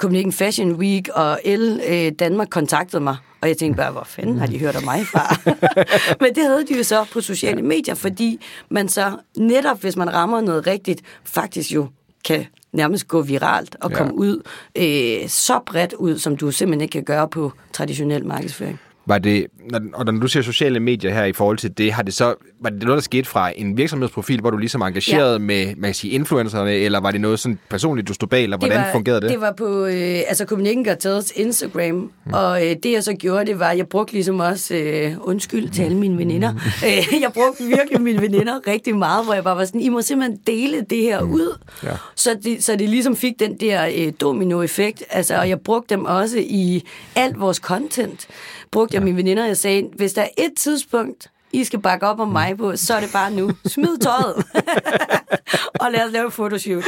Copenhagen 0.00 0.32
Fashion 0.32 0.72
Week 0.72 1.08
og 1.08 1.40
L 1.44 1.80
øh, 1.88 2.12
Danmark 2.18 2.48
kontaktede 2.50 3.02
mig. 3.02 3.16
Og 3.40 3.48
jeg 3.48 3.56
tænkte 3.56 3.76
bare, 3.76 3.92
hvor 3.92 4.04
fanden 4.04 4.38
har 4.38 4.46
de 4.46 4.58
hørt 4.58 4.76
om 4.76 4.84
mig 4.84 5.06
fra? 5.06 5.36
Men 6.24 6.34
det 6.34 6.42
havde 6.44 6.66
de 6.66 6.76
jo 6.76 6.82
så 6.82 7.04
på 7.12 7.20
sociale 7.20 7.62
medier, 7.62 7.94
fordi 7.94 8.40
man 8.68 8.88
så 8.88 9.16
netop, 9.36 9.80
hvis 9.80 9.96
man 9.96 10.14
rammer 10.14 10.40
noget 10.40 10.66
rigtigt, 10.66 11.02
faktisk 11.24 11.72
jo 11.72 11.88
kan 12.24 12.46
nærmest 12.72 13.08
gå 13.08 13.22
viralt 13.22 13.76
og 13.80 13.92
komme 13.92 14.12
ja. 14.12 14.18
ud 14.18 14.42
øh, 14.76 15.28
så 15.28 15.60
bredt 15.66 15.92
ud, 15.92 16.18
som 16.18 16.36
du 16.36 16.50
simpelthen 16.50 16.80
ikke 16.80 16.92
kan 16.92 17.04
gøre 17.04 17.28
på 17.28 17.52
traditionel 17.72 18.26
markedsføring. 18.26 18.80
Var 19.10 19.18
det, 19.18 19.46
og 19.94 20.04
når 20.04 20.12
du 20.12 20.28
ser 20.28 20.42
sociale 20.42 20.80
medier 20.80 21.14
her 21.14 21.24
i 21.24 21.32
forhold 21.32 21.58
til 21.58 21.78
det, 21.78 21.92
har 21.92 22.02
det 22.02 22.14
så, 22.14 22.34
var 22.60 22.70
det 22.70 22.82
noget, 22.82 22.96
der 22.96 23.02
skete 23.02 23.28
fra 23.28 23.52
en 23.56 23.76
virksomhedsprofil, 23.76 24.40
hvor 24.40 24.50
du 24.50 24.56
ligesom 24.56 24.82
engageret 24.82 25.32
ja. 25.32 25.38
med, 25.38 25.66
man 25.66 25.88
kan 25.88 25.94
sige, 25.94 26.10
influencerne, 26.10 26.72
eller 26.72 27.00
var 27.00 27.10
det 27.10 27.20
noget 27.20 27.40
sådan 27.40 27.58
personligt, 27.70 28.08
du 28.08 28.14
stod 28.14 28.28
bag, 28.28 28.42
eller 28.42 28.56
hvordan 28.56 28.78
var, 28.78 28.92
fungerede 28.92 29.20
det? 29.20 29.30
Det 29.30 29.40
var 29.40 29.52
på 29.52 29.84
øh, 29.86 30.18
altså 30.28 30.44
Cartels 30.84 31.32
Instagram, 31.36 31.94
mm. 31.94 32.32
og 32.32 32.66
øh, 32.66 32.76
det 32.82 32.92
jeg 32.92 33.04
så 33.04 33.14
gjorde, 33.14 33.46
det 33.46 33.58
var, 33.58 33.72
jeg 33.72 33.86
brugte 33.86 34.12
ligesom 34.12 34.40
også, 34.40 34.74
øh, 34.74 35.12
undskyld 35.20 35.68
til 35.68 35.82
alle 35.82 35.96
mine 35.96 36.18
veninder, 36.18 36.54
øh, 36.86 37.20
jeg 37.20 37.30
brugte 37.34 37.64
virkelig 37.64 38.00
mine 38.00 38.20
veninder 38.20 38.66
rigtig 38.66 38.96
meget, 38.96 39.24
hvor 39.24 39.34
jeg 39.34 39.44
bare 39.44 39.56
var 39.56 39.64
sådan, 39.64 39.80
I 39.80 39.88
må 39.88 40.02
simpelthen 40.02 40.38
dele 40.46 40.84
det 40.90 41.02
her 41.02 41.20
mm. 41.24 41.32
ud, 41.32 41.58
Ja. 41.82 41.90
så, 42.14 42.38
det, 42.44 42.64
så 42.64 42.76
det 42.76 42.88
ligesom 42.88 43.16
fik 43.16 43.32
den 43.40 43.56
der 43.60 43.86
øh, 43.96 44.12
domino-effekt, 44.20 45.04
altså, 45.10 45.36
og 45.36 45.48
jeg 45.48 45.60
brugte 45.60 45.94
dem 45.94 46.04
også 46.04 46.38
i 46.38 46.82
alt 47.16 47.40
vores 47.40 47.56
content, 47.56 48.28
brugte 48.72 48.94
jeg 48.94 49.02
mine 49.02 49.16
veninder, 49.16 49.46
jeg 49.46 49.56
sagde, 49.56 49.90
hvis 49.96 50.12
der 50.12 50.22
er 50.22 50.28
et 50.38 50.52
tidspunkt, 50.56 51.30
I 51.52 51.64
skal 51.64 51.80
bakke 51.80 52.06
op 52.06 52.20
om 52.20 52.28
mig 52.28 52.56
på, 52.58 52.76
så 52.76 52.94
er 52.94 53.00
det 53.00 53.10
bare 53.12 53.30
nu. 53.30 53.50
Smid 53.66 53.98
tøjet. 53.98 54.44
og 55.80 55.92
lad 55.92 56.06
os 56.06 56.12
lave 56.12 56.26
et 56.26 56.32
fotoshoot. 56.32 56.84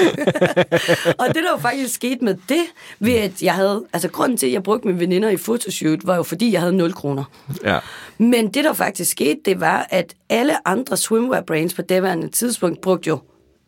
og 1.20 1.26
det, 1.26 1.34
der 1.34 1.50
jo 1.50 1.58
faktisk 1.58 1.94
skete 1.94 2.24
med 2.24 2.36
det, 2.48 2.62
ved 3.00 3.12
at 3.12 3.42
jeg 3.42 3.54
havde, 3.54 3.84
altså 3.92 4.08
grunden 4.08 4.38
til, 4.38 4.46
at 4.46 4.52
jeg 4.52 4.62
brugte 4.62 4.86
mine 4.86 5.00
veninder 5.00 5.28
i 5.28 5.36
fotoshoot, 5.36 6.06
var 6.06 6.16
jo 6.16 6.22
fordi, 6.22 6.52
jeg 6.52 6.60
havde 6.60 6.76
0 6.76 6.92
kroner. 6.92 7.24
Ja. 7.64 7.78
Men 8.18 8.48
det, 8.48 8.64
der 8.64 8.72
faktisk 8.72 9.10
skete, 9.10 9.40
det 9.44 9.60
var, 9.60 9.86
at 9.90 10.14
alle 10.28 10.68
andre 10.68 10.96
swimwear 10.96 11.40
brands 11.40 11.74
på 11.74 11.82
daværende 11.82 12.28
tidspunkt 12.28 12.80
brugte 12.80 13.08
jo 13.08 13.18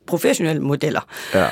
professionelle 0.06 0.62
modeller. 0.62 1.00
Ja. 1.34 1.46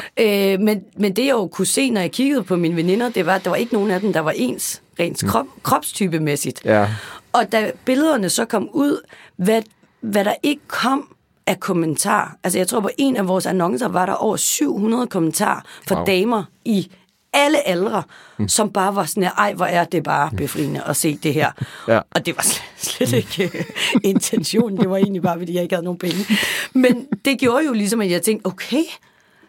Øh, 0.55 0.61
men, 0.61 0.81
men 0.97 1.17
det, 1.17 1.27
jeg 1.27 1.33
jo 1.33 1.47
kunne 1.47 1.67
se, 1.67 1.91
når 1.91 2.01
jeg 2.01 2.13
kiggede 2.13 2.43
på 2.43 2.57
mine 2.57 2.77
veninder, 2.77 3.09
det 3.09 3.27
var, 3.27 3.35
at 3.35 3.45
der 3.45 3.51
var 3.51 3.57
ikke 3.57 3.73
nogen 3.73 3.91
af 3.91 4.01
dem, 4.01 4.13
der 4.13 4.21
var 4.21 4.33
ens, 4.37 4.82
rent 5.01 5.25
krop, 5.27 5.47
kropstypemæssigt. 5.63 6.63
Ja. 6.65 6.89
Og 7.33 7.53
da 7.53 7.71
billederne 7.85 8.29
så 8.29 8.45
kom 8.45 8.69
ud, 8.73 9.01
hvad, 9.37 9.63
hvad 10.01 10.25
der 10.25 10.35
ikke 10.43 10.63
kom 10.69 11.15
af 11.47 11.61
kommentarer. 11.61 12.29
Altså 12.45 12.59
jeg 12.59 12.69
tror 12.69 12.81
på 12.81 12.91
en 12.99 13.17
af 13.17 13.29
vores 13.29 13.47
annoncer 13.47 13.89
var 13.89 14.07
der 14.07 14.13
over 14.13 14.37
700 14.37 15.07
kommentarer 15.07 15.61
fra 15.89 15.97
Wow. 15.97 16.05
damer 16.07 16.45
i 16.65 16.91
alle 17.33 17.69
aldre, 17.69 18.03
mm. 18.39 18.49
som 18.49 18.71
bare 18.73 18.97
var 18.97 19.05
sådan 19.05 19.23
her, 19.23 19.31
ej, 19.31 19.55
hvor 19.55 19.65
er 19.67 19.85
det 19.85 20.03
bare 20.03 20.31
befriende 20.37 20.83
at 20.87 20.97
se 20.97 21.17
det 21.23 21.35
her. 21.35 21.51
Ja. 21.89 22.01
Og 22.11 22.27
det 22.27 22.37
var 22.37 22.43
slet, 22.43 23.09
slet 23.09 23.13
ikke 23.13 23.59
øh, 23.59 23.65
intentionen, 24.05 24.79
det 24.79 24.91
var 24.91 24.97
egentlig 24.97 25.23
bare, 25.23 25.39
fordi 25.39 25.55
jeg 25.55 25.63
ikke 25.63 25.75
havde 25.75 25.85
nogen 25.85 25.99
penge. 25.99 26.27
Men 26.75 27.07
det 27.25 27.39
gjorde 27.39 27.65
jo 27.67 27.73
ligesom, 27.73 28.01
at 28.01 28.11
jeg 28.11 28.23
tænkte, 28.23 28.47
okay, 28.47 28.83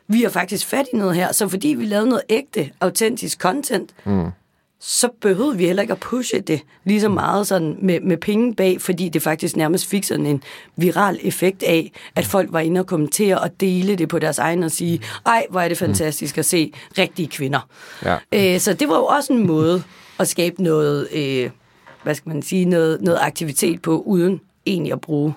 vi 0.08 0.22
har 0.22 0.30
faktisk 0.30 0.66
fat 0.68 0.86
i 0.94 0.98
noget 0.98 1.16
her, 1.16 1.32
så 1.32 1.48
fordi 1.48 1.68
vi 1.68 1.86
lavede 1.86 2.10
noget 2.10 2.24
ægte, 2.30 2.70
autentisk 2.82 3.40
content, 3.40 3.94
mm. 4.06 4.30
Så 4.86 5.10
behøvede 5.22 5.58
vi 5.58 5.66
heller 5.66 5.82
ikke 5.82 5.92
at 5.92 6.00
pushe 6.00 6.40
det 6.40 6.62
lige 6.84 7.02
så 7.02 7.10
meget 7.10 7.48
sådan 7.48 7.78
med, 7.82 8.00
med 8.00 8.18
penge 8.18 8.56
bag, 8.56 8.82
fordi 8.82 9.10
det 9.10 9.22
faktisk 9.22 9.56
nærmest 9.56 9.86
fik 9.86 10.04
sådan 10.04 10.26
en 10.26 10.44
viral 10.76 11.20
effekt 11.22 11.64
af, 11.64 11.92
at 12.16 12.26
folk 12.26 12.54
var 12.54 12.60
inde 12.60 12.80
og 12.80 12.88
kommentere 12.88 13.40
og 13.40 13.62
dele 13.62 13.96
det 13.96 14.10
på 14.10 14.20
deres 14.20 14.40
egen 14.40 14.64
og 14.64 14.72
sige, 14.72 15.02
ej, 15.26 15.46
hvor 15.50 15.60
er 15.60 15.68
det 15.68 15.78
fantastisk 15.78 16.38
at 16.38 16.46
se 16.46 16.74
rigtige 16.98 17.28
kvinder. 17.28 17.68
Ja. 18.06 18.18
Øh, 18.32 18.60
så 18.60 18.74
det 18.74 18.90
var 18.90 18.96
jo 18.96 19.06
også 19.06 19.34
en 19.34 19.48
måde 19.48 19.84
at 20.20 20.28
skabe 20.28 20.64
noget, 20.64 21.08
øh, 21.14 21.50
hvad 22.04 22.16
skal 22.16 22.30
man 22.30 22.42
sige, 22.42 22.66
noget, 22.66 23.02
noget 23.02 23.20
aktivitet 23.22 23.82
på, 23.82 24.04
uden 24.06 24.42
egentlig 24.66 24.94
at 24.94 25.02
bruge 25.02 25.34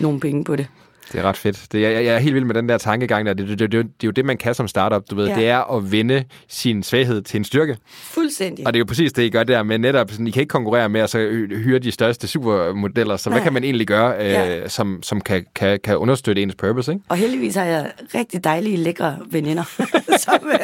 nogle 0.00 0.20
penge 0.20 0.44
på 0.44 0.56
det. 0.56 0.66
Det 1.14 1.20
er 1.20 1.28
ret 1.28 1.36
fedt. 1.36 1.66
Det, 1.72 1.80
jeg, 1.82 1.92
jeg 2.04 2.14
er 2.14 2.18
helt 2.18 2.34
vild 2.34 2.44
med 2.44 2.54
den 2.54 2.68
der 2.68 2.78
tankegang 2.78 3.26
der. 3.26 3.34
Det, 3.34 3.48
det, 3.48 3.58
det, 3.58 3.72
det, 3.72 3.84
det 3.84 3.90
er 4.02 4.06
jo 4.06 4.10
det, 4.10 4.24
man 4.24 4.36
kan 4.36 4.54
som 4.54 4.68
startup, 4.68 5.02
du 5.10 5.16
ved. 5.16 5.28
Ja. 5.28 5.34
Det 5.34 5.48
er 5.48 5.76
at 5.76 5.92
vende 5.92 6.24
sin 6.48 6.82
svaghed 6.82 7.22
til 7.22 7.38
en 7.38 7.44
styrke. 7.44 7.76
Fuldstændig. 7.92 8.66
Og 8.66 8.72
det 8.72 8.76
er 8.76 8.80
jo 8.80 8.84
præcis 8.84 9.12
det, 9.12 9.22
I 9.22 9.28
gør 9.30 9.42
der 9.44 9.62
med 9.62 9.78
netop, 9.78 10.10
sådan, 10.10 10.26
I 10.26 10.30
kan 10.30 10.40
ikke 10.40 10.50
konkurrere 10.50 10.88
med 10.88 11.00
at 11.00 11.10
så 11.10 11.18
hy- 11.18 11.56
hyre 11.62 11.78
de 11.78 11.90
største 11.92 12.28
supermodeller, 12.28 13.16
så 13.16 13.30
hvad 13.30 13.38
Nej. 13.38 13.44
kan 13.44 13.52
man 13.52 13.64
egentlig 13.64 13.86
gøre, 13.86 14.16
øh, 14.18 14.24
Ja. 14.30 14.68
som, 14.68 15.02
som 15.02 15.20
kan, 15.20 15.44
kan, 15.54 15.80
kan 15.84 15.96
understøtte 15.96 16.42
ens 16.42 16.54
purpose, 16.54 16.92
ikke? 16.92 17.04
Og 17.08 17.16
heldigvis 17.16 17.54
har 17.54 17.64
jeg 17.64 17.90
rigtig 18.14 18.44
dejlige, 18.44 18.76
lækre 18.76 19.16
veninder, 19.30 19.64
som, 20.24 20.38
øh, 20.52 20.58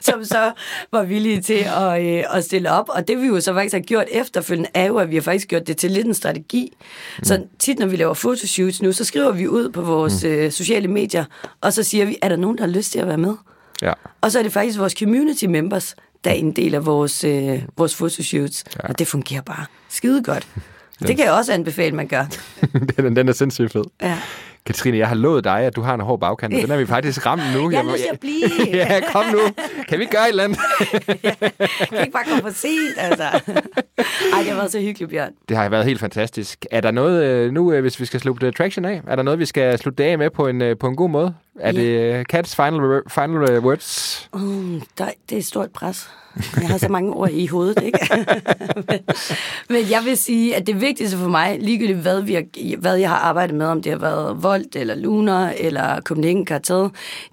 som 0.00 0.24
så 0.24 0.52
var 0.92 1.02
villige 1.02 1.40
til 1.40 1.64
at, 1.80 2.02
øh, 2.18 2.24
at 2.36 2.44
stille 2.44 2.70
op. 2.70 2.84
Og 2.88 3.08
det 3.08 3.18
vi 3.22 3.26
jo 3.26 3.40
så 3.40 3.52
faktisk 3.54 3.74
har 3.74 3.80
gjort 3.80 4.04
efterfølgende, 4.12 4.68
er 4.74 4.86
jo, 4.86 4.96
at 4.96 5.10
vi 5.10 5.14
har 5.14 5.22
faktisk 5.22 5.48
gjort 5.48 5.66
det 5.66 5.76
til 5.76 5.90
lidt 5.90 6.06
en 6.06 6.14
strategi. 6.14 6.72
Mm. 7.18 7.24
Så 7.24 7.42
tit, 7.58 7.78
når 7.78 7.86
vi 7.86 7.96
laver 7.96 8.14
fotoshoots 8.14 8.82
nu, 8.82 8.92
så 8.92 9.04
skriver 9.04 9.32
vi 9.32 9.48
ud 9.48 9.68
på 9.70 9.82
vores 9.90 10.24
mm. 10.24 10.30
øh, 10.30 10.52
sociale 10.52 10.88
medier, 10.88 11.24
og 11.60 11.72
så 11.72 11.82
siger 11.82 12.04
vi, 12.04 12.18
er 12.22 12.28
der 12.28 12.36
nogen, 12.36 12.58
der 12.58 12.64
har 12.64 12.70
lyst 12.70 12.92
til 12.92 12.98
at 12.98 13.06
være 13.06 13.18
med? 13.18 13.34
Ja. 13.82 13.92
Og 14.20 14.32
så 14.32 14.38
er 14.38 14.42
det 14.42 14.52
faktisk 14.52 14.78
vores 14.78 14.92
community 14.92 15.44
members, 15.44 15.96
der 16.24 16.30
er 16.30 16.34
en 16.34 16.52
del 16.56 16.74
af 16.74 16.86
vores, 16.86 17.24
øh, 17.24 17.62
vores 17.76 17.94
fotoshoots. 17.94 18.64
Ja. 18.76 18.88
Og 18.88 18.98
det 18.98 19.06
fungerer 19.06 19.42
bare 19.42 19.66
skide 19.88 20.22
godt. 20.22 20.48
Det 21.06 21.16
kan 21.16 21.24
jeg 21.24 21.32
også 21.32 21.52
anbefale, 21.52 21.96
man 21.96 22.08
gør. 22.08 22.26
den, 22.96 23.16
den 23.16 23.28
er 23.28 23.32
sindssygt 23.32 23.72
fed. 23.72 23.84
Ja. 24.02 24.18
Katrine, 24.66 24.98
jeg 24.98 25.08
har 25.08 25.14
lovet 25.14 25.44
dig, 25.44 25.60
at 25.60 25.76
du 25.76 25.80
har 25.80 25.94
en 25.94 26.00
hård 26.00 26.20
bagkant, 26.20 26.54
og 26.54 26.60
den 26.62 26.70
er 26.70 26.76
vi 26.76 26.86
faktisk 26.86 27.26
ramt 27.26 27.42
nu. 27.54 27.70
Jeg 27.70 27.78
er 27.78 27.82
nødt 27.82 27.96
til 27.96 28.08
at 28.12 28.20
blive. 28.20 28.50
ja, 28.78 29.00
kom 29.12 29.24
nu. 29.32 29.38
Kan 29.88 29.98
vi 29.98 30.04
gøre 30.04 30.22
et 30.22 30.28
eller 30.28 30.44
andet? 30.44 30.58
Jeg 31.22 31.88
kan 31.88 32.00
ikke 32.00 32.12
bare 32.12 32.24
komme 32.24 32.42
for 32.42 32.50
sent, 32.50 32.96
altså. 32.96 33.22
Ej, 33.22 34.38
det 34.38 34.48
har 34.48 34.54
været 34.54 34.72
så 34.72 34.80
hyggeligt, 34.80 35.10
Bjørn. 35.10 35.32
Det 35.48 35.56
har 35.56 35.68
været 35.68 35.84
helt 35.84 36.00
fantastisk. 36.00 36.66
Er 36.70 36.80
der 36.80 36.90
noget 36.90 37.24
øh, 37.24 37.52
nu, 37.52 37.72
øh, 37.72 37.80
hvis 37.80 38.00
vi 38.00 38.04
skal 38.04 38.20
slutte 38.20 38.50
traction 38.50 38.84
af, 38.84 39.00
er 39.06 39.16
der 39.16 39.22
noget, 39.22 39.38
vi 39.38 39.46
skal 39.46 39.78
slutte 39.78 40.02
det 40.02 40.10
af 40.10 40.18
med 40.18 40.30
på 40.30 40.46
en, 40.46 40.62
øh, 40.62 40.78
på 40.78 40.86
en 40.86 40.96
god 40.96 41.10
måde? 41.10 41.34
Er 41.58 41.72
Ja. 41.72 41.80
det 41.80 42.18
øh, 42.18 42.24
Cats 42.24 42.56
final, 42.56 43.02
final 43.08 43.58
words? 43.58 44.28
Mm, 44.34 44.82
der, 44.98 45.10
det 45.28 45.34
er 45.34 45.38
et 45.38 45.44
stort 45.46 45.70
pres. 45.70 46.10
Jeg 46.60 46.68
har 46.68 46.78
så 46.78 46.88
mange 46.88 47.12
ord 47.12 47.30
i 47.30 47.46
hovedet, 47.46 47.82
ikke? 47.82 47.98
men, 48.76 48.98
men 49.70 49.90
jeg 49.90 50.02
vil 50.04 50.16
sige, 50.16 50.56
at 50.56 50.66
det 50.66 50.80
vigtigste 50.80 51.16
for 51.18 51.28
mig, 51.28 51.58
ligegyldigt 51.60 51.98
hvad, 51.98 52.20
vi 52.22 52.34
har, 52.34 52.76
hvad 52.78 52.96
jeg 52.96 53.08
har 53.08 53.16
arbejdet 53.16 53.56
med, 53.56 53.66
om 53.66 53.82
det 53.82 53.92
har 53.92 53.98
været 53.98 54.42
Volt, 54.42 54.76
eller 54.76 54.94
Luna, 54.94 55.52
eller 55.58 56.00
Copenhagen 56.00 56.46
Cartel, 56.46 56.88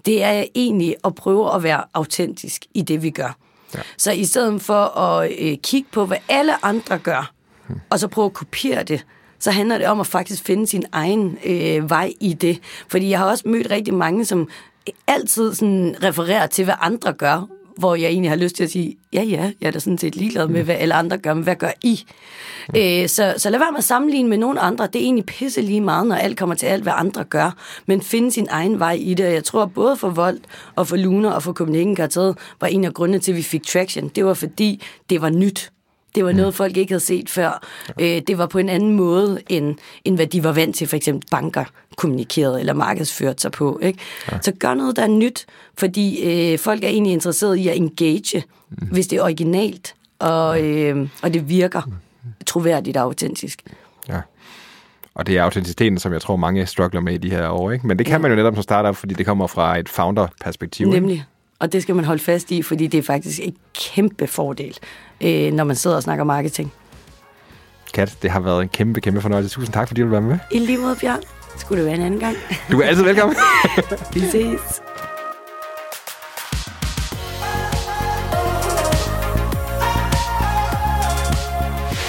det 0.06 0.22
er 0.24 0.44
egentlig 0.54 0.94
at 1.04 1.14
prøve 1.14 1.54
at 1.54 1.62
være 1.62 1.82
autentisk 1.94 2.62
i 2.74 2.82
det, 2.82 3.02
vi 3.02 3.10
gør. 3.10 3.36
Ja. 3.74 3.80
Så 3.98 4.12
i 4.12 4.24
stedet 4.24 4.62
for 4.62 4.98
at 4.98 5.30
øh, 5.40 5.56
kigge 5.62 5.88
på, 5.92 6.06
hvad 6.06 6.18
alle 6.28 6.64
andre 6.64 6.98
gør, 6.98 7.32
og 7.90 7.98
så 7.98 8.08
prøve 8.08 8.26
at 8.26 8.32
kopiere 8.32 8.82
det, 8.82 9.04
så 9.38 9.50
handler 9.50 9.78
det 9.78 9.86
om 9.86 10.00
at 10.00 10.06
faktisk 10.06 10.44
finde 10.44 10.66
sin 10.66 10.84
egen 10.92 11.38
øh, 11.46 11.90
vej 11.90 12.12
i 12.20 12.32
det. 12.32 12.60
Fordi 12.88 13.10
jeg 13.10 13.18
har 13.18 13.26
også 13.26 13.48
mødt 13.48 13.70
rigtig 13.70 13.94
mange, 13.94 14.24
som 14.24 14.48
altid 15.06 15.54
sådan 15.54 15.96
refererer 16.02 16.46
til, 16.46 16.64
hvad 16.64 16.74
andre 16.80 17.12
gør, 17.12 17.48
hvor 17.78 17.94
jeg 17.94 18.08
egentlig 18.08 18.30
har 18.30 18.36
lyst 18.36 18.56
til 18.56 18.64
at 18.64 18.70
sige, 18.70 18.96
ja, 19.12 19.22
ja, 19.22 19.52
jeg 19.60 19.66
er 19.66 19.70
da 19.70 19.78
sådan 19.78 19.98
set 19.98 20.16
ligeglad 20.16 20.48
med, 20.48 20.62
hvad 20.62 20.74
alle 20.74 20.94
andre 20.94 21.18
gør, 21.18 21.34
men 21.34 21.42
hvad 21.44 21.56
gør 21.56 21.70
I? 21.82 22.04
Øh, 22.76 23.08
så, 23.08 23.34
så 23.36 23.50
lad 23.50 23.58
være 23.58 23.70
med 23.72 23.78
at 23.78 23.84
sammenligne 23.84 24.28
med 24.28 24.38
nogen 24.38 24.58
andre. 24.60 24.86
Det 24.86 24.96
er 24.96 25.04
egentlig 25.04 25.26
pisse 25.26 25.60
lige 25.60 25.80
meget, 25.80 26.06
når 26.06 26.16
alt 26.16 26.38
kommer 26.38 26.54
til 26.54 26.66
alt, 26.66 26.82
hvad 26.82 26.92
andre 26.96 27.24
gør. 27.24 27.56
Men 27.86 28.02
finde 28.02 28.32
sin 28.32 28.46
egen 28.50 28.78
vej 28.78 28.92
i 28.92 29.14
det. 29.14 29.26
Og 29.26 29.32
jeg 29.32 29.44
tror, 29.44 29.66
både 29.66 29.96
for 29.96 30.10
Volt 30.10 30.42
og 30.76 30.86
for 30.86 30.96
Luna 30.96 31.30
og 31.30 31.42
for 31.42 31.52
Copenhagen 31.52 31.96
Cartel 31.96 32.34
var 32.60 32.68
en 32.68 32.84
af 32.84 32.94
grundene 32.94 33.18
til, 33.18 33.32
at 33.32 33.36
vi 33.36 33.42
fik 33.42 33.66
traction. 33.66 34.08
Det 34.08 34.24
var 34.24 34.34
fordi, 34.34 34.82
det 35.10 35.22
var 35.22 35.30
nyt. 35.30 35.72
Det 36.14 36.24
var 36.24 36.32
noget, 36.32 36.54
folk 36.54 36.76
ikke 36.76 36.92
havde 36.92 37.04
set 37.04 37.30
før. 37.30 37.66
Øh, 38.00 38.22
det 38.26 38.38
var 38.38 38.46
på 38.46 38.58
en 38.58 38.68
anden 38.68 38.96
måde, 38.96 39.40
end, 39.48 39.76
end 40.04 40.16
hvad 40.16 40.26
de 40.26 40.44
var 40.44 40.52
vant 40.52 40.76
til, 40.76 40.86
for 40.86 40.96
eksempel 40.96 41.28
banker 41.30 41.64
kommunikerede 41.96 42.60
eller 42.60 42.72
markedsførte 42.72 43.42
sig 43.42 43.52
på. 43.52 43.78
Ikke? 43.82 43.98
Ja. 44.32 44.38
Så 44.42 44.52
gør 44.52 44.74
noget, 44.74 44.96
der 44.96 45.02
er 45.02 45.08
nyt, 45.08 45.46
fordi 45.78 46.22
øh, 46.22 46.58
folk 46.58 46.84
er 46.84 46.88
egentlig 46.88 47.12
interesserede 47.12 47.60
i 47.60 47.68
at 47.68 47.76
engage, 47.76 48.44
mm. 48.70 48.86
hvis 48.86 49.06
det 49.06 49.18
er 49.18 49.22
originalt, 49.22 49.94
og, 50.18 50.62
øh, 50.62 51.08
og 51.22 51.34
det 51.34 51.48
virker 51.48 51.82
troværdigt 52.46 52.96
og 52.96 53.02
autentisk. 53.02 53.62
Ja. 54.08 54.20
Og 55.14 55.26
det 55.26 55.36
er 55.36 55.42
autenticiteten, 55.42 55.98
som 55.98 56.12
jeg 56.12 56.20
tror, 56.20 56.36
mange 56.36 56.66
struggler 56.66 57.00
med 57.00 57.14
i 57.14 57.16
de 57.16 57.30
her 57.30 57.48
år. 57.48 57.70
Ikke? 57.70 57.86
Men 57.86 57.98
det 57.98 58.06
kan 58.06 58.20
man 58.20 58.30
jo 58.30 58.36
netop 58.36 58.54
som 58.54 58.62
startup, 58.62 58.96
fordi 58.96 59.14
det 59.14 59.26
kommer 59.26 59.46
fra 59.46 59.78
et 59.78 59.88
founder-perspektiv. 59.88 60.94
ikke? 60.94 61.24
Og 61.60 61.72
det 61.72 61.82
skal 61.82 61.94
man 61.94 62.04
holde 62.04 62.22
fast 62.22 62.50
i, 62.50 62.62
fordi 62.62 62.86
det 62.86 62.98
er 62.98 63.02
faktisk 63.02 63.40
en 63.42 63.56
kæmpe 63.74 64.26
fordel, 64.26 64.78
øh, 65.20 65.52
når 65.52 65.64
man 65.64 65.76
sidder 65.76 65.96
og 65.96 66.02
snakker 66.02 66.24
marketing. 66.24 66.72
Kat, 67.94 68.16
det 68.22 68.30
har 68.30 68.40
været 68.40 68.62
en 68.62 68.68
kæmpe, 68.68 69.00
kæmpe 69.00 69.20
fornøjelse. 69.20 69.54
Tusind 69.54 69.72
tak, 69.74 69.88
fordi 69.88 70.00
du 70.00 70.06
vil 70.06 70.12
være 70.12 70.20
med. 70.20 70.38
I 70.52 70.58
lige 70.58 70.78
måde, 70.78 70.96
Bjørn. 71.00 71.20
Skulle 71.56 71.78
det 71.82 71.86
være 71.86 71.98
en 71.98 72.04
anden 72.04 72.20
gang. 72.20 72.36
Du 72.72 72.80
er 72.80 72.86
altid 72.86 73.04
velkommen. 73.04 73.36
Vi 74.14 74.20
ses. 74.20 74.82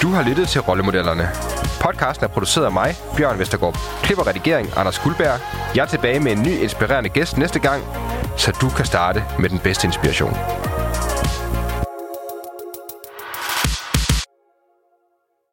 Du 0.02 0.08
har 0.08 0.28
lyttet 0.28 0.48
til 0.48 0.60
Rollemodellerne. 0.60 1.49
Podcasten 1.80 2.24
er 2.24 2.28
produceret 2.28 2.64
af 2.64 2.72
mig, 2.72 2.94
Bjørn 3.16 3.38
Vestergaard. 3.38 3.78
Klip 4.02 4.18
og 4.18 4.26
redigering, 4.26 4.68
Anders 4.76 4.98
Guldberg. 4.98 5.40
Jeg 5.76 5.82
er 5.82 5.86
tilbage 5.86 6.20
med 6.20 6.32
en 6.32 6.42
ny 6.42 6.62
inspirerende 6.62 7.08
gæst 7.08 7.38
næste 7.38 7.58
gang, 7.58 7.84
så 8.36 8.52
du 8.60 8.68
kan 8.68 8.84
starte 8.84 9.24
med 9.38 9.48
den 9.48 9.58
bedste 9.58 9.86
inspiration. 9.86 10.36